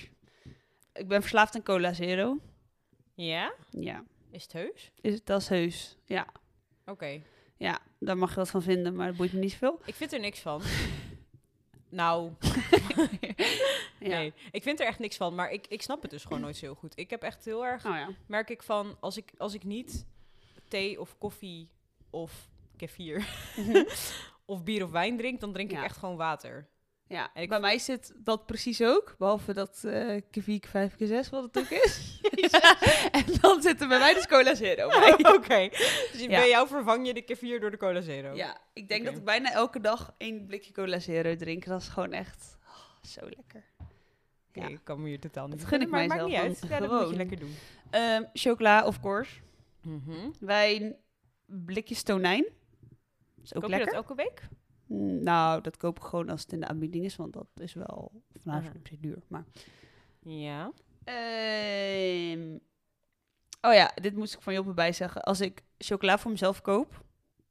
Ik 0.92 1.08
ben 1.08 1.20
verslaafd 1.20 1.54
aan 1.54 1.62
cola 1.62 1.92
zero. 1.92 2.38
Ja? 3.14 3.52
Ja, 3.70 4.04
Is 4.30 4.42
het 4.42 4.52
heus? 4.52 4.92
is, 5.00 5.24
dat 5.24 5.40
is 5.40 5.48
heus. 5.48 5.96
Ja. 6.04 6.26
Oké. 6.86 7.20
ja, 7.56 7.78
daar 7.98 8.16
mag 8.18 8.30
je 8.30 8.36
wat 8.36 8.50
van 8.50 8.62
vinden, 8.62 8.94
maar 8.94 9.06
dat 9.06 9.16
boeit 9.16 9.32
me 9.32 9.38
niet 9.40 9.50
zoveel. 9.52 9.80
Ik 9.84 9.94
vind 9.94 10.12
er 10.12 10.20
niks 10.20 10.38
van. 10.40 10.62
Nou, 11.88 12.32
Ja. 13.98 14.08
nee. 14.08 14.32
Ik 14.50 14.62
vind 14.62 14.80
er 14.80 14.86
echt 14.86 14.98
niks 14.98 15.16
van. 15.16 15.34
Maar 15.34 15.50
ik, 15.50 15.66
ik 15.66 15.82
snap 15.82 16.02
het 16.02 16.10
dus 16.10 16.22
gewoon 16.22 16.40
nooit 16.40 16.56
zo 16.56 16.64
heel 16.64 16.74
goed. 16.74 16.98
Ik 16.98 17.10
heb 17.10 17.22
echt 17.22 17.44
heel 17.44 17.66
erg... 17.66 17.86
Oh 17.86 17.94
ja. 17.94 18.08
Merk 18.26 18.50
ik 18.50 18.62
van, 18.62 18.96
als 19.00 19.16
ik, 19.16 19.32
als 19.38 19.54
ik 19.54 19.64
niet 19.64 20.06
thee 20.68 21.00
of 21.00 21.18
koffie 21.18 21.68
of 22.10 22.48
kefir 22.76 23.28
of 24.44 24.62
bier 24.64 24.84
of 24.84 24.90
wijn 24.90 25.16
drink, 25.16 25.40
dan 25.40 25.52
drink 25.52 25.70
ik 25.70 25.82
echt 25.82 25.96
gewoon 25.96 26.16
water. 26.16 26.68
Ja, 27.08 27.30
En 27.34 27.42
ik- 27.42 27.48
bij 27.48 27.60
mij 27.60 27.78
zit 27.78 28.12
dat 28.16 28.46
precies 28.46 28.82
ook. 28.82 29.14
Behalve 29.18 29.52
dat 29.54 29.84
eh 29.84 30.20
Kviek 30.30 30.66
5 30.66 30.96
keer 30.96 31.06
6 31.06 31.28
wat 31.30 31.42
het 31.42 31.58
ook 31.58 31.70
is. 31.70 32.20
en 33.10 33.24
dan 33.40 33.62
zit 33.62 33.80
er 33.80 33.88
bij 33.88 33.98
mij 33.98 34.14
dus 34.14 34.26
cola 34.26 34.54
zero. 34.54 34.86
Oké. 35.36 35.68
Dus 36.12 36.20
Ja. 36.20 36.26
bij 36.26 36.48
jou 36.48 36.68
vervang 36.68 37.06
je 37.06 37.14
de 37.14 37.22
kefir 37.22 37.60
door 37.60 37.70
de 37.70 37.76
cola 37.76 38.00
zero. 38.00 38.34
Ja, 38.34 38.58
ik 38.72 38.88
denk 38.88 39.04
dat 39.04 39.16
ik 39.16 39.24
bijna 39.24 39.52
elke 39.52 39.80
dag 39.80 40.14
één 40.18 40.46
blikje 40.46 40.72
cola 40.72 40.98
zero 40.98 41.36
drink. 41.36 41.64
Dat 41.64 41.80
is 41.80 41.88
gewoon 41.88 42.12
echt 42.12 42.58
oh, 42.68 43.04
zo 43.10 43.20
lekker. 43.36 43.64
Ja. 44.52 44.68
ik 44.68 44.80
kan 44.84 45.02
me 45.02 45.08
hier 45.08 45.20
totaal 45.20 45.46
niet 45.48 45.58
Dat 45.58 45.68
gun 45.68 45.80
ik 45.80 45.88
maar 45.88 46.06
maakt 46.06 46.24
niet 46.26 46.34
uit. 46.34 46.62
Ja, 46.68 46.80
dat 46.80 46.90
moet 47.00 47.10
je 47.10 47.16
lekker 47.16 47.38
doen. 47.38 47.54
Ehm, 47.90 48.22
chocola, 48.32 48.86
of 48.86 49.00
course. 49.00 49.40
Mhm. 49.82 50.30
Wijn, 50.40 50.96
blikjes 51.46 52.02
tonijn. 52.02 52.44
Is 53.42 53.54
ook 53.54 53.62
Koop 53.62 53.70
je 53.70 53.76
lekker. 53.76 53.86
dat 53.86 53.94
elke 53.94 54.14
week? 54.14 54.42
Mm, 54.86 55.22
Nou, 55.22 55.60
dat 55.60 55.76
koop 55.76 55.96
ik 55.98 56.04
gewoon 56.04 56.28
als 56.28 56.40
het 56.42 56.52
in 56.52 56.60
de 56.60 56.66
aanbieding 56.68 57.04
is, 57.04 57.16
want 57.16 57.32
dat 57.32 57.46
is 57.54 57.74
wel 57.74 58.22
vandaag 58.42 58.62
Aha. 58.62 58.72
op 58.76 58.86
zich 58.88 58.98
duur. 58.98 59.22
Maar. 59.28 59.44
Ja. 60.20 60.72
Ehm, 61.04 62.56
oh 63.60 63.72
ja, 63.74 63.92
dit 63.94 64.16
moest 64.16 64.34
ik 64.34 64.40
van 64.40 64.52
Job 64.54 64.66
erbij 64.66 64.92
zeggen. 64.92 65.22
Als 65.22 65.40
ik 65.40 65.62
chocola 65.78 66.18
voor 66.18 66.30
mezelf 66.30 66.60
koop, 66.60 67.04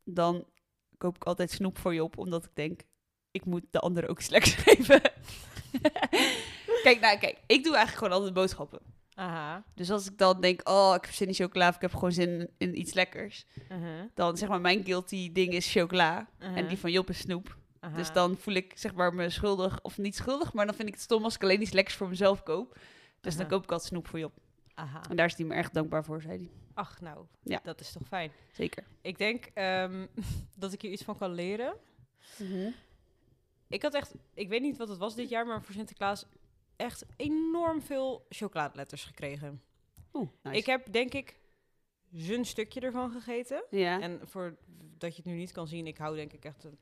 dan 0.04 0.46
koop 0.98 1.16
ik 1.16 1.24
altijd 1.24 1.52
snoep 1.52 1.78
voor 1.78 1.94
Job, 1.94 2.18
omdat 2.18 2.46
ik 2.46 2.52
denk, 2.54 2.82
ik 3.32 3.46
moet 3.46 3.64
de 3.70 3.80
anderen 3.80 4.10
ook 4.10 4.28
lekkers 4.30 4.54
geven. 4.54 5.02
kijk, 6.84 7.00
nou, 7.00 7.18
kijk, 7.18 7.38
ik 7.48 7.64
doe 7.64 7.76
eigenlijk 7.76 7.98
gewoon 7.98 8.14
altijd 8.14 8.34
boodschappen. 8.34 8.80
Aha. 9.16 9.64
Dus 9.74 9.92
als 9.92 10.08
ik 10.10 10.18
dan 10.18 10.42
denk, 10.42 10.70
oh, 10.70 10.94
ik 10.96 11.06
heb 11.06 11.14
zin 11.14 11.28
in 11.28 11.34
chocola 11.34 11.70
of 11.70 11.76
ik 11.76 11.82
heb 11.82 11.94
gewoon 11.94 12.12
zin 12.12 12.50
in, 12.58 12.80
iets 12.80 12.94
lekkers, 12.94 13.46
Uh-huh. 13.70 14.02
dan 14.14 14.38
zeg 14.38 14.50
maar 14.50 14.62
mijn 14.62 14.86
guilty 14.86 15.32
ding 15.32 15.54
is 15.54 15.72
chocola 15.72 16.30
en 16.40 16.68
die 16.68 16.78
van 16.78 16.92
Job 16.92 17.10
is 17.10 17.20
snoep. 17.20 17.58
Dus 17.96 18.12
dan 18.12 18.38
voel 18.38 18.54
ik 18.54 18.74
zeg 18.76 18.94
maar 18.94 19.14
me 19.14 19.30
schuldig, 19.30 19.80
of 19.82 19.98
niet 19.98 20.16
schuldig, 20.16 20.54
maar 20.54 20.66
dan 20.66 20.76
vind 20.76 20.88
ik 20.88 20.94
het 20.94 21.04
stom 21.04 21.24
als 21.24 21.36
ik 21.36 21.44
alleen 21.44 21.62
iets 21.62 21.72
lekkers 21.72 21.96
voor 21.96 22.10
mezelf 22.10 22.44
koop. 22.44 22.78
Dus 23.22 23.36
dan 23.38 23.48
koop 23.48 23.64
ik 23.64 23.72
altijd 23.72 23.90
snoep 23.90 24.08
voor 24.08 24.20
Job. 24.20 24.34
Aha. 24.74 25.02
En 25.10 25.16
daar 25.16 25.26
is 25.26 25.36
hij 25.38 25.46
me 25.46 25.54
erg 25.54 25.70
dankbaar 25.70 26.04
voor, 26.04 26.22
zei 26.22 26.38
hij. 26.38 26.50
Ach, 26.74 27.02
nou. 27.02 27.26
Ja. 27.44 27.60
Dat 27.64 27.80
is 27.80 27.92
toch 27.92 28.08
fijn. 28.08 28.32
Zeker. 28.52 28.84
Ik 29.02 29.18
denk 29.18 29.46
ehm, 29.54 30.06
dat 30.58 30.74
ik 30.74 30.82
hier 30.82 30.92
iets 30.92 31.04
van 31.04 31.18
kan 31.18 31.32
leren. 31.34 31.74
Ik 33.68 33.82
had 33.82 33.94
echt, 33.94 34.14
ik 34.34 34.50
weet 34.50 34.62
niet 34.62 34.78
wat 34.78 34.88
het 34.88 34.98
was 34.98 35.16
dit 35.16 35.30
jaar, 35.30 35.46
maar 35.46 35.62
voor 35.64 35.74
Sinterklaas 35.74 36.26
echt 36.76 37.06
enorm 37.16 37.82
veel 37.82 38.26
chocoladeletters 38.30 39.04
gekregen. 39.04 39.62
Oeh, 40.14 40.30
nice. 40.44 40.58
Ik 40.58 40.66
heb 40.66 40.92
denk 40.92 41.14
ik 41.14 41.36
zo'n 42.14 42.46
stukje 42.46 42.80
ervan 42.80 43.12
gegeten. 43.12 43.64
ja. 43.70 44.00
En 44.02 44.20
voor 44.24 44.58
dat 44.98 45.16
je 45.16 45.22
het 45.22 45.32
nu 45.32 45.38
niet 45.38 45.52
kan 45.52 45.68
zien, 45.68 45.88
ik 45.88 45.98
hou 45.98 46.16
denk 46.16 46.34
ik 46.34 46.46
echt 46.46 46.64
een 46.64 46.78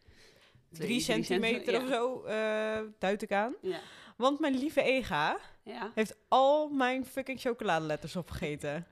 drie 0.69 0.87
drie 0.87 0.99
centimeter 0.99 1.73
centi- 1.73 1.77
of 1.85 1.87
zo, 1.93 2.21
duid 2.99 3.21
ik 3.21 3.31
aan. 3.31 3.55
Ja. 3.61 3.79
Want 4.17 4.39
mijn 4.39 4.57
lieve 4.57 4.81
Ega 4.81 5.39
Ja. 5.63 5.91
heeft 5.95 6.15
al 6.27 6.69
mijn 6.69 7.05
fucking 7.05 7.39
chocoladeletters 7.39 8.15
opgegeten. 8.15 8.87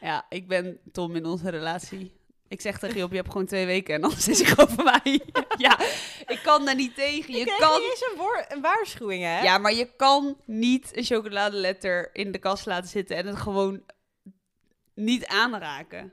ja, 0.00 0.26
ik 0.28 0.48
ben 0.48 0.80
Tom 0.92 1.16
in 1.16 1.24
onze 1.26 1.48
relatie 1.50 2.12
Ik 2.48 2.60
zeg 2.60 2.78
tegen 2.78 2.98
Job, 2.98 3.10
je 3.10 3.16
hebt 3.16 3.30
gewoon 3.30 3.46
twee 3.46 3.66
weken 3.66 3.94
en 3.94 4.02
anders 4.02 4.28
is 4.28 4.40
hij 4.40 4.48
gewoon 4.48 4.68
van 4.76 4.84
mij. 4.84 5.20
ja, 5.66 5.80
ik 6.26 6.40
kan 6.42 6.64
daar 6.64 6.74
niet 6.74 6.94
tegen. 6.94 7.32
Je 7.32 7.38
Je 7.38 7.56
kan... 7.58 7.80
niet 7.80 7.90
eens 7.90 8.10
een, 8.10 8.16
woor- 8.18 8.44
een 8.48 8.60
waarschuwing, 8.60 9.22
hè? 9.22 9.40
Ja, 9.42 9.58
maar 9.58 9.74
je 9.74 9.90
kan 9.96 10.36
niet 10.44 10.96
een 10.96 11.04
chocoladeletter 11.04 12.10
in 12.12 12.32
de 12.32 12.38
kast 12.38 12.66
laten 12.66 12.88
zitten 12.90 13.16
en 13.16 13.26
het 13.26 13.36
gewoon 13.36 13.82
niet 14.94 15.26
aanraken. 15.26 16.12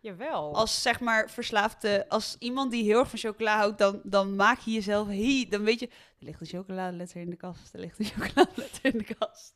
Jawel. 0.00 0.54
Als 0.54 0.82
zeg 0.82 1.00
maar 1.00 1.30
verslaafde, 1.30 2.08
als 2.08 2.36
iemand 2.38 2.70
die 2.70 2.84
heel 2.84 2.98
erg 2.98 3.10
van 3.10 3.18
chocola 3.18 3.56
houdt, 3.56 3.78
dan, 3.78 4.00
dan 4.04 4.36
maak 4.36 4.58
je 4.58 4.70
jezelf 4.70 5.08
he, 5.08 5.46
dan 5.48 5.62
weet 5.62 5.80
je, 5.80 5.86
er 5.86 5.92
ligt 6.18 6.40
een 6.40 6.46
chocoladeletter 6.46 7.20
in 7.20 7.30
de 7.30 7.36
kast, 7.36 7.74
er 7.74 7.80
ligt 7.80 7.98
een 7.98 8.04
chocoladeletter 8.14 8.84
in 8.94 8.98
de 8.98 9.14
kast. 9.18 9.52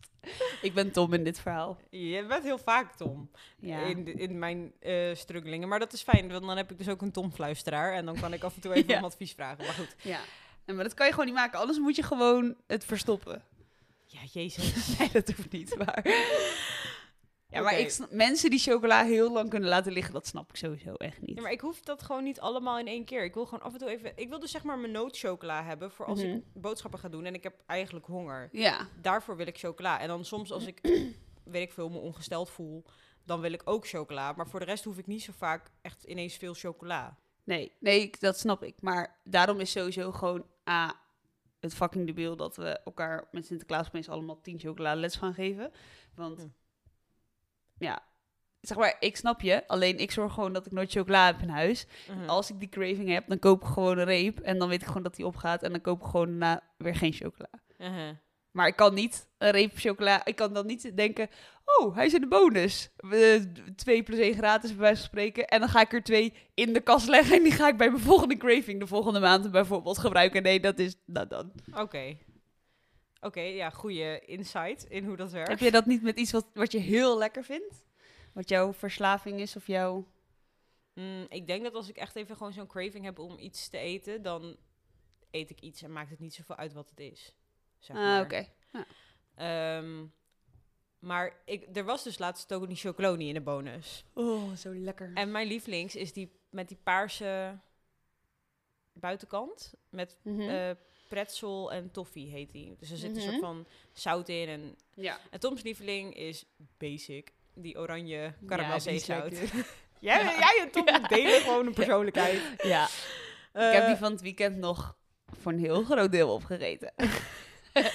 Ik 0.63 0.75
ben 0.75 0.91
Tom 0.91 1.13
in 1.13 1.25
dit 1.25 1.41
verhaal. 1.41 1.79
Je 1.91 2.25
bent 2.29 2.43
heel 2.43 2.59
vaak 2.59 2.95
Tom 2.97 3.31
Ja. 3.59 3.81
in, 3.85 4.19
in 4.19 4.39
mijn 4.39 4.73
struggelingen. 5.15 5.69
Maar 5.69 5.79
dat 5.79 5.93
is 5.93 6.03
fijn, 6.03 6.31
want 6.33 6.45
dan 6.47 6.57
heb 6.57 6.71
ik 6.71 6.79
dus 6.79 6.89
ook 6.89 7.03
een 7.03 7.13
Tom-fluisteraar. 7.13 7.93
En 7.93 8.05
dan 8.05 8.21
kan 8.21 8.33
ik 8.33 8.43
af 8.43 8.55
en 8.55 8.61
toe 8.61 8.73
even 8.75 8.89
Ja. 8.95 8.99
om 8.99 9.05
advies 9.05 9.33
vragen. 9.33 9.65
Maar 9.65 9.75
goed. 9.75 9.95
ja. 10.03 10.21
En, 10.65 10.75
maar 10.75 10.85
dat 10.85 10.95
kan 10.95 11.07
je 11.07 11.13
gewoon 11.13 11.27
niet 11.27 11.35
maken, 11.35 11.59
anders 11.59 11.79
moet 11.79 11.97
je 11.97 12.03
gewoon 12.03 12.55
het 12.67 12.85
verstoppen. 12.85 13.43
Ja, 14.07 14.21
jezus. 14.33 14.87
Nee, 14.99 15.11
dat 15.13 15.29
hoeft 15.31 15.51
niet, 15.53 15.77
maar... 15.77 16.03
Ja, 17.55 17.63
maar 17.63 17.79
ik 17.79 17.91
snap- 17.91 18.11
mensen 18.11 18.51
die 18.51 18.59
chocola 18.59 19.05
heel 19.05 19.33
lang 19.33 19.51
kunnen 19.51 19.69
laten 19.69 19.93
liggen, 19.93 20.13
dat 20.13 20.27
snap 20.27 20.49
ik 20.51 20.57
sowieso 20.57 20.95
echt 20.95 21.21
niet. 21.21 21.37
Ja, 21.37 21.43
maar 21.43 21.53
ik 21.53 21.61
hoef 21.61 21.81
dat 21.81 22.03
gewoon 22.03 22.25
niet 22.25 22.41
allemaal 22.41 22.79
in 22.79 22.87
één 22.87 23.05
keer. 23.05 23.25
Ik 23.25 23.35
wil 23.35 23.45
gewoon 23.47 23.65
af 23.65 23.73
en 23.73 23.79
toe 23.79 23.89
even... 23.89 24.13
Ik 24.17 24.29
wil 24.29 24.39
dus 24.39 24.51
zeg 24.51 24.63
maar 24.65 24.79
mijn 24.79 24.93
nootchocola 24.93 25.65
hebben 25.65 25.91
voor 25.91 26.07
als 26.07 26.23
Mhm. 26.23 26.31
ik 26.31 26.43
boodschappen 26.53 26.99
ga 27.01 27.09
doen 27.09 27.25
en 27.25 27.35
ik 27.35 27.43
heb 27.43 27.63
eigenlijk 27.67 28.07
honger. 28.07 28.49
Ja, 28.53 28.89
Daarvoor 29.01 29.37
wil 29.37 29.47
ik 29.47 29.59
chocola. 29.59 30.01
En 30.01 30.09
dan 30.09 30.25
soms 30.25 30.53
als 30.53 30.67
ik, 30.67 30.81
weet 31.45 31.63
ik 31.63 31.73
veel, 31.73 31.89
me 31.89 31.99
ongesteld 31.99 32.51
voel, 32.51 32.85
dan 33.25 33.41
wil 33.41 33.53
ik 33.53 33.63
ook 33.65 33.87
chocola. 33.87 34.33
Maar 34.33 34.49
voor 34.49 34.61
de 34.61 34.67
rest 34.67 34.85
hoef 34.85 34.99
ik 34.99 35.07
niet 35.07 35.23
zo 35.23 35.33
vaak 35.37 35.71
echt 35.83 36.05
ineens 36.05 36.37
veel 36.37 36.55
chocola. 36.55 37.17
nee, 37.45 37.73
nee, 37.79 38.11
dat 38.19 38.39
snap 38.39 38.63
ik. 38.63 38.75
Maar 38.81 39.17
daarom 39.25 39.61
is 39.61 39.71
sowieso 39.71 40.13
gewoon 40.13 40.47
A, 40.71 40.95
het 41.61 41.75
fucking 41.75 42.07
debiel 42.07 42.37
dat 42.37 42.57
we 42.57 42.79
elkaar 42.85 43.29
met 43.33 43.47
Sinterklaas 43.47 43.87
opeens 43.87 44.09
allemaal 44.09 44.41
10 44.41 44.59
chocoladeletters 44.59 45.21
gaan 45.23 45.35
geven. 45.35 45.73
Want, 46.15 46.41
Hm. 46.41 46.47
Ja, 47.79 48.03
zeg 48.61 48.79
maar, 48.79 48.97
ik 49.01 49.17
snap 49.17 49.41
je. 49.41 49.69
Alleen 49.69 49.99
ik 49.99 50.11
zorg 50.11 50.33
gewoon 50.33 50.53
dat 50.53 50.67
ik 50.67 50.73
nooit 50.73 50.91
chocola 50.91 51.27
heb 51.27 51.41
in 51.41 51.49
huis. 51.49 51.87
Mhm. 52.09 52.29
Als 52.29 52.51
ik 52.51 52.59
die 52.59 52.69
craving 52.69 53.09
heb, 53.09 53.29
dan 53.29 53.39
koop 53.39 53.63
ik 53.63 53.67
gewoon 53.67 53.99
een 53.99 54.05
reep. 54.05 54.41
En 54.41 54.59
dan 54.59 54.69
weet 54.69 54.81
ik 54.81 54.87
gewoon 54.87 55.03
dat 55.03 55.17
die 55.17 55.27
opgaat. 55.27 55.63
En 55.63 55.71
dan 55.71 55.81
koop 55.81 56.01
ik 56.01 56.07
gewoon 56.07 56.29
daarna 56.29 56.63
weer 56.77 56.95
geen 56.95 57.13
chocola. 57.13 57.49
Mhm. 57.79 58.15
Maar 58.51 58.67
ik 58.67 58.77
kan 58.77 58.95
niet 58.95 59.29
een 59.39 59.51
reep 59.51 59.73
chocola. 59.75 60.25
Ik 60.25 60.37
kan 60.37 60.53
dan 60.53 60.67
niet 60.67 60.97
denken. 60.97 61.29
Oh, 61.65 61.95
hij 61.95 62.07
is 62.07 62.15
in 62.15 62.21
de 62.21 62.29
bonus. 62.29 62.91
Twee 63.77 64.03
plus 64.03 64.19
één 64.19 64.35
gratis, 64.35 64.71
bij 64.71 64.81
wijze 64.81 64.97
van 64.97 65.07
spreken. 65.07 65.47
En 65.47 65.61
dan 65.61 65.69
ga 65.69 65.81
ik 65.81 65.93
er 65.93 66.03
twee 66.03 66.33
in 66.55 66.73
de 66.73 66.81
kast 66.81 67.09
leggen. 67.09 67.37
En 67.37 67.43
die 67.43 67.53
ga 67.53 67.69
ik 67.69 67.77
bij 67.77 67.91
mijn 67.91 68.03
volgende 68.03 68.37
craving 68.37 68.81
de 68.81 68.87
volgende 68.87 69.21
maand 69.21 69.51
bijvoorbeeld 69.51 69.99
gebruiken. 69.99 70.43
Nee, 70.43 70.61
dat 70.61 70.79
is. 70.79 70.97
Nou 71.07 71.27
dan. 71.27 71.53
Oké. 71.75 72.17
Oké, 73.25 73.41
ja, 73.41 73.71
goede 73.71 74.21
insight 74.25 74.85
in 74.89 75.05
hoe 75.05 75.17
dat 75.17 75.31
werkt. 75.31 75.49
Heb 75.49 75.59
je 75.59 75.71
dat 75.71 75.87
niet 75.87 76.03
met 76.03 76.19
iets 76.19 76.31
wat, 76.33 76.47
wat 76.55 76.73
je 76.73 76.79
heel 76.79 77.19
lekker 77.19 77.45
vindt? 77.45 77.85
Wat 78.33 78.49
jouw 78.49 78.73
verslaving 78.73 79.41
is 79.41 79.57
of 79.57 79.67
jouw. 79.67 80.07
Mm, 80.95 81.27
ik 81.29 81.47
denk 81.47 81.63
dat 81.63 81.75
als 81.75 81.89
ik 81.89 81.97
echt 81.97 82.17
even 82.17 82.37
gewoon 82.37 82.53
zo'n 82.53 82.67
craving 82.67 83.05
heb 83.05 83.19
om 83.19 83.39
iets 83.39 83.69
te 83.69 83.79
eten, 83.79 84.23
dan 84.23 84.57
eet 85.31 85.51
ik 85.51 85.61
iets 85.61 85.83
en 85.83 85.93
maakt 85.93 86.11
het 86.11 86.19
niet 86.19 86.35
zoveel 86.35 86.57
uit 86.57 86.73
wat 86.73 86.91
het 86.91 87.01
is. 87.01 87.37
Zeg 87.79 87.97
Ah, 87.97 88.03
maar. 88.03 88.23
oké. 88.23 88.47
Ehm, 89.35 90.07
maar 90.99 91.37
ik, 91.45 91.77
er 91.77 91.85
was 91.85 92.03
dus 92.05 92.19
laatst 92.19 92.53
ook 92.55 92.67
die 92.67 92.77
chocoloni 92.77 93.29
in 93.29 93.35
de 93.35 93.41
bonus. 93.41 94.05
Oh, 94.15 94.53
zo 94.55 94.75
lekker. 94.75 95.11
En 95.15 95.31
mijn 95.31 95.47
lievelings 95.47 95.97
is 95.97 96.13
die 96.13 96.41
met 96.51 96.69
die 96.69 96.79
paarse 96.83 97.59
buitenkant. 98.93 99.75
Met 99.91 100.19
Mhm. 100.23 100.41
eh 100.41 100.71
pretzel 101.15 101.73
en 101.73 101.91
toffee 101.91 102.27
heet 102.29 102.53
die. 102.53 102.77
Dus 102.79 102.91
er 102.91 102.97
zit 102.97 103.11
een 103.17 103.23
Mhm. 103.23 103.29
soort 103.31 103.41
van 103.41 103.67
zout 103.93 104.29
in. 104.29 104.49
En, 104.49 104.77
ja. 104.95 105.19
en 105.31 105.41
Toms 105.41 105.63
lieveling 105.63 106.15
is 106.17 106.45
basic. 106.79 107.33
Die 107.55 107.79
oranje 107.79 108.17
Ja, 108.17 108.35
karamelzeezout. 108.47 109.33
lekker. 109.33 109.51
jij, 110.01 110.25
Ja. 110.25 110.39
jij 110.39 110.59
en 110.63 110.71
Tom 110.71 110.85
delen 111.09 111.41
gewoon 111.41 111.67
een 111.67 111.75
persoonlijkheid. 111.75 112.41
ja. 112.63 112.89
Eh, 113.53 113.67
ik 113.69 113.73
heb 113.75 113.87
die 113.87 113.97
van 113.97 114.13
het 114.13 114.21
weekend 114.21 114.57
nog 114.57 114.97
voor 115.41 115.53
een 115.53 115.59
heel 115.59 115.83
groot 115.85 116.11
deel 116.13 116.33
opgegeten. 116.33 116.93
nou 117.75 117.87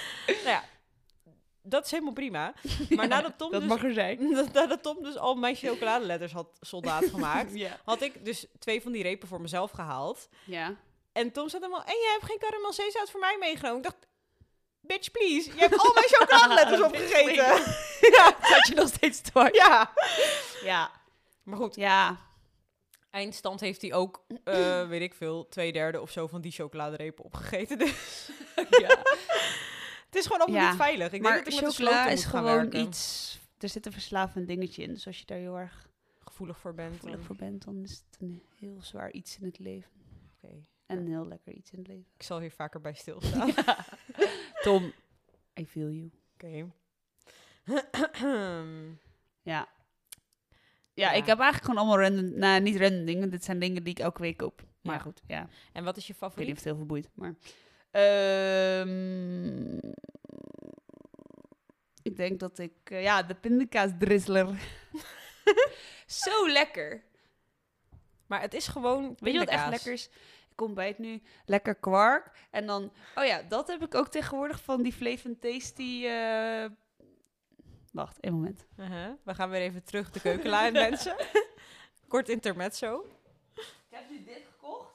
ja, 0.44 0.64
dat 1.62 1.84
is 1.84 1.90
helemaal 1.90 2.12
prima. 2.12 2.54
Maar 2.96 3.08
nadat 3.08 3.38
Tom, 3.38 3.50
dat 3.50 3.60
dus, 3.60 3.68
mag 3.70 3.84
er 3.84 3.92
zijn. 3.92 4.34
dat- 4.34 4.52
nadat 4.52 4.82
Tom 4.82 5.02
dus 5.02 5.16
al 5.16 5.34
mijn 5.34 5.54
chocoladeletters 5.54 6.32
had 6.32 6.48
soldaat 6.60 7.04
gemaakt, 7.04 7.54
Ja. 7.54 7.78
had 7.84 8.02
ik 8.02 8.24
dus 8.24 8.46
twee 8.58 8.82
van 8.82 8.92
die 8.92 9.02
repen 9.02 9.28
voor 9.28 9.40
mezelf 9.40 9.70
gehaald. 9.70 10.28
Ja. 10.44 10.76
En 11.20 11.32
Tom 11.32 11.48
zat 11.48 11.60
helemaal, 11.60 11.84
en 11.84 11.96
jij 12.00 12.10
hebt 12.12 12.24
geen 12.24 12.38
karamelzeezout 12.38 13.10
voor 13.10 13.20
mij 13.20 13.36
meegenomen. 13.40 13.76
Ik 13.78 13.82
dacht, 13.84 14.06
bitch 14.80 15.10
please, 15.10 15.52
je 15.54 15.58
hebt 15.60 15.78
al 15.78 15.92
mijn 15.94 16.06
chocoladeletters 16.14 16.80
opgegeten. 16.82 17.44
ja, 18.16 18.36
Zat 18.42 18.66
je 18.66 18.74
nog 18.74 18.88
steeds 18.88 19.22
door? 19.32 19.54
ja. 19.54 19.92
Ja. 20.62 20.90
Maar 21.42 21.56
goed, 21.58 21.74
Ja. 21.76 22.16
eindstand 23.10 23.60
heeft 23.60 23.82
hij 23.82 23.92
ook, 23.92 24.24
eh, 24.44 24.86
weet 24.88 25.00
ik 25.02 25.14
veel, 25.14 25.48
twee 25.48 25.72
derde 25.72 26.00
of 26.00 26.10
zo 26.10 26.26
van 26.26 26.40
die 26.40 26.52
chocoladerepen 26.52 27.24
opgegeten. 27.24 27.78
Dus 27.78 28.30
ja. 28.84 28.88
het 30.06 30.14
is 30.16 30.26
gewoon 30.26 30.40
allemaal 30.40 30.60
Ja, 30.62 30.68
niet 30.68 30.80
veilig. 30.80 31.12
Ik 31.12 31.20
maar 31.22 31.32
denk 31.32 31.44
dat 31.44 31.54
ik 31.54 31.60
met 31.60 31.74
chocola 31.74 32.06
is 32.08 32.24
gewoon 32.24 32.44
werken. 32.44 32.80
iets... 32.80 33.38
Er 33.58 33.68
zit 33.68 33.86
een 33.86 33.92
verslavend 33.92 34.46
dingetje 34.46 34.82
in. 34.82 34.94
Dus 34.94 35.06
als 35.06 35.18
je 35.18 35.24
daar 35.26 35.38
heel 35.38 35.56
erg 35.58 35.88
gevoelig 36.18 36.58
voor 36.58 36.74
bent. 36.74 36.92
gevoelig 36.94 37.16
dan- 37.16 37.26
voor 37.26 37.36
bent, 37.36 37.64
dan 37.64 37.82
is 37.82 37.90
het 37.90 38.20
een 38.20 38.42
heel 38.58 38.76
zwaar 38.82 39.10
iets 39.10 39.36
in 39.40 39.44
het 39.46 39.58
leven. 39.58 39.90
Oké, 40.42 40.54
En 40.98 41.06
heel 41.06 41.26
lekker 41.28 41.52
iets 41.52 41.70
in 41.70 41.78
het 41.78 41.88
leven. 41.88 42.06
ik 42.16 42.22
zal 42.22 42.40
hier 42.40 42.50
vaker 42.52 42.80
bij 42.80 42.94
stilstaan. 42.94 43.50
Tom, 44.62 44.92
I 45.60 45.66
feel 45.66 45.88
you. 45.90 46.10
Oké. 46.34 46.70
Ja. 49.42 49.68
Ja, 50.94 51.10
Ja. 51.10 51.12
ik 51.12 51.26
heb 51.26 51.38
eigenlijk 51.38 51.64
gewoon 51.64 51.76
allemaal 51.78 52.00
random... 52.00 52.38
Nou, 52.38 52.60
niet 52.60 52.76
random 52.76 53.04
dingen. 53.04 53.30
Dit 53.30 53.44
zijn 53.44 53.58
dingen 53.58 53.82
die 53.84 53.92
ik 53.92 53.98
elke 53.98 54.20
week 54.22 54.36
koop. 54.36 54.62
Maar 54.82 54.94
Ja. 54.94 55.00
goed, 55.00 55.22
ja. 55.26 55.48
en 55.72 55.84
wat 55.84 55.96
is 55.96 56.06
je 56.06 56.12
Ik 56.12 56.18
weet 56.20 56.30
niet 56.30 56.32
favoriet? 56.32 56.50
of 56.50 56.56
het 56.56 56.64
heel 56.64 56.76
veel 56.76 56.86
boeit, 56.86 57.08
maar... 57.14 57.34
Ehm, 57.90 59.76
ik 62.02 62.16
denk 62.16 62.40
dat 62.40 62.58
ik... 62.58 62.72
eh, 62.84 63.02
ja, 63.02 63.22
de 63.22 63.34
pindakaas 63.34 63.90
drizzler. 63.98 64.48
Zo 66.24 66.48
lekker. 66.48 67.02
Maar 68.26 68.40
het 68.40 68.54
is 68.54 68.66
gewoon 68.68 69.16
Weet 69.18 69.32
je 69.32 69.38
wat 69.38 69.48
echt 69.48 69.62
pindakaas. 69.62 69.70
lekker 69.70 69.92
is? 69.92 70.10
Ik 70.60 70.66
ontbijt 70.66 70.98
nu 70.98 71.22
lekker 71.44 71.74
kwark. 71.74 72.30
En 72.50 72.66
dan... 72.66 72.92
Oh 73.14 73.24
ja, 73.24 73.42
dat 73.42 73.68
heb 73.68 73.82
ik 73.82 73.94
ook 73.94 74.08
tegenwoordig 74.08 74.62
van 74.62 74.82
die 74.82 74.92
Flavor 74.92 75.38
Tasty... 75.38 76.04
eh, 76.06 76.64
Wacht, 77.92 78.20
één 78.20 78.32
moment. 78.32 78.66
Uh-huh. 78.76 79.12
We 79.24 79.34
gaan 79.34 79.50
weer 79.50 79.60
even 79.60 79.84
terug 79.84 80.10
de 80.10 80.20
keukenlijn, 80.20 80.72
mensen. 80.88 81.16
Kort 82.08 82.28
intermezzo. 82.28 83.04
Ik 83.54 83.64
heb 83.90 84.10
nu 84.10 84.24
dit 84.24 84.42
gekocht. 84.50 84.94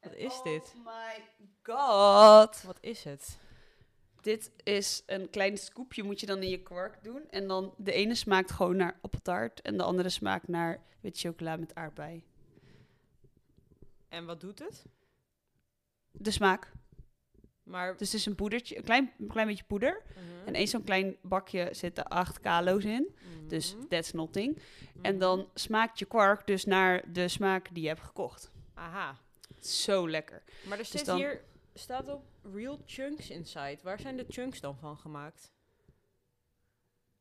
Wat 0.00 0.14
is 0.14 0.42
dit? 0.42 0.74
Oh 0.76 0.84
my 0.84 1.24
god. 1.62 2.62
Wat 2.62 2.78
is 2.80 3.04
het? 3.04 3.38
Dit 4.20 4.50
is 4.62 5.02
een 5.06 5.30
klein 5.30 5.58
scoopje, 5.58 6.02
moet 6.02 6.20
je 6.20 6.26
dan 6.26 6.42
in 6.42 6.48
je 6.48 6.62
kwark 6.62 7.02
doen. 7.02 7.22
En 7.30 7.48
dan 7.48 7.74
de 7.76 7.92
ene 7.92 8.14
smaakt 8.14 8.50
gewoon 8.52 8.76
naar 8.76 8.98
appeltaart. 9.00 9.60
En 9.62 9.76
de 9.76 9.82
andere 9.82 10.08
smaakt 10.08 10.48
naar 10.48 10.82
wit 11.00 11.18
chocola 11.18 11.56
met 11.56 11.74
aardbei. 11.74 12.24
En 14.14 14.24
wat 14.26 14.40
doet 14.40 14.58
het? 14.58 14.84
De 16.10 16.30
smaak. 16.30 16.72
Maar 17.62 17.96
Dus 17.96 18.12
het 18.12 18.20
is 18.20 18.26
een 18.26 18.34
poedertje, 18.34 18.76
een 18.76 18.84
klein, 18.84 19.12
een 19.18 19.28
klein 19.28 19.46
beetje 19.46 19.64
poeder. 19.64 20.02
Mhm. 20.08 20.46
En 20.46 20.54
één 20.54 20.68
zo'n 20.68 20.84
klein 20.84 21.16
bakje 21.22 21.68
zitten 21.72 22.04
acht 22.04 22.40
kalo's 22.40 22.84
in. 22.84 23.16
Dus 23.48 23.74
Mhm. 23.76 23.86
that's 23.86 24.12
nothing. 24.12 24.58
En 25.02 25.10
Mhm. 25.10 25.18
dan 25.20 25.48
smaakt 25.54 25.98
je 25.98 26.04
kwark 26.04 26.46
dus 26.46 26.64
naar 26.64 27.12
de 27.12 27.28
smaak 27.28 27.68
die 27.74 27.82
je 27.82 27.88
hebt 27.88 28.00
gekocht. 28.00 28.50
Aha. 28.74 29.18
Zo 29.60 30.08
lekker. 30.08 30.42
Maar 30.68 30.78
er 30.78 30.84
zit 30.84 31.04
dan- 31.04 31.16
hier... 31.16 31.44
Staat 31.76 32.08
op 32.08 32.24
real 32.52 32.78
chunks 32.86 33.30
inside. 33.30 33.78
Waar 33.82 34.00
zijn 34.00 34.16
de 34.16 34.24
chunks 34.28 34.60
dan 34.60 34.76
van 34.76 34.96
gemaakt? 34.96 35.52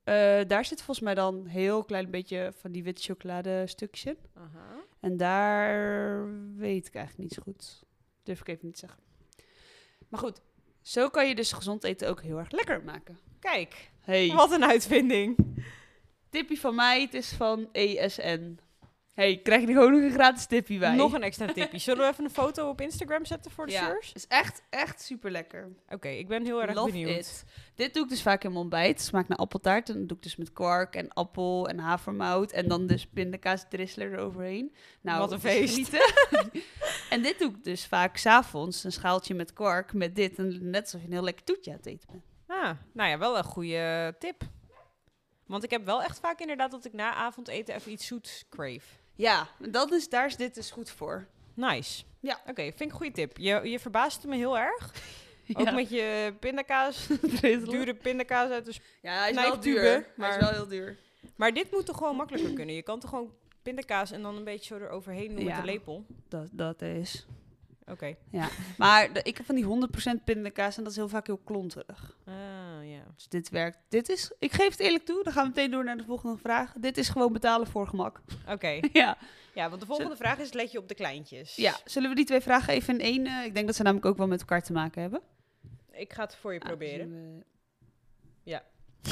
Eh, 0.03 0.39
daar 0.47 0.65
zit 0.65 0.77
volgens 0.77 0.99
mij 1.05 1.13
dan 1.15 1.45
heel 1.45 1.83
klein 1.83 2.09
beetje 2.11 2.51
van 2.57 2.71
die 2.71 2.83
witte 2.83 3.01
chocolade 3.01 3.67
stukjes 3.67 4.05
in. 4.05 4.17
Aha. 4.33 4.75
En 4.99 5.17
daar 5.17 6.25
weet 6.55 6.87
ik 6.87 6.95
eigenlijk 6.95 7.29
niet 7.29 7.33
zo 7.33 7.41
goed. 7.43 7.83
Durf 8.23 8.39
ik 8.39 8.47
even 8.47 8.65
niet 8.65 8.73
te 8.73 8.79
zeggen. 8.79 8.99
Maar 10.09 10.19
goed, 10.19 10.41
zo 10.81 11.09
kan 11.09 11.27
je 11.27 11.35
dus 11.35 11.51
gezond 11.51 11.83
eten 11.83 12.09
ook 12.09 12.21
heel 12.21 12.37
erg 12.37 12.51
lekker 12.51 12.83
maken. 12.83 13.19
Kijk, 13.39 13.91
Hey. 14.01 14.31
wat 14.33 14.51
een 14.51 14.65
uitvinding. 14.65 15.37
Tippie 16.29 16.59
van 16.59 16.75
mij, 16.75 17.01
het 17.01 17.13
is 17.13 17.31
van 17.33 17.69
ESN. 17.71 18.59
Hey, 19.13 19.39
krijg 19.43 19.61
je 19.61 19.67
er 19.67 19.73
gewoon 19.73 19.91
nog 19.91 20.01
een 20.01 20.11
gratis 20.11 20.45
tippie 20.45 20.79
bij. 20.79 20.95
Nog 20.95 21.13
een 21.13 21.23
extra 21.23 21.45
tipje. 21.53 21.77
Zullen 21.77 22.05
we 22.05 22.11
even 22.11 22.23
een 22.23 22.29
foto 22.29 22.69
op 22.69 22.81
Instagram 22.81 23.25
zetten 23.25 23.51
voor 23.51 23.65
de 23.65 23.71
ja, 23.71 23.83
shirts? 23.83 24.13
is 24.13 24.27
echt, 24.27 24.61
echt 24.69 25.01
super 25.01 25.31
lekker. 25.31 25.69
Oké, 25.89 26.07
ik 26.07 26.27
ben 26.27 26.45
heel 26.45 26.61
erg 26.61 26.73
Love 26.75 26.91
benieuwd. 26.91 27.09
it. 27.09 27.43
Dit 27.75 27.93
doe 27.93 28.03
ik 28.03 28.09
dus 28.09 28.21
vaak 28.21 28.43
in 28.43 28.49
mijn 28.49 28.61
ontbijt. 28.61 29.01
Smaakt 29.01 29.27
naar 29.27 29.37
appeltaart. 29.37 29.89
En 29.89 29.99
dat 29.99 30.07
doe 30.07 30.17
ik 30.17 30.23
dus 30.23 30.35
met 30.35 30.53
kwark 30.53 30.95
en 30.95 31.09
appel 31.13 31.67
en 31.67 31.79
havermout. 31.79 32.51
En 32.51 32.67
dan 32.67 32.87
dus 32.87 33.07
pindakaas 33.07 33.65
drisselen 33.69 34.11
eroverheen. 34.11 34.73
Nou, 35.01 35.19
Wat 35.19 35.31
een 35.31 35.39
het 35.41 35.45
feest. 35.51 35.73
genieten. 35.73 36.13
en 37.09 37.21
dit 37.21 37.39
doe 37.39 37.49
ik 37.49 37.63
dus 37.63 37.85
vaak 37.85 38.17
s'avonds. 38.17 38.83
Een 38.83 38.91
schaaltje 38.91 39.33
met 39.33 39.53
kwark 39.53 39.93
met 39.93 40.15
dit. 40.15 40.37
En 40.37 40.69
net 40.69 40.81
alsof 40.83 40.99
je 41.01 41.07
een 41.07 41.13
heel 41.13 41.23
lekker 41.23 41.43
toetje 41.45 41.71
aan 41.71 41.77
het 41.77 41.85
eten 41.85 42.07
bent. 42.11 42.23
Ah, 42.47 42.69
nou 42.93 43.09
ja, 43.09 43.17
wel 43.17 43.37
een 43.37 43.43
goede 43.43 44.15
tip. 44.19 44.41
Want 45.45 45.63
ik 45.63 45.69
heb 45.71 45.85
wel 45.85 46.03
echt 46.03 46.19
vaak 46.19 46.39
inderdaad 46.39 46.71
dat 46.71 46.85
ik 46.85 46.93
na 46.93 47.13
avondeten 47.13 47.75
even 47.75 47.91
iets 47.91 48.07
zoets 48.07 48.45
crave. 48.49 49.01
Ja, 49.15 49.47
dat 49.69 49.91
is, 49.91 50.09
daar 50.09 50.25
is 50.25 50.35
dit 50.35 50.55
dus 50.55 50.71
goed 50.71 50.89
voor. 50.91 51.27
Nice. 51.53 52.03
Ja. 52.19 52.39
Oké, 52.47 52.61
vind 52.63 52.81
ik 52.81 52.89
een 52.89 52.91
goede 52.91 53.11
tip. 53.11 53.37
Je, 53.37 53.59
je 53.69 53.79
verbaasde 53.79 54.27
me 54.27 54.35
heel 54.35 54.57
erg. 54.57 54.91
Ook 55.53 55.65
Ja. 55.65 55.71
met 55.71 55.89
je 55.89 56.33
pindakaas, 56.39 57.07
dure 57.41 57.93
pindakaas 57.93 58.49
uit 58.49 58.65
de... 58.65 58.73
Ja, 59.01 59.19
hij 59.19 59.29
is 59.29 59.35
wel 59.35 59.59
duur. 59.59 59.83
Maar 59.83 60.03
maar- 60.15 60.27
hij 60.29 60.37
is 60.37 60.43
wel 60.45 60.53
heel 60.53 60.67
duur. 60.67 60.97
Maar 61.35 61.53
dit 61.53 61.71
moet 61.71 61.85
toch 61.85 61.97
gewoon 61.97 62.15
makkelijker 62.15 62.53
kunnen? 62.53 62.75
Je 62.75 62.81
kan 62.83 62.99
toch 62.99 63.09
gewoon 63.09 63.33
pindakaas 63.61 64.11
en 64.11 64.21
dan 64.21 64.35
een 64.35 64.43
beetje 64.43 64.75
zo 64.79 64.85
eroverheen 64.85 65.35
doen 65.35 65.43
Ja. 65.43 65.55
met 65.55 65.55
de 65.65 65.71
lepel? 65.71 66.05
Dat, 66.29 66.47
dat 66.51 66.81
is. 66.81 67.25
Oké. 67.87 68.15
Maar 68.77 69.13
de, 69.13 69.21
ik 69.23 69.37
heb 69.37 69.45
van 69.45 69.55
die 69.55 69.65
100% 70.19 70.23
pindakaas 70.23 70.77
en 70.77 70.83
dat 70.83 70.91
is 70.91 70.97
heel 70.97 71.09
vaak 71.09 71.25
heel 71.27 71.37
klonterig. 71.43 72.17
Ah, 72.25 72.33
ja. 72.33 72.52
Dus 73.15 73.27
dit 73.27 73.49
werkt. 73.49 73.77
Dit 73.89 74.09
is, 74.09 74.31
ik 74.39 74.51
geef 74.51 74.69
het 74.69 74.79
eerlijk 74.79 75.05
toe, 75.05 75.23
dan 75.23 75.33
gaan 75.33 75.43
we 75.43 75.49
meteen 75.49 75.71
door 75.71 75.83
naar 75.83 75.97
de 75.97 76.03
volgende 76.03 76.37
vraag. 76.37 76.73
Dit 76.77 76.97
is 76.97 77.09
gewoon 77.09 77.33
betalen 77.33 77.67
voor 77.67 77.87
gemak. 77.87 78.21
Oké. 78.47 78.79
ja. 78.93 79.17
Ja, 79.53 79.69
want 79.69 79.81
de 79.81 79.87
volgende 79.87 80.15
vraag 80.15 80.37
is, 80.39 80.53
let 80.53 80.71
je 80.71 80.77
op 80.77 80.87
de 80.87 80.95
kleintjes? 80.95 81.55
ja, 81.55 81.75
zullen 81.85 82.09
we 82.09 82.15
die 82.15 82.25
twee 82.25 82.41
vragen 82.41 82.73
even 82.73 82.93
in 82.93 82.99
één... 82.99 83.25
eh, 83.25 83.45
ik 83.45 83.53
denk 83.53 83.65
dat 83.65 83.75
ze 83.75 83.83
namelijk 83.83 84.07
ook 84.07 84.17
wel 84.17 84.27
met 84.27 84.39
elkaar 84.39 84.61
te 84.63 84.73
maken 84.73 85.01
hebben. 85.01 85.21
Ik 85.91 86.13
ga 86.13 86.23
het 86.23 86.35
voor 86.35 86.53
je 86.53 86.59
Ah, 86.59 86.67
proberen. 86.67 87.09
we- 87.11 87.43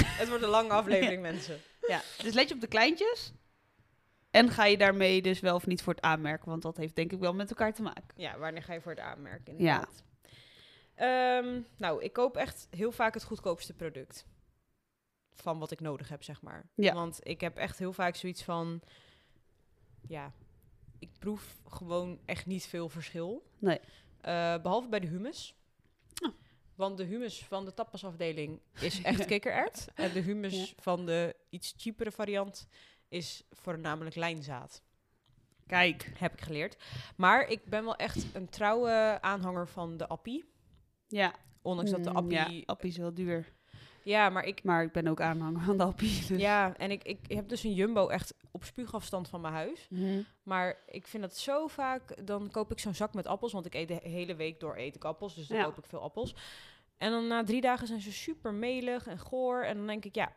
Het 0.06 0.28
wordt 0.30 0.44
een 0.44 0.50
lange 0.50 0.70
aflevering, 0.70 1.22
mensen. 1.32 1.60
Ja, 1.88 2.02
dus 2.24 2.34
let 2.34 2.48
je 2.50 2.54
op 2.56 2.62
de 2.62 2.68
kleintjes. 2.68 3.34
En 4.32 4.50
ga 4.50 4.66
je 4.66 4.78
daarmee 4.78 5.22
dus 5.22 5.40
wel 5.40 5.56
of 5.56 5.66
niet 5.68 5.82
voor 5.82 5.94
het 5.94 6.04
aanmerken, 6.04 6.50
want 6.50 6.62
dat 6.62 6.78
heeft 6.78 6.96
denk 6.96 7.12
ik 7.12 7.20
wel 7.20 7.34
met 7.34 7.50
elkaar 7.50 7.74
te 7.74 7.82
maken. 7.82 8.04
Ja, 8.16 8.38
wanneer 8.38 8.64
ga 8.64 8.74
je 8.74 8.82
voor 8.82 8.92
het 8.92 9.00
aanmerken? 9.00 9.56
Ja. 9.58 9.88
Ehm, 11.02 11.62
nou, 11.78 12.04
ik 12.04 12.14
koop 12.14 12.36
echt 12.38 12.68
heel 12.70 12.92
vaak 12.92 13.14
het 13.14 13.24
goedkoopste 13.24 13.74
product. 13.74 14.26
Van 15.34 15.60
wat 15.60 15.72
ik 15.72 15.80
nodig 15.80 16.10
heb, 16.10 16.24
zeg 16.24 16.42
maar. 16.42 16.70
Ja. 16.76 16.94
Want 16.94 17.20
ik 17.28 17.42
heb 17.42 17.58
echt 17.58 17.78
heel 17.80 17.94
vaak 17.94 18.16
zoiets 18.16 18.44
van... 18.44 18.82
Ja, 20.08 20.32
ik 21.00 21.10
proef 21.20 21.62
gewoon 21.70 22.20
echt 22.26 22.46
niet 22.46 22.66
veel 22.66 22.90
verschil. 22.90 23.52
Nee. 23.60 23.80
Eh, 24.22 24.62
behalve 24.62 24.90
bij 24.90 25.00
de 25.00 25.08
hummus. 25.08 25.56
Oh. 26.24 26.32
Want 26.76 26.98
de 26.98 27.04
hummus 27.04 27.44
van 27.46 27.66
de 27.66 27.74
tapasafdeling 27.74 28.60
is 28.80 29.02
echt 29.12 29.26
kikkererd. 29.26 29.88
En 29.96 30.12
de 30.14 30.20
hummus 30.20 30.70
Ja. 30.70 30.76
van 30.82 31.06
de 31.06 31.36
iets 31.50 31.74
cheapere 31.78 32.12
variant 32.12 32.68
is 33.08 33.44
voornamelijk 33.52 34.16
lijnzaad. 34.16 34.82
Kijk. 35.68 36.12
Heb 36.18 36.34
ik 36.34 36.42
geleerd. 36.42 36.84
Maar 37.16 37.48
ik 37.48 37.66
ben 37.66 37.84
wel 37.84 37.96
echt 37.96 38.36
een 38.36 38.50
trouwe 38.50 39.18
aanhanger 39.22 39.68
van 39.68 39.98
de 39.98 40.08
appie. 40.08 40.50
Ja. 41.12 41.34
Ondanks 41.62 41.92
dat 41.92 42.04
de 42.04 42.10
Mm, 42.10 42.16
appie... 42.16 42.38
Ja, 42.38 42.48
Ja, 42.50 42.62
appie 42.66 42.90
is 42.90 42.98
wel 42.98 43.14
duur. 43.14 43.52
maar 44.06 44.44
ik... 44.44 44.64
Maar 44.64 44.84
ik 44.84 44.92
ben 44.92 45.08
ook 45.08 45.22
aanhanger 45.22 45.62
van 45.62 45.78
de 45.78 45.84
appie. 45.84 46.26
Dus. 46.28 46.40
Ja, 46.42 46.74
en 46.78 46.92
ik, 46.92 47.04
ik 47.04 47.20
heb 47.28 47.50
dus 47.50 47.64
een 47.64 47.74
Jumbo 47.74 48.08
echt 48.08 48.34
op 48.52 48.64
spuugafstand 48.64 49.30
van 49.30 49.42
mijn 49.42 49.54
huis. 49.54 49.88
Mhm. 49.90 50.22
Maar 50.44 50.78
ik 50.88 51.08
vind 51.08 51.24
dat 51.24 51.38
zo 51.38 51.68
vaak... 51.68 52.26
Dan 52.28 52.52
koop 52.52 52.72
ik 52.72 52.80
zo'n 52.80 52.94
zak 52.96 53.14
met 53.14 53.28
appels. 53.28 53.52
Want 53.54 53.66
ik 53.66 53.74
eet 53.74 53.88
de 53.88 54.00
hele 54.04 54.36
week 54.36 54.60
door 54.60 54.78
eet 54.78 54.96
ik 54.96 55.04
appels. 55.06 55.36
Dus 55.36 55.48
dan 55.48 55.58
Ja. 55.58 55.64
koop 55.64 55.78
ik 55.78 55.86
veel 55.86 56.02
appels. 56.02 56.36
En 56.98 57.12
dan 57.12 57.28
na 57.28 57.44
drie 57.44 57.62
dagen 57.62 57.88
zijn 57.88 58.02
ze 58.02 58.12
super 58.12 58.54
melig 58.54 59.08
en 59.08 59.20
goor. 59.20 59.64
En 59.64 59.78
dan 59.78 59.88
denk 59.88 60.06
ik, 60.06 60.16
ja... 60.16 60.32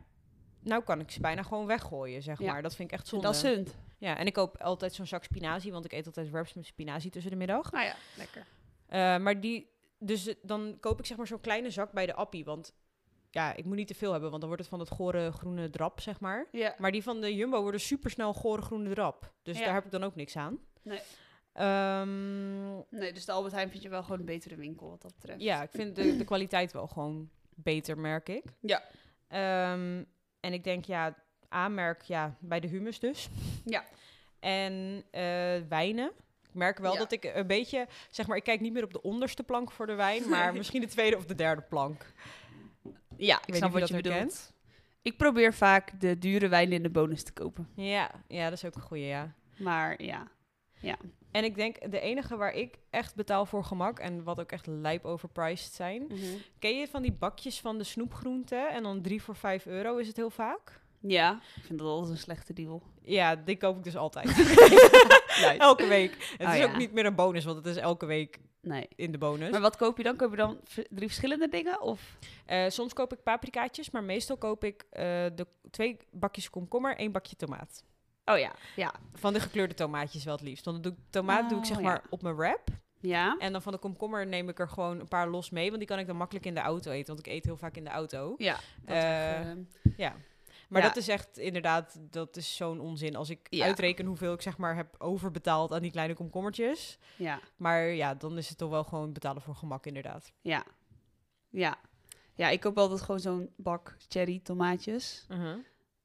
Nou 0.59 0.83
kan 0.83 0.99
ik 0.99 1.11
ze 1.11 1.19
bijna 1.19 1.43
gewoon 1.43 1.65
weggooien, 1.65 2.21
zeg 2.21 2.39
Ja. 2.39 2.51
maar. 2.51 2.61
Dat 2.61 2.75
vind 2.75 2.91
ik 2.91 2.97
echt 2.97 3.07
zonde. 3.07 3.25
Dat. 3.25 3.75
Ja, 3.97 4.17
en 4.17 4.25
ik 4.25 4.33
koop 4.33 4.61
altijd 4.61 4.93
zo'n 4.93 5.05
zak 5.05 5.23
spinazie. 5.23 5.71
Want 5.71 5.85
ik 5.85 5.91
eet 5.91 6.05
altijd 6.05 6.29
wraps 6.29 6.53
met 6.53 6.65
spinazie 6.65 7.11
tussen 7.11 7.31
de 7.31 7.37
middag. 7.37 7.71
Nou 7.71 7.85
ja, 7.85 7.95
lekker. 8.17 8.45
Eh, 8.85 9.17
maar 9.17 9.39
die, 9.39 9.69
dus 10.05 10.27
eh, 10.27 10.35
dan 10.41 10.77
koop 10.79 10.99
ik 10.99 11.05
zeg 11.05 11.17
maar 11.17 11.27
zo'n 11.27 11.41
kleine 11.41 11.69
zak 11.69 11.91
bij 11.91 12.05
de 12.05 12.13
appie. 12.13 12.45
Want 12.45 12.73
ja, 13.29 13.53
ik 13.55 13.65
moet 13.65 13.75
niet 13.75 13.87
te 13.87 13.95
veel 13.95 14.11
hebben, 14.11 14.29
want 14.29 14.41
dan 14.41 14.49
wordt 14.49 14.63
het 14.69 14.71
van 14.75 14.85
dat 14.85 14.97
gore 14.97 15.31
groene 15.31 15.69
drap, 15.69 15.99
zeg 16.01 16.19
maar. 16.19 16.47
Ja. 16.51 16.75
Maar 16.77 16.91
die 16.91 17.03
van 17.03 17.21
de 17.21 17.35
Jumbo 17.35 17.61
worden 17.61 17.79
super 17.81 18.09
snel 18.09 18.33
gore 18.33 18.61
groene 18.61 18.93
drap. 18.93 19.33
Dus 19.43 19.57
Ja. 19.57 19.65
daar 19.65 19.73
heb 19.73 19.85
ik 19.85 19.91
dan 19.91 20.03
ook 20.03 20.15
niks 20.15 20.35
aan. 20.37 20.57
Nee. 20.81 20.99
Ehm, 21.53 22.73
Nee, 22.89 23.13
dus 23.13 23.25
de 23.25 23.31
Albert 23.31 23.53
Heijn 23.53 23.69
vind 23.69 23.83
je 23.83 23.89
wel 23.89 24.03
gewoon 24.03 24.19
een 24.19 24.25
betere 24.25 24.55
winkel 24.55 24.89
wat 24.89 25.01
dat 25.01 25.13
betreft. 25.15 25.41
ja, 25.41 25.63
ik 25.63 25.69
vind 25.71 25.95
de, 25.95 26.17
de 26.17 26.23
kwaliteit 26.23 26.71
wel 26.71 26.87
gewoon 26.87 27.29
beter, 27.55 27.97
merk 27.97 28.29
ik. 28.29 28.43
Ja. 28.59 28.83
Ehm, 29.27 30.03
en 30.39 30.53
ik 30.53 30.63
denk, 30.63 30.85
ja, 30.85 31.15
aanmerk, 31.49 32.01
ja, 32.01 32.35
bij 32.39 32.59
de 32.59 32.67
humus 32.67 32.99
dus. 32.99 33.29
Ja. 33.65 33.83
En 34.39 35.03
eh, 35.11 35.21
wijnen. 35.69 36.11
Ik 36.55 36.61
merk 36.61 36.77
wel 36.77 36.93
Ja. 36.93 36.99
dat 36.99 37.11
ik 37.11 37.31
een 37.33 37.47
beetje, 37.47 37.87
zeg 38.09 38.27
maar, 38.27 38.37
ik 38.37 38.43
kijk 38.43 38.59
niet 38.59 38.73
meer 38.73 38.83
op 38.83 38.93
de 38.93 39.01
onderste 39.01 39.43
plank 39.43 39.71
voor 39.71 39.85
de 39.85 39.93
wijn, 39.95 40.29
maar 40.29 40.53
misschien 40.57 40.81
de 40.81 40.87
tweede 40.87 41.17
of 41.17 41.25
de 41.25 41.35
derde 41.35 41.61
plank. 41.61 42.05
Ja, 43.17 43.37
ik 43.37 43.45
weet 43.45 43.55
snap 43.55 43.71
wat 43.71 43.87
je 43.87 43.95
bedoelt. 43.95 44.53
Ik 45.01 45.17
probeer 45.17 45.53
vaak 45.53 45.99
de 45.99 46.17
dure 46.17 46.47
wijn 46.47 46.71
in 46.71 46.83
de 46.83 46.89
bonus 46.89 47.23
te 47.23 47.33
kopen. 47.33 47.69
Ja, 47.75 48.11
ja, 48.27 48.43
dat 48.43 48.53
is 48.57 48.65
ook 48.65 48.75
een 48.75 48.81
goeie, 48.81 49.05
ja. 49.05 49.33
Maar 49.57 50.03
ja. 50.03 50.27
En 51.31 51.43
ik 51.43 51.55
denk, 51.55 51.91
de 51.91 51.99
enige 51.99 52.35
waar 52.35 52.53
ik 52.53 52.75
echt 52.89 53.15
betaal 53.15 53.45
voor 53.45 53.63
gemak 53.63 53.99
en 53.99 54.23
wat 54.23 54.39
ook 54.39 54.51
echt 54.51 54.67
lijp 54.67 55.05
overpriced 55.05 55.73
zijn. 55.73 56.07
Ken 56.59 56.77
je 56.79 56.87
van 56.87 57.01
die 57.01 57.11
bakjes 57.11 57.59
van 57.59 57.77
de 57.77 57.83
snoepgroenten 57.83 58.69
en 58.69 58.83
dan 58.83 59.01
drie 59.01 59.21
voor 59.21 59.35
vijf 59.35 59.65
euro 59.65 59.97
is 59.97 60.07
het 60.07 60.15
heel 60.15 60.29
vaak? 60.29 60.83
Ja, 61.07 61.39
ik 61.55 61.63
vind 61.63 61.79
dat 61.79 61.87
altijd 61.87 62.11
een 62.11 62.17
slechte 62.17 62.53
deal. 62.53 62.81
Ja, 63.01 63.35
die 63.35 63.57
koop 63.57 63.77
ik 63.77 63.83
dus 63.83 63.95
altijd. 63.95 64.25
Nice. 65.35 65.55
elke 65.57 65.87
week. 65.87 66.33
Het 66.37 66.47
Oh, 66.47 66.53
is 66.53 66.59
ja. 66.59 66.65
ook 66.65 66.77
niet 66.77 66.91
meer 66.91 67.05
een 67.05 67.15
bonus, 67.15 67.43
want 67.45 67.57
het 67.57 67.65
is 67.65 67.75
elke 67.75 68.05
week 68.05 68.39
Nee. 68.61 68.87
in 68.95 69.11
de 69.11 69.17
bonus. 69.17 69.49
Maar 69.49 69.61
wat 69.61 69.75
koop 69.77 69.97
je 69.97 70.03
dan? 70.03 70.15
Koop 70.15 70.29
je 70.31 70.37
dan 70.37 70.59
drie 70.89 71.07
verschillende 71.07 71.47
dingen? 71.49 71.81
Of? 71.81 72.17
Eh, 72.45 72.69
soms 72.69 72.93
koop 72.93 73.13
ik 73.13 73.23
paprikaatjes, 73.23 73.89
maar 73.91 74.03
meestal 74.03 74.37
koop 74.37 74.63
ik 74.63 74.85
eh, 74.89 75.03
de 75.35 75.47
twee 75.71 75.97
bakjes 76.11 76.49
komkommer, 76.49 76.95
één 76.97 77.11
bakje 77.11 77.35
tomaat. 77.35 77.83
Oh 78.25 78.37
ja. 78.37 78.51
Ja. 78.75 78.93
Van 79.13 79.33
de 79.33 79.39
gekleurde 79.39 79.73
tomaatjes 79.73 80.23
wel 80.23 80.33
het 80.35 80.43
liefst. 80.43 80.65
Want 80.65 80.83
dan 80.83 80.91
doe 80.91 81.01
ik 81.03 81.11
tomaat 81.11 81.49
doe 81.49 81.57
ik 81.57 81.63
Oh, 81.63 81.69
zeg 81.69 81.77
ja. 81.77 81.83
maar 81.83 82.01
op 82.09 82.21
mijn 82.21 82.35
wrap. 82.35 82.67
Ja. 82.99 83.35
En 83.39 83.51
dan 83.51 83.61
van 83.61 83.71
de 83.71 83.77
komkommer 83.79 84.27
neem 84.27 84.49
ik 84.49 84.59
er 84.59 84.69
gewoon 84.69 84.99
een 84.99 85.07
paar 85.07 85.27
los 85.29 85.49
mee. 85.49 85.65
Want 85.67 85.77
die 85.77 85.87
kan 85.87 85.99
ik 85.99 86.07
dan 86.07 86.15
makkelijk 86.17 86.45
in 86.45 86.53
de 86.53 86.59
auto 86.59 86.91
eten. 86.91 87.15
Want 87.15 87.27
ik 87.27 87.33
eet 87.33 87.45
heel 87.45 87.57
vaak 87.57 87.75
in 87.75 87.83
de 87.83 87.89
auto. 87.89 88.33
Ja. 88.37 88.57
Dat 88.85 88.95
eh, 88.95 89.41
Ja. 89.97 90.15
Maar 90.69 90.81
Ja. 90.81 90.87
dat 90.87 90.97
is 90.97 91.07
echt 91.07 91.37
inderdaad, 91.37 91.97
dat 91.99 92.37
is 92.37 92.55
zo'n 92.55 92.79
onzin. 92.79 93.15
Als 93.15 93.29
ik 93.29 93.47
Ja. 93.49 93.65
uitreken 93.65 94.05
hoeveel 94.05 94.33
ik 94.33 94.41
zeg 94.41 94.57
maar 94.57 94.75
heb 94.75 94.95
overbetaald 94.97 95.71
aan 95.71 95.81
die 95.81 95.91
kleine 95.91 96.13
komkommertjes. 96.13 96.97
ja. 97.17 97.39
Maar 97.55 97.87
ja, 97.87 98.15
dan 98.15 98.37
is 98.37 98.49
het 98.49 98.57
toch 98.57 98.69
wel 98.69 98.83
gewoon 98.83 99.13
betalen 99.13 99.41
voor 99.41 99.55
gemak 99.55 99.85
inderdaad. 99.85 100.31
Ja. 100.41 100.63
Ja. 101.49 101.77
Ja, 102.35 102.49
ik 102.49 102.59
koop 102.59 102.77
altijd 102.77 103.01
gewoon 103.01 103.19
zo'n 103.19 103.49
bak 103.55 103.97
cherry 104.09 104.39
tomaatjes. 104.43 105.25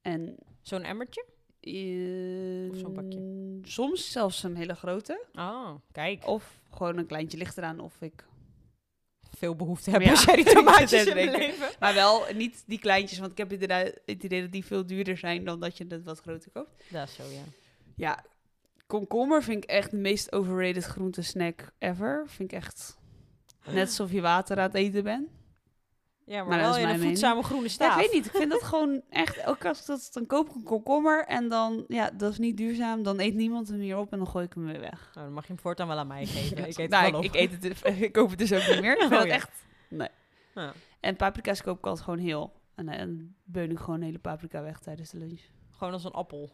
En 0.01 0.37
Zo'n 0.61 0.83
emmertje? 0.83 1.25
eh, 1.59 2.71
Of 2.71 2.77
zo'n 2.77 2.93
bakje? 2.93 3.59
Soms 3.61 4.11
zelfs 4.11 4.43
een 4.43 4.55
hele 4.55 4.75
grote. 4.75 5.25
Oh, 5.33 5.69
kijk. 5.91 6.27
Of 6.27 6.61
gewoon 6.71 6.97
een 6.97 7.05
kleintje 7.05 7.37
ligt 7.37 7.57
eraan 7.57 7.79
of 7.79 8.01
ik... 8.01 8.25
Veel 9.37 9.55
behoefte 9.55 9.89
hebben 9.89 10.07
Ja. 10.09 10.15
als 10.15 10.23
jij 10.23 10.35
die 10.35 10.45
tomaatjes 10.53 11.05
in 11.05 11.13
denken. 11.13 11.39
leven. 11.39 11.69
Maar 11.79 11.93
wel 11.93 12.23
niet 12.35 12.63
die 12.65 12.79
kleintjes, 12.79 13.19
want 13.19 13.31
ik 13.31 13.37
heb 13.37 13.51
inderdaad 13.51 13.85
het 14.05 14.23
idee 14.23 14.41
dat 14.41 14.51
die 14.51 14.65
veel 14.65 14.85
duurder 14.85 15.17
zijn 15.17 15.43
dan 15.45 15.59
dat 15.59 15.77
je 15.77 15.85
het 15.87 16.03
wat 16.03 16.19
groter 16.19 16.51
koopt. 16.51 16.83
Dat 16.89 17.07
is 17.07 17.15
zo, 17.15 17.23
ja. 17.23 17.43
Ja, 17.95 18.23
komkommer 18.87 19.43
vind 19.43 19.63
ik 19.63 19.69
echt 19.69 19.91
de 19.91 19.97
meest 19.97 20.31
overrated 20.31 20.83
groente 20.83 21.21
snack 21.21 21.71
ever. 21.79 22.23
Vind 22.27 22.51
ik 22.51 22.57
echt 22.57 22.97
net 23.65 23.87
alsof 23.87 24.11
je 24.11 24.21
water 24.21 24.57
aan 24.57 24.63
het 24.63 24.73
eten 24.75 25.03
bent. 25.03 25.27
Ja, 26.31 26.37
maar, 26.37 26.47
Maar 26.47 26.57
dat 26.59 26.67
wel 26.67 26.77
in 26.77 26.83
een 26.83 26.89
mening. 26.91 27.07
voedzame 27.09 27.43
groene 27.43 27.63
Ja, 27.63 27.69
staaf. 27.69 27.95
ik 27.95 28.01
weet 28.01 28.13
niet. 28.13 28.25
Ik 28.25 28.31
vind 28.31 28.51
dat 28.51 28.63
gewoon 28.63 29.01
echt... 29.09 29.45
Ook 29.45 29.65
als 29.65 29.79
ik 29.79 29.85
dat 29.85 30.09
dan 30.13 30.25
koop 30.25 30.49
ik 30.49 30.55
een 30.55 30.63
komkommer 30.63 31.25
en 31.25 31.49
dan... 31.49 31.85
Ja, 31.87 32.09
dat 32.13 32.31
is 32.31 32.37
niet 32.37 32.57
duurzaam. 32.57 33.03
Dan 33.03 33.19
eet 33.19 33.33
niemand 33.33 33.67
hem 33.67 33.79
hier 33.79 33.97
op 33.97 34.11
en 34.11 34.17
dan 34.17 34.27
gooi 34.27 34.45
ik 34.45 34.53
hem 34.53 34.65
weer 34.65 34.79
weg. 34.79 35.09
Nou, 35.13 35.25
dan 35.25 35.33
mag 35.33 35.43
je 35.47 35.53
hem 35.53 35.61
voortaan 35.61 35.87
wel 35.87 35.97
aan 35.97 36.07
mij 36.07 36.25
geven. 36.25 36.57
ik 36.67 36.77
eet 36.77 36.89
Nou, 36.89 37.03
het 37.03 37.11
wel 37.11 37.23
ik, 37.23 37.29
op. 37.29 37.35
ik 37.35 37.41
eet 37.41 37.51
het, 37.51 37.61
dus- 37.61 37.81
ik 38.07 38.11
koop 38.11 38.29
het 38.29 38.39
dus 38.39 38.53
ook 38.53 38.67
niet 38.67 38.81
meer. 38.81 38.93
Ik 38.93 39.07
vind 39.07 39.13
Oh, 39.23 39.27
echt... 39.29 39.49
Nee. 39.87 40.07
Ja. 40.55 40.73
En 40.99 41.15
paprika's 41.15 41.61
koop 41.61 41.77
ik 41.77 41.85
altijd 41.85 42.03
gewoon 42.05 42.19
heel. 42.19 42.53
En 42.75 42.85
dan 42.85 43.33
beun 43.43 43.71
ik 43.71 43.77
gewoon 43.79 43.95
een 43.95 44.05
hele 44.05 44.19
paprika 44.19 44.61
weg 44.61 44.79
tijdens 44.79 45.09
de 45.09 45.17
lunch. 45.17 45.41
Gewoon 45.77 45.93
als 45.93 46.03
een 46.03 46.11
appel. 46.11 46.51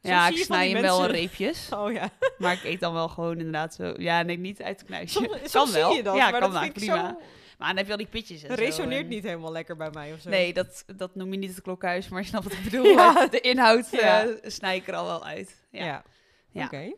ja, 0.00 0.28
ik 0.28 0.36
snij 0.36 0.70
hem 0.70 0.82
wel 0.82 1.06
reepjes. 1.06 1.68
Oh 1.78 1.92
ja. 1.92 2.10
Maar 2.38 2.52
ik 2.52 2.64
eet 2.64 2.80
dan 2.80 2.92
wel 2.92 3.08
gewoon 3.08 3.36
inderdaad 3.38 3.74
zo... 3.74 3.94
Ja, 3.96 4.22
nee, 4.22 4.38
niet 4.38 4.62
uit 4.62 4.78
het 4.78 4.88
knuisje. 4.88 5.18
Soms, 5.18 5.28
kan 5.28 5.48
soms 5.48 5.72
wel. 5.72 5.88
zie 5.88 5.96
je 5.96 6.02
dat, 6.02 6.16
ja, 6.16 6.30
maar 6.30 6.40
kan 6.40 6.52
dat 6.52 6.62
ik 6.62 6.72
prima. 6.72 7.08
zo... 7.08 7.20
Maar 7.58 7.68
dan 7.68 7.76
heb 7.76 7.86
je 7.86 7.92
al 7.92 7.98
die 7.98 8.06
pitjes 8.06 8.42
en 8.42 8.48
Dat 8.48 8.58
zo 8.58 8.64
resoneert 8.64 9.02
en- 9.02 9.08
niet 9.08 9.22
helemaal 9.24 9.52
lekker 9.52 9.76
bij 9.76 9.90
mij 9.90 10.12
of 10.12 10.20
zo. 10.20 10.30
Nee, 10.30 10.52
dat, 10.52 10.84
dat 10.96 11.14
noem 11.14 11.32
je 11.32 11.38
niet 11.38 11.54
het 11.54 11.62
klokhuis, 11.62 12.08
maar 12.08 12.20
je 12.20 12.26
snapt 12.26 12.44
wat 12.44 12.52
ik 12.52 12.62
bedoel. 12.70 12.84
Ja. 12.84 13.26
De 13.36 13.40
inhoud 13.40 13.90
Ja. 13.90 14.24
eh, 14.26 14.50
snij 14.50 14.76
ik 14.76 14.88
er 14.88 14.94
al 14.94 15.04
wel 15.06 15.24
uit. 15.24 15.66
Ja. 15.70 16.02
Ja. 16.50 16.64
Oké. 16.64 16.92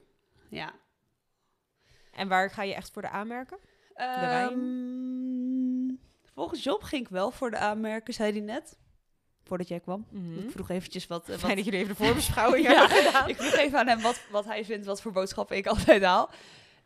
Ja. 0.50 0.72
En 2.12 2.28
waar 2.28 2.50
ga 2.50 2.62
je 2.62 2.74
echt 2.74 2.90
voor 2.92 3.02
de 3.02 3.08
aanmerken? 3.08 3.58
Ehm, 3.94 4.58
volgens 6.34 6.62
Job 6.62 6.82
ging 6.82 7.02
ik 7.02 7.08
wel 7.08 7.30
voor 7.30 7.50
de 7.50 7.56
aanmerken, 7.56 8.14
zei 8.14 8.32
hij 8.32 8.40
net. 8.40 8.78
Voordat 9.44 9.68
jij 9.68 9.80
kwam. 9.80 10.06
Mhm. 10.10 10.38
Ik 10.38 10.50
vroeg 10.50 10.70
eventjes 10.70 11.06
wat... 11.06 11.22
eh, 11.22 11.28
wat 11.28 11.38
Fijn 11.40 11.56
dat 11.56 11.64
jullie 11.64 11.80
even 11.80 11.96
de 11.96 12.04
voorbeschouwing 12.04 12.64
Ja, 12.66 12.72
hebben 12.86 12.96
gedaan. 13.04 13.28
ik 13.28 13.36
vroeg 13.36 13.52
even 13.54 13.78
aan 13.78 13.86
hem 13.86 14.00
wat, 14.00 14.20
wat 14.30 14.44
hij 14.44 14.64
vindt, 14.64 14.86
wat 14.86 15.00
voor 15.02 15.12
boodschappen 15.12 15.56
ik 15.56 15.66
altijd 15.66 16.02
haal. 16.02 16.30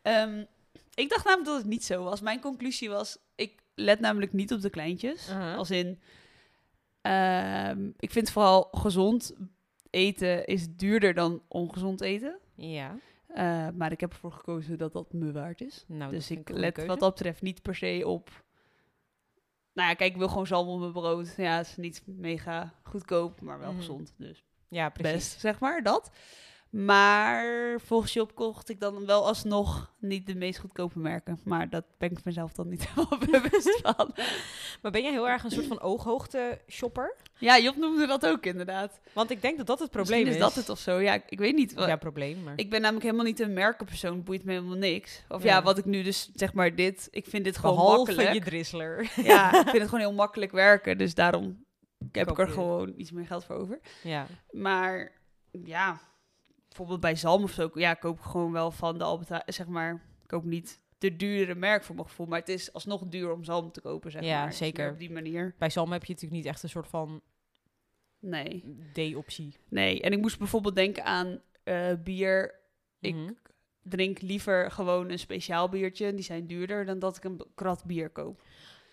Ehm, 0.01 0.43
ik 0.93 1.09
dacht 1.09 1.25
namelijk 1.25 1.49
dat 1.49 1.57
het 1.57 1.67
niet 1.69 1.83
zo 1.85 2.03
was. 2.03 2.21
Mijn 2.21 2.39
conclusie 2.39 2.89
was, 2.89 3.17
ik 3.35 3.61
let 3.75 3.99
namelijk 3.99 4.33
niet 4.33 4.53
op 4.53 4.61
de 4.61 4.69
kleintjes. 4.69 5.29
Uh-huh. 5.29 5.57
Als 5.57 5.71
in, 5.71 5.99
ehm, 7.01 7.89
ik 7.99 8.11
vind 8.11 8.31
vooral 8.31 8.67
gezond 8.71 9.33
eten 9.89 10.45
is 10.45 10.67
duurder 10.75 11.13
dan 11.13 11.41
ongezond 11.47 12.01
eten. 12.01 12.37
Ja. 12.55 12.95
Eh, 13.27 13.67
maar 13.73 13.91
ik 13.91 13.99
heb 13.99 14.11
ervoor 14.11 14.31
gekozen 14.31 14.77
dat 14.77 14.93
dat 14.93 15.13
me 15.13 15.31
waard 15.31 15.61
is. 15.61 15.83
Nou, 15.87 16.11
dus 16.11 16.31
ik 16.31 16.49
let 16.49 16.73
keuze. 16.73 16.89
wat 16.89 16.99
dat 16.99 17.13
betreft 17.13 17.41
niet 17.41 17.61
per 17.61 17.75
se 17.75 18.03
op... 18.07 18.43
Nou 19.73 19.89
ja, 19.89 19.93
kijk, 19.95 20.11
ik 20.11 20.17
wil 20.17 20.27
gewoon 20.27 20.47
zalm 20.47 20.67
op 20.67 20.79
mijn 20.79 20.91
brood. 20.91 21.33
Ja, 21.37 21.57
het 21.57 21.67
is 21.67 21.75
niet 21.77 22.01
mega 22.05 22.73
goedkoop, 22.83 23.41
maar 23.41 23.59
wel 23.59 23.69
Mhm. 23.69 23.77
gezond. 23.79 24.13
Dus 24.17 24.43
Ja, 24.67 24.89
precies. 24.89 25.13
best, 25.13 25.39
zeg 25.39 25.59
maar, 25.59 25.83
dat. 25.83 26.11
Maar 26.71 27.45
volgens 27.79 28.13
Job 28.13 28.35
kocht 28.35 28.69
ik 28.69 28.79
dan 28.79 29.05
wel 29.05 29.27
alsnog 29.27 29.93
niet 29.99 30.25
de 30.27 30.35
meest 30.35 30.59
goedkope 30.59 30.99
merken. 30.99 31.39
Maar 31.43 31.69
dat 31.69 31.85
ben 31.97 32.11
ik 32.11 32.23
mezelf 32.23 32.51
dan 32.53 32.67
niet 32.69 32.87
helemaal 32.89 33.19
bewust 33.41 33.79
van. 33.81 34.11
Maar 34.81 34.91
ben 34.91 35.01
jij 35.01 35.11
heel 35.11 35.29
erg 35.29 35.43
een 35.43 35.51
soort 35.51 35.65
van 35.67 35.79
ooghoogte 35.81 36.61
shopper? 36.69 37.15
Ja, 37.37 37.59
Job 37.59 37.75
noemde 37.75 38.07
dat 38.07 38.25
ook 38.25 38.45
inderdaad. 38.45 38.99
Want 39.13 39.29
ik 39.31 39.41
denk 39.41 39.57
dat 39.57 39.67
dat 39.67 39.79
het 39.79 39.91
probleem 39.91 40.23
Misschien 40.23 40.41
is 40.47 40.47
dat 40.47 40.55
het 40.55 40.69
of 40.69 40.79
zo. 40.79 40.99
Ja, 40.99 41.13
ik, 41.13 41.23
ik 41.29 41.39
weet 41.39 41.55
niet. 41.55 41.73
Ja, 41.75 41.95
probleem. 41.95 42.43
Maar... 42.43 42.53
Ik 42.55 42.69
ben 42.69 42.81
namelijk 42.81 43.05
helemaal 43.05 43.25
niet 43.25 43.39
een 43.39 43.53
merkenpersoon. 43.53 44.23
Boeit 44.23 44.43
me 44.43 44.51
helemaal 44.51 44.77
niks. 44.77 45.23
Of 45.29 45.43
Ja. 45.43 45.55
ja, 45.55 45.63
wat 45.63 45.77
ik 45.77 45.85
nu 45.85 46.03
dus 46.03 46.29
zeg 46.33 46.53
maar 46.53 46.75
dit. 46.75 47.07
Ik 47.11 47.25
vind 47.27 47.43
dit 47.43 47.57
gewoon 47.57 47.75
Behalve 47.75 47.97
makkelijk. 47.97 48.33
je 48.33 48.41
drizzler. 48.49 49.11
Ja, 49.23 49.47
ik 49.47 49.55
vind 49.69 49.71
het 49.77 49.83
gewoon 49.89 49.99
heel 50.05 50.13
makkelijk 50.13 50.51
werken. 50.51 50.97
Dus 50.97 51.13
daarom 51.15 51.65
heb 52.11 52.25
Koop 52.27 52.37
ik 52.37 52.43
er 52.43 52.47
je. 52.47 52.53
gewoon 52.53 52.93
iets 52.97 53.11
meer 53.11 53.25
geld 53.25 53.45
voor 53.45 53.55
over. 53.55 53.79
ja. 54.03 54.25
Maar 54.51 55.11
ja, 55.65 55.99
bijvoorbeeld 56.71 56.99
bij 56.99 57.15
zalm 57.15 57.43
of 57.43 57.51
zo, 57.51 57.69
ja, 57.73 57.93
koop 57.93 58.17
ik 58.17 58.23
gewoon 58.23 58.51
wel 58.51 58.71
van 58.71 58.97
de 58.97 59.03
Albert 59.03 59.43
zeg 59.53 59.67
maar, 59.67 59.93
ik 60.21 60.27
koop 60.27 60.43
niet 60.43 60.79
de 60.97 61.15
duurdere 61.15 61.55
merk 61.59 61.83
voor 61.83 61.95
mijn 61.95 62.07
gevoel, 62.07 62.25
maar 62.27 62.39
het 62.39 62.49
is 62.49 62.73
alsnog 62.73 63.05
duur 63.07 63.31
om 63.33 63.43
zalm 63.43 63.71
te 63.71 63.81
kopen, 63.81 64.11
zeg 64.11 64.23
Ja, 64.23 64.39
maar. 64.39 64.47
Is 64.49 64.57
zeker. 64.57 64.91
Op 64.91 64.99
die 64.99 65.11
manier. 65.11 65.55
Bij 65.57 65.69
Salm 65.69 65.91
heb 65.91 66.03
je 66.05 66.13
natuurlijk 66.13 66.41
niet 66.43 66.51
echt 66.51 66.63
een 66.63 66.69
soort 66.69 66.87
van 66.87 67.21
Nee, 68.19 68.63
D-optie. 68.93 69.55
nee. 69.69 70.01
En 70.01 70.11
ik 70.11 70.19
moest 70.21 70.37
bijvoorbeeld 70.37 70.75
denken 70.75 71.03
aan 71.05 71.41
eh, 71.63 71.93
bier. 72.03 72.59
Ik 72.99 73.15
Mhm. 73.15 73.31
drink 73.83 74.21
liever 74.21 74.71
gewoon 74.71 75.09
een 75.09 75.19
speciaal 75.19 75.69
biertje, 75.69 76.13
die 76.13 76.23
zijn 76.23 76.47
duurder 76.47 76.85
dan 76.85 76.99
dat 76.99 77.17
ik 77.17 77.23
een 77.23 77.41
krat 77.55 77.83
bier 77.85 78.09
koop. 78.09 78.41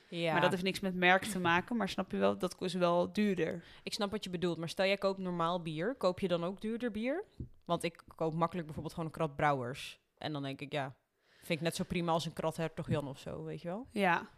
Ja, 0.08 0.32
Maar 0.32 0.40
dat 0.40 0.50
heeft 0.50 0.62
niks 0.62 0.80
met 0.80 0.94
merk 0.94 1.24
te 1.24 1.38
maken, 1.38 1.76
maar 1.76 1.88
snap 1.88 2.10
je 2.10 2.16
wel, 2.16 2.38
dat 2.38 2.56
is 2.62 2.74
wel 2.74 3.12
duurder. 3.12 3.64
ik 3.82 3.92
snap 3.92 4.10
wat 4.10 4.24
je 4.24 4.30
bedoelt. 4.30 4.58
Maar 4.58 4.68
stel 4.68 4.86
jij 4.86 4.96
koopt 4.96 5.18
normaal 5.18 5.62
bier, 5.62 5.94
koop 5.94 6.20
je 6.20 6.28
dan 6.28 6.44
ook 6.44 6.60
duurder 6.60 6.90
bier? 6.90 7.24
Want 7.64 7.82
ik 7.82 8.02
koop 8.14 8.34
makkelijk 8.34 8.66
bijvoorbeeld 8.66 8.94
gewoon 8.94 9.10
een 9.10 9.16
krat 9.16 9.36
brouwers. 9.36 10.00
En 10.18 10.32
dan 10.32 10.42
denk 10.42 10.60
ik, 10.60 10.72
ja, 10.72 10.96
vind 11.28 11.58
ik 11.58 11.60
net 11.60 11.76
zo 11.76 11.84
prima 11.84 12.12
als 12.12 12.24
een 12.26 12.32
krat 12.32 12.56
Hertog 12.56 12.88
Jan 12.88 13.08
of 13.08 13.18
zo, 13.18 13.44
weet 13.44 13.62
je 13.62 13.68
wel? 13.68 13.86
Ja. 13.92 14.28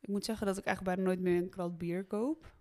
Ik 0.00 0.08
moet 0.08 0.24
zeggen 0.24 0.46
dat 0.46 0.58
ik 0.58 0.64
eigenlijk 0.64 0.96
bijna 0.96 1.10
nooit 1.10 1.24
meer 1.24 1.42
een 1.42 1.50
krat 1.50 1.78
bier 1.78 2.04
koop. 2.04 2.52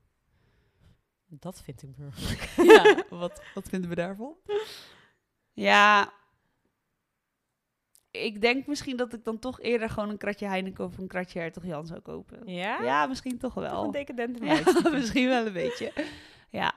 Dat 1.26 1.62
vind 1.62 1.84
ik 1.84 1.96
burgerlijk. 1.96 2.42
Ja, 2.42 3.04
wat, 3.20 3.42
wat 3.54 3.70
vinden 3.70 3.90
we 3.90 3.96
daarvan? 3.96 4.36
Ja, 5.52 6.14
ik 8.22 8.42
denk 8.42 8.68
misschien 8.68 8.98
dat 8.98 9.14
ik 9.14 9.24
dan 9.24 9.40
toch 9.40 9.62
eerder 9.62 9.90
gewoon 9.90 10.10
een 10.10 10.18
kratje 10.18 10.46
Heineken 10.48 10.86
of 10.86 10.98
een 10.98 11.08
kratje 11.08 11.40
Hertog 11.40 11.66
Jan 11.66 11.86
zou 11.88 12.00
kopen. 12.00 12.48
Ja? 12.54 12.82
Ja, 12.84 13.06
misschien 13.06 13.38
toch 13.38 13.54
Toch 13.54 13.64
wel. 13.70 13.84
een 13.84 13.92
decadente 13.92 14.46
Ja, 14.46 14.54
meid. 14.54 14.92
misschien 14.92 15.28
wel 15.28 15.46
een 15.46 15.54
beetje. 15.54 15.94
Ja, 16.50 16.74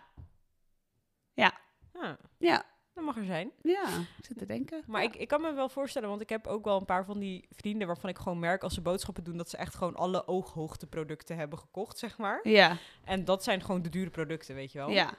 Ah, 1.99 2.13
ja, 2.39 2.65
dat 2.95 3.05
mag 3.05 3.17
er 3.17 3.25
zijn. 3.25 3.51
ja. 3.63 3.87
Ik 4.19 4.25
zit 4.25 4.39
te 4.39 4.47
denken. 4.47 4.83
Maar 4.87 5.03
Ja. 5.03 5.09
ik, 5.09 5.17
ik 5.17 5.29
kan 5.29 5.41
me 5.41 5.53
wel 5.53 5.69
voorstellen, 5.69 6.09
want 6.09 6.21
ik 6.21 6.29
heb 6.29 6.47
ook 6.47 6.65
wel 6.65 6.79
een 6.79 6.85
paar 6.85 7.05
van 7.05 7.19
die 7.19 7.49
vrienden 7.51 7.87
waarvan 7.87 8.11
ik 8.11 8.19
gewoon 8.19 8.39
merk 8.39 8.63
als 8.63 8.75
ze 8.75 8.81
boodschappen 8.81 9.25
doen 9.25 9.37
dat 9.37 9.51
ze 9.51 9.57
echt 9.57 9.75
gewoon 9.75 9.95
alle 9.97 10.27
ooghoogte 10.27 10.87
producten 10.87 11.37
hebben 11.37 11.59
gekocht, 11.59 11.99
zeg 11.99 12.19
maar. 12.19 12.49
Ja, 12.49 12.77
En 13.05 13.25
dat 13.25 13.43
zijn 13.45 13.63
gewoon 13.63 13.83
de 13.83 13.89
dure 13.89 14.11
producten, 14.11 14.55
weet 14.55 14.73
je 14.73 14.79
wel. 14.79 14.91
ja, 14.91 15.15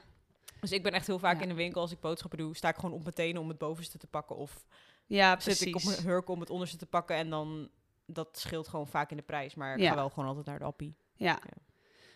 Dus 0.60 0.72
ik 0.72 0.82
ben 0.82 0.92
echt 0.92 1.06
heel 1.06 1.18
vaak 1.18 1.36
Ja. 1.36 1.42
in 1.42 1.48
de 1.48 1.54
winkel 1.54 1.80
als 1.80 1.92
ik 1.92 2.00
boodschappen 2.00 2.38
doe, 2.38 2.56
sta 2.56 2.68
ik 2.68 2.74
gewoon 2.76 2.92
op 2.94 3.02
mijn 3.02 3.14
tenen 3.14 3.40
om 3.42 3.48
het 3.48 3.58
bovenste 3.58 3.98
te 3.98 4.06
pakken 4.06 4.36
of 4.36 4.64
ja, 5.08 5.40
zit 5.40 5.60
ik 5.60 5.74
op 5.74 5.80
precies. 5.82 5.96
mijn 6.02 6.08
hurk 6.08 6.28
om 6.28 6.40
het 6.40 6.50
onderste 6.50 6.76
te 6.76 6.86
pakken 6.86 7.16
en 7.16 7.30
dan 7.30 7.68
dat 8.06 8.28
scheelt 8.32 8.68
gewoon 8.68 8.86
vaak 8.86 9.10
in 9.10 9.16
de 9.16 9.22
prijs, 9.22 9.54
maar 9.54 9.74
ik 9.74 9.80
Ja. 9.82 9.88
ga 9.88 9.94
wel 9.94 10.08
gewoon 10.08 10.28
altijd 10.28 10.46
naar 10.46 10.58
de 10.58 10.64
appie. 10.64 10.94
Ja. 11.14 11.26
Ja. 11.44 11.66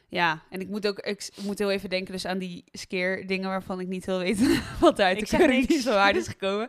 Ja, 0.09 0.43
en 0.51 0.61
ik 0.61 0.69
moet 0.69 0.87
ook 0.87 0.99
ik 0.99 1.31
moet 1.43 1.59
heel 1.59 1.71
even 1.71 1.91
denken 1.91 2.13
dus 2.13 2.27
aan 2.27 2.39
die 2.39 2.65
skeer 2.73 3.27
dingen 3.27 3.49
waarvan 3.49 3.81
ik 3.81 3.87
niet 3.89 4.05
wil 4.05 4.19
weten 4.19 4.63
wat 4.81 5.01
uit 5.01 5.17
Ik 5.21 5.29
de 5.31 5.37
keuring 5.37 5.73
zo 5.73 5.93
hard 5.93 6.17
is 6.17 6.29
gekomen. 6.39 6.69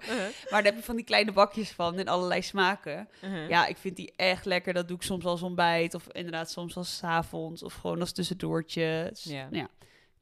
Maar 0.50 0.64
daar 0.64 0.64
heb 0.64 0.76
je 0.76 0.84
van 0.84 0.96
die 0.96 1.06
kleine 1.06 1.32
bakjes 1.32 1.72
van 1.72 2.00
in 2.00 2.08
allerlei 2.08 2.42
smaken. 2.42 3.08
Uh-huh. 3.24 3.50
Ja, 3.50 3.66
ik 3.66 3.78
vind 3.78 3.96
die 3.96 4.14
echt 4.16 4.46
lekker. 4.46 4.74
Dat 4.74 4.88
doe 4.88 4.98
ik 4.98 5.04
soms 5.04 5.26
als 5.26 5.42
ontbijt 5.42 5.94
of 5.94 6.08
inderdaad 6.12 6.52
soms 6.52 6.76
als 6.78 7.00
avonds 7.04 7.64
of 7.64 7.74
gewoon 7.74 8.00
als 8.00 8.12
tussendoortje. 8.12 9.08
Dus, 9.10 9.24
Ja. 9.24 9.48
ja. 9.52 9.68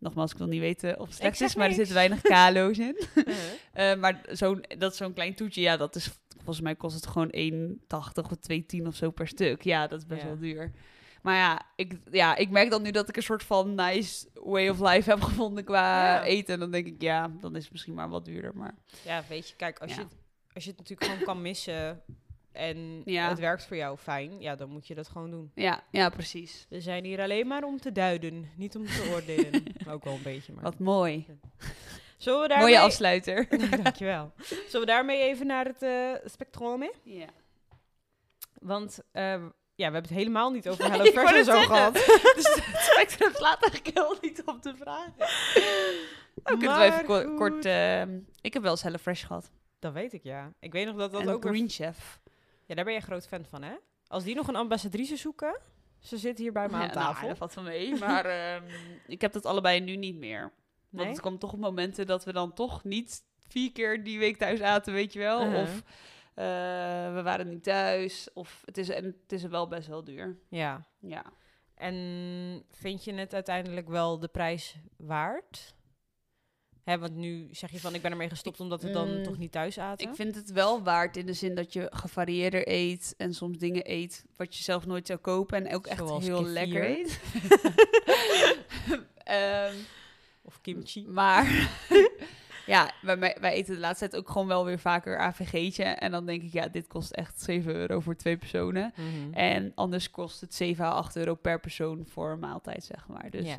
Nogmaals, 0.01 0.31
ik 0.31 0.37
wil 0.37 0.47
niet 0.47 0.59
weten 0.59 0.99
of 0.99 1.07
het 1.07 1.15
slecht 1.15 1.41
is, 1.41 1.55
maar 1.55 1.67
er 1.67 1.73
zitten 1.73 1.93
weinig 1.95 2.21
kalo's 2.21 2.77
in. 2.77 2.97
Uh-huh. 3.15 3.35
Eh, 3.73 3.95
maar 3.99 4.21
zo'n, 4.31 4.63
dat 4.77 4.95
zo'n 4.95 5.13
klein 5.13 5.33
toetje, 5.35 5.61
ja, 5.61 5.77
dat 5.77 5.95
is 5.95 6.09
volgens 6.35 6.61
mij 6.61 6.75
kost 6.75 6.95
het 6.95 7.07
gewoon 7.07 7.33
1,80 7.35 8.29
of 8.31 8.37
2,10 8.51 8.87
of 8.87 8.95
zo 8.95 9.11
per 9.11 9.27
stuk. 9.27 9.61
Ja, 9.63 9.87
dat 9.87 9.99
is 9.99 10.05
best 10.05 10.21
Ja. 10.21 10.27
wel 10.27 10.37
duur. 10.37 10.71
Maar 11.21 11.35
ja 11.35 11.61
ik, 11.75 11.93
ja, 12.11 12.35
ik 12.35 12.49
merk 12.49 12.69
dan 12.69 12.81
nu 12.81 12.91
dat 12.91 13.09
ik 13.09 13.15
een 13.17 13.23
soort 13.23 13.43
van 13.43 13.75
nice 13.75 14.27
way 14.33 14.69
of 14.69 14.79
life 14.79 15.09
heb 15.09 15.21
gevonden 15.21 15.63
qua 15.63 16.03
Ja. 16.15 16.23
eten. 16.23 16.53
En 16.53 16.59
dan 16.59 16.71
denk 16.71 16.87
ik, 16.87 17.01
ja, 17.01 17.31
dan 17.39 17.55
is 17.55 17.63
het 17.63 17.71
misschien 17.71 17.93
maar 17.93 18.09
wat 18.09 18.25
duurder. 18.25 18.51
Maar 18.55 18.75
Ja, 19.05 19.23
weet 19.29 19.49
je, 19.49 19.55
kijk, 19.55 19.79
als, 19.79 19.91
Ja. 19.95 19.99
je, 19.99 20.05
als 20.53 20.63
je 20.63 20.69
het 20.69 20.79
natuurlijk 20.79 21.09
gewoon 21.09 21.23
kan 21.25 21.41
missen 21.41 22.01
en 22.51 23.01
Ja. 23.05 23.29
het 23.29 23.39
werkt 23.39 23.65
voor 23.65 23.77
jou 23.77 23.97
fijn, 23.97 24.39
ja, 24.41 24.55
dan 24.55 24.69
moet 24.69 24.87
je 24.87 24.95
dat 24.95 25.07
gewoon 25.07 25.31
doen. 25.31 25.51
ja, 25.55 25.83
ja, 25.91 26.09
precies. 26.09 26.65
We 26.69 26.81
zijn 26.81 27.03
hier 27.05 27.21
alleen 27.21 27.47
maar 27.47 27.63
om 27.63 27.79
te 27.79 27.91
duiden, 27.91 28.49
niet 28.55 28.75
om 28.75 28.85
te 28.85 29.09
oordelen. 29.13 29.63
Ook 29.93 30.03
wel 30.03 30.13
een 30.13 30.21
beetje, 30.23 30.53
maar... 30.53 30.63
Wat 30.63 30.79
mooi. 30.79 31.25
Zullen 32.17 32.41
we 32.41 32.47
daarmee... 32.47 32.67
Mooie 32.67 32.79
afsluiter. 32.79 33.47
Dankjewel. 33.83 34.31
Zullen 34.67 34.79
we 34.79 34.85
daarmee 34.85 35.21
even 35.21 35.47
naar 35.47 35.65
het 35.65 35.81
eh 35.81 36.29
spectrum? 36.29 36.89
ja. 37.03 37.27
Want 38.61 38.99
eh, 39.11 39.23
ja, 39.75 39.87
we 39.87 39.93
hebben 39.93 40.01
het 40.01 40.09
helemaal 40.19 40.51
niet 40.51 40.69
over 40.69 40.83
Hello 40.91 41.03
Fresh 41.05 41.31
en 41.33 41.45
zo 41.45 41.51
zeggen. 41.51 41.75
gehad. 41.75 41.93
Dus 42.35 42.61
het 42.63 42.81
spectrum 42.81 43.33
slaat 43.33 43.61
eigenlijk 43.61 43.97
helemaal 43.97 44.17
niet 44.21 44.41
op 44.45 44.61
te 44.61 44.75
vragen. 44.75 45.13
Nou, 46.43 46.57
kunnen 46.57 46.77
we 46.79 46.83
even 46.83 47.05
ko- 47.05 47.33
kort... 47.35 47.65
ehm, 47.65 48.19
ik 48.41 48.53
heb 48.53 48.61
wel 48.61 48.71
eens 48.71 48.81
HelloFresh 48.83 49.25
gehad. 49.25 49.51
Dat 49.79 49.93
weet 49.93 50.13
ik, 50.13 50.23
ja. 50.23 50.53
Ik 50.59 50.71
weet 50.71 50.85
nog 50.85 50.95
dat 50.95 51.11
dat 51.11 51.21
en 51.21 51.29
ook... 51.29 51.43
weer- 51.43 51.53
Green 51.53 51.69
Chef. 51.69 52.19
Ja, 52.65 52.75
daar 52.75 52.83
ben 52.85 52.93
je 52.93 52.99
een 52.99 53.05
groot 53.05 53.27
fan 53.27 53.45
van, 53.45 53.63
hè? 53.63 53.73
Als 54.07 54.23
die 54.23 54.35
nog 54.35 54.47
een 54.47 54.55
ambassadrice 54.55 55.15
zoeken, 55.15 55.59
ze 55.99 56.17
zit 56.17 56.37
hier 56.37 56.51
bij 56.51 56.67
me 56.67 56.73
aan 56.73 56.79
Ja, 56.81 56.85
nou, 56.93 56.95
tafel. 57.05 57.27
dat 57.27 57.37
valt 57.37 57.53
van 57.53 57.63
mee. 57.63 57.95
Maar 57.99 58.25
ehm, 58.55 58.63
ik 59.07 59.21
heb 59.21 59.33
dat 59.33 59.45
allebei 59.45 59.79
nu 59.79 59.95
niet 59.95 60.15
meer. 60.15 60.41
Want 60.41 61.03
Nee? 61.03 61.07
het 61.07 61.19
kwam 61.21 61.37
toch 61.37 61.53
op 61.53 61.59
momenten 61.59 62.07
dat 62.07 62.23
we 62.25 62.33
dan 62.33 62.53
toch 62.53 62.83
niet 62.83 63.23
vier 63.47 63.71
keer 63.71 64.03
die 64.03 64.19
week 64.19 64.37
thuis 64.37 64.61
aten, 64.61 64.93
weet 64.93 65.13
je 65.13 65.19
wel. 65.19 65.41
Uh-huh. 65.45 65.61
Of 65.61 65.83
eh, 66.33 66.45
we 67.13 67.21
waren 67.23 67.49
niet 67.49 67.63
thuis. 67.63 68.29
Of 68.33 68.61
het 68.65 68.77
is, 68.77 68.89
en 68.89 69.03
het 69.05 69.31
is 69.31 69.43
wel 69.43 69.67
best 69.67 69.87
wel 69.87 70.03
duur. 70.03 70.37
Ja. 70.49 70.87
Ja. 70.99 71.23
En 71.75 72.65
vind 72.69 73.03
je 73.03 73.13
het 73.13 73.33
uiteindelijk 73.33 73.87
wel 73.89 74.19
de 74.19 74.27
prijs 74.27 74.75
waard? 74.97 75.75
Hè, 76.83 76.97
want 76.99 77.15
nu 77.15 77.47
zeg 77.51 77.71
je 77.71 77.79
van, 77.79 77.93
ik 77.95 78.01
ben 78.01 78.11
ermee 78.11 78.29
gestopt 78.29 78.59
omdat 78.59 78.81
we 78.83 78.89
dan 78.91 79.17
Mm, 79.17 79.23
toch 79.23 79.37
niet 79.37 79.51
thuis 79.51 79.79
aten. 79.79 80.07
Ik 80.09 80.15
vind 80.15 80.35
het 80.35 80.51
wel 80.51 80.83
waard 80.83 81.17
in 81.17 81.25
de 81.25 81.33
zin 81.33 81.55
dat 81.55 81.73
je 81.73 81.87
gevarieerder 81.93 82.67
eet. 82.67 83.13
En 83.17 83.33
soms 83.33 83.57
dingen 83.57 83.91
eet 83.91 84.25
wat 84.35 84.57
je 84.57 84.63
zelf 84.63 84.85
nooit 84.85 85.07
zou 85.07 85.19
kopen. 85.19 85.65
En 85.67 85.75
ook 85.75 85.87
echt 85.87 85.97
Zoals 86.07 86.23
heel 86.25 86.37
kefir. 86.37 86.51
lekker 86.53 86.89
eet. 86.89 87.19
Ehm, 89.23 89.73
Of 90.41 90.61
kimchi. 90.61 91.07
Maar 91.07 91.69
ja, 92.65 92.91
wij, 93.01 93.17
wij- 93.17 93.53
eten 93.53 93.73
de 93.73 93.79
laatste 93.79 94.07
tijd 94.09 94.21
ook 94.23 94.29
gewoon 94.29 94.47
wel 94.47 94.65
weer 94.65 94.79
vaker 94.79 95.17
AVG'tje. 95.19 95.83
En 95.83 96.11
dan 96.11 96.25
denk 96.25 96.41
ik, 96.43 96.53
ja, 96.53 96.67
dit 96.67 96.87
kost 96.87 97.11
echt 97.11 97.41
7 97.41 97.73
euro 97.75 97.99
voor 97.99 98.15
twee 98.15 98.37
personen. 98.37 98.93
Mhm. 98.95 99.33
En 99.33 99.71
anders 99.75 100.09
kost 100.11 100.41
het 100.41 100.53
7 100.53 100.85
à 100.85 100.89
8 100.89 101.15
euro 101.15 101.35
per 101.35 101.59
persoon 101.59 102.05
voor 102.09 102.31
een 102.31 102.39
maaltijd, 102.39 102.83
zeg 102.83 103.07
maar. 103.07 103.29
Dus 103.29 103.45
ja. 103.47 103.57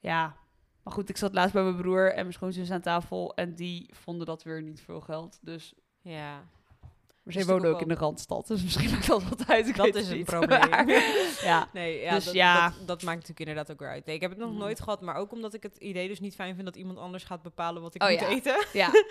ja. 0.00 0.36
Maar 0.84 0.92
goed, 0.94 1.08
ik 1.08 1.16
zat 1.16 1.34
laatst 1.34 1.52
bij 1.54 1.62
mijn 1.62 1.76
broer 1.76 2.08
en 2.10 2.20
mijn 2.20 2.32
schoonzus 2.32 2.70
aan 2.70 2.80
tafel. 2.80 3.34
En 3.34 3.54
die 3.54 3.90
vonden 3.92 4.26
dat 4.26 4.42
weer 4.42 4.62
niet 4.62 4.80
veel 4.80 5.00
geld. 5.00 5.38
Dus 5.42 5.74
ja. 6.00 6.42
Maar 7.22 7.32
zij 7.32 7.42
Is 7.42 7.48
wonen 7.48 7.70
ook 7.70 7.80
in 7.80 7.88
de 7.88 7.94
Randstad, 7.94 8.46
dus 8.46 8.62
misschien 8.62 8.90
maakt 8.90 9.06
dat 9.06 9.22
wat 9.24 9.46
uit. 9.48 9.68
ik 9.68 9.76
Dat 9.76 9.94
is 9.94 10.08
een 10.08 10.24
probleem. 10.24 10.88
Ja. 11.42 11.68
Nee, 11.72 12.00
ja, 12.00 12.14
Dus 12.14 12.24
dat, 12.24 12.34
ja. 12.34 12.68
Dat, 12.68 12.86
dat 12.86 13.02
maakt 13.02 13.16
natuurlijk 13.18 13.40
inderdaad 13.40 13.70
ook 13.70 13.78
weer 13.78 13.88
uit. 13.88 14.06
Nee, 14.06 14.14
ik 14.14 14.20
heb 14.20 14.30
het 14.30 14.38
nog 14.40 14.50
Mm. 14.50 14.58
nooit 14.58 14.80
gehad, 14.80 15.00
maar 15.00 15.14
ook 15.14 15.32
omdat 15.32 15.54
ik 15.54 15.62
het 15.62 15.76
idee 15.76 16.08
dus 16.08 16.20
niet 16.20 16.34
fijn 16.34 16.54
vind 16.54 16.66
dat 16.66 16.76
iemand 16.76 16.98
anders 16.98 17.24
gaat 17.24 17.42
bepalen 17.42 17.82
wat 17.82 17.94
ik 17.94 18.02
Oh, 18.02 18.10
moet 18.10 18.20
ja. 18.20 18.28
eten. 18.28 18.66
ja, 18.72 18.90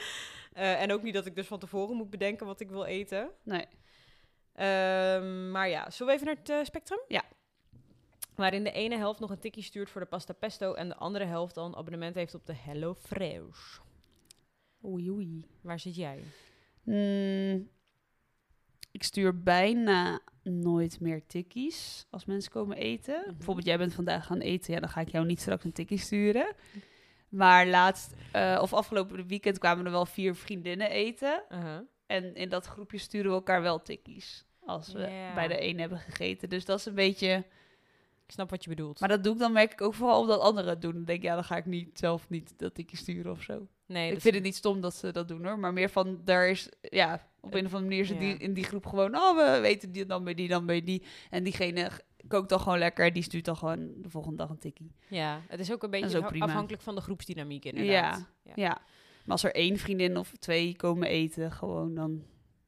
Eh, 0.53 0.81
en 0.81 0.91
ook 0.91 1.01
niet 1.03 1.13
dat 1.13 1.25
ik 1.25 1.35
dus 1.35 1.47
van 1.47 1.59
tevoren 1.59 1.95
moet 1.95 2.09
bedenken 2.09 2.45
wat 2.45 2.59
ik 2.59 2.69
wil 2.69 2.85
eten. 2.85 3.29
nee. 3.43 3.65
Ehm, 4.53 5.51
maar 5.51 5.69
ja, 5.69 5.89
zullen 5.89 6.13
we 6.13 6.19
even 6.19 6.25
naar 6.33 6.35
het 6.43 6.49
eh, 6.49 6.63
spectrum? 6.63 6.99
Ja. 7.07 7.23
Waarin 8.39 8.63
de 8.63 8.71
ene 8.71 8.97
helft 8.97 9.19
nog 9.19 9.29
een 9.29 9.39
tikkie 9.39 9.63
stuurt 9.63 9.89
voor 9.89 10.01
de 10.01 10.07
pasta 10.07 10.33
pesto 10.33 10.73
en 10.73 10.87
de 10.87 10.95
andere 10.95 11.25
helft 11.25 11.55
dan 11.55 11.65
een 11.65 11.75
abonnement 11.75 12.15
heeft 12.15 12.35
op 12.35 12.45
de 12.45 12.53
Hello 12.55 12.93
Fresh. 12.93 13.79
Oei, 14.85 15.11
oei. 15.11 15.45
Waar 15.61 15.79
zit 15.79 15.95
jij? 15.95 16.23
Mm, 16.83 17.69
ik 18.91 19.03
stuur 19.03 19.43
bijna 19.43 20.19
nooit 20.43 20.99
meer 20.99 21.25
tikkies 21.27 22.07
als 22.09 22.25
mensen 22.25 22.51
komen 22.51 22.77
eten. 22.77 23.21
Mhm. 23.25 23.35
Bijvoorbeeld, 23.35 23.67
jij 23.67 23.77
bent 23.77 23.93
vandaag 23.93 24.25
gaan 24.25 24.39
eten, 24.39 24.73
ja, 24.73 24.79
dan 24.79 24.89
ga 24.89 25.01
ik 25.01 25.09
jou 25.09 25.25
niet 25.25 25.41
straks 25.41 25.63
een 25.63 25.73
tikkie 25.73 25.97
sturen. 25.97 26.55
Maar 27.29 27.67
laatst, 27.67 28.13
eh, 28.31 28.59
of 28.61 28.73
afgelopen 28.73 29.27
weekend, 29.27 29.57
kwamen 29.57 29.85
er 29.85 29.91
wel 29.91 30.05
vier 30.05 30.35
vriendinnen 30.35 30.89
eten. 30.89 31.43
Uh-huh. 31.49 31.79
En 32.05 32.35
in 32.35 32.49
dat 32.49 32.65
groepje 32.65 32.97
sturen 32.97 33.29
we 33.29 33.37
elkaar 33.37 33.61
wel 33.61 33.81
tikkies. 33.81 34.45
Als 34.65 34.91
we 34.93 35.31
bij 35.35 35.47
de 35.47 35.63
een 35.63 35.79
hebben 35.79 35.99
gegeten. 35.99 36.49
Dus 36.49 36.65
dat 36.65 36.79
is 36.79 36.85
een 36.85 36.95
beetje... 36.95 37.45
Ik 38.29 38.35
snap 38.35 38.49
wat 38.49 38.63
je 38.63 38.69
bedoelt. 38.69 38.99
Maar 38.99 39.09
dat 39.09 39.23
doe 39.23 39.33
ik 39.33 39.39
dan, 39.39 39.51
merk 39.51 39.71
ik 39.71 39.81
ook 39.81 39.93
vooral 39.93 40.21
omdat 40.21 40.39
anderen 40.39 40.69
het 40.69 40.81
doen. 40.81 40.93
Dan 40.93 41.03
denk 41.03 41.17
ik, 41.17 41.23
ja, 41.23 41.33
dan 41.33 41.43
ga 41.43 41.57
ik 41.57 41.65
niet 41.65 41.99
zelf 41.99 42.29
niet 42.29 42.53
dat 42.57 42.73
tikkie 42.73 42.97
sturen 42.97 43.31
of 43.31 43.41
zo. 43.41 43.67
nee, 43.85 44.11
ik 44.11 44.21
vind 44.21 44.33
het 44.33 44.43
niet 44.43 44.55
stom 44.55 44.81
dat 44.81 44.95
ze 44.95 45.11
dat 45.11 45.27
doen 45.27 45.45
hoor. 45.45 45.59
Maar 45.59 45.73
meer 45.73 45.89
van, 45.89 46.21
daar 46.23 46.49
is, 46.49 46.69
ja, 46.81 47.27
op 47.39 47.53
een 47.53 47.65
of 47.65 47.73
andere 47.73 47.89
manier 47.89 48.05
zit 48.05 48.15
Ja. 48.15 48.21
die, 48.21 48.37
in 48.37 48.53
die 48.53 48.63
groep 48.63 48.85
gewoon, 48.85 49.15
oh, 49.15 49.35
we 49.35 49.59
weten 49.59 49.91
die 49.91 50.05
dan 50.05 50.23
bij 50.23 50.33
die, 50.33 50.47
dan 50.47 50.65
bij 50.65 50.83
die. 50.83 51.03
En 51.29 51.43
diegene 51.43 51.91
kookt 52.27 52.49
dan 52.49 52.59
gewoon 52.59 52.79
lekker. 52.79 53.13
Die 53.13 53.23
stuurt 53.23 53.45
dan 53.45 53.57
gewoon 53.57 53.91
de 53.97 54.09
volgende 54.09 54.37
dag 54.37 54.49
een 54.49 54.59
tikkie. 54.59 54.91
Ja, 55.07 55.41
het 55.47 55.59
is 55.59 55.71
ook 55.71 55.83
een 55.83 55.89
beetje 55.89 56.17
ook 56.17 56.37
afhankelijk 56.37 56.83
van 56.83 56.95
de 56.95 57.01
groepsdynamiek 57.01 57.65
inderdaad. 57.65 58.25
Ja. 58.43 58.53
Ja. 58.55 58.81
Maar 59.23 59.31
als 59.31 59.43
er 59.43 59.55
één 59.55 59.77
vriendin 59.77 60.17
of 60.17 60.33
twee 60.39 60.75
komen 60.75 61.07
eten, 61.07 61.51
gewoon 61.51 61.95
dan... 61.95 62.23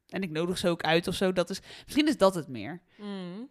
En 0.07 0.21
ik 0.21 0.29
nodig 0.29 0.57
ze 0.57 0.69
ook 0.69 0.81
uit 0.81 1.07
of 1.07 1.15
zo. 1.15 1.33
Dat 1.33 1.49
is, 1.49 1.61
misschien 1.85 2.07
is 2.07 2.17
dat 2.17 2.35
het 2.35 2.47
meer. 2.47 2.81
Mm. 2.97 3.49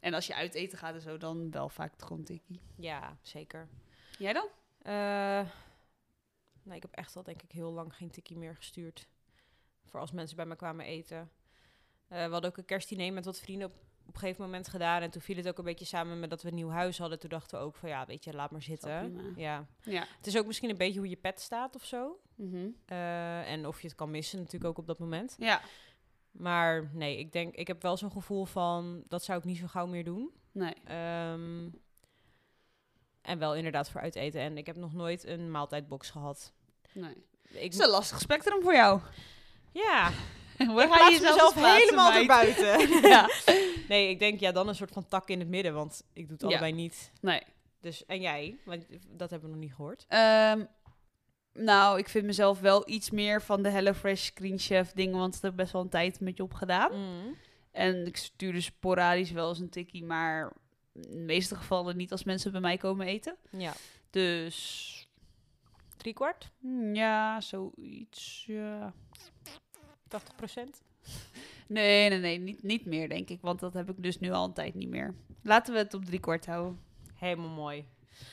En 0.00 0.14
als 0.14 0.26
je 0.26 0.34
uit 0.34 0.54
eten 0.54 0.78
gaat 0.78 0.94
en 0.94 1.00
zo, 1.00 1.16
dan 1.16 1.50
wel 1.50 1.68
vaak 1.68 1.92
gewoon 2.02 2.24
tikkie. 2.24 2.60
Ja, 2.76 3.16
zeker. 3.22 3.68
Jij 4.18 4.32
dan? 4.32 4.48
Eh, 4.82 5.48
nee, 6.62 6.76
ik 6.76 6.82
heb 6.82 6.92
echt 6.94 7.16
al 7.16 7.22
denk 7.22 7.42
ik 7.42 7.52
heel 7.52 7.72
lang 7.72 7.94
geen 7.94 8.10
tikkie 8.10 8.36
meer 8.36 8.56
gestuurd. 8.56 9.08
Voor 9.84 10.00
als 10.00 10.12
mensen 10.12 10.36
bij 10.36 10.46
me 10.46 10.56
kwamen 10.56 10.84
eten. 10.84 11.30
Eh, 12.08 12.24
we 12.24 12.32
hadden 12.32 12.50
ook 12.50 12.56
een 12.56 12.64
kerstdiner 12.64 13.12
met 13.12 13.24
wat 13.24 13.40
vrienden 13.40 13.68
op, 13.68 13.74
op 14.06 14.14
een 14.14 14.20
gegeven 14.20 14.44
moment 14.44 14.68
gedaan. 14.68 15.02
En 15.02 15.10
toen 15.10 15.22
viel 15.22 15.36
het 15.36 15.48
ook 15.48 15.58
een 15.58 15.64
beetje 15.64 15.84
samen 15.84 16.20
met 16.20 16.30
dat 16.30 16.42
we 16.42 16.48
een 16.48 16.54
nieuw 16.54 16.70
huis 16.70 16.98
hadden. 16.98 17.18
Toen 17.18 17.30
dachten 17.30 17.58
we 17.58 17.64
ook 17.64 17.76
van 17.76 17.88
ja, 17.88 18.06
weet 18.06 18.24
je, 18.24 18.34
laat 18.34 18.50
maar 18.50 18.62
zitten. 18.62 19.32
Ja. 19.36 19.66
Ja. 19.82 20.06
Het 20.16 20.26
is 20.26 20.38
ook 20.38 20.46
misschien 20.46 20.70
een 20.70 20.76
beetje 20.76 20.98
hoe 20.98 21.08
je 21.08 21.16
pet 21.16 21.40
staat 21.40 21.74
of 21.74 21.84
zo. 21.84 22.20
Mhm. 22.34 22.68
Eh, 22.86 23.50
en 23.50 23.66
of 23.66 23.80
je 23.80 23.86
het 23.86 23.96
kan 23.96 24.10
missen 24.10 24.38
natuurlijk 24.38 24.64
ook 24.64 24.78
op 24.78 24.86
dat 24.86 24.98
moment. 24.98 25.36
Ja. 25.38 25.60
Maar 26.40 26.90
nee, 26.92 27.18
ik 27.18 27.32
denk, 27.32 27.54
ik 27.54 27.66
heb 27.66 27.82
wel 27.82 27.96
zo'n 27.96 28.12
gevoel 28.12 28.44
van, 28.44 29.02
dat 29.08 29.24
zou 29.24 29.38
ik 29.38 29.44
niet 29.44 29.58
zo 29.58 29.66
gauw 29.66 29.86
meer 29.86 30.04
doen. 30.04 30.30
Nee. 30.52 30.74
Ehm, 30.84 31.68
en 33.22 33.38
wel 33.38 33.54
inderdaad 33.54 33.90
voor 33.90 34.00
uit 34.00 34.14
eten. 34.14 34.40
En 34.40 34.56
ik 34.58 34.66
heb 34.66 34.76
nog 34.76 34.92
nooit 34.92 35.26
een 35.26 35.50
maaltijdbox 35.50 36.10
gehad. 36.10 36.52
Nee. 36.92 37.14
Ik, 37.48 37.62
Het 37.62 37.72
is 37.74 37.78
een 37.78 37.88
lastig 37.88 38.20
spectrum 38.20 38.62
voor 38.62 38.74
jou. 38.74 39.00
ja, 39.72 40.10
Waar 40.74 40.84
ik 40.84 40.90
plaats 40.90 41.20
mezelf 41.20 41.54
helemaal 41.54 42.12
erbuiten. 42.12 42.88
ja. 43.14 43.28
nee, 43.88 44.08
ik 44.08 44.18
denk 44.18 44.40
ja, 44.40 44.52
dan 44.52 44.68
een 44.68 44.74
soort 44.74 44.92
van 44.92 45.08
tak 45.08 45.28
in 45.28 45.38
het 45.38 45.48
midden, 45.48 45.74
want 45.74 46.02
ik 46.12 46.22
doe 46.22 46.32
het 46.32 46.40
Ja. 46.40 46.46
allebei 46.46 46.72
niet. 46.72 47.12
Nee. 47.20 47.42
Dus, 47.80 48.06
en 48.06 48.20
jij? 48.20 48.58
Want 48.64 48.84
dat 49.08 49.30
hebben 49.30 49.48
we 49.48 49.54
nog 49.54 49.64
niet 49.64 49.74
gehoord. 49.74 50.04
Ehm, 50.08 50.64
nou, 51.52 51.98
ik 51.98 52.08
vind 52.08 52.26
mezelf 52.26 52.60
wel 52.60 52.88
iets 52.88 53.10
meer 53.10 53.42
van 53.42 53.62
de 53.62 53.68
HelloFresh 53.68 54.24
Screen 54.24 54.58
Chef 54.58 54.92
dingen, 54.92 55.18
want 55.18 55.32
dat 55.32 55.42
heb 55.42 55.56
best 55.56 55.72
wel 55.72 55.82
een 55.82 55.88
tijd 55.88 56.20
met 56.20 56.36
je 56.36 56.42
opgedaan. 56.42 56.92
Mm. 56.92 57.36
En 57.70 58.06
ik 58.06 58.16
stuur 58.16 58.52
dus 58.52 58.64
sporadisch 58.64 59.30
wel 59.30 59.48
eens 59.48 59.58
een 59.58 59.70
tikkie, 59.70 60.04
maar 60.04 60.52
in 60.92 61.02
de 61.02 61.16
meeste 61.16 61.54
gevallen 61.54 61.96
niet 61.96 62.12
als 62.12 62.24
mensen 62.24 62.52
bij 62.52 62.60
mij 62.60 62.76
komen 62.76 63.06
eten. 63.06 63.36
Ja, 63.50 63.72
Dus 64.10 65.08
drie 65.96 66.12
kwart, 66.12 66.50
hmm, 66.60 66.94
ja, 66.94 67.40
zoiets. 67.40 68.44
Ja. 68.46 68.92
80 70.08 70.34
procent. 70.34 70.82
Nee, 71.66 72.08
nee, 72.08 72.18
nee, 72.18 72.38
niet, 72.38 72.62
niet 72.62 72.86
meer 72.86 73.08
denk 73.08 73.28
ik, 73.28 73.40
want 73.40 73.60
dat 73.60 73.74
heb 73.74 73.90
ik 73.90 74.02
dus 74.02 74.18
nu 74.18 74.30
al 74.30 74.44
een 74.44 74.52
tijd 74.52 74.74
niet 74.74 74.88
meer. 74.88 75.14
Laten 75.42 75.72
we 75.72 75.78
het 75.78 75.94
op 75.94 76.04
drie 76.04 76.20
kwart 76.20 76.46
houden. 76.46 76.80
Helemaal 77.14 77.48
mooi. 77.48 77.84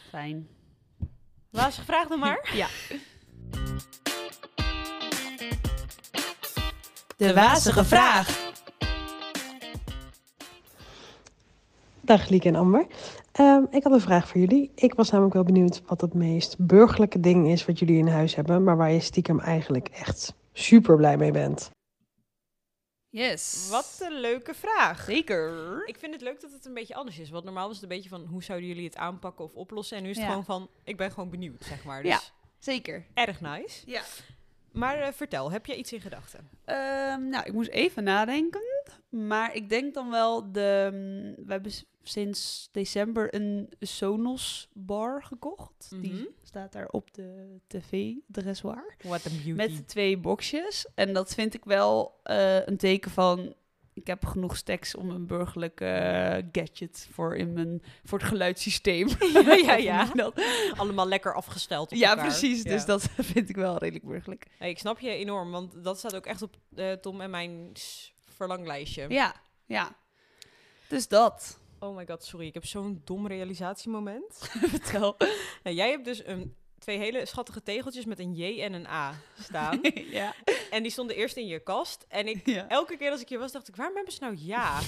Fijn. 0.09 0.47
Laatste 1.57 1.83
vraag 1.83 2.07
dan 2.07 2.19
maar. 2.19 2.49
Ja. 2.53 2.67
De 7.17 7.33
wazige 7.33 7.85
vraag. 7.85 8.51
Dag 12.01 12.29
Lieke 12.29 12.47
en 12.47 12.55
Amber. 12.55 12.87
Ehm, 13.31 13.63
ik 13.71 13.83
had 13.83 13.93
een 13.93 14.01
vraag 14.01 14.27
voor 14.27 14.39
jullie. 14.39 14.71
Ik 14.75 14.93
was 14.93 15.09
namelijk 15.09 15.35
wel 15.35 15.43
benieuwd 15.43 15.81
wat 15.85 16.01
het 16.01 16.13
meest 16.13 16.55
burgerlijke 16.57 17.19
ding 17.19 17.47
is 17.47 17.65
wat 17.65 17.79
jullie 17.79 17.97
in 17.97 18.07
huis 18.07 18.35
hebben, 18.35 18.63
maar 18.63 18.77
waar 18.77 18.91
je 18.91 18.99
stiekem 18.99 19.39
eigenlijk 19.39 19.87
echt 19.87 20.33
super 20.53 20.95
blij 20.95 21.17
mee 21.17 21.31
bent. 21.31 21.71
Yes. 23.17 23.67
Wat 23.69 23.97
een 24.01 24.19
leuke 24.19 24.53
vraag. 24.53 25.03
Zeker. 25.03 25.81
Ik 25.87 25.97
vind 25.99 26.13
het 26.13 26.21
leuk 26.21 26.41
dat 26.41 26.51
het 26.51 26.65
een 26.65 26.73
beetje 26.73 26.95
anders 26.95 27.19
is. 27.19 27.29
Want 27.29 27.43
normaal 27.43 27.65
was 27.67 27.73
het 27.75 27.83
een 27.83 27.89
beetje 27.95 28.09
van 28.09 28.25
hoe 28.25 28.43
zouden 28.43 28.67
jullie 28.67 28.85
het 28.85 28.95
aanpakken 28.95 29.45
of 29.45 29.53
oplossen. 29.53 29.97
En 29.97 30.03
nu 30.03 30.09
is 30.09 30.15
het 30.15 30.23
Ja. 30.25 30.29
gewoon 30.31 30.45
van 30.45 30.69
ik 30.83 30.97
ben 30.97 31.11
gewoon 31.11 31.29
benieuwd, 31.29 31.63
zeg 31.63 31.83
maar. 31.83 32.01
Dus 32.03 32.11
Ja. 32.11 32.19
Zeker. 32.59 33.05
erg 33.13 33.41
nice. 33.41 33.81
Ja. 33.85 34.01
Maar 34.71 34.99
eh, 34.99 35.11
vertel, 35.13 35.51
heb 35.51 35.65
jij 35.65 35.75
iets 35.75 35.93
in 35.93 36.01
gedachten? 36.01 36.49
Ehm, 36.65 37.27
nou, 37.29 37.45
ik 37.45 37.53
moest 37.53 37.69
even 37.69 38.03
nadenken. 38.03 38.61
Maar 39.09 39.55
ik 39.55 39.69
denk 39.69 39.93
dan 39.93 40.09
wel 40.09 40.51
de... 40.51 40.89
mm, 40.91 41.45
We 41.45 41.51
hebben 41.51 41.71
sinds 42.03 42.69
december 42.71 43.35
een 43.35 43.69
Sonos 43.79 44.67
bar 44.73 45.23
gekocht. 45.23 45.87
Mhm. 45.91 46.01
Die 46.01 46.29
staat 46.57 46.71
daar 46.71 46.87
op 46.87 47.13
de 47.13 47.59
tv, 47.67 48.13
dressoir. 48.27 48.95
What 49.03 49.25
a 49.25 49.29
beauty. 49.29 49.51
Met 49.51 49.87
twee 49.87 50.17
boxjes. 50.17 50.87
En 50.95 51.13
dat 51.13 51.33
vind 51.33 51.53
ik 51.53 51.65
wel 51.65 52.19
eh, 52.23 52.65
een 52.65 52.77
teken 52.77 53.11
van... 53.11 53.53
Ik 53.93 54.07
heb 54.07 54.25
genoeg 54.25 54.57
stacks 54.57 54.95
om 54.95 55.09
een 55.09 55.27
burgerlijke 55.27 55.85
eh, 55.85 56.43
gadget 56.51 57.07
voor, 57.11 57.35
in 57.35 57.53
mijn, 57.53 57.81
voor 58.03 58.17
het 58.19 58.27
geluidssysteem. 58.27 59.07
Ja, 59.33 59.53
ja, 59.53 59.75
ja. 59.91 60.05
dat- 60.13 60.41
Allemaal 60.75 61.07
lekker 61.07 61.33
afgesteld 61.33 61.91
op 61.91 61.97
Ja, 61.97 62.09
elkaar. 62.09 62.25
precies. 62.25 62.61
Ja. 62.63 62.69
Dus 62.71 62.85
dat 62.85 63.01
vind 63.33 63.49
ik 63.49 63.55
wel 63.55 63.77
redelijk 63.77 64.05
burgerlijk. 64.05 64.45
Nee, 64.59 64.69
ik 64.69 64.79
snap 64.79 64.99
je 64.99 65.09
enorm, 65.09 65.51
want 65.51 65.83
dat 65.83 65.97
staat 65.97 66.15
ook 66.15 66.25
echt 66.25 66.41
op 66.41 66.55
eh, 66.75 66.91
Tom 66.91 67.21
en 67.21 67.29
mijn 67.29 67.71
verlanglijstje. 68.35 69.05
Ja, 69.09 69.35
ja. 69.65 69.95
Dus 70.87 71.07
dat. 71.07 71.59
Oh 71.79 71.95
my 71.95 72.05
god, 72.07 72.23
sorry, 72.23 72.45
ik 72.47 72.53
heb 72.53 72.65
zo'n 72.65 73.01
dom 73.03 73.27
realisatiemoment. 73.27 74.37
Vertel. 74.75 75.15
Nou, 75.63 75.75
jij 75.75 75.89
hebt 75.89 76.05
dus 76.05 76.25
een, 76.25 76.55
twee 76.79 76.97
hele 76.97 77.25
schattige 77.25 77.63
tegeltjes 77.63 78.05
met 78.05 78.19
een 78.19 78.33
J 78.35 78.61
en 78.61 78.73
een 78.73 78.87
A 78.87 79.13
staan. 79.43 79.79
ja. 80.19 80.33
en 80.71 80.83
die 80.83 80.91
stonden 80.91 81.15
eerst 81.15 81.35
in 81.37 81.47
je 81.47 81.59
kast. 81.59 82.05
En 82.09 82.27
ik, 82.27 82.45
Ja. 82.45 82.67
elke 82.67 82.97
keer 82.97 83.11
als 83.11 83.21
ik 83.21 83.29
hier 83.29 83.39
was, 83.39 83.51
dacht 83.51 83.67
ik, 83.67 83.75
waarom 83.75 83.95
hebben 83.95 84.13
ze 84.13 84.19
nou 84.21 84.35
ja? 84.39 84.79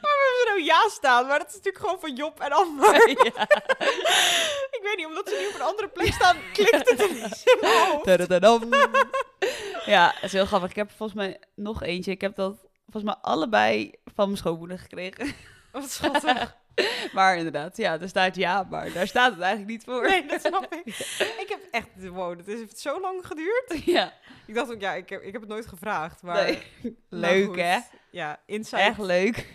waarom 0.00 0.20
hebben 0.22 0.38
ze 0.40 0.44
nou 0.48 0.62
ja 0.64 0.88
staan? 0.88 1.26
Maar 1.26 1.38
dat 1.38 1.48
is 1.48 1.54
natuurlijk 1.54 1.84
gewoon 1.84 2.00
van 2.00 2.14
Job 2.14 2.40
en 2.40 2.52
Amber. 2.52 3.08
ik 3.08 4.80
weet 4.82 4.96
niet, 4.96 5.06
omdat 5.06 5.28
ze 5.28 5.36
nu 5.40 5.46
op 5.48 5.54
een 5.54 5.66
andere 5.66 5.88
plek 5.88 6.12
staan, 6.12 6.36
klikt 6.52 6.90
het 6.90 7.00
in 7.00 7.16
mijn 7.16 7.32
hoofd. 7.90 8.04
Ja, 9.86 10.12
het 10.14 10.22
is 10.22 10.32
heel 10.32 10.46
grappig. 10.46 10.70
Ik 10.70 10.76
heb 10.76 10.90
volgens 10.90 11.18
mij 11.18 11.40
nog 11.54 11.82
eentje. 11.82 12.10
Ik 12.10 12.20
heb 12.20 12.36
dat 12.36 12.65
volgens 12.90 13.04
mij 13.14 13.22
allebei 13.22 13.92
van 14.14 14.24
mijn 14.26 14.36
schoonmoeder 14.38 14.78
gekregen. 14.78 15.34
Wat 15.72 15.90
schattig. 15.90 16.56
Maar 17.12 17.36
inderdaad, 17.36 17.76
ja, 17.76 18.00
er 18.00 18.08
staat 18.08 18.36
ja, 18.36 18.66
maar 18.70 18.92
daar 18.92 19.06
staat 19.06 19.32
het 19.32 19.40
eigenlijk 19.40 19.70
niet 19.70 19.84
voor. 19.84 20.08
Nee, 20.08 20.26
dat 20.26 20.40
snap 20.40 20.72
ik. 20.84 20.86
Ik 21.38 21.46
heb 21.48 21.60
echt, 21.70 22.08
wow, 22.08 22.36
het 22.36 22.46
heeft 22.46 22.78
zo 22.78 23.00
lang 23.00 23.26
geduurd. 23.26 23.84
Ja, 23.84 24.12
Ik 24.46 24.54
dacht 24.54 24.72
ook, 24.72 24.80
ja, 24.80 24.92
ik 24.94 25.08
heb, 25.08 25.22
ik 25.22 25.32
heb 25.32 25.40
het 25.40 25.50
nooit 25.50 25.66
gevraagd, 25.66 26.22
maar... 26.22 26.44
nee. 26.44 26.62
Leuk, 27.08 27.46
goed. 27.46 27.56
hè? 27.56 27.78
Ja, 28.10 28.40
insight. 28.46 28.80
Echt 28.88 28.98
leuk. 28.98 29.46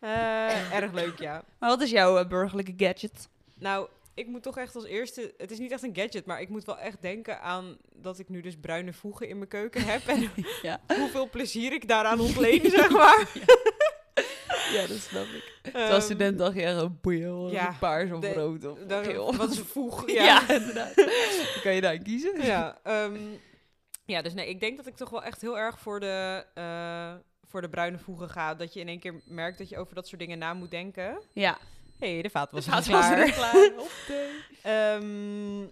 Eh, 0.00 0.74
erg 0.74 0.92
leuk, 0.92 1.18
ja. 1.18 1.42
Maar 1.58 1.68
wat 1.70 1.80
is 1.80 1.90
jouw 1.90 2.18
eh, 2.18 2.26
burgerlijke 2.28 2.74
gadget? 2.76 3.28
Nou, 3.58 3.88
ik 4.14 4.26
moet 4.26 4.42
toch 4.42 4.58
echt 4.58 4.74
als 4.74 4.84
eerste... 4.84 5.34
Het 5.36 5.50
is 5.50 5.58
niet 5.58 5.70
echt 5.72 5.82
een 5.82 5.96
gadget, 5.96 6.26
maar 6.26 6.40
ik 6.40 6.48
moet 6.48 6.64
wel 6.64 6.78
echt 6.78 7.02
denken 7.02 7.40
aan 7.40 7.76
dat 7.94 8.18
ik 8.18 8.28
nu 8.28 8.40
dus 8.40 8.56
bruine 8.60 8.92
voegen 8.92 9.28
in 9.28 9.36
mijn 9.36 9.48
keuken 9.48 9.84
heb. 9.86 10.06
En 10.06 10.30
Ja. 10.62 10.80
hoeveel 10.96 11.28
plezier 11.30 11.72
ik 11.72 11.88
daaraan 11.88 12.20
ontleen, 12.28 12.70
zeg 12.70 12.90
maar. 12.90 13.30
ja, 14.72 14.86
dat 14.86 14.98
snap 14.98 15.24
ik. 15.26 15.58
Ehm, 15.72 15.92
Als 15.92 16.04
student 16.04 16.38
dacht 16.38 16.54
je 16.54 16.62
echt 16.62 16.76
een 16.80 16.98
boeien, 17.00 17.50
ja, 17.50 17.76
paars 17.80 18.10
of 18.10 18.20
de- 18.20 18.32
rood 18.32 18.64
of 18.64 18.78
geel. 18.88 19.34
Wat 19.36 19.50
is 19.50 19.58
een 19.58 19.64
voeg? 19.64 20.06
Ja, 20.10 20.24
Ja. 20.24 20.48
inderdaad. 20.54 20.94
Dan 20.96 21.08
kan 21.62 21.74
je 21.74 21.80
daar 21.80 21.98
kiezen. 21.98 22.42
Ja, 22.42 22.78
ehm, 22.82 23.18
Ja, 24.06 24.22
dus 24.22 24.34
nee, 24.34 24.48
ik 24.48 24.60
denk 24.60 24.76
dat 24.76 24.86
ik 24.86 24.96
toch 24.96 25.10
wel 25.10 25.22
echt 25.22 25.40
heel 25.40 25.58
erg 25.58 25.78
voor 25.78 26.00
de, 26.00 26.44
eh, 26.54 27.14
voor 27.42 27.60
de 27.60 27.68
bruine 27.68 27.98
voegen 27.98 28.30
ga. 28.30 28.54
Dat 28.54 28.72
je 28.74 28.80
in 28.80 28.88
één 28.88 28.98
keer 29.00 29.20
merkt 29.24 29.58
dat 29.58 29.68
je 29.68 29.78
over 29.78 29.94
dat 29.94 30.06
soort 30.08 30.20
dingen 30.20 30.38
na 30.38 30.54
moet 30.54 30.70
denken. 30.70 31.22
Ja. 31.32 31.58
Hé, 31.98 32.12
hey, 32.12 32.22
de 32.22 32.30
vaat 32.30 32.50
was, 32.50 32.64
klaar. 32.64 33.30
klaar. 33.32 33.70
Ehm, 34.62 35.62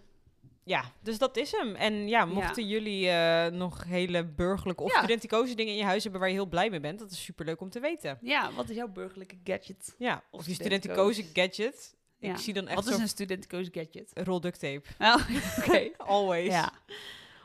ja, 0.65 0.85
dus 1.03 1.19
dat 1.19 1.37
is 1.37 1.53
hem. 1.53 1.75
En 1.75 2.09
ja, 2.09 2.25
mochten 2.25 2.69
jullie 2.69 3.09
eh, 3.09 3.47
nog 3.53 3.85
hele 3.85 4.25
burgerlijke 4.25 4.83
of 4.83 4.93
Ja. 4.93 4.99
studenticoze 4.99 5.55
dingen 5.55 5.73
in 5.73 5.79
je 5.79 5.85
huis 5.85 6.03
hebben 6.03 6.21
waar 6.21 6.29
je 6.31 6.35
heel 6.37 6.47
blij 6.47 6.71
mee 6.71 6.81
bent, 6.81 6.99
dat 6.99 7.11
is 7.11 7.23
superleuk 7.25 7.61
om 7.61 7.71
te 7.71 7.81
weten. 7.81 8.19
Ja, 8.21 8.53
wat 8.53 8.69
is 8.69 8.77
jouw 8.77 8.89
burgerlijke 8.89 9.37
gadget? 9.45 9.95
Ja, 9.99 10.23
Of 10.31 10.47
je 10.47 10.55
studenticoze. 10.55 11.25
gadget. 11.33 11.95
Ja. 12.19 12.31
Ik 12.31 12.37
zie 12.39 12.55
dan 12.55 12.67
echt 12.67 12.75
Wat 12.85 12.95
is 12.95 13.01
een 13.01 13.09
studenticoze 13.09 13.71
gadget? 13.73 14.11
rol 14.15 14.41
duct 14.41 14.61
tape. 14.61 14.83
Oh, 14.99 15.17
oké. 15.59 15.91
Always. 16.07 16.47
Ja. 16.53 16.73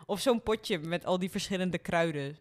Of 0.05 0.19
zo'n 0.19 0.41
potje 0.41 0.77
met 0.79 1.05
al 1.05 1.19
die 1.19 1.31
verschillende 1.31 1.77
kruiden. 1.77 2.37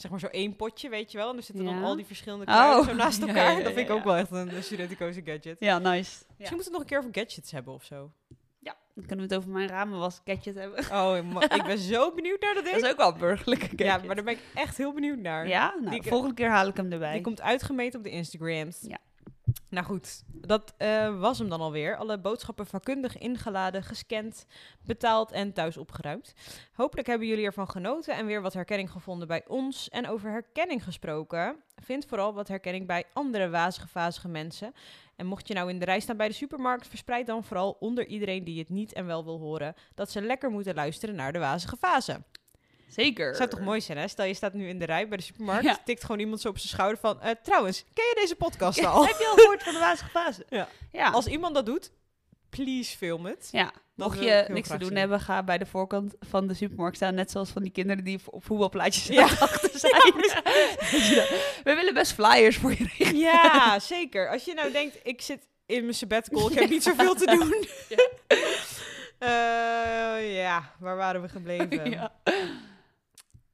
Zeg 0.00 0.10
maar 0.10 0.20
zo 0.20 0.26
één 0.26 0.56
potje, 0.56 0.88
weet 0.88 1.12
je 1.12 1.18
wel. 1.18 1.30
En 1.30 1.36
er 1.36 1.42
zitten 1.42 1.64
dan 1.64 1.82
al 1.82 1.96
die 1.96 2.04
verschillende 2.06 2.44
kruiden 2.44 2.78
Oh. 2.80 2.86
zo 2.86 2.94
naast 2.94 3.20
Ja, 3.22 3.26
elkaar. 3.26 3.44
ja, 3.52 3.58
ja, 3.58 3.64
dat 3.64 3.72
vind 3.72 3.88
ik 3.88 3.94
ook 3.94 4.04
wel 4.04 4.16
echt 4.16 4.30
een, 4.30 4.54
een 4.56 4.62
studenticoze 4.62 5.22
gadget. 5.24 5.56
ja, 5.60 5.78
nice. 5.78 5.90
Misschien 5.90 6.24
moeten 6.36 6.56
we 6.56 6.62
het 6.62 6.70
nog 6.72 6.80
een 6.80 6.86
keer 6.86 6.98
over 6.98 7.10
gadgets 7.12 7.50
hebben 7.50 7.74
of 7.74 7.84
zo. 7.84 8.10
Ja, 8.58 8.76
dan 8.94 9.06
kunnen 9.06 9.28
we 9.28 9.34
het 9.34 9.42
over 9.42 9.50
mijn 9.50 9.68
ramenwas 9.68 10.20
gadget 10.24 10.54
hebben. 10.54 10.78
Oh, 10.92 11.16
ik 11.56 11.62
ben 11.64 11.78
zo 11.78 12.12
benieuwd 12.14 12.40
naar 12.40 12.54
dat 12.54 12.64
ding. 12.64 12.74
Dat 12.76 12.84
is 12.84 12.90
ook 12.90 12.96
wel 12.96 13.12
een 13.12 13.18
burgerlijke 13.18 13.64
gadget. 13.64 13.86
Ja, 13.86 14.06
maar 14.06 14.14
daar 14.14 14.24
ben 14.24 14.34
ik 14.34 14.40
echt 14.54 14.76
heel 14.76 14.92
benieuwd 14.92 15.18
naar. 15.18 15.48
Ja, 15.48 15.74
nou, 15.80 15.90
Die- 16.00 16.10
volgende 16.10 16.34
keer 16.34 16.48
haal 16.48 16.66
ik 16.66 16.76
hem 16.76 16.92
erbij. 16.92 17.12
Die 17.12 17.22
komt 17.22 17.40
uitgemeten 17.40 17.98
op 17.98 18.04
de 18.04 18.10
Instagrams. 18.10 18.78
Ja. 18.80 18.98
Nou 19.70 19.86
goed, 19.86 20.22
dat 20.32 20.74
eh, 20.76 21.20
was 21.20 21.38
hem 21.38 21.48
dan 21.48 21.60
alweer. 21.60 21.96
Alle 21.96 22.18
boodschappen 22.18 22.66
vakkundig 22.66 23.18
ingeladen, 23.18 23.82
gescand, 23.82 24.46
betaald 24.84 25.32
en 25.32 25.52
thuis 25.52 25.76
opgeruimd. 25.76 26.34
Hopelijk 26.72 27.06
hebben 27.06 27.26
jullie 27.28 27.44
ervan 27.44 27.70
genoten 27.70 28.14
en 28.14 28.26
weer 28.26 28.42
wat 28.42 28.52
herkenning 28.52 28.90
gevonden 28.90 29.28
bij 29.28 29.44
ons. 29.46 29.88
En 29.88 30.08
over 30.08 30.30
herkenning 30.30 30.84
gesproken, 30.84 31.56
vind 31.76 32.06
vooral 32.06 32.34
wat 32.34 32.48
herkenning 32.48 32.86
bij 32.86 33.04
andere 33.12 33.50
wazige, 33.50 33.88
vazige 33.88 34.28
mensen. 34.28 34.74
En 35.16 35.26
mocht 35.26 35.48
je 35.48 35.54
nou 35.54 35.70
in 35.70 35.78
de 35.78 35.84
rij 35.84 36.00
staan 36.00 36.16
bij 36.16 36.28
de 36.28 36.34
supermarkt, 36.34 36.88
verspreid 36.88 37.26
dan 37.26 37.44
vooral 37.44 37.76
onder 37.80 38.06
iedereen 38.06 38.44
die 38.44 38.58
het 38.58 38.68
niet 38.68 38.92
en 38.92 39.06
wel 39.06 39.24
wil 39.24 39.38
horen, 39.38 39.74
dat 39.94 40.10
ze 40.10 40.22
lekker 40.22 40.50
moeten 40.50 40.74
luisteren 40.74 41.14
naar 41.14 41.32
de 41.32 41.38
wazige 41.38 41.76
fase. 41.76 42.22
Zeker. 42.90 43.34
Zou 43.34 43.48
toch 43.48 43.60
mooi 43.60 43.80
zijn, 43.80 43.98
hè? 43.98 44.08
Stel 44.08 44.24
je 44.26 44.34
staat 44.34 44.52
nu 44.52 44.68
in 44.68 44.78
de 44.78 44.84
rij 44.84 45.08
bij 45.08 45.16
de 45.16 45.22
supermarkt, 45.22 45.64
Ja. 45.64 45.78
tikt 45.84 46.02
gewoon 46.04 46.20
iemand 46.20 46.40
zo 46.40 46.48
op 46.48 46.58
zijn 46.58 46.68
schouder 46.68 46.98
van... 46.98 47.20
eh, 47.20 47.30
trouwens, 47.42 47.84
ken 47.94 48.04
je 48.04 48.18
deze 48.20 48.34
podcast 48.36 48.84
al? 48.84 49.06
Heb 49.06 49.18
je 49.18 49.26
al 49.26 49.34
gehoord 49.36 49.62
van 49.62 49.72
de 49.72 49.78
wazige 49.78 50.10
fase? 50.10 50.44
Ja. 50.48 50.68
Ja. 50.92 51.10
Als 51.10 51.26
iemand 51.26 51.54
dat 51.54 51.66
doet, 51.66 51.90
please 52.50 52.96
film 52.96 53.24
het. 53.26 53.48
ja. 53.52 53.72
Mocht 53.94 54.22
je 54.22 54.44
niks 54.48 54.68
te 54.68 54.78
doen 54.78 54.88
zien. 54.88 54.96
hebben, 54.96 55.20
ga 55.20 55.42
bij 55.42 55.58
de 55.58 55.66
voorkant 55.66 56.14
van 56.20 56.46
de 56.46 56.54
supermarkt 56.54 56.96
staan. 56.96 57.14
Net 57.14 57.30
zoals 57.30 57.50
van 57.50 57.62
die 57.62 57.72
kinderen 57.72 58.04
die 58.04 58.20
op 58.30 58.44
voetbalplaatjes 58.44 59.06
Ja. 59.06 59.22
achter 59.24 59.70
zijn. 59.88 59.92
Dat? 61.16 61.28
We 61.64 61.74
willen 61.74 61.94
best 61.94 62.12
flyers 62.12 62.56
voor 62.56 62.70
je 62.70 62.76
regelen. 62.98 63.16
Ja, 63.16 63.78
zeker. 63.78 64.28
Als 64.30 64.44
je 64.44 64.54
nou 64.54 64.72
denkt, 64.72 64.96
ik 65.02 65.20
zit 65.22 65.46
in 65.66 65.82
mijn 65.82 65.94
sabbatical, 65.94 66.50
ik 66.50 66.58
heb 66.58 66.70
niet 66.70 66.82
zoveel 66.82 67.14
te 67.14 67.24
doen. 67.26 67.66
Eh, 69.18 70.36
ja, 70.36 70.72
waar 70.78 70.96
waren 70.96 71.22
we 71.22 71.28
gebleven? 71.28 71.90
Ja. 71.90 72.12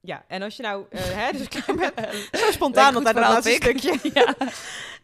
Ja. 0.07 0.25
en 0.29 0.43
als 0.43 0.57
je 0.57 0.63
nou, 0.63 0.87
eh, 0.91 1.01
hè, 1.03 1.33
dus 1.33 1.49
klaar 1.49 1.77
bent, 1.77 2.19
zo 2.41 2.51
spontaan 2.51 2.95
dat 2.95 3.05
dat 3.05 3.15
laatste 3.15 3.51
stukje. 3.53 4.11
Ja. 4.13 4.35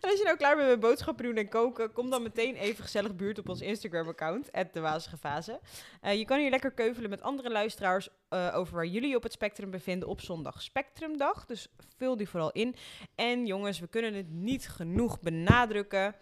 En 0.00 0.10
als 0.10 0.18
je 0.18 0.24
nou 0.24 0.36
klaar 0.36 0.56
bent 0.56 0.68
met 0.68 0.80
boodschappen 0.80 1.24
doen 1.24 1.36
en 1.36 1.48
koken, 1.48 1.92
kom 1.92 2.10
dan 2.10 2.22
meteen 2.22 2.54
even 2.54 2.84
gezellig 2.84 3.16
buurt 3.16 3.38
op 3.38 3.48
ons 3.48 3.60
Instagram-account, 3.60 4.50
de 4.72 4.80
Wazige 4.80 5.16
Fase. 5.16 5.60
Eh, 6.00 6.18
je 6.18 6.24
kan 6.24 6.38
hier 6.38 6.50
lekker 6.50 6.70
keuvelen 6.72 7.10
met 7.10 7.22
andere 7.22 7.50
luisteraars 7.50 8.08
eh, 8.28 8.52
over 8.54 8.74
waar 8.74 8.86
jullie 8.86 9.16
op 9.16 9.22
het 9.22 9.32
spectrum 9.32 9.70
bevinden 9.70 10.08
op 10.08 10.20
zondag 10.20 10.62
Spectrumdag. 10.62 11.46
Dus 11.46 11.68
vul 11.96 12.16
die 12.16 12.28
vooral 12.28 12.50
in. 12.50 12.74
En 13.14 13.46
jongens, 13.46 13.78
we 13.78 13.86
kunnen 13.86 14.14
het 14.14 14.30
niet 14.30 14.68
genoeg 14.68 15.20
benadrukken. 15.20 16.14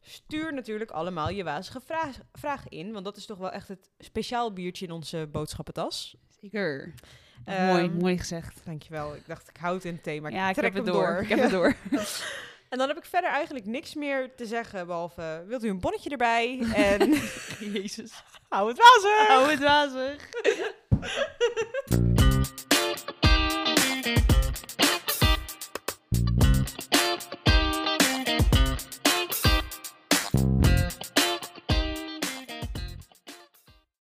Stuur 0.00 0.54
natuurlijk 0.54 0.90
allemaal 0.90 1.28
je 1.28 1.44
wazige 1.44 1.80
vraag- 1.80 2.20
vragen 2.32 2.70
in, 2.70 2.92
want 2.92 3.04
dat 3.04 3.16
is 3.16 3.26
toch 3.26 3.38
wel 3.38 3.50
echt 3.50 3.68
het 3.68 3.90
speciaal 3.98 4.52
biertje 4.52 4.86
in 4.86 4.92
onze 4.92 5.28
boodschappentas. 5.32 6.16
Zeker. 6.40 6.94
Ehm, 7.46 7.66
mooi, 7.66 7.90
mooi 7.90 8.18
gezegd. 8.18 8.60
Dankjewel. 8.64 9.14
Ik 9.14 9.26
dacht, 9.26 9.48
ik 9.48 9.56
houd 9.56 9.74
het 9.74 9.84
in 9.84 9.92
het 9.92 10.02
thema. 10.02 10.28
ja, 10.28 10.48
ik 10.48 10.54
trek 10.54 10.74
heb 10.74 10.84
het 10.84 10.94
door. 10.94 11.18
Ik 11.22 11.28
heb 11.28 11.40
het 11.40 11.50
door. 11.50 11.74
En 12.68 12.78
dan 12.78 12.88
heb 12.88 12.96
ik 12.96 13.04
verder 13.04 13.30
eigenlijk 13.30 13.66
niks 13.66 13.94
meer 13.94 14.34
te 14.34 14.46
zeggen, 14.46 14.86
behalve 14.86 15.44
wilt 15.46 15.64
u 15.64 15.68
een 15.68 15.80
bonnetje 15.80 16.10
erbij? 16.10 16.66
En 16.74 17.10
Jezus. 17.72 18.22
hou 18.48 18.68
het 18.68 18.78
wazig! 18.78 19.26
Hou 19.26 19.50
het 19.50 19.60
wazig. 19.60 20.28